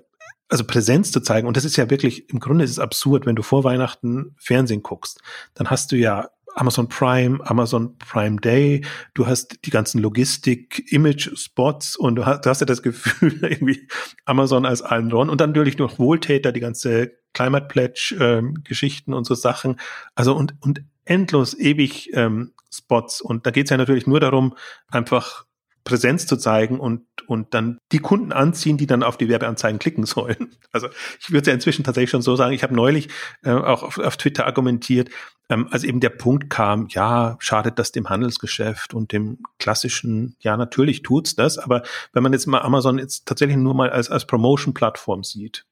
also 0.50 0.64
Präsenz 0.64 1.12
zu 1.12 1.22
zeigen. 1.22 1.48
Und 1.48 1.58
das 1.58 1.66
ist 1.66 1.78
ja 1.78 1.90
wirklich, 1.90 2.30
im 2.30 2.40
Grunde 2.40 2.64
ist 2.64 2.72
es 2.72 2.80
absurd, 2.80 3.26
wenn 3.26 3.36
du 3.36 3.44
vor 3.44 3.64
Weihnachten 3.64 4.36
Fernsehen 4.38 4.84
guckst, 4.84 5.22
dann 5.54 5.70
hast 5.70 5.92
du 5.92 5.96
ja 5.96 6.30
Amazon 6.58 6.90
Prime, 6.90 7.40
Amazon 7.48 7.98
Prime 8.00 8.38
Day, 8.38 8.84
du 9.14 9.28
hast 9.28 9.60
die 9.66 9.70
ganzen 9.70 10.02
Logistik, 10.02 10.92
Image-Spots 10.92 11.96
und 11.96 12.16
du 12.16 12.26
hast, 12.26 12.46
du 12.46 12.50
hast 12.50 12.62
ja 12.62 12.66
das 12.66 12.82
Gefühl, 12.82 13.38
irgendwie 13.44 13.88
Amazon 14.26 14.66
als 14.66 14.82
allen 14.82 15.12
Ron 15.12 15.30
und 15.30 15.40
dann 15.40 15.52
natürlich 15.52 15.78
noch 15.78 16.00
Wohltäter, 16.00 16.52
die 16.52 16.60
ganze 16.60 17.12
Climate 17.34 17.68
Pledge 17.68 18.18
ähm, 18.20 18.64
Geschichten 18.64 19.14
und 19.14 19.26
so 19.26 19.36
Sachen. 19.36 19.80
Also 20.16 20.36
und, 20.36 20.56
und 20.62 20.82
endlos 21.10 21.58
ewig 21.58 22.12
ähm, 22.14 22.54
Spots. 22.72 23.22
Und 23.22 23.46
da 23.46 23.52
geht 23.52 23.66
es 23.66 23.72
ja 23.72 23.78
natürlich 23.78 24.08
nur 24.08 24.20
darum, 24.20 24.56
einfach 24.90 25.48
Präsenz 25.88 26.28
zu 26.28 26.36
zeigen 26.36 26.82
und, 26.82 27.06
und 27.28 27.54
dann 27.54 27.80
die 27.94 28.00
Kunden 28.00 28.34
anziehen, 28.34 28.76
die 28.76 28.88
dann 28.88 29.04
auf 29.04 29.16
die 29.16 29.30
Werbeanzeigen 29.30 29.80
klicken 29.80 30.06
sollen. 30.06 30.56
Also 30.74 30.90
ich 31.20 31.32
würde 31.32 31.48
ja 31.48 31.54
inzwischen 31.56 31.86
tatsächlich 31.86 32.12
schon 32.12 32.22
so 32.22 32.36
sagen, 32.36 32.54
ich 32.54 32.62
habe 32.62 32.76
neulich 32.76 33.08
äh, 33.42 33.52
auch 33.52 33.82
auf, 33.82 33.98
auf 33.98 34.18
Twitter 34.18 34.46
argumentiert, 34.46 35.10
ähm, 35.50 35.70
als 35.72 35.86
eben 35.86 36.02
der 36.02 36.10
Punkt 36.10 36.52
kam, 36.52 36.88
ja, 36.90 37.38
schadet 37.40 37.80
das 37.80 37.94
dem 37.94 38.10
Handelsgeschäft 38.10 38.94
und 38.94 39.12
dem 39.12 39.40
klassischen, 39.58 40.36
ja, 40.40 40.56
natürlich 40.56 41.02
tut's 41.02 41.36
das, 41.36 41.58
aber 41.58 41.82
wenn 42.14 42.22
man 42.22 42.34
jetzt 42.34 42.46
mal 42.46 42.62
Amazon 42.62 43.00
jetzt 43.00 43.26
tatsächlich 43.26 43.58
nur 43.58 43.74
mal 43.74 43.90
als, 43.90 44.12
als 44.12 44.28
Promotion-Plattform 44.28 45.24
sieht, 45.24 45.66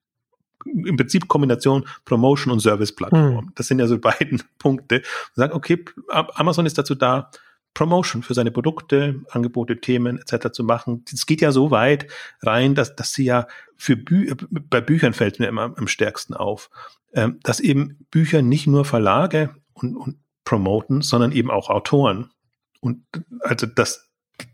im 0.65 0.97
Prinzip 0.97 1.27
Kombination 1.27 1.85
Promotion 2.05 2.51
und 2.51 2.59
Service-Plattform. 2.59 3.45
Mhm. 3.45 3.51
Das 3.55 3.67
sind 3.67 3.79
ja 3.79 3.87
so 3.87 3.99
beiden 3.99 4.41
Punkte. 4.59 4.97
Und 4.97 5.35
sagen, 5.35 5.53
okay, 5.53 5.83
Amazon 6.09 6.65
ist 6.65 6.77
dazu 6.77 6.95
da, 6.95 7.29
Promotion 7.75 8.23
für 8.23 8.33
seine 8.33 8.51
Produkte, 8.51 9.21
Angebote, 9.29 9.79
Themen 9.79 10.17
etc. 10.17 10.51
zu 10.51 10.63
machen. 10.63 11.03
Es 11.13 11.25
geht 11.25 11.41
ja 11.41 11.51
so 11.51 11.71
weit 11.71 12.07
rein, 12.41 12.73
dass, 12.73 12.95
dass 12.95 13.11
sie 13.11 13.25
ja 13.25 13.47
für 13.75 13.97
Bü 13.97 14.33
bei 14.69 14.81
Büchern 14.81 15.13
fällt 15.13 15.39
mir 15.39 15.47
immer 15.47 15.73
am 15.77 15.87
stärksten 15.87 16.33
auf, 16.33 16.69
ähm, 17.13 17.39
dass 17.43 17.59
eben 17.59 18.07
Bücher 18.09 18.41
nicht 18.41 18.65
nur 18.65 18.85
Verlage 18.85 19.53
und, 19.73 19.95
und 19.97 20.19
promoten, 20.45 21.01
sondern 21.01 21.33
eben 21.33 21.51
auch 21.51 21.69
Autoren. 21.69 22.31
Und 22.79 23.03
also, 23.41 23.67
dass 23.67 24.09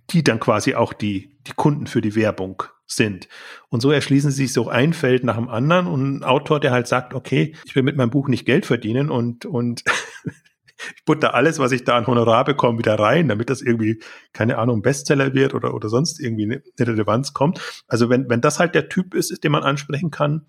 die 0.10 0.24
dann 0.24 0.40
quasi 0.40 0.76
auch 0.76 0.94
die, 0.94 1.38
die 1.48 1.54
Kunden 1.54 1.88
für 1.88 2.02
die 2.02 2.16
Werbung 2.16 2.64
sind. 2.92 3.28
Und 3.70 3.82
so 3.82 3.92
erschließen 3.92 4.32
sie 4.32 4.44
sich 4.44 4.54
so 4.54 4.70
ein 4.70 4.94
Feld 4.94 5.24
nach 5.24 5.38
dem 5.38 5.50
anderen 5.50 5.88
und 5.88 6.18
ein 6.18 6.24
Autor, 6.24 6.60
der 6.60 6.72
halt 6.72 6.88
sagt, 6.88 7.14
okay, 7.14 7.56
ich 7.66 7.76
will 7.76 7.84
mit 7.84 7.96
meinem 7.96 8.10
Buch 8.10 8.28
nicht 8.28 8.46
Geld 8.46 8.66
verdienen 8.66 9.10
und, 9.10 9.46
und 9.46 9.84
ich 10.96 11.06
butter 11.06 11.34
alles, 11.34 11.60
was 11.60 11.72
ich 11.72 11.84
da 11.84 11.98
an 11.98 12.08
Honorar 12.08 12.44
bekomme, 12.44 12.80
wieder 12.80 13.00
rein, 13.00 13.28
damit 13.28 13.50
das 13.50 13.62
irgendwie, 13.62 14.02
keine 14.34 14.58
Ahnung, 14.58 14.82
Bestseller 14.82 15.34
wird 15.34 15.54
oder, 15.54 15.74
oder 15.74 15.90
sonst 15.90 16.20
irgendwie 16.20 16.44
eine, 16.44 16.62
Relevanz 16.80 17.34
kommt. 17.34 17.62
Also 17.88 18.10
wenn, 18.10 18.30
wenn 18.30 18.42
das 18.42 18.60
halt 18.60 18.76
der 18.76 18.90
Typ 18.90 19.14
ist, 19.14 19.44
den 19.44 19.52
man 19.52 19.64
ansprechen 19.64 20.12
kann, 20.12 20.46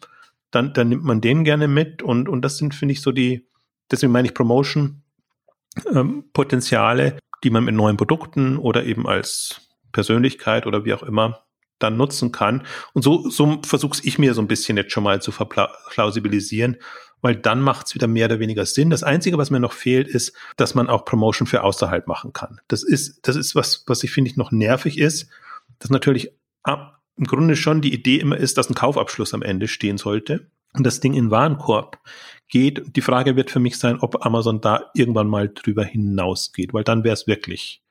dann, 0.51 0.73
dann 0.73 0.89
nimmt 0.89 1.05
man 1.05 1.21
den 1.21 1.45
gerne 1.45 1.69
mit 1.69 2.03
und, 2.03 2.29
und 2.29 2.43
das 2.43 2.59
sind, 2.59 2.75
finde 2.75 2.93
ich, 2.93 3.01
so 3.01 3.13
die, 3.13 3.47
deswegen 3.91 4.13
meine 4.13 4.29
ich 4.29 4.35
Promotion, 4.35 5.03
ähm, 5.95 6.25
Potenziale, 6.33 7.19
die 7.45 7.51
man 7.51 7.65
mit 7.65 7.75
neuen 7.75 7.97
Produkten 7.97 8.59
oder 8.59 8.85
eben 8.85 9.07
als 9.07 9.69
Persönlichkeit 9.93 10.67
oder 10.67 10.85
wie 10.85 10.95
auch 10.95 11.03
immer 11.03 11.45
dann 11.83 11.97
nutzen 11.97 12.33
kann. 12.33 12.67
Und 12.93 13.03
so, 13.03 13.29
so 13.29 13.61
versuche 13.65 14.01
ich 14.03 14.19
mir 14.19 14.35
so 14.35 14.43
ein 14.43 14.49
bisschen 14.49 14.77
jetzt 14.77 14.93
schon 14.93 15.05
mal 15.05 15.21
zu 15.21 15.33
verplausibilisieren, 15.33 16.77
weil 17.21 17.37
dann 17.37 17.61
macht 17.61 17.87
es 17.87 17.95
wieder 17.95 18.07
mehr 18.07 18.27
oder 18.27 18.41
weniger 18.41 18.67
Sinn. 18.67 18.91
Das 18.91 19.03
Einzige, 19.03 19.39
was 19.39 19.51
mir 19.51 19.61
noch 19.61 19.73
fehlt, 19.73 20.09
ist, 20.09 20.33
dass 20.57 20.75
man 20.75 20.89
auch 20.89 21.05
Promotion 21.05 21.47
für 21.47 21.63
außerhalb 21.63 22.07
machen 22.07 22.33
kann. 22.33 22.61
Das 22.69 22.83
ist, 22.83 23.27
das 23.27 23.37
ist 23.37 23.55
was, 23.55 23.85
was 23.87 24.03
ich 24.03 24.11
finde 24.11 24.31
ich 24.31 24.37
noch 24.37 24.51
nervig 24.51 24.99
ist, 24.99 25.29
dass 25.79 25.91
natürlich 25.91 26.33
im 26.65 27.27
Grunde 27.27 27.57
schon 27.57 27.81
die 27.81 27.93
Idee 27.93 28.17
immer 28.17 28.37
ist, 28.37 28.59
dass 28.59 28.71
ein 28.71 28.75
Kaufabschluss 28.75 29.35
am 29.35 29.43
Ende 29.43 29.69
stehen 29.69 29.99
sollte 29.99 30.51
und 30.73 30.85
das 30.85 31.01
Ding 31.01 31.15
in 31.15 31.31
Warenkorb 31.31 31.99
geht. 32.49 32.97
Die 32.97 33.01
Frage 33.03 33.37
wird 33.37 33.51
für 33.51 33.61
mich 33.61 33.79
sein, 33.79 33.99
ob 34.01 34.25
Amazon 34.25 34.61
da 34.61 34.91
irgendwann 34.95 35.29
mal 35.29 35.49
drüber 35.49 35.85
hinausgeht, 35.85 36.73
weil 36.73 36.85
dann 36.85 37.05
wäre 37.05 37.15
es 37.15 37.27
wirklich 37.27 37.82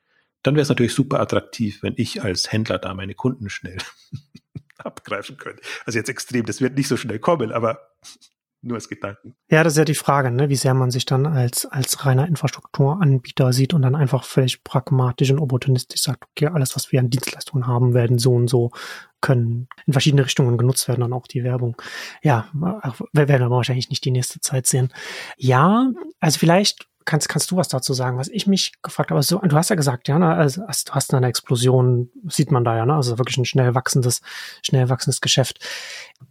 dann 0.44 0.56
wäre 0.56 0.64
es 0.64 0.70
natürlich 0.70 0.94
super 0.94 1.20
attraktiv, 1.20 1.84
wenn 1.84 1.94
ich 1.98 2.24
als 2.24 2.52
Händler 2.52 2.80
da 2.80 2.94
meine 2.94 3.14
Kunden 3.14 3.50
schnell 3.50 3.78
abgreifen 4.78 5.38
könnte. 5.38 5.62
Also 5.86 6.00
jetzt 6.00 6.10
extrem, 6.10 6.46
das 6.46 6.62
wird 6.62 6.76
nicht 6.76 6.88
so 6.88 6.98
schnell 6.98 7.20
kommen, 7.20 7.52
aber 7.52 7.80
nur 8.64 8.76
als 8.76 8.90
Gedanken. 8.90 9.36
Ja, 9.50 9.64
das 9.64 9.74
ist 9.74 9.78
ja 9.78 9.86
die 9.86 9.96
Frage, 9.96 10.30
ne? 10.30 10.50
wie 10.50 10.56
sehr 10.56 10.76
man 10.76 10.92
sich 10.92 11.06
dann 11.06 11.26
als, 11.26 11.66
als 11.66 12.06
reiner 12.06 12.28
Infrastrukturanbieter 12.28 13.54
sieht 13.54 13.74
und 13.74 13.82
dann 13.82 13.96
einfach 13.96 14.24
völlig 14.24 14.64
pragmatisch 14.64 15.32
und 15.32 15.40
opportunistisch 15.40 16.04
sagt, 16.04 16.26
okay, 16.30 16.48
alles, 16.48 16.76
was 16.76 16.92
wir 16.92 17.00
an 17.00 17.10
Dienstleistungen 17.10 17.66
haben, 17.66 17.96
werden 17.96 18.20
so 18.20 18.34
und 18.34 18.48
so 18.50 18.72
können 19.20 19.68
in 19.86 19.94
verschiedene 19.94 20.26
Richtungen 20.26 20.58
genutzt 20.58 20.88
werden, 20.88 21.02
dann 21.02 21.14
auch 21.14 21.28
die 21.28 21.44
Werbung. 21.44 21.76
Ja, 22.22 22.50
wir 22.54 23.28
werden 23.28 23.44
aber 23.44 23.58
wahrscheinlich 23.58 23.90
nicht 23.90 24.06
die 24.06 24.12
nächste 24.12 24.42
Zeit 24.42 24.68
sehen. 24.68 24.94
Ja, 25.38 25.92
also 26.20 26.40
vielleicht 26.40 26.88
kannst, 27.06 27.30
kannst 27.30 27.52
du 27.52 27.58
was 27.58 27.68
dazu 27.68 27.94
sagen, 27.94 28.18
was 28.18 28.28
ich 28.28 28.48
mich 28.48 28.74
gefragt 28.82 29.12
habe? 29.12 29.22
So, 29.24 29.40
du 29.40 29.56
hast 29.56 29.70
ja 29.70 29.76
gesagt, 29.76 30.08
ja, 30.08 30.20
ne, 30.20 30.34
also, 30.34 30.62
du 30.62 30.92
hast 30.92 31.14
eine 31.14 31.28
Explosion, 31.28 32.10
sieht 32.28 32.52
man 32.52 32.64
da 32.64 32.76
ja, 32.76 32.86
ne? 32.86 32.96
Also 32.96 33.18
wirklich 33.18 33.38
ein 33.38 33.46
schnell 33.46 33.76
wachsendes, 33.76 34.22
schnell 34.62 34.90
wachsendes 34.90 35.22
Geschäft. 35.22 35.60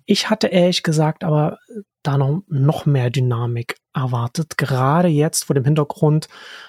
Ich 0.06 0.30
hatte 0.30 0.48
ehrlich 0.48 0.82
gesagt 0.82 1.24
aber 1.24 1.58
da 2.02 2.16
noch, 2.16 2.42
noch 2.48 2.86
mehr 2.86 3.10
Dynamik 3.10 3.76
erwartet. 3.94 4.56
Gerade 4.56 5.08
jetzt 5.08 5.44
vor 5.44 5.54
dem 5.54 5.64
Hintergrund, 5.64 6.28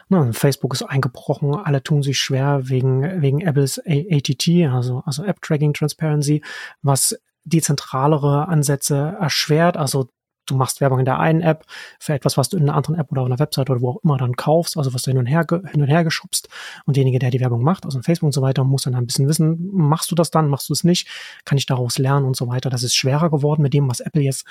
na, 0.10 0.32
Facebook 0.34 0.74
ist 0.74 0.84
eingebrochen, 0.84 1.56
alle 1.56 1.84
tun 1.84 2.04
sich 2.04 2.18
schwer 2.18 2.70
wegen, 2.70 3.22
wegen 3.22 3.42
Apples 3.42 3.80
ATT, 3.80 4.50
also, 4.72 5.04
also 5.06 5.24
App 5.24 5.42
Tracking 5.42 5.74
Transparency, 5.74 6.44
was 6.82 7.18
dezentralere 7.44 8.48
Ansätze 8.48 9.18
erschwert, 9.20 9.78
also 9.78 10.10
du 10.46 10.56
machst 10.56 10.82
Werbung 10.82 11.00
in 11.00 11.06
der 11.06 11.20
einen 11.20 11.42
App 11.42 11.66
für 12.00 12.14
etwas, 12.14 12.38
was 12.38 12.50
du 12.50 12.58
in 12.58 12.64
einer 12.64 12.76
anderen 12.76 12.96
App 12.98 13.12
oder 13.12 13.22
auf 13.22 13.28
einer 13.28 13.40
Website 13.40 13.70
oder 13.70 13.82
wo 13.82 13.92
auch 13.92 14.04
immer 14.04 14.18
dann 14.18 14.36
kaufst, 14.36 14.78
also 14.78 14.94
was 14.94 15.04
du 15.04 15.12
hin 15.12 15.18
und 15.18 15.26
her, 15.26 15.46
hin 15.50 15.82
und 15.82 15.88
her 15.88 16.04
geschubst. 16.04 16.50
Und 16.86 16.98
derjenige, 16.98 17.20
der 17.20 17.32
die 17.32 17.40
Werbung 17.40 17.64
macht, 17.64 17.86
also 17.86 17.98
in 17.98 18.04
Facebook 18.04 18.28
und 18.28 18.34
so 18.34 18.42
weiter, 18.42 18.64
muss 18.64 18.84
dann 18.84 18.96
ein 18.96 19.06
bisschen 19.06 19.28
wissen, 19.28 19.70
machst 19.72 20.12
du 20.12 20.16
das 20.16 20.32
dann, 20.32 20.48
machst 20.48 20.70
du 20.70 20.74
es 20.74 20.84
nicht, 20.84 21.08
kann 21.46 21.58
ich 21.58 21.66
daraus 21.66 21.98
lernen 21.98 22.26
und 22.26 22.36
so 22.36 22.48
weiter. 22.48 22.70
Das 22.70 22.84
ist 22.84 22.96
schwerer 22.96 23.30
geworden 23.30 23.62
mit 23.62 23.74
dem, 23.74 23.90
was 23.90 24.00
Apple 24.00 24.22
jetzt 24.22 24.46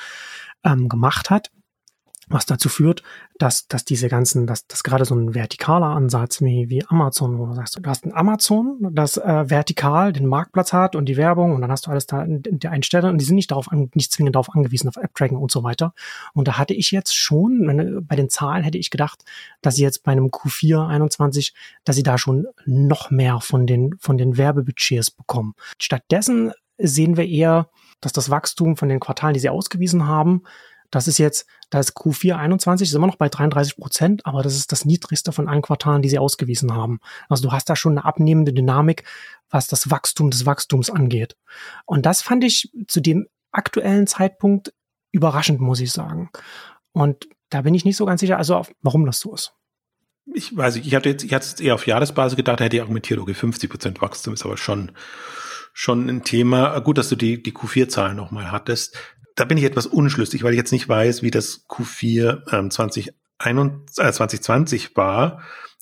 ähm, 0.65 0.89
gemacht 0.89 1.31
hat 1.31 1.51
was 2.31 2.47
dazu 2.47 2.69
führt, 2.69 3.03
dass, 3.39 3.67
dass 3.67 3.85
diese 3.85 4.09
ganzen, 4.09 4.47
dass, 4.47 4.67
dass 4.67 4.83
gerade 4.85 5.05
so 5.05 5.15
ein 5.15 5.35
vertikaler 5.35 5.87
Ansatz 5.87 6.41
wie, 6.41 6.71
wie 6.71 6.85
Amazon, 6.87 7.39
wo 7.39 7.47
du 7.47 7.55
sagst, 7.55 7.79
du 7.79 7.91
hast 7.91 8.07
ein 8.07 8.15
Amazon, 8.15 8.79
das 8.93 9.17
äh, 9.17 9.51
vertikal 9.51 10.13
den 10.13 10.27
Marktplatz 10.27 10.73
hat 10.73 10.95
und 10.95 11.07
die 11.07 11.17
Werbung 11.17 11.55
und 11.55 11.61
dann 11.61 11.73
hast 11.73 11.87
du 11.87 11.91
alles 11.91 12.07
da 12.07 12.23
in, 12.23 12.43
in 12.43 12.61
der 12.61 12.71
einen 12.71 12.85
Stelle 12.85 13.09
und 13.09 13.19
die 13.19 13.25
sind 13.25 13.35
nicht 13.35 13.51
darauf, 13.51 13.71
an, 13.71 13.91
nicht 13.95 14.13
zwingend 14.13 14.37
darauf 14.37 14.55
angewiesen, 14.55 14.89
auf 14.89 14.97
App-Tracking 14.97 15.37
und 15.37 15.51
so 15.51 15.65
weiter. 15.65 15.93
Und 16.33 16.47
da 16.47 16.57
hatte 16.57 16.75
ich 16.75 16.93
jetzt 16.93 17.17
schon, 17.17 17.67
wenn, 17.67 18.07
bei 18.07 18.15
den 18.15 18.31
Zahlen 18.31 18.63
hätte 18.63 18.79
ich 18.79 18.91
gedacht, 18.91 19.25
dass 19.61 19.75
sie 19.75 19.83
jetzt 19.83 20.05
bei 20.05 20.13
einem 20.13 20.27
Q4 20.27 20.87
21, 20.87 21.53
dass 21.85 21.97
sie 21.97 22.05
da 22.05 22.17
schon 22.17 22.47
noch 22.65 23.11
mehr 23.11 23.41
von 23.41 23.67
den, 23.67 23.97
von 23.99 24.17
den 24.17 24.37
Werbebudgets 24.37 25.11
bekommen. 25.11 25.55
Stattdessen 25.79 26.53
sehen 26.79 27.17
wir 27.17 27.27
eher, 27.27 27.69
dass 28.01 28.13
das 28.13 28.31
Wachstum 28.31 28.77
von 28.77 28.89
den 28.89 29.01
Quartalen, 29.01 29.35
die 29.35 29.41
sie 29.41 29.51
ausgewiesen 29.51 30.07
haben, 30.07 30.43
das 30.91 31.07
ist 31.07 31.19
jetzt, 31.19 31.47
da 31.71 31.79
ist 31.79 31.97
Q4 31.97 32.35
21, 32.37 32.89
ist 32.89 32.95
immer 32.95 33.07
noch 33.07 33.17
bei 33.17 33.29
33 33.29 33.77
Prozent, 33.77 34.27
aber 34.27 34.43
das 34.43 34.57
ist 34.57 34.73
das 34.73 34.85
niedrigste 34.85 35.33
von 35.33 35.49
allen 35.49 35.63
Quartalen, 35.63 36.03
die 36.03 36.09
sie 36.09 36.19
ausgewiesen 36.19 36.75
haben. 36.75 37.01
Also 37.29 37.49
du 37.49 37.53
hast 37.53 37.71
da 37.71 37.77
schon 37.77 37.93
eine 37.93 38.05
abnehmende 38.05 38.53
Dynamik, 38.53 39.05
was 39.51 39.69
das 39.69 39.91
Wachstum 39.91 40.31
des 40.31 40.47
Wachstums 40.47 40.91
angeht. 40.91 41.37
Und 41.87 42.07
das 42.07 42.23
fand 42.23 42.45
ich 42.45 42.71
zu 42.89 43.01
dem 43.01 43.27
aktuellen 43.53 44.07
Zeitpunkt 44.07 44.73
überraschend, 45.13 45.61
muss 45.61 45.81
ich 45.81 45.93
sagen. 45.93 46.31
Und 46.93 47.29
da 47.51 47.63
bin 47.63 47.75
ich 47.75 47.85
nicht 47.85 47.97
so 47.97 48.07
ganz 48.07 48.21
sicher, 48.21 48.39
also 48.39 48.65
warum 48.83 49.07
das 49.07 49.21
so 49.21 49.35
ist. 49.35 49.55
Ich 50.33 50.57
weiß 50.57 50.77
nicht, 50.77 50.87
ich 50.87 50.95
hatte 50.95 51.09
jetzt, 51.09 51.25
ich 51.25 51.33
hatte 51.33 51.47
jetzt 51.47 51.61
eher 51.61 51.75
auf 51.75 51.87
Jahresbasis 51.87 52.37
gedacht, 52.37 52.61
hätte 52.61 52.77
ich 52.77 52.83
argumentiert, 52.83 53.19
okay, 53.19 53.35
50 53.35 53.71
Prozent 53.71 54.01
Wachstum 54.01 54.35
ist 54.35 54.45
aber 54.45 54.57
schon, 54.57 54.93
schon 55.73 56.09
ein 56.09 56.23
Thema. 56.23 56.79
Gut, 56.81 56.99
dass 56.99 57.09
du 57.09 57.17
die, 57.17 57.43
die 57.43 57.53
Q4-Zahlen 57.53 58.17
nochmal 58.17 58.53
hattest 58.53 58.97
da 59.41 59.47
bin 59.47 59.57
ich 59.57 59.65
etwas 59.65 59.87
unschlüssig, 59.87 60.43
weil 60.43 60.53
ich 60.53 60.59
jetzt 60.59 60.71
nicht 60.71 60.87
weiß, 60.87 61.23
wie 61.23 61.31
das 61.31 61.67
Q4 61.67 62.53
ähm, 62.53 62.71
2021, 62.71 63.13
äh, 63.97 64.13
2020 64.13 64.97
war, 64.97 65.41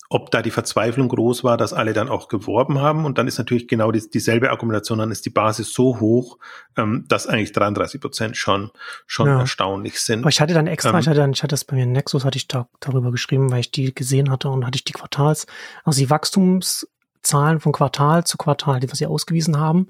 ob 0.09 0.31
da 0.31 0.41
die 0.41 0.49
Verzweiflung 0.49 1.09
groß 1.09 1.43
war, 1.43 1.57
dass 1.57 1.73
alle 1.73 1.91
dann 1.91 2.07
auch 2.07 2.29
geworben 2.29 2.79
haben. 2.79 3.03
Und 3.03 3.17
dann 3.17 3.27
ist 3.27 3.37
natürlich 3.37 3.67
genau 3.67 3.91
die, 3.91 4.09
dieselbe 4.09 4.49
Akkumulation, 4.49 4.99
dann 4.99 5.11
ist 5.11 5.25
die 5.25 5.29
Basis 5.29 5.73
so 5.73 5.99
hoch, 5.99 6.37
ähm, 6.77 7.03
dass 7.09 7.27
eigentlich 7.27 7.51
33 7.51 7.99
Prozent 7.99 8.37
schon, 8.37 8.71
schon 9.05 9.27
ja. 9.27 9.41
erstaunlich 9.41 9.99
sind. 9.99 10.21
Aber 10.21 10.29
ich 10.29 10.39
hatte 10.39 10.53
dann 10.53 10.67
extra, 10.67 10.91
ähm, 10.91 10.99
ich 10.99 11.07
hatte 11.09 11.19
dann, 11.19 11.33
ich 11.33 11.43
hatte 11.43 11.51
das 11.53 11.65
bei 11.65 11.75
mir 11.75 11.83
in 11.83 11.91
Nexus, 11.91 12.23
hatte 12.23 12.37
ich 12.37 12.47
da 12.47 12.69
darüber 12.79 13.11
geschrieben, 13.11 13.51
weil 13.51 13.59
ich 13.59 13.71
die 13.71 13.93
gesehen 13.93 14.31
hatte 14.31 14.47
und 14.47 14.65
hatte 14.65 14.77
ich 14.77 14.85
die 14.85 14.93
Quartals, 14.93 15.47
also 15.83 15.99
die 15.99 16.09
Wachstums, 16.09 16.87
Zahlen 17.21 17.59
von 17.59 17.71
Quartal 17.71 18.23
zu 18.23 18.37
Quartal, 18.37 18.79
die 18.79 18.87
wir 18.87 18.95
sie 18.95 19.05
ausgewiesen 19.05 19.59
haben, 19.59 19.87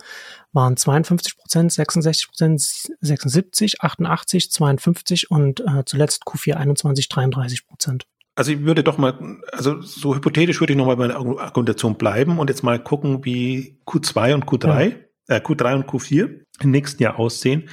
waren 0.51 0.77
52 0.77 1.37
Prozent, 1.37 1.71
66 1.71 2.27
Prozent, 2.27 2.61
76, 3.01 3.81
88, 3.81 4.51
52 4.51 5.31
und 5.31 5.61
äh, 5.61 5.83
zuletzt 5.85 6.23
Q4 6.23 6.53
21, 6.53 7.09
33 7.09 7.67
Prozent. 7.67 8.05
Also 8.35 8.53
ich 8.53 8.63
würde 8.63 8.83
doch 8.83 8.97
mal, 8.97 9.37
also 9.51 9.81
so 9.81 10.15
hypothetisch 10.15 10.61
würde 10.61 10.73
ich 10.73 10.77
nochmal 10.77 10.95
bei 10.95 11.07
der 11.07 11.17
Argumentation 11.17 11.95
bleiben 11.95 12.39
und 12.39 12.49
jetzt 12.49 12.63
mal 12.63 12.81
gucken, 12.81 13.25
wie 13.25 13.77
Q2 13.85 14.33
und 14.33 14.45
Q3, 14.45 14.95
ja. 15.27 15.35
äh, 15.35 15.39
Q3 15.39 15.75
und 15.75 15.87
Q4 15.87 16.45
im 16.61 16.71
nächsten 16.71 17.03
Jahr 17.03 17.19
aussehen, 17.19 17.69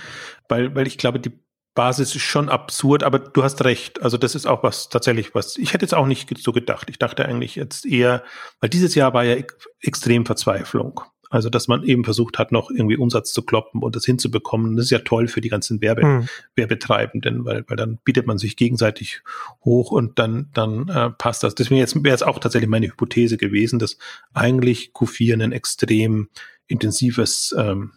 weil, 0.49 0.75
weil 0.75 0.87
ich 0.87 0.99
glaube, 0.99 1.21
die 1.21 1.33
Basis 1.77 2.17
ist 2.17 2.23
schon 2.23 2.49
absurd, 2.49 3.05
aber 3.05 3.21
du 3.21 3.45
hast 3.45 3.65
recht. 3.65 4.03
Also 4.03 4.17
das 4.17 4.35
ist 4.35 4.47
auch 4.47 4.65
was 4.65 4.89
tatsächlich 4.89 5.37
was. 5.37 5.57
Ich 5.59 5.73
hätte 5.73 5.85
jetzt 5.85 5.95
auch 5.95 6.07
nicht 6.07 6.37
so 6.39 6.51
gedacht. 6.51 6.91
Ich 6.91 6.99
dachte 6.99 7.25
eigentlich 7.25 7.55
jetzt 7.55 7.87
eher, 7.87 8.25
weil 8.61 8.71
dieses 8.71 8.97
Jahr 8.97 9.15
war 9.15 9.23
ja 9.23 9.37
extrem 9.81 10.27
Verzweiflung. 10.27 11.03
Also 11.29 11.51
dass 11.51 11.69
man 11.69 11.83
eben 11.83 12.05
versucht 12.05 12.39
hat, 12.39 12.51
noch 12.51 12.71
irgendwie 12.71 12.97
Umsatz 12.97 13.33
zu 13.33 13.43
kloppen 13.43 13.83
und 13.83 13.95
das 13.95 14.05
hinzubekommen. 14.05 14.77
Das 14.77 14.87
ist 14.87 14.91
ja 14.91 15.01
toll 15.01 15.29
für 15.29 15.41
die 15.41 15.49
ganzen 15.49 15.81
Werbe 15.81 16.03
hm. 16.03 16.29
Werbetreibenden, 16.55 17.45
weil, 17.45 17.65
weil 17.69 17.77
dann 17.77 17.99
bietet 18.05 18.27
man 18.27 18.39
sich 18.39 18.57
gegenseitig 18.57 19.23
hoch 19.65 19.91
und 19.91 20.19
dann, 20.19 20.49
dann 20.55 20.89
äh, 20.89 21.11
passt 21.11 21.43
das. 21.43 21.55
Deswegen 21.55 21.79
jetzt 21.79 22.03
wäre 22.03 22.15
es 22.15 22.23
auch 22.23 22.39
tatsächlich 22.39 22.71
meine 22.71 22.87
Hypothese 22.87 23.37
gewesen, 23.37 23.79
dass 23.79 23.99
eigentlich 24.33 24.93
Q4 24.95 25.43
ein 25.43 25.53
extrem 25.53 26.31
intensives, 26.69 27.55
ähm, 27.59 27.93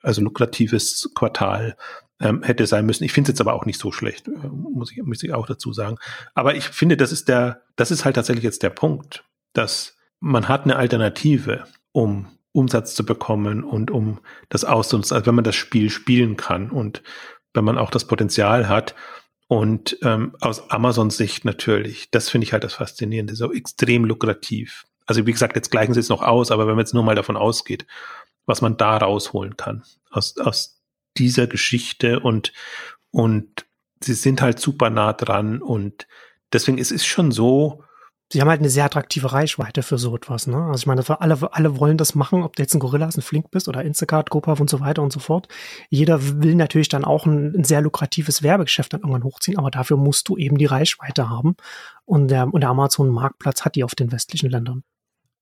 also 0.00 0.22
lukratives 0.22 1.10
Quartal 1.14 1.76
ähm, 2.20 2.42
hätte 2.42 2.66
sein 2.66 2.86
müssen. 2.86 3.04
Ich 3.04 3.12
finde 3.12 3.30
es 3.30 3.34
jetzt 3.34 3.40
aber 3.40 3.54
auch 3.54 3.66
nicht 3.66 3.78
so 3.78 3.92
schlecht, 3.92 4.28
äh, 4.28 4.48
muss, 4.48 4.92
ich, 4.92 5.02
muss 5.02 5.22
ich 5.22 5.32
auch 5.32 5.46
dazu 5.46 5.72
sagen. 5.72 5.98
Aber 6.34 6.54
ich 6.54 6.64
finde, 6.64 6.96
das 6.96 7.12
ist 7.12 7.28
der, 7.28 7.62
das 7.76 7.90
ist 7.90 8.04
halt 8.04 8.16
tatsächlich 8.16 8.44
jetzt 8.44 8.62
der 8.62 8.70
Punkt, 8.70 9.24
dass 9.52 9.96
man 10.20 10.48
hat 10.48 10.64
eine 10.64 10.76
Alternative, 10.76 11.64
um 11.92 12.28
Umsatz 12.52 12.94
zu 12.94 13.04
bekommen 13.04 13.62
und 13.62 13.90
um 13.90 14.20
das 14.48 14.64
auszunutzen, 14.64 15.14
also 15.14 15.26
wenn 15.26 15.34
man 15.34 15.44
das 15.44 15.56
Spiel 15.56 15.90
spielen 15.90 16.36
kann 16.36 16.70
und 16.70 17.02
wenn 17.52 17.64
man 17.64 17.78
auch 17.78 17.90
das 17.90 18.06
Potenzial 18.06 18.68
hat. 18.68 18.94
Und 19.48 19.98
ähm, 20.02 20.34
aus 20.40 20.70
Amazons 20.70 21.16
Sicht 21.16 21.44
natürlich, 21.44 22.10
das 22.10 22.28
finde 22.28 22.46
ich 22.46 22.52
halt 22.52 22.64
das 22.64 22.74
Faszinierende, 22.74 23.36
so 23.36 23.52
extrem 23.52 24.04
lukrativ. 24.04 24.86
Also 25.06 25.24
wie 25.24 25.32
gesagt, 25.32 25.54
jetzt 25.54 25.70
gleichen 25.70 25.94
sie 25.94 26.00
es 26.00 26.08
noch 26.08 26.22
aus, 26.22 26.50
aber 26.50 26.66
wenn 26.66 26.74
man 26.74 26.84
jetzt 26.84 26.94
nur 26.94 27.04
mal 27.04 27.14
davon 27.14 27.36
ausgeht, 27.36 27.86
was 28.46 28.60
man 28.60 28.76
da 28.76 28.96
rausholen 28.96 29.56
kann 29.56 29.84
aus, 30.10 30.36
aus 30.38 30.75
dieser 31.18 31.46
Geschichte 31.46 32.20
und, 32.20 32.52
und 33.10 33.66
sie 34.00 34.14
sind 34.14 34.42
halt 34.42 34.58
super 34.60 34.90
nah 34.90 35.12
dran 35.12 35.62
und 35.62 36.06
deswegen 36.52 36.78
ist 36.78 36.92
es 36.92 37.04
schon 37.04 37.32
so, 37.32 37.82
Sie 38.32 38.40
haben 38.40 38.48
halt 38.48 38.58
eine 38.58 38.70
sehr 38.70 38.84
attraktive 38.84 39.32
Reichweite 39.32 39.84
für 39.84 39.98
so 39.98 40.16
etwas, 40.16 40.48
ne? 40.48 40.56
Also 40.56 40.78
ich 40.78 40.86
meine, 40.86 41.04
alle, 41.20 41.52
alle 41.52 41.78
wollen 41.78 41.96
das 41.96 42.16
machen, 42.16 42.42
ob 42.42 42.56
du 42.56 42.62
jetzt 42.62 42.74
ein 42.74 42.80
Gorilla 42.80 43.06
ein 43.06 43.22
Flink 43.22 43.52
bist 43.52 43.68
oder 43.68 43.84
Instacart, 43.84 44.30
GoPuff 44.30 44.58
und 44.58 44.68
so 44.68 44.80
weiter 44.80 45.00
und 45.02 45.12
so 45.12 45.20
fort. 45.20 45.46
Jeder 45.90 46.42
will 46.42 46.56
natürlich 46.56 46.88
dann 46.88 47.04
auch 47.04 47.24
ein, 47.24 47.54
ein, 47.54 47.62
sehr 47.62 47.80
lukratives 47.82 48.42
Werbegeschäft 48.42 48.92
dann 48.92 49.02
irgendwann 49.02 49.22
hochziehen, 49.22 49.58
aber 49.58 49.70
dafür 49.70 49.96
musst 49.96 50.28
du 50.28 50.36
eben 50.36 50.58
die 50.58 50.64
Reichweite 50.66 51.30
haben. 51.30 51.54
Und 52.04 52.28
der, 52.28 52.52
und 52.52 52.62
der 52.62 52.70
Amazon-Marktplatz 52.70 53.64
hat 53.64 53.76
die 53.76 53.84
auf 53.84 53.94
den 53.94 54.10
westlichen 54.10 54.50
Ländern. 54.50 54.82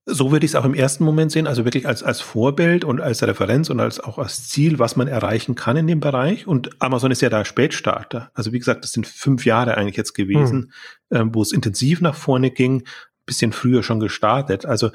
So 0.07 0.33
würde 0.33 0.45
ich 0.45 0.53
es 0.53 0.55
auch 0.55 0.67
im 0.67 0.75
ersten 0.75 1.05
Moment 1.05 1.33
sehen, 1.33 1.47
also 1.47 1.65
wirklich 1.65 1.87
als, 1.87 2.03
als 2.03 2.21
Vorbild 2.21 2.85
und 2.85 3.01
als 3.01 3.23
Referenz 3.23 3.71
und 3.71 3.81
als 3.81 4.01
auch 4.01 4.19
als 4.19 4.49
Ziel, 4.49 4.79
was 4.79 4.97
man 4.97 5.09
erreichen 5.09 5.55
kann 5.55 5.79
in 5.79 5.87
dem 5.87 6.01
Bereich. 6.01 6.47
Und 6.47 6.71
Amazon 6.81 7.11
ist 7.11 7.23
ja 7.23 7.31
da 7.31 7.45
Spätstarter. 7.45 8.31
Also 8.35 8.53
wie 8.53 8.59
gesagt, 8.59 8.85
das 8.85 8.93
sind 8.93 9.07
fünf 9.07 9.47
Jahre 9.47 9.77
eigentlich 9.77 9.97
jetzt 9.97 10.13
gewesen, 10.13 10.73
hm. 11.11 11.21
ähm, 11.21 11.35
wo 11.35 11.41
es 11.41 11.53
intensiv 11.53 12.03
nach 12.03 12.15
vorne 12.15 12.51
ging, 12.51 12.85
bisschen 13.25 13.53
früher 13.53 13.83
schon 13.83 14.01
gestartet. 14.01 14.67
Also 14.67 14.91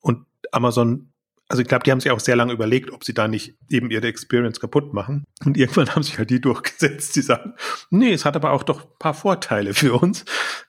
und 0.00 0.26
Amazon 0.52 1.09
also 1.50 1.62
ich 1.62 1.68
glaube, 1.68 1.82
die 1.82 1.90
haben 1.90 1.98
sich 1.98 2.12
auch 2.12 2.20
sehr 2.20 2.36
lange 2.36 2.52
überlegt, 2.52 2.92
ob 2.92 3.02
sie 3.02 3.12
da 3.12 3.26
nicht 3.26 3.56
eben 3.68 3.90
ihre 3.90 4.06
Experience 4.06 4.60
kaputt 4.60 4.94
machen. 4.94 5.24
Und 5.44 5.56
irgendwann 5.56 5.88
haben 5.96 6.04
sich 6.04 6.16
halt 6.16 6.30
die 6.30 6.40
durchgesetzt, 6.40 7.16
die 7.16 7.22
sagen, 7.22 7.54
nee, 7.90 8.12
es 8.12 8.24
hat 8.24 8.36
aber 8.36 8.52
auch 8.52 8.62
doch 8.62 8.82
ein 8.82 8.98
paar 9.00 9.14
Vorteile 9.14 9.74
für 9.74 9.94
uns. 9.94 10.24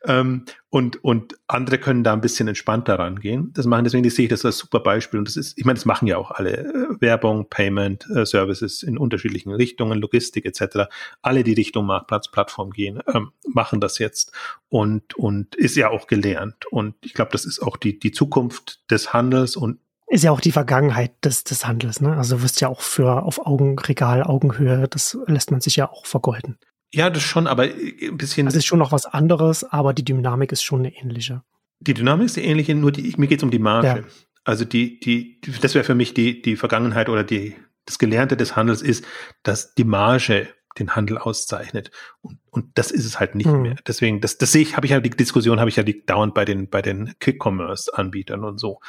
Ähm, 0.06 0.46
und, 0.72 1.04
und 1.04 1.36
andere 1.46 1.78
können 1.78 2.04
da 2.04 2.14
ein 2.14 2.22
bisschen 2.22 2.48
entspannter 2.48 2.98
rangehen. 2.98 3.52
Das 3.54 3.68
machen, 3.68 3.84
deswegen 3.84 4.10
sehe 4.10 4.26
ich 4.26 4.30
das 4.32 4.44
als 4.44 4.58
super 4.58 4.80
Beispiel. 4.80 5.20
Und 5.20 5.28
das 5.28 5.38
ist, 5.38 5.56
ich 5.56 5.66
meine, 5.66 5.76
das 5.76 5.86
machen 5.86 6.08
ja 6.08 6.18
auch 6.18 6.32
alle. 6.32 6.58
Äh, 6.58 7.00
Werbung, 7.00 7.48
Payment, 7.48 8.10
äh, 8.10 8.26
Services 8.26 8.82
in 8.82 8.98
unterschiedlichen 8.98 9.54
Richtungen, 9.54 10.00
Logistik 10.00 10.46
etc. 10.48 10.90
Alle, 11.22 11.44
die 11.44 11.54
Richtung 11.54 11.86
Marktplatz, 11.86 12.32
Plattform 12.32 12.72
gehen, 12.72 13.02
ähm, 13.14 13.34
machen 13.48 13.82
das 13.82 14.00
jetzt. 14.00 14.32
Und, 14.68 15.14
und 15.14 15.54
ist 15.54 15.76
ja 15.76 15.92
auch 15.92 16.08
gelernt. 16.08 16.66
Und 16.72 16.96
ich 17.02 17.14
glaube, 17.14 17.34
das 17.34 17.46
ist 17.46 17.62
auch 17.62 17.78
die, 17.78 18.00
die 18.00 18.12
Zukunft 18.12 18.82
des 18.90 19.14
Handels 19.14 19.56
und 19.56 19.78
ist 20.12 20.24
ja 20.24 20.32
auch 20.32 20.42
die 20.42 20.52
Vergangenheit 20.52 21.14
des, 21.24 21.46
des 21.46 21.66
Handels, 21.66 22.02
ne? 22.02 22.18
Also 22.18 22.38
du 22.38 22.44
wirst 22.44 22.60
ja 22.60 22.68
auch 22.68 22.82
für 22.82 23.24
auf 23.24 23.46
Augenregal, 23.46 24.24
Augenhöhe, 24.24 24.88
das 24.90 25.18
lässt 25.26 25.52
man 25.52 25.62
sich 25.62 25.78
ja 25.78 25.90
auch 25.90 26.06
vergolden. 26.06 26.58
Ja, 26.94 27.10
das 27.10 27.24
schon, 27.24 27.48
aber 27.48 27.64
ein 27.64 28.18
bisschen. 28.18 28.46
Das 28.46 28.56
ist 28.56 28.66
schon 28.66 28.80
noch 28.80 28.92
was 28.92 29.06
anderes, 29.06 29.64
aber 29.64 29.94
die 29.94 30.04
Dynamik 30.04 30.52
ist 30.52 30.64
schon 30.64 30.80
eine 30.80 30.94
ähnliche. 30.94 31.44
Die 31.80 31.94
Dynamik 31.94 32.26
ist 32.26 32.38
eine 32.38 32.46
ähnliche, 32.46 32.76
nur 32.76 32.92
die, 32.92 33.14
mir 33.18 33.28
geht 33.28 33.40
es 33.40 33.44
um 33.44 33.52
die 33.52 33.60
Marge. 33.60 33.88
Ja. 33.88 34.04
Also 34.44 34.66
die, 34.66 35.00
die, 35.00 35.40
das 35.62 35.76
wäre 35.76 35.86
für 35.86 35.96
mich 35.96 36.14
die, 36.14 36.42
die 36.42 36.58
Vergangenheit 36.58 37.08
oder 37.08 37.24
die, 37.24 37.56
das 37.86 37.98
Gelernte 37.98 38.36
des 38.36 38.58
Handels 38.58 38.82
ist, 38.82 39.06
dass 39.44 39.74
die 39.76 39.86
Marge 39.86 40.50
den 40.78 40.96
Handel 40.96 41.18
auszeichnet. 41.18 41.92
Und, 42.22 42.40
und 42.50 42.78
das 42.78 42.92
ist 42.92 43.06
es 43.06 43.20
halt 43.20 43.36
nicht 43.36 43.50
mhm. 43.50 43.62
mehr. 43.62 43.76
Deswegen, 43.88 44.20
das, 44.20 44.38
das 44.38 44.52
sehe 44.52 44.62
ich, 44.62 44.76
habe 44.76 44.86
ich 44.86 44.92
ja 44.92 45.00
die 45.00 45.10
Diskussion, 45.10 45.60
habe 45.60 45.70
ich 45.70 45.76
ja 45.78 45.84
die 45.84 46.06
dauernd 46.06 46.34
bei 46.34 46.44
den, 46.44 46.70
bei 46.70 46.82
den 46.82 47.14
Quick-Commerce-Anbietern 47.20 48.44
und 48.44 48.58
so. 48.58 48.80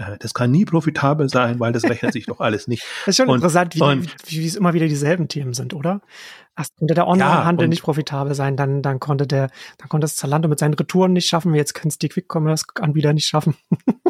Äh, 0.00 0.16
das 0.18 0.34
kann 0.34 0.50
nie 0.50 0.64
profitabel 0.64 1.28
sein, 1.28 1.60
weil 1.60 1.72
das 1.72 1.84
rechnet 1.84 2.12
sich 2.12 2.26
doch 2.26 2.40
alles 2.40 2.66
nicht. 2.66 2.82
Das 3.04 3.12
ist 3.12 3.16
schon 3.16 3.28
und, 3.28 3.36
interessant, 3.36 3.74
wie, 3.74 3.82
und, 3.82 4.14
wie, 4.26 4.40
wie, 4.40 4.46
es 4.46 4.56
immer 4.56 4.72
wieder 4.72 4.86
dieselben 4.86 5.28
Themen 5.28 5.54
sind, 5.54 5.74
oder? 5.74 6.00
Erst 6.56 6.76
konnte 6.76 6.94
der 6.94 7.06
Online-Handel 7.06 7.64
ja, 7.64 7.68
nicht 7.68 7.82
profitabel 7.82 8.34
sein, 8.34 8.56
dann, 8.56 8.82
dann 8.82 9.00
konnte 9.00 9.26
der, 9.26 9.50
dann 9.78 9.88
konnte 9.88 10.04
das 10.04 10.16
Zalando 10.16 10.48
mit 10.48 10.58
seinen 10.58 10.74
Retouren 10.74 11.12
nicht 11.12 11.26
schaffen, 11.26 11.54
jetzt 11.54 11.74
können 11.74 11.88
es 11.88 11.98
die 11.98 12.08
Quick-Commerce-Anbieter 12.08 13.12
nicht 13.12 13.26
schaffen. 13.26 13.56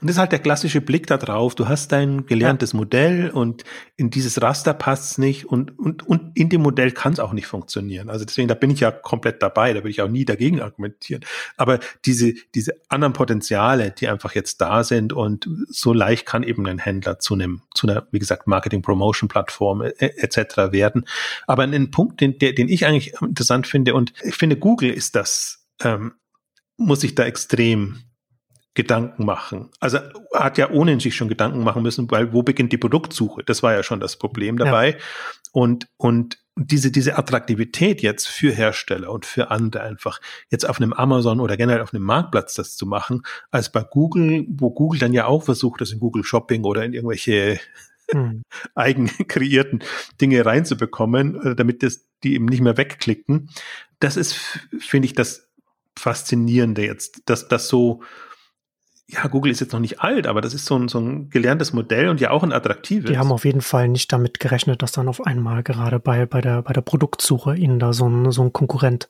Und 0.00 0.08
das 0.08 0.16
ist 0.16 0.20
halt 0.20 0.32
der 0.32 0.38
klassische 0.38 0.80
Blick 0.80 1.06
da 1.06 1.16
drauf. 1.16 1.54
Du 1.54 1.68
hast 1.68 1.92
dein 1.92 2.26
gelerntes 2.26 2.72
ja. 2.72 2.78
Modell 2.78 3.30
und 3.30 3.64
in 3.96 4.10
dieses 4.10 4.40
Raster 4.40 4.72
passt 4.72 5.12
es 5.12 5.18
nicht 5.18 5.46
und, 5.46 5.78
und, 5.78 6.06
und 6.06 6.36
in 6.36 6.48
dem 6.48 6.62
Modell 6.62 6.92
kann 6.92 7.12
es 7.12 7.20
auch 7.20 7.32
nicht 7.32 7.46
funktionieren. 7.46 8.08
Also 8.08 8.24
deswegen, 8.24 8.48
da 8.48 8.54
bin 8.54 8.70
ich 8.70 8.80
ja 8.80 8.90
komplett 8.90 9.42
dabei, 9.42 9.72
da 9.72 9.82
will 9.82 9.90
ich 9.90 10.00
auch 10.00 10.08
nie 10.08 10.24
dagegen 10.24 10.60
argumentieren. 10.60 11.24
Aber 11.56 11.80
diese, 12.04 12.34
diese 12.54 12.74
anderen 12.88 13.12
Potenziale, 13.12 13.90
die 13.90 14.08
einfach 14.08 14.34
jetzt 14.34 14.60
da 14.60 14.84
sind 14.84 15.12
und 15.12 15.48
so 15.68 15.92
leicht 15.92 16.26
kann 16.26 16.42
eben 16.42 16.66
ein 16.66 16.78
Händler 16.78 17.18
zu 17.18 17.34
einem, 17.34 17.62
zu 17.74 17.88
einer, 17.88 18.06
wie 18.10 18.18
gesagt, 18.18 18.46
Marketing-Promotion-Plattform 18.46 19.82
äh, 19.82 19.92
etc. 19.98 20.72
werden. 20.72 21.06
Aber 21.46 21.64
ein 21.64 21.90
Punkt, 21.90 22.20
den, 22.20 22.38
der, 22.38 22.52
den 22.52 22.68
ich 22.68 22.86
eigentlich 22.86 23.14
interessant 23.20 23.66
finde 23.66 23.94
und 23.94 24.12
ich 24.22 24.36
finde, 24.36 24.56
Google 24.56 24.90
ist 24.90 25.16
das, 25.16 25.66
ähm, 25.82 26.14
muss 26.76 27.00
sich 27.00 27.14
da 27.14 27.24
extrem 27.24 28.04
Gedanken 28.74 29.24
machen. 29.24 29.70
Also 29.78 29.98
hat 30.32 30.58
ja 30.58 30.70
ohnehin 30.70 31.00
sich 31.00 31.14
schon 31.14 31.28
Gedanken 31.28 31.62
machen 31.62 31.82
müssen, 31.82 32.10
weil 32.10 32.32
wo 32.32 32.42
beginnt 32.42 32.72
die 32.72 32.78
Produktsuche? 32.78 33.44
Das 33.44 33.62
war 33.62 33.72
ja 33.72 33.82
schon 33.82 34.00
das 34.00 34.16
Problem 34.16 34.58
dabei. 34.58 34.90
Ja. 34.90 34.96
Und, 35.52 35.86
und 35.96 36.38
diese, 36.56 36.90
diese 36.90 37.16
Attraktivität 37.16 38.02
jetzt 38.02 38.26
für 38.26 38.52
Hersteller 38.52 39.10
und 39.10 39.26
für 39.26 39.50
andere 39.50 39.82
einfach 39.82 40.20
jetzt 40.50 40.68
auf 40.68 40.80
einem 40.80 40.92
Amazon 40.92 41.40
oder 41.40 41.56
generell 41.56 41.82
auf 41.82 41.94
einem 41.94 42.04
Marktplatz 42.04 42.54
das 42.54 42.76
zu 42.76 42.86
machen, 42.86 43.22
als 43.50 43.70
bei 43.70 43.82
Google, 43.82 44.46
wo 44.48 44.70
Google 44.70 44.98
dann 44.98 45.12
ja 45.12 45.26
auch 45.26 45.44
versucht, 45.44 45.80
das 45.80 45.92
in 45.92 46.00
Google 46.00 46.24
Shopping 46.24 46.64
oder 46.64 46.84
in 46.84 46.92
irgendwelche 46.92 47.60
hm. 48.10 48.42
eigen 48.74 49.06
kreierten 49.28 49.82
Dinge 50.20 50.44
reinzubekommen, 50.44 51.40
äh, 51.42 51.54
damit 51.56 51.82
das, 51.84 52.06
die 52.22 52.34
eben 52.34 52.46
nicht 52.46 52.60
mehr 52.60 52.76
wegklicken. 52.76 53.50
Das 54.00 54.16
ist, 54.16 54.34
finde 54.78 55.06
ich, 55.06 55.14
das 55.14 55.48
Faszinierende 55.96 56.84
jetzt, 56.84 57.22
dass 57.26 57.46
das 57.46 57.68
so, 57.68 58.02
ja, 59.06 59.26
Google 59.26 59.52
ist 59.52 59.60
jetzt 59.60 59.72
noch 59.72 59.80
nicht 59.80 60.00
alt, 60.00 60.26
aber 60.26 60.40
das 60.40 60.54
ist 60.54 60.64
so 60.64 60.76
ein, 60.76 60.88
so 60.88 60.98
ein 60.98 61.28
gelerntes 61.28 61.74
Modell 61.74 62.08
und 62.08 62.20
ja 62.20 62.30
auch 62.30 62.42
ein 62.42 62.52
attraktives. 62.52 63.10
Die 63.10 63.18
haben 63.18 63.32
auf 63.32 63.44
jeden 63.44 63.60
Fall 63.60 63.88
nicht 63.88 64.10
damit 64.12 64.40
gerechnet, 64.40 64.80
dass 64.80 64.92
dann 64.92 65.08
auf 65.08 65.26
einmal 65.26 65.62
gerade 65.62 66.00
bei, 66.00 66.24
bei, 66.24 66.40
der, 66.40 66.62
bei 66.62 66.72
der 66.72 66.80
Produktsuche 66.80 67.54
ihnen 67.54 67.78
da 67.78 67.92
so 67.92 68.08
ein, 68.08 68.32
so 68.32 68.42
ein 68.42 68.52
Konkurrent 68.52 69.08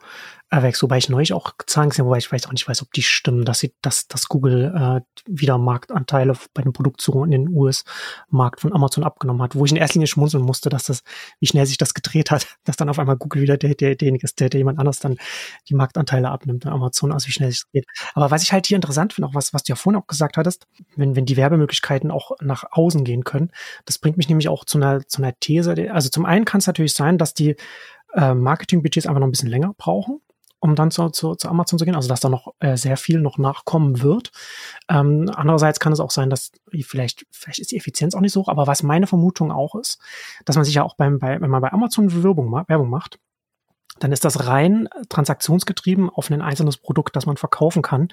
erwächst. 0.51 0.83
Wobei 0.83 0.99
ich 0.99 1.09
neulich 1.09 1.33
auch 1.33 1.53
Zahlen 1.67 1.91
gesehen 1.91 2.07
wobei 2.07 2.19
ich 2.19 2.31
weiß 2.31 2.47
auch 2.47 2.53
nicht 2.53 2.69
weiß, 2.69 2.83
ob 2.83 2.93
die 2.93 3.03
stimmen, 3.03 3.45
dass 3.45 3.59
sie, 3.59 3.75
dass, 3.83 4.07
dass 4.09 4.29
Google 4.29 4.73
äh, 4.75 5.01
wieder 5.27 5.59
Marktanteile 5.59 6.35
bei 6.53 6.63
den 6.63 6.73
Produktsuchen 6.73 7.25
in 7.25 7.31
den 7.31 7.49
US-Markt 7.49 8.61
von 8.61 8.73
Amazon 8.73 9.05
abgenommen 9.05 9.43
hat, 9.43 9.55
wo 9.55 9.65
ich 9.65 9.73
in 9.73 9.77
erster 9.77 9.95
Linie 9.95 10.07
schmunzeln 10.07 10.45
musste, 10.45 10.69
dass 10.69 10.85
das, 10.85 11.03
wie 11.41 11.47
schnell 11.47 11.67
sich 11.67 11.79
das 11.79 11.95
gedreht 11.95 12.31
hat, 12.31 12.47
dass 12.65 12.77
dann 12.77 12.89
auf 12.89 12.99
einmal 12.99 13.17
Google 13.17 13.43
wieder 13.43 13.57
der, 13.57 13.75
der, 13.75 13.97
derjenige 13.97 14.25
ist, 14.25 14.41
der, 14.41 14.49
der 14.49 14.59
jemand 14.59 14.79
anders 14.79 15.01
dann 15.01 15.17
die 15.69 15.75
Marktanteile 15.75 16.31
abnimmt 16.31 16.65
in 16.65 16.71
Amazon, 16.71 17.13
also 17.13 17.27
wie 17.27 17.33
schnell 17.33 17.51
sich 17.51 17.63
das 17.63 17.73
geht. 17.73 17.87
Aber 18.15 18.31
was 18.31 18.43
ich 18.43 18.53
halt 18.53 18.67
hier 18.67 18.77
interessant 18.77 19.13
finde, 19.13 19.29
auch 19.29 19.35
was, 19.35 19.53
was 19.53 19.65
du 19.65 19.73
ja 19.73 19.77
vorhin 19.77 20.01
auch 20.01 20.07
gesagt 20.07 20.37
hattest, 20.37 20.67
wenn, 20.97 21.17
wenn 21.17 21.27
die 21.27 21.37
Werbemöglichkeiten 21.37 22.11
auch 22.11 22.33
nach 22.41 22.65
außen 22.71 23.05
gehen 23.05 23.25
können, 23.25 23.51
das 23.87 23.99
bringt 23.99 24.17
mich 24.17 24.29
nämlich 24.29 24.49
auch 24.49 24.65
zu 24.65 24.79
einer, 24.79 25.07
zu 25.07 25.23
einer 25.23 25.39
These. 25.41 25.75
Also 25.91 26.09
zum 26.11 26.25
einen 26.25 26.45
kann 26.45 26.59
es 26.59 26.67
natürlich 26.67 26.95
sein, 26.95 27.19
dass 27.19 27.35
die 27.35 27.57
äh, 28.15 28.35
Marketingbudgets 28.35 29.07
einfach 29.07 29.21
noch 29.21 29.27
ein 29.27 29.33
bisschen 29.33 29.51
länger 29.51 29.75
brauchen 29.77 30.21
um 30.65 30.75
dann 30.77 30.91
zu, 30.91 31.11
zu, 31.11 31.35
zu 31.35 31.51
Amazon 31.51 31.79
zu 31.79 31.85
gehen, 31.85 31.95
also 31.95 32.09
dass 32.09 32.21
da 32.21 32.31
noch 32.31 32.55
äh, 32.61 32.79
sehr 32.79 32.97
viel 32.97 33.21
noch 33.21 33.37
nachkommen 33.37 34.01
wird. 34.01 34.33
Ähm, 34.89 35.31
andererseits 35.35 35.79
kann 35.79 35.93
es 35.93 36.01
auch 36.01 36.11
sein, 36.11 36.31
dass 36.31 36.53
vielleicht, 36.85 37.27
vielleicht 37.31 37.59
ist 37.59 37.71
die 37.71 37.77
Effizienz 37.77 38.15
auch 38.15 38.23
nicht 38.23 38.33
so 38.33 38.41
hoch, 38.41 38.49
aber 38.49 38.67
was 38.67 38.83
meine 38.83 39.07
Vermutung 39.07 39.53
auch 39.53 39.75
ist, 39.75 40.01
dass 40.47 40.57
man 40.57 40.65
sich 40.65 40.75
ja 40.75 40.83
auch 40.83 40.97
beim, 40.97 41.19
bei, 41.19 41.39
wenn 41.39 41.51
man 41.51 41.61
bei 41.61 41.71
Amazon 41.71 42.25
Werbung, 42.25 42.51
Werbung 42.67 42.89
macht, 42.89 43.19
dann 43.99 44.11
ist 44.11 44.25
das 44.25 44.47
rein 44.47 44.89
transaktionsgetrieben 45.11 46.09
auf 46.09 46.31
ein 46.31 46.41
einzelnes 46.41 46.79
Produkt, 46.79 47.15
das 47.15 47.27
man 47.27 47.37
verkaufen 47.37 47.83
kann. 47.83 48.09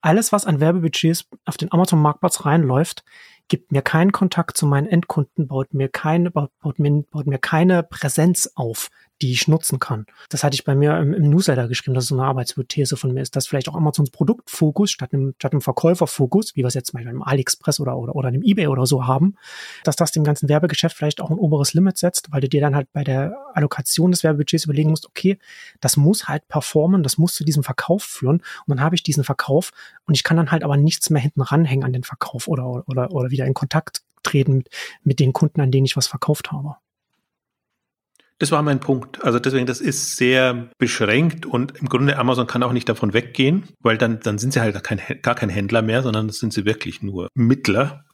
Alles, 0.00 0.32
was 0.32 0.46
an 0.46 0.58
Werbebudgets 0.58 1.26
auf 1.44 1.58
den 1.58 1.70
Amazon-Marktplatz 1.70 2.44
reinläuft, 2.44 3.04
gibt 3.46 3.70
mir 3.70 3.82
keinen 3.82 4.10
Kontakt 4.10 4.56
zu 4.56 4.66
meinen 4.66 4.88
Endkunden, 4.88 5.46
baut 5.46 5.74
mir 5.74 5.88
keine, 5.88 6.32
baut, 6.32 6.50
mir, 6.78 7.04
baut 7.04 7.28
mir 7.28 7.38
keine 7.38 7.84
Präsenz 7.84 8.50
auf, 8.56 8.90
die 9.20 9.32
ich 9.32 9.48
nutzen 9.48 9.78
kann. 9.78 10.06
Das 10.28 10.44
hatte 10.44 10.54
ich 10.54 10.64
bei 10.64 10.74
mir 10.74 10.98
im, 10.98 11.12
im 11.12 11.30
Newsletter 11.30 11.68
geschrieben, 11.68 11.94
dass 11.94 12.04
es 12.04 12.08
so 12.08 12.16
eine 12.16 12.24
Arbeitshypothese 12.24 12.96
von 12.96 13.12
mir 13.12 13.22
ist, 13.22 13.34
dass 13.36 13.46
vielleicht 13.46 13.68
auch 13.68 13.74
Amazons 13.74 14.10
Produktfokus 14.10 14.90
statt 14.90 15.12
einem, 15.12 15.34
statt 15.38 15.52
einem 15.52 15.60
Verkäuferfokus, 15.60 16.54
wie 16.54 16.60
wir 16.60 16.66
es 16.66 16.74
jetzt 16.74 16.88
zum 16.88 16.98
Beispiel 16.98 17.12
im 17.12 17.22
AliExpress 17.22 17.80
oder, 17.80 17.96
oder, 17.96 18.14
oder 18.14 18.28
einem 18.28 18.42
Ebay 18.42 18.68
oder 18.68 18.86
so 18.86 19.06
haben, 19.06 19.34
dass 19.84 19.96
das 19.96 20.12
dem 20.12 20.24
ganzen 20.24 20.48
Werbegeschäft 20.48 20.96
vielleicht 20.96 21.20
auch 21.20 21.30
ein 21.30 21.38
oberes 21.38 21.74
Limit 21.74 21.98
setzt, 21.98 22.30
weil 22.30 22.40
du 22.40 22.48
dir 22.48 22.60
dann 22.60 22.76
halt 22.76 22.92
bei 22.92 23.04
der 23.04 23.36
Allokation 23.54 24.10
des 24.10 24.22
Werbebudgets 24.22 24.64
überlegen 24.64 24.90
musst, 24.90 25.06
okay, 25.06 25.38
das 25.80 25.96
muss 25.96 26.28
halt 26.28 26.46
performen, 26.48 27.02
das 27.02 27.18
muss 27.18 27.34
zu 27.34 27.44
diesem 27.44 27.64
Verkauf 27.64 28.04
führen 28.04 28.36
und 28.66 28.68
dann 28.68 28.80
habe 28.80 28.94
ich 28.94 29.02
diesen 29.02 29.24
Verkauf 29.24 29.72
und 30.06 30.14
ich 30.14 30.22
kann 30.22 30.36
dann 30.36 30.50
halt 30.50 30.62
aber 30.62 30.76
nichts 30.76 31.10
mehr 31.10 31.22
hinten 31.22 31.40
ranhängen 31.40 31.84
an 31.84 31.92
den 31.92 32.04
Verkauf 32.04 32.48
oder, 32.48 32.84
oder, 32.88 33.10
oder 33.12 33.30
wieder 33.30 33.46
in 33.46 33.54
Kontakt 33.54 34.02
treten 34.22 34.58
mit, 34.58 34.68
mit 35.02 35.20
den 35.20 35.32
Kunden, 35.32 35.60
an 35.60 35.70
denen 35.70 35.86
ich 35.86 35.96
was 35.96 36.06
verkauft 36.06 36.52
habe. 36.52 36.76
Das 38.38 38.52
war 38.52 38.62
mein 38.62 38.78
Punkt. 38.78 39.24
Also 39.24 39.40
deswegen, 39.40 39.66
das 39.66 39.80
ist 39.80 40.16
sehr 40.16 40.70
beschränkt 40.78 41.44
und 41.44 41.76
im 41.78 41.88
Grunde 41.88 42.18
Amazon 42.18 42.46
kann 42.46 42.62
auch 42.62 42.72
nicht 42.72 42.88
davon 42.88 43.12
weggehen, 43.12 43.68
weil 43.80 43.98
dann, 43.98 44.20
dann 44.20 44.38
sind 44.38 44.52
sie 44.52 44.60
halt 44.60 44.82
kein, 44.84 45.00
gar 45.22 45.34
kein 45.34 45.48
Händler 45.48 45.82
mehr, 45.82 46.02
sondern 46.02 46.28
sind 46.30 46.52
sie 46.52 46.64
wirklich 46.64 47.02
nur 47.02 47.28
Mittler. 47.34 48.04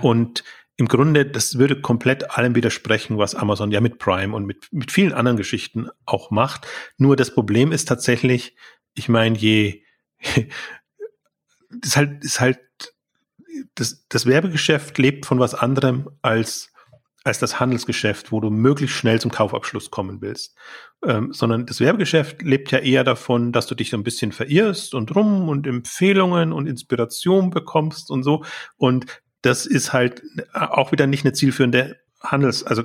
Und 0.00 0.44
im 0.76 0.88
Grunde, 0.88 1.26
das 1.26 1.58
würde 1.58 1.80
komplett 1.80 2.32
allem 2.32 2.54
widersprechen, 2.54 3.18
was 3.18 3.34
Amazon 3.34 3.70
ja 3.70 3.80
mit 3.80 3.98
Prime 3.98 4.34
und 4.34 4.44
mit, 4.44 4.68
mit 4.72 4.92
vielen 4.92 5.12
anderen 5.12 5.36
Geschichten 5.36 5.88
auch 6.04 6.30
macht. 6.30 6.66
Nur 6.96 7.16
das 7.16 7.32
Problem 7.32 7.72
ist 7.72 7.86
tatsächlich, 7.86 8.56
ich 8.94 9.08
meine, 9.08 9.36
je, 9.36 9.82
das 11.70 11.90
ist 11.90 11.96
halt, 11.96 12.24
ist 12.24 12.40
halt, 12.40 12.58
das, 13.76 14.06
das 14.08 14.26
Werbegeschäft 14.26 14.98
lebt 14.98 15.26
von 15.26 15.38
was 15.38 15.54
anderem 15.54 16.10
als 16.22 16.73
als 17.24 17.38
das 17.38 17.58
Handelsgeschäft, 17.58 18.32
wo 18.32 18.40
du 18.40 18.50
möglichst 18.50 18.96
schnell 18.96 19.20
zum 19.20 19.30
Kaufabschluss 19.30 19.90
kommen 19.90 20.20
willst. 20.20 20.56
Ähm, 21.04 21.32
sondern 21.32 21.66
das 21.66 21.80
Werbegeschäft 21.80 22.42
lebt 22.42 22.70
ja 22.70 22.78
eher 22.78 23.02
davon, 23.02 23.50
dass 23.50 23.66
du 23.66 23.74
dich 23.74 23.90
so 23.90 23.96
ein 23.96 24.04
bisschen 24.04 24.30
verirrst 24.30 24.94
und 24.94 25.14
rum 25.16 25.48
und 25.48 25.66
Empfehlungen 25.66 26.52
und 26.52 26.66
Inspiration 26.66 27.50
bekommst 27.50 28.10
und 28.10 28.22
so. 28.22 28.44
Und 28.76 29.06
das 29.40 29.64
ist 29.66 29.92
halt 29.92 30.22
auch 30.52 30.92
wieder 30.92 31.06
nicht 31.06 31.24
eine 31.24 31.32
zielführende 31.32 31.96
Handels, 32.22 32.62
also 32.62 32.84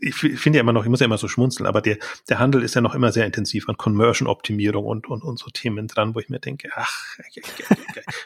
ich 0.00 0.14
finde 0.14 0.58
ja 0.58 0.60
immer 0.60 0.72
noch, 0.72 0.84
ich 0.84 0.88
muss 0.88 1.00
ja 1.00 1.06
immer 1.06 1.18
so 1.18 1.28
schmunzeln, 1.28 1.66
aber 1.66 1.82
der, 1.82 1.98
der 2.28 2.38
Handel 2.38 2.62
ist 2.62 2.74
ja 2.74 2.80
noch 2.80 2.94
immer 2.94 3.12
sehr 3.12 3.26
intensiv 3.26 3.68
an 3.68 3.76
Conversion-Optimierung 3.76 4.84
und, 4.84 5.08
und, 5.08 5.22
und 5.22 5.38
so 5.38 5.50
Themen 5.50 5.88
dran, 5.88 6.14
wo 6.14 6.20
ich 6.20 6.28
mir 6.28 6.38
denke, 6.38 6.70
ach, 6.74 7.18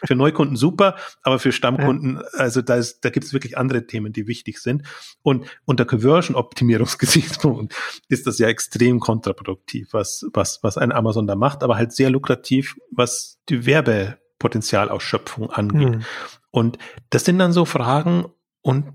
für 0.05 0.15
Neukunden 0.15 0.55
super, 0.55 0.95
aber 1.21 1.39
für 1.39 1.51
Stammkunden, 1.51 2.21
also 2.33 2.61
da, 2.61 2.75
ist, 2.75 3.03
da 3.03 3.09
gibt 3.09 3.25
es 3.25 3.33
wirklich 3.33 3.57
andere 3.57 3.85
Themen, 3.85 4.13
die 4.13 4.27
wichtig 4.27 4.59
sind. 4.59 4.83
Und 5.21 5.45
unter 5.65 5.85
Conversion-Optimierungsgesichtspunkt 5.85 7.75
ist 8.07 8.25
das 8.27 8.39
ja 8.39 8.47
extrem 8.47 8.99
kontraproduktiv, 8.99 9.89
was, 9.91 10.25
was, 10.33 10.59
was 10.63 10.77
ein 10.77 10.91
Amazon 10.91 11.27
da 11.27 11.35
macht, 11.35 11.63
aber 11.63 11.75
halt 11.75 11.91
sehr 11.91 12.09
lukrativ, 12.09 12.77
was 12.91 13.39
die 13.49 13.65
Werbepotenzialausschöpfung 13.65 15.49
angeht. 15.49 15.89
Mhm. 15.89 16.03
Und 16.51 16.77
das 17.09 17.25
sind 17.25 17.39
dann 17.39 17.51
so 17.51 17.65
Fragen 17.65 18.27
und 18.61 18.93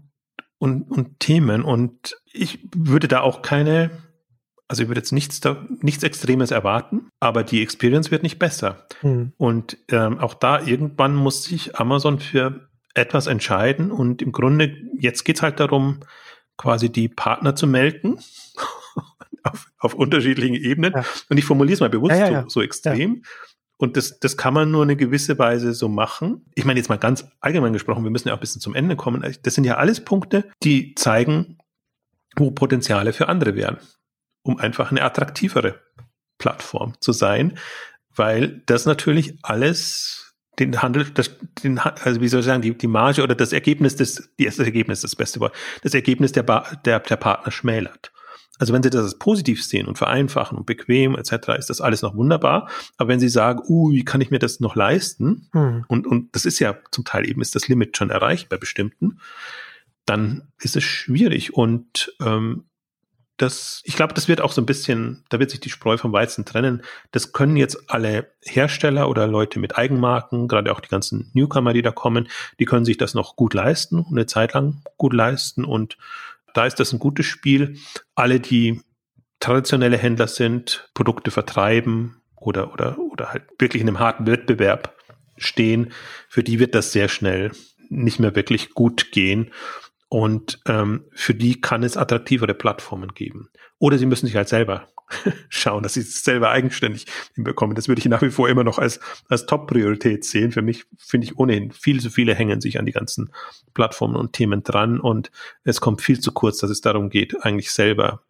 und, 0.59 0.83
und 0.91 1.21
Themen. 1.21 1.63
Und 1.63 2.17
ich 2.33 2.61
würde 2.75 3.09
da 3.09 3.21
auch 3.21 3.43
keine, 3.43 3.91
also 4.67 4.83
ich 4.83 4.89
würde 4.89 5.01
jetzt 5.01 5.13
nichts, 5.13 5.41
da, 5.41 5.65
nichts 5.81 6.03
Extremes 6.03 6.51
erwarten, 6.51 7.09
aber 7.21 7.45
die 7.45 7.63
Experience 7.63 8.11
wird 8.11 8.23
nicht 8.23 8.39
besser. 8.39 8.87
Mhm. 9.03 9.33
Und 9.37 9.79
ähm, 9.91 10.19
auch 10.19 10.35
da 10.35 10.61
irgendwann 10.61 11.15
muss 11.15 11.45
sich 11.45 11.77
Amazon 11.77 12.19
für 12.19 12.69
etwas 12.95 13.27
entscheiden. 13.27 13.91
Und 13.91 14.23
im 14.23 14.33
Grunde, 14.33 14.77
jetzt 14.99 15.25
geht's 15.25 15.43
halt 15.43 15.61
darum, 15.61 16.01
quasi 16.57 16.91
die 16.91 17.09
Partner 17.09 17.55
zu 17.55 17.67
melken. 17.67 18.19
auf, 19.45 19.67
auf 19.79 19.95
unterschiedlichen 19.95 20.57
Ebenen. 20.57 20.93
Ja. 20.95 21.05
Und 21.29 21.39
ich 21.39 21.45
formuliere 21.45 21.75
es 21.75 21.81
mal 21.81 21.91
bewusst 21.91 22.17
ja, 22.17 22.29
ja, 22.29 22.43
so, 22.43 22.49
so, 22.49 22.63
extrem. 22.63 23.23
Und 23.79 23.97
das, 23.97 24.19
das 24.19 24.37
kann 24.37 24.55
man 24.55 24.71
nur 24.71 24.83
eine 24.83 24.97
gewisse 24.97 25.39
Weise 25.39 25.73
so 25.73 25.89
machen. 25.89 26.45
Ich 26.55 26.65
meine 26.65 26.81
jetzt 26.81 26.89
mal 26.89 26.99
ganz 26.99 27.27
allgemein 27.41 27.73
gesprochen, 27.73 28.03
wir 28.03 28.11
müssen 28.11 28.29
ja 28.29 28.35
auch 28.35 28.39
ein 28.39 28.41
bisschen 28.41 28.61
zum 28.61 28.75
Ende 28.75 28.97
kommen. 28.97 29.25
Das 29.43 29.55
sind 29.55 29.65
ja 29.65 29.77
alles 29.77 30.05
Punkte, 30.05 30.51
die 30.65 30.95
zeigen, 30.97 31.59
wo 32.37 32.51
Potenziale 32.51 33.13
für 33.13 33.29
andere 33.29 33.55
wären, 33.55 33.79
um 34.43 34.59
einfach 34.59 34.91
eine 34.91 35.03
attraktivere 35.03 35.81
Plattform 36.39 36.95
zu 37.01 37.13
sein, 37.13 37.57
weil 38.15 38.63
das 38.67 38.85
natürlich 38.85 39.39
alles 39.43 40.35
den 40.59 40.83
Handel, 40.83 41.05
das, 41.11 41.31
den, 41.63 41.79
also 41.79 42.21
wie 42.21 42.27
soll 42.27 42.41
ich 42.41 42.47
sagen, 42.47 42.63
die, 42.63 42.77
die 42.77 42.89
Marge 42.89 43.23
oder 43.23 43.37
das 43.37 43.53
Ergebnis 43.53 43.95
des, 43.95 44.31
das 44.39 44.59
Ergebnis, 44.59 45.03
das 45.03 45.15
beste 45.15 45.39
Wort, 45.39 45.55
das 45.83 45.95
Ergebnis 45.95 46.33
der, 46.33 46.43
der, 46.85 46.99
der 46.99 47.17
Partner 47.17 47.53
schmälert. 47.53 48.13
Also 48.59 48.73
wenn 48.73 48.83
Sie 48.83 48.91
das 48.91 49.03
als 49.03 49.19
positiv 49.19 49.65
sehen 49.65 49.87
und 49.87 49.99
vereinfachen 49.99 50.59
und 50.59 50.67
bequem 50.67 51.17
etc., 51.17 51.51
ist 51.59 51.71
das 51.71 51.81
alles 51.81 52.03
noch 52.03 52.17
wunderbar. 52.17 52.69
Aber 52.97 53.09
wenn 53.09 53.21
Sie 53.21 53.29
sagen, 53.29 53.63
uh, 53.69 53.93
wie 53.93 54.05
kann 54.05 54.21
ich 54.21 54.31
mir 54.31 54.39
das 54.39 54.61
noch 54.61 54.77
leisten? 54.77 55.49
Hm. 55.53 55.85
Und, 55.89 56.07
und 56.07 56.35
das 56.35 56.45
ist 56.45 56.59
ja 56.59 56.77
zum 56.91 57.05
Teil 57.05 57.29
eben 57.29 57.41
ist 57.41 57.55
das 57.55 57.69
Limit 57.69 57.97
schon 57.97 58.11
erreicht 58.11 58.49
bei 58.49 58.57
bestimmten, 58.57 59.21
dann 60.07 60.49
ist 60.61 60.77
es 60.77 60.85
schwierig. 60.85 61.55
Und 61.55 62.13
ähm, 62.21 62.65
das, 63.39 63.83
ich 63.85 63.95
glaube, 63.95 64.15
das 64.15 64.27
wird 64.27 64.41
auch 64.41 64.51
so 64.51 64.61
ein 64.61 64.67
bisschen, 64.67 65.25
da 65.29 65.39
wird 65.39 65.51
sich 65.51 65.61
die 65.61 65.71
Spreu 65.71 65.97
vom 65.97 66.13
Weizen 66.13 66.45
trennen. 66.45 66.83
Das 67.13 67.33
können 67.33 67.57
jetzt 67.57 67.89
alle 67.89 68.33
Hersteller 68.45 69.09
oder 69.09 69.29
Leute 69.29 69.61
mit 69.61 69.79
Eigenmarken, 69.79 70.49
gerade 70.49 70.73
auch 70.73 70.81
die 70.81 70.89
ganzen 70.89 71.31
Newcomer, 71.35 71.73
die 71.73 71.83
da 71.83 71.93
kommen, 71.93 72.29
die 72.59 72.65
können 72.65 72.85
sich 72.85 72.97
das 72.97 73.15
noch 73.15 73.37
gut 73.37 73.55
leisten, 73.55 74.05
eine 74.11 74.27
Zeit 74.27 74.55
lang 74.55 74.83
gut 74.97 75.13
leisten 75.13 75.65
und 75.65 75.97
da 76.55 76.67
ist 76.67 76.81
das 76.81 76.93
ein 76.93 76.99
gutes 76.99 77.27
Spiel. 77.27 77.79
Alle, 78.15 78.41
die 78.41 78.81
traditionelle 79.41 79.97
Händler 79.99 80.29
sind, 80.29 80.91
Produkte 80.95 81.31
vertreiben 81.31 82.21
oder, 82.37 82.73
oder, 82.73 82.99
oder 82.99 83.33
halt 83.33 83.45
wirklich 83.59 83.83
in 83.83 83.89
einem 83.89 83.99
harten 83.99 84.27
Wettbewerb 84.27 84.97
stehen, 85.37 85.93
für 86.29 86.43
die 86.43 86.59
wird 86.59 86.75
das 86.75 86.93
sehr 86.93 87.09
schnell 87.09 87.53
nicht 87.89 88.19
mehr 88.19 88.35
wirklich 88.35 88.75
gut 88.75 89.13
gehen. 89.13 89.51
Und 90.09 90.61
ähm, 90.67 91.05
für 91.13 91.35
die 91.35 91.61
kann 91.61 91.83
es 91.83 91.97
attraktivere 91.97 92.55
Plattformen 92.55 93.13
geben. 93.13 93.51
Oder 93.79 93.99
sie 93.99 94.07
müssen 94.07 94.27
sich 94.27 94.37
halt 94.37 94.49
selber 94.49 94.89
schauen, 95.49 95.83
dass 95.83 95.95
sie 95.95 96.01
es 96.01 96.25
selber 96.25 96.51
eigenständig 96.51 97.07
hinbekommen. 97.35 97.75
Das 97.75 97.89
würde 97.89 98.01
ich 98.01 98.07
nach 98.07 98.23
wie 98.23 98.31
vor 98.31 98.49
immer 98.49 98.65
noch 98.65 98.79
als, 98.79 99.01
als 99.29 99.47
Top-Priorität 99.47 100.25
sehen. 100.25 100.53
Für 100.53 100.63
mich 100.63 100.87
finde 100.97 101.27
ich 101.27 101.39
ohnehin, 101.39 101.73
viel 101.73 102.01
zu 102.01 102.11
viele 102.11 102.35
hängen 102.35 102.61
sich 102.61 102.79
an 102.79 102.87
die 102.87 102.93
ganzen 102.93 103.33
Plattformen 103.75 104.17
und 104.17 104.33
Themen 104.33 104.63
dran 104.63 105.01
und 105.01 105.31
es 105.65 105.81
kommt 105.81 106.03
viel 106.03 106.21
zu 106.21 106.33
kurz, 106.33 106.59
dass 106.59 106.71
es 106.71 106.81
darum 106.81 107.11
geht, 107.11 107.45
eigentlich 107.45 107.71
selber 107.71 108.23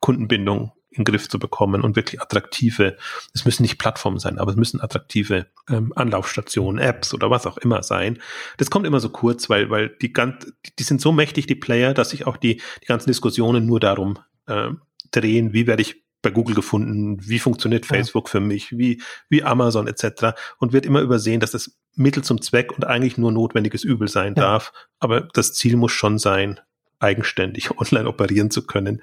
Kundenbindung 0.00 0.72
in 0.98 1.04
den 1.04 1.12
Griff 1.12 1.28
zu 1.28 1.38
bekommen 1.38 1.82
und 1.82 1.96
wirklich 1.96 2.20
attraktive, 2.20 2.96
es 3.32 3.44
müssen 3.44 3.62
nicht 3.62 3.78
Plattformen 3.78 4.18
sein, 4.18 4.38
aber 4.38 4.50
es 4.50 4.56
müssen 4.56 4.80
attraktive 4.80 5.46
ähm, 5.68 5.92
Anlaufstationen, 5.94 6.82
Apps 6.82 7.14
oder 7.14 7.30
was 7.30 7.46
auch 7.46 7.58
immer 7.58 7.82
sein. 7.82 8.18
Das 8.56 8.70
kommt 8.70 8.86
immer 8.86 9.00
so 9.00 9.08
kurz, 9.08 9.48
weil, 9.48 9.70
weil 9.70 9.88
die 9.88 10.12
ganz, 10.12 10.52
die 10.78 10.82
sind 10.82 11.00
so 11.00 11.12
mächtig, 11.12 11.46
die 11.46 11.54
Player, 11.54 11.94
dass 11.94 12.10
sich 12.10 12.26
auch 12.26 12.36
die, 12.36 12.60
die 12.82 12.86
ganzen 12.86 13.08
Diskussionen 13.08 13.66
nur 13.66 13.80
darum 13.80 14.18
äh, 14.46 14.70
drehen, 15.10 15.52
wie 15.52 15.66
werde 15.66 15.82
ich 15.82 16.02
bei 16.20 16.30
Google 16.30 16.56
gefunden, 16.56 17.18
wie 17.20 17.38
funktioniert 17.38 17.86
Facebook 17.86 18.26
ja. 18.26 18.32
für 18.32 18.40
mich, 18.40 18.76
wie, 18.76 19.00
wie 19.28 19.44
Amazon 19.44 19.86
etc. 19.86 20.36
und 20.58 20.72
wird 20.72 20.84
immer 20.84 21.00
übersehen, 21.00 21.38
dass 21.38 21.52
das 21.52 21.78
Mittel 21.94 22.24
zum 22.24 22.42
Zweck 22.42 22.72
und 22.72 22.84
eigentlich 22.84 23.18
nur 23.18 23.30
notwendiges 23.30 23.84
Übel 23.84 24.08
sein 24.08 24.34
ja. 24.36 24.42
darf. 24.42 24.72
Aber 24.98 25.22
das 25.32 25.54
Ziel 25.54 25.76
muss 25.76 25.92
schon 25.92 26.18
sein, 26.18 26.60
eigenständig 27.00 27.70
online 27.78 28.08
operieren 28.08 28.50
zu 28.50 28.66
können. 28.66 29.02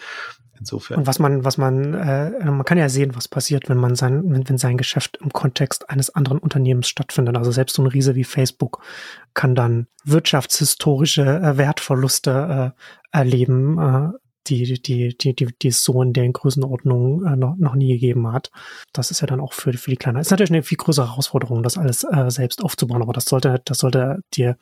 Insofern. 0.58 1.00
Und 1.00 1.08
was 1.08 1.20
man, 1.20 1.44
was 1.44 1.58
man, 1.58 1.94
äh, 1.94 2.46
man 2.46 2.64
kann 2.64 2.78
ja 2.78 2.88
sehen, 2.88 3.16
was 3.16 3.28
passiert, 3.28 3.68
wenn 3.68 3.78
man 3.78 3.96
sein, 3.96 4.24
wenn, 4.32 4.48
wenn 4.48 4.58
sein 4.58 4.78
Geschäft 4.78 5.18
im 5.22 5.34
Kontext 5.34 5.90
eines 5.90 6.16
anderen 6.16 6.40
Unternehmens 6.40 6.88
stattfindet. 6.88 7.36
Also 7.36 7.52
selbst 7.52 7.76
so 7.76 7.84
ein 7.84 7.88
Riese 7.88 8.16
wie 8.16 8.24
Facebook 8.24 8.82
kann 9.34 9.54
dann 9.54 9.88
wirtschaftshistorische 10.06 11.24
äh, 11.24 11.58
Wertverluste 11.58 12.74
äh, 12.74 13.18
erleben, 13.18 13.78
äh, 13.78 14.18
die, 14.48 14.82
die, 14.82 15.18
die, 15.18 15.36
die, 15.36 15.48
die 15.62 15.68
es 15.68 15.84
so 15.84 16.02
in 16.02 16.14
der 16.14 16.30
Größenordnung 16.30 17.26
äh, 17.26 17.36
noch, 17.36 17.56
noch 17.58 17.76
nie 17.76 17.94
gegeben 17.94 18.32
hat. 18.32 18.52
Das 18.94 19.12
ist 19.12 19.22
ja 19.22 19.28
dann 19.28 19.40
auch 19.40 19.54
für, 19.54 19.74
für 19.74 19.90
die 19.90 19.98
Kleinen. 19.98 20.20
Ist 20.20 20.32
natürlich 20.32 20.52
eine 20.52 20.64
viel 20.64 20.78
größere 20.78 21.10
Herausforderung, 21.10 21.64
das 21.64 21.78
alles 21.78 22.04
äh, 22.04 22.30
selbst 22.30 22.64
aufzubauen, 22.64 23.02
aber 23.02 23.14
das 23.14 23.26
sollte, 23.26 23.62
das 23.66 23.80
sollte 23.80 24.20
dir 24.34 24.58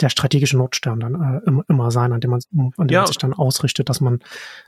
der 0.00 0.10
strategische 0.10 0.56
Notstern 0.56 1.00
dann 1.00 1.14
äh, 1.14 1.62
immer, 1.68 1.90
sein, 1.90 2.12
an 2.12 2.20
dem 2.20 2.30
man, 2.30 2.40
an 2.76 2.88
dem 2.88 2.94
ja. 2.94 3.00
man 3.00 3.06
sich 3.06 3.18
dann 3.18 3.32
ausrichtet, 3.32 3.88
dass 3.88 4.00
man, 4.00 4.20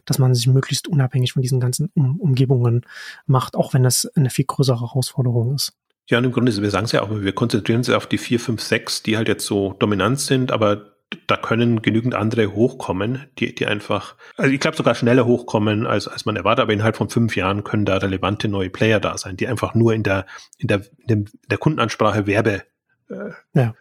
dass 0.04 0.18
man 0.18 0.34
sich 0.34 0.46
möglichst 0.46 0.88
unabhängig 0.88 1.32
von 1.32 1.42
diesen 1.42 1.60
ganzen 1.60 1.90
um 1.94 2.18
Umgebungen 2.18 2.82
macht, 3.26 3.56
auch 3.56 3.74
wenn 3.74 3.84
es 3.84 4.10
eine 4.14 4.30
viel 4.30 4.46
größere 4.46 4.80
Herausforderung 4.80 5.54
ist. 5.54 5.72
Ja, 6.08 6.16
und 6.16 6.24
im 6.24 6.32
Grunde, 6.32 6.56
wir 6.56 6.70
sagen 6.70 6.86
es 6.86 6.92
ja 6.92 7.02
auch, 7.02 7.10
wir 7.10 7.32
konzentrieren 7.34 7.78
uns 7.78 7.90
auf 7.90 8.06
die 8.06 8.16
vier, 8.16 8.40
fünf, 8.40 8.62
sechs, 8.62 9.02
die 9.02 9.18
halt 9.18 9.28
jetzt 9.28 9.44
so 9.44 9.74
dominant 9.78 10.18
sind, 10.18 10.52
aber 10.52 10.87
da 11.28 11.36
können 11.36 11.82
genügend 11.82 12.14
andere 12.14 12.54
hochkommen, 12.54 13.26
die, 13.38 13.54
die 13.54 13.66
einfach, 13.66 14.16
also 14.36 14.50
ich 14.50 14.58
glaube 14.58 14.76
sogar 14.76 14.94
schneller 14.94 15.26
hochkommen, 15.26 15.86
als, 15.86 16.08
als 16.08 16.24
man 16.24 16.36
erwartet, 16.36 16.62
aber 16.62 16.72
innerhalb 16.72 16.96
von 16.96 17.10
fünf 17.10 17.36
Jahren 17.36 17.64
können 17.64 17.84
da 17.84 17.98
relevante 17.98 18.48
neue 18.48 18.70
Player 18.70 18.98
da 18.98 19.16
sein, 19.18 19.36
die 19.36 19.46
einfach 19.46 19.74
nur 19.74 19.92
in 19.92 20.02
der, 20.02 20.26
in 20.56 20.68
der, 20.68 20.80
in 20.96 21.06
dem, 21.06 21.24
der 21.50 21.58
Kundenansprache 21.58 22.26
Werbe, 22.26 22.62
äh, 23.10 23.30
ja. 23.54 23.74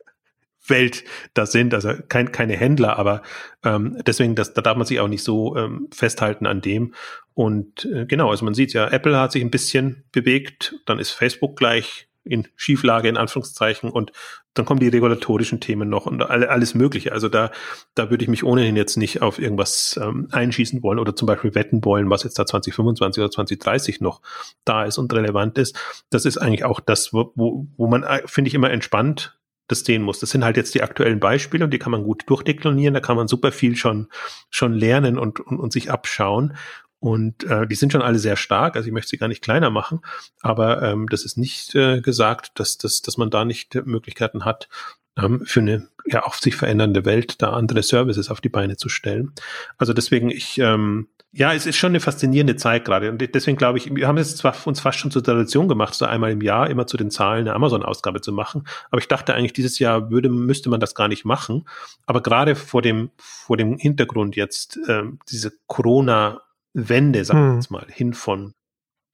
Welt 0.69 1.05
da 1.33 1.45
sind, 1.45 1.73
also 1.73 1.93
kein, 2.09 2.33
keine 2.33 2.57
Händler, 2.57 2.99
aber 2.99 3.21
ähm, 3.63 3.97
deswegen, 4.05 4.35
das, 4.35 4.53
da 4.53 4.61
darf 4.61 4.75
man 4.75 4.85
sich 4.85 4.99
auch 4.99 5.07
nicht 5.07 5.23
so 5.23 5.55
ähm, 5.55 5.87
festhalten 5.93 6.45
an 6.45 6.59
dem. 6.59 6.93
Und 7.33 7.85
äh, 7.85 8.05
genau, 8.05 8.29
also 8.29 8.43
man 8.43 8.53
sieht 8.53 8.73
ja, 8.73 8.89
Apple 8.89 9.17
hat 9.17 9.31
sich 9.31 9.41
ein 9.41 9.51
bisschen 9.51 10.03
bewegt, 10.11 10.75
dann 10.85 10.99
ist 10.99 11.11
Facebook 11.11 11.55
gleich 11.55 12.09
in 12.25 12.47
Schieflage 12.57 13.07
in 13.07 13.15
Anführungszeichen 13.15 13.89
und 13.89 14.11
dann 14.57 14.65
kommen 14.65 14.79
die 14.79 14.87
regulatorischen 14.87 15.59
Themen 15.59 15.89
noch 15.89 16.05
und 16.05 16.21
alles 16.21 16.75
Mögliche. 16.75 17.11
Also 17.11 17.29
da, 17.29 17.51
da 17.95 18.09
würde 18.09 18.23
ich 18.23 18.29
mich 18.29 18.43
ohnehin 18.43 18.75
jetzt 18.75 18.97
nicht 18.97 19.21
auf 19.21 19.39
irgendwas 19.39 19.99
ähm, 20.01 20.27
einschießen 20.31 20.83
wollen 20.83 20.99
oder 20.99 21.15
zum 21.15 21.25
Beispiel 21.25 21.55
wetten 21.55 21.83
wollen, 21.83 22.09
was 22.09 22.23
jetzt 22.23 22.39
da 22.39 22.45
2025 22.45 23.21
oder 23.21 23.31
2030 23.31 24.01
noch 24.01 24.21
da 24.65 24.85
ist 24.85 24.97
und 24.97 25.13
relevant 25.13 25.57
ist. 25.57 25.77
Das 26.09 26.25
ist 26.25 26.37
eigentlich 26.37 26.65
auch 26.65 26.79
das, 26.79 27.13
wo, 27.13 27.31
wo 27.35 27.87
man, 27.87 28.03
äh, 28.03 28.21
finde 28.25 28.49
ich, 28.49 28.53
immer 28.53 28.71
entspannt 28.71 29.37
das 29.67 29.81
sehen 29.81 30.01
muss. 30.01 30.19
Das 30.19 30.29
sind 30.29 30.43
halt 30.43 30.57
jetzt 30.57 30.73
die 30.75 30.81
aktuellen 30.81 31.19
Beispiele 31.19 31.65
und 31.65 31.71
die 31.71 31.79
kann 31.79 31.91
man 31.91 32.03
gut 32.03 32.23
durchdeklinieren. 32.27 32.93
Da 32.93 32.99
kann 32.99 33.17
man 33.17 33.27
super 33.27 33.51
viel 33.51 33.75
schon, 33.75 34.07
schon 34.49 34.73
lernen 34.73 35.17
und, 35.17 35.39
und, 35.39 35.59
und 35.59 35.73
sich 35.73 35.91
abschauen. 35.91 36.55
Und 36.99 37.43
äh, 37.43 37.67
die 37.67 37.75
sind 37.75 37.91
schon 37.91 38.01
alle 38.01 38.19
sehr 38.19 38.35
stark, 38.35 38.75
also 38.75 38.87
ich 38.87 38.93
möchte 38.93 39.09
sie 39.09 39.17
gar 39.17 39.27
nicht 39.27 39.43
kleiner 39.43 39.69
machen, 39.69 40.01
aber 40.41 40.81
ähm, 40.81 41.07
das 41.09 41.25
ist 41.25 41.37
nicht 41.37 41.75
äh, 41.75 42.01
gesagt, 42.01 42.59
dass, 42.59 42.77
dass, 42.77 43.03
dass 43.03 43.17
man 43.17 43.29
da 43.29 43.45
nicht 43.45 43.75
Möglichkeiten 43.85 44.45
hat, 44.45 44.67
ähm, 45.15 45.45
für 45.45 45.59
eine 45.59 45.87
ja 46.05 46.23
auf 46.23 46.39
sich 46.39 46.55
verändernde 46.55 47.05
Welt 47.05 47.41
da 47.41 47.51
andere 47.51 47.83
Services 47.83 48.29
auf 48.29 48.41
die 48.41 48.49
Beine 48.49 48.77
zu 48.77 48.89
stellen. 48.89 49.33
Also 49.77 49.93
deswegen, 49.93 50.29
ich 50.29 50.57
ähm, 50.57 51.07
ja, 51.33 51.53
es 51.53 51.65
ist 51.67 51.75
schon 51.75 51.91
eine 51.91 51.99
faszinierende 51.99 52.55
Zeit 52.55 52.85
gerade. 52.85 53.11
Und 53.11 53.21
deswegen 53.35 53.57
glaube 53.57 53.77
ich, 53.77 53.93
wir 53.93 54.07
haben 54.07 54.17
es 54.17 54.35
zwar 54.37 54.55
uns 54.65 54.79
fast 54.79 54.97
schon 54.97 55.11
zur 55.11 55.23
Tradition 55.23 55.67
gemacht, 55.67 55.93
so 55.93 56.05
einmal 56.05 56.31
im 56.31 56.41
Jahr 56.41 56.69
immer 56.69 56.87
zu 56.87 56.97
den 56.97 57.11
Zahlen 57.11 57.41
eine 57.41 57.53
Amazon-Ausgabe 57.53 58.21
zu 58.21 58.31
machen. 58.31 58.63
Aber 58.89 58.99
ich 58.99 59.07
dachte 59.07 59.35
eigentlich, 59.35 59.53
dieses 59.53 59.77
Jahr 59.77 60.09
würde, 60.09 60.29
müsste 60.29 60.69
man 60.69 60.79
das 60.79 60.95
gar 60.95 61.07
nicht 61.07 61.25
machen. 61.25 61.67
Aber 62.05 62.23
gerade 62.23 62.55
vor 62.55 62.81
dem, 62.81 63.11
vor 63.17 63.57
dem 63.57 63.77
Hintergrund 63.77 64.35
jetzt, 64.35 64.79
ähm, 64.87 65.19
diese 65.29 65.51
Corona 65.67 66.41
Wende, 66.77 67.25
sagen 67.25 67.39
wir 67.39 67.49
hm. 67.49 67.55
jetzt 67.55 67.71
mal, 67.71 67.85
hin 67.89 68.13
von 68.13 68.53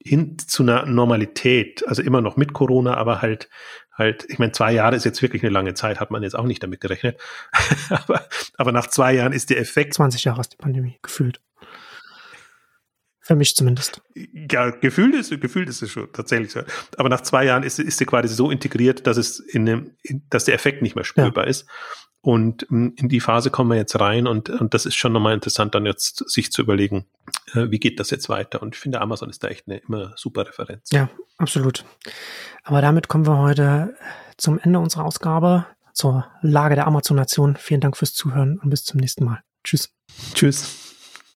hin 0.05 0.37
zu 0.37 0.63
einer 0.63 0.85
Normalität, 0.85 1.87
also 1.87 2.01
immer 2.01 2.21
noch 2.21 2.35
mit 2.35 2.51
Corona, 2.51 2.95
aber 2.95 3.21
halt, 3.21 3.49
halt, 3.93 4.25
ich 4.27 4.37
meine, 4.37 4.51
zwei 4.51 4.73
Jahre 4.73 4.95
ist 4.97 5.05
jetzt 5.05 5.21
wirklich 5.21 5.43
eine 5.43 5.51
lange 5.51 5.75
Zeit, 5.75 5.99
hat 5.99 6.11
man 6.11 6.23
jetzt 6.23 6.35
auch 6.35 6.45
nicht 6.45 6.61
damit 6.61 6.81
gerechnet. 6.81 7.19
aber, 7.89 8.27
aber 8.57 8.71
nach 8.73 8.87
zwei 8.87 9.13
Jahren 9.13 9.31
ist 9.31 9.49
der 9.49 9.59
Effekt. 9.59 9.93
20 9.93 10.25
Jahre 10.25 10.41
ist 10.41 10.51
die 10.51 10.57
Pandemie, 10.57 10.99
gefühlt. 11.01 11.39
Für 13.21 13.35
mich 13.35 13.55
zumindest. 13.55 14.01
Ja, 14.13 14.71
gefühlt 14.71 15.15
ist, 15.15 15.29
gefühlt 15.39 15.69
ist 15.69 15.81
es 15.81 15.91
schon 15.91 16.11
tatsächlich 16.11 16.51
so. 16.51 16.63
Aber 16.97 17.07
nach 17.07 17.21
zwei 17.21 17.45
Jahren 17.45 17.63
ist, 17.63 17.79
ist 17.79 17.97
sie 17.97 18.05
quasi 18.05 18.27
so 18.27 18.51
integriert, 18.51 19.07
dass 19.07 19.15
es 19.15 19.39
in 19.39 19.65
dem, 19.65 19.95
in, 20.01 20.23
dass 20.29 20.43
der 20.43 20.55
Effekt 20.55 20.81
nicht 20.81 20.95
mehr 20.95 21.05
spürbar 21.05 21.45
ja. 21.45 21.49
ist. 21.49 21.65
Und 22.23 22.65
ähm, 22.71 22.93
in 22.95 23.09
die 23.09 23.19
Phase 23.19 23.51
kommen 23.51 23.69
wir 23.69 23.75
jetzt 23.75 23.99
rein 23.99 24.27
und, 24.27 24.49
und 24.49 24.73
das 24.73 24.85
ist 24.85 24.95
schon 24.95 25.11
nochmal 25.11 25.33
interessant, 25.33 25.75
dann 25.75 25.85
jetzt 25.85 26.23
sich 26.29 26.53
zu 26.53 26.61
überlegen, 26.61 27.05
äh, 27.53 27.69
wie 27.69 27.79
geht 27.79 27.99
das 27.99 28.11
jetzt 28.11 28.29
weiter? 28.29 28.61
Und 28.61 28.75
ich 28.75 28.81
finde, 28.81 29.01
Amazon 29.01 29.29
ist 29.29 29.43
da 29.43 29.49
echt 29.49 29.67
eine 29.67 29.79
immer 29.79 30.13
super 30.15 30.47
Referenz. 30.47 30.89
Ja, 30.91 31.09
absolut. 31.37 31.83
Aber 32.63 32.81
damit 32.81 33.09
kommen 33.09 33.27
wir 33.27 33.39
heute 33.39 33.93
zum 34.37 34.57
Ende 34.57 34.79
unserer 34.79 35.03
Ausgabe 35.03 35.65
zur 35.91 36.25
Lage 36.41 36.75
der 36.75 36.87
Amazon-Nation. 36.87 37.57
Vielen 37.57 37.81
Dank 37.81 37.97
fürs 37.97 38.13
Zuhören 38.13 38.57
und 38.57 38.69
bis 38.69 38.85
zum 38.85 39.01
nächsten 39.01 39.25
Mal. 39.25 39.43
Tschüss. 39.65 39.93
Tschüss. 40.33 40.82